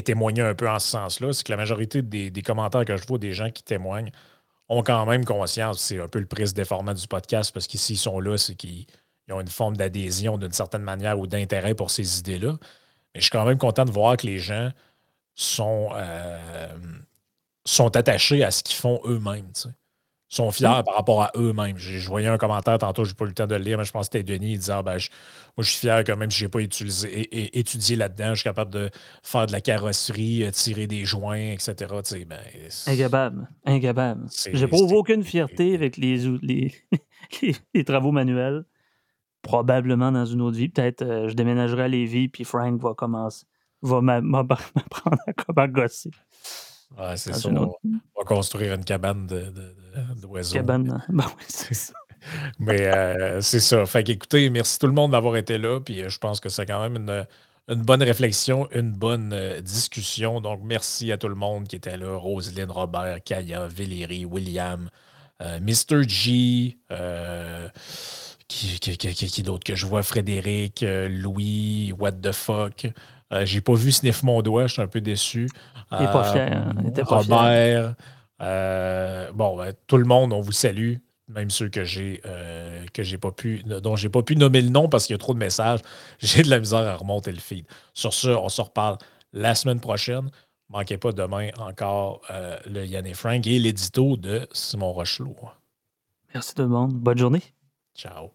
témoigné 0.00 0.40
un 0.40 0.54
peu 0.54 0.68
en 0.68 0.78
ce 0.78 0.88
sens-là, 0.88 1.32
c'est 1.32 1.44
que 1.44 1.52
la 1.52 1.58
majorité 1.58 2.00
des, 2.00 2.42
commentaires 2.42 2.86
que 2.86 2.96
je 2.96 3.06
vois 3.06 3.18
des 3.18 3.32
gens 3.32 3.50
qui 3.50 3.62
témoignent 3.62 4.10
ont 4.68 4.82
quand 4.82 5.04
même 5.04 5.24
conscience, 5.26 5.80
c'est 5.80 6.00
un 6.00 6.08
peu 6.08 6.18
le 6.18 6.26
prix 6.26 6.50
des 6.54 6.64
formats 6.64 6.94
du 6.94 7.06
podcast, 7.06 7.52
parce 7.52 7.66
qu'ici, 7.66 7.92
ils 7.92 7.98
sont 7.98 8.18
là, 8.20 8.38
c'est 8.38 8.54
qu'ils 8.54 8.86
ont 9.30 9.40
une 9.40 9.48
forme 9.48 9.76
d'adhésion 9.76 10.38
d'une 10.38 10.52
certaine 10.52 10.82
manière 10.82 11.18
ou 11.18 11.26
d'intérêt 11.26 11.74
pour 11.74 11.90
ces 11.90 12.20
idées-là. 12.20 12.56
Mais 13.14 13.20
je 13.20 13.22
suis 13.22 13.30
quand 13.30 13.44
même 13.44 13.58
content 13.58 13.84
de 13.84 13.90
voir 13.90 14.16
que 14.16 14.26
les 14.26 14.38
gens 14.38 14.70
sont, 15.34 15.90
euh, 15.94 16.68
sont 17.66 17.94
attachés 17.96 18.42
à 18.42 18.50
ce 18.50 18.62
qu'ils 18.62 18.76
font 18.76 19.00
eux-mêmes. 19.04 19.52
Sont 20.32 20.50
fiers 20.50 20.82
par 20.84 20.94
rapport 20.94 21.22
à 21.22 21.30
eux-mêmes. 21.36 21.76
Je 21.76 22.08
voyais 22.08 22.28
un 22.28 22.38
commentaire 22.38 22.78
tantôt, 22.78 23.04
je 23.04 23.10
n'ai 23.10 23.14
pas 23.14 23.26
eu 23.26 23.28
le 23.28 23.34
temps 23.34 23.46
de 23.46 23.54
le 23.54 23.62
lire, 23.62 23.76
mais 23.76 23.84
je 23.84 23.92
pense 23.92 24.08
que 24.08 24.18
c'était 24.18 24.32
Denis, 24.32 24.52
il 24.52 24.58
disait 24.58 24.72
ah, 24.72 24.82
ben, 24.82 24.92
Moi, 24.92 24.98
je 25.58 25.70
suis 25.70 25.80
fier 25.80 26.02
quand 26.04 26.16
même 26.16 26.30
si 26.30 26.38
je 26.38 26.44
n'ai 26.44 26.48
pas 26.48 26.60
utilisé, 26.60 27.58
étudié 27.58 27.96
là-dedans, 27.96 28.30
je 28.30 28.36
suis 28.36 28.44
capable 28.44 28.72
de 28.72 28.90
faire 29.22 29.46
de 29.46 29.52
la 29.52 29.60
carrosserie, 29.60 30.44
euh, 30.44 30.50
tirer 30.50 30.86
des 30.86 31.04
joints, 31.04 31.52
etc. 31.52 31.74
Ben, 32.26 32.38
incapable. 32.86 33.48
Incapable. 33.66 34.26
J'éprouve 34.52 34.92
aucune 34.94 35.22
fierté 35.22 35.74
avec 35.74 35.98
les, 35.98 36.16
les, 36.42 36.72
les, 37.74 37.84
travaux 37.84 38.12
manuels. 38.12 38.64
Probablement 39.42 40.12
dans 40.12 40.24
une 40.24 40.40
autre 40.40 40.56
vie. 40.56 40.68
Peut-être 40.68 41.02
euh, 41.02 41.28
je 41.28 41.34
déménagerai 41.34 41.82
à 41.82 41.88
Lévis, 41.88 42.28
puis 42.28 42.44
Frank 42.44 42.80
va 42.80 42.94
commencer 42.94 43.44
va 43.82 44.00
m'apprendre 44.22 45.18
à 45.26 45.32
comment 45.32 45.68
gosser. 45.68 46.10
Ouais, 46.98 47.16
c'est 47.16 47.34
ça. 47.34 47.48
On 47.48 47.74
va 48.16 48.24
construire 48.26 48.74
une 48.74 48.84
cabane 48.84 49.26
d'oiseaux. 50.16 50.52
De, 50.52 50.58
cabane, 50.58 51.04
oui, 51.10 51.44
c'est 51.48 51.74
ça. 51.74 51.94
Mais 52.58 52.86
euh, 52.86 53.40
c'est 53.40 53.60
ça. 53.60 53.84
Fait 53.86 54.04
qu'écoutez, 54.04 54.48
merci 54.50 54.78
tout 54.78 54.86
le 54.86 54.92
monde 54.92 55.12
d'avoir 55.12 55.36
été 55.36 55.58
là. 55.58 55.80
Puis 55.80 56.02
euh, 56.02 56.08
je 56.08 56.18
pense 56.18 56.40
que 56.40 56.48
c'est 56.48 56.66
quand 56.66 56.80
même 56.80 56.96
une, 56.96 57.26
une, 57.68 57.82
bonne 57.82 58.02
réflexion, 58.02 58.68
une 58.72 58.92
bonne 58.92 59.32
euh, 59.32 59.60
discussion. 59.60 60.40
Donc, 60.40 60.60
merci 60.62 61.12
à 61.12 61.18
tout 61.18 61.28
le 61.28 61.34
monde 61.34 61.66
qui 61.68 61.76
était 61.76 61.96
là. 61.96 62.16
Roselyne, 62.16 62.70
Robert, 62.70 63.22
Kaya, 63.24 63.66
Valérie, 63.66 64.24
William, 64.24 64.88
Mr. 65.40 66.04
G, 66.06 66.78
qui, 68.46 68.78
qui, 68.78 68.96
qui, 68.96 69.14
qui 69.14 69.42
d'autre 69.42 69.64
que 69.64 69.74
je 69.74 69.86
vois? 69.86 70.04
Frédéric, 70.04 70.84
Louis, 70.86 71.92
What 71.98 72.12
the 72.12 72.30
fuck? 72.30 72.86
Euh, 73.32 73.46
j'ai 73.46 73.60
pas 73.60 73.74
vu 73.74 73.92
Sniff 73.92 74.22
mon 74.22 74.42
doigt, 74.42 74.66
je 74.66 74.74
suis 74.74 74.82
un 74.82 74.86
peu 74.86 75.00
déçu. 75.00 75.48
Il 75.90 75.98
n'est 75.98 76.06
pas 76.06 76.32
fier. 76.32 76.52
Hein. 76.52 77.02
Robert. 77.04 77.94
Euh, 78.40 79.32
bon, 79.32 79.56
ben, 79.56 79.72
tout 79.86 79.96
le 79.96 80.04
monde, 80.04 80.32
on 80.32 80.40
vous 80.40 80.52
salue. 80.52 80.96
Même 81.28 81.50
ceux 81.50 81.68
que 81.68 81.84
j'ai 81.84 82.20
euh, 82.26 82.84
que 82.92 83.02
j'ai 83.02 83.16
pas 83.16 83.30
pu, 83.30 83.62
dont 83.62 83.96
j'ai 83.96 84.08
pas 84.08 84.22
pu 84.22 84.36
nommer 84.36 84.60
le 84.60 84.68
nom 84.68 84.88
parce 84.88 85.06
qu'il 85.06 85.14
y 85.14 85.16
a 85.16 85.18
trop 85.18 85.32
de 85.32 85.38
messages. 85.38 85.80
J'ai 86.18 86.42
de 86.42 86.50
la 86.50 86.58
misère 86.58 86.80
à 86.80 86.96
remonter 86.96 87.32
le 87.32 87.38
feed. 87.38 87.64
Sur 87.94 88.12
ce, 88.12 88.28
on 88.28 88.48
se 88.48 88.60
reparle 88.60 88.98
la 89.32 89.54
semaine 89.54 89.80
prochaine. 89.80 90.30
Manquez 90.68 90.98
pas 90.98 91.12
demain 91.12 91.50
encore 91.58 92.22
le 92.66 92.84
Yann 92.84 93.06
et 93.06 93.14
Frank 93.14 93.46
et 93.46 93.58
l'édito 93.58 94.16
de 94.16 94.46
Simon 94.52 94.92
Rochelot. 94.92 95.36
Merci 96.34 96.54
tout 96.54 96.62
le 96.62 96.68
monde. 96.68 96.92
Bonne 96.94 97.18
journée. 97.18 97.42
Ciao. 97.94 98.32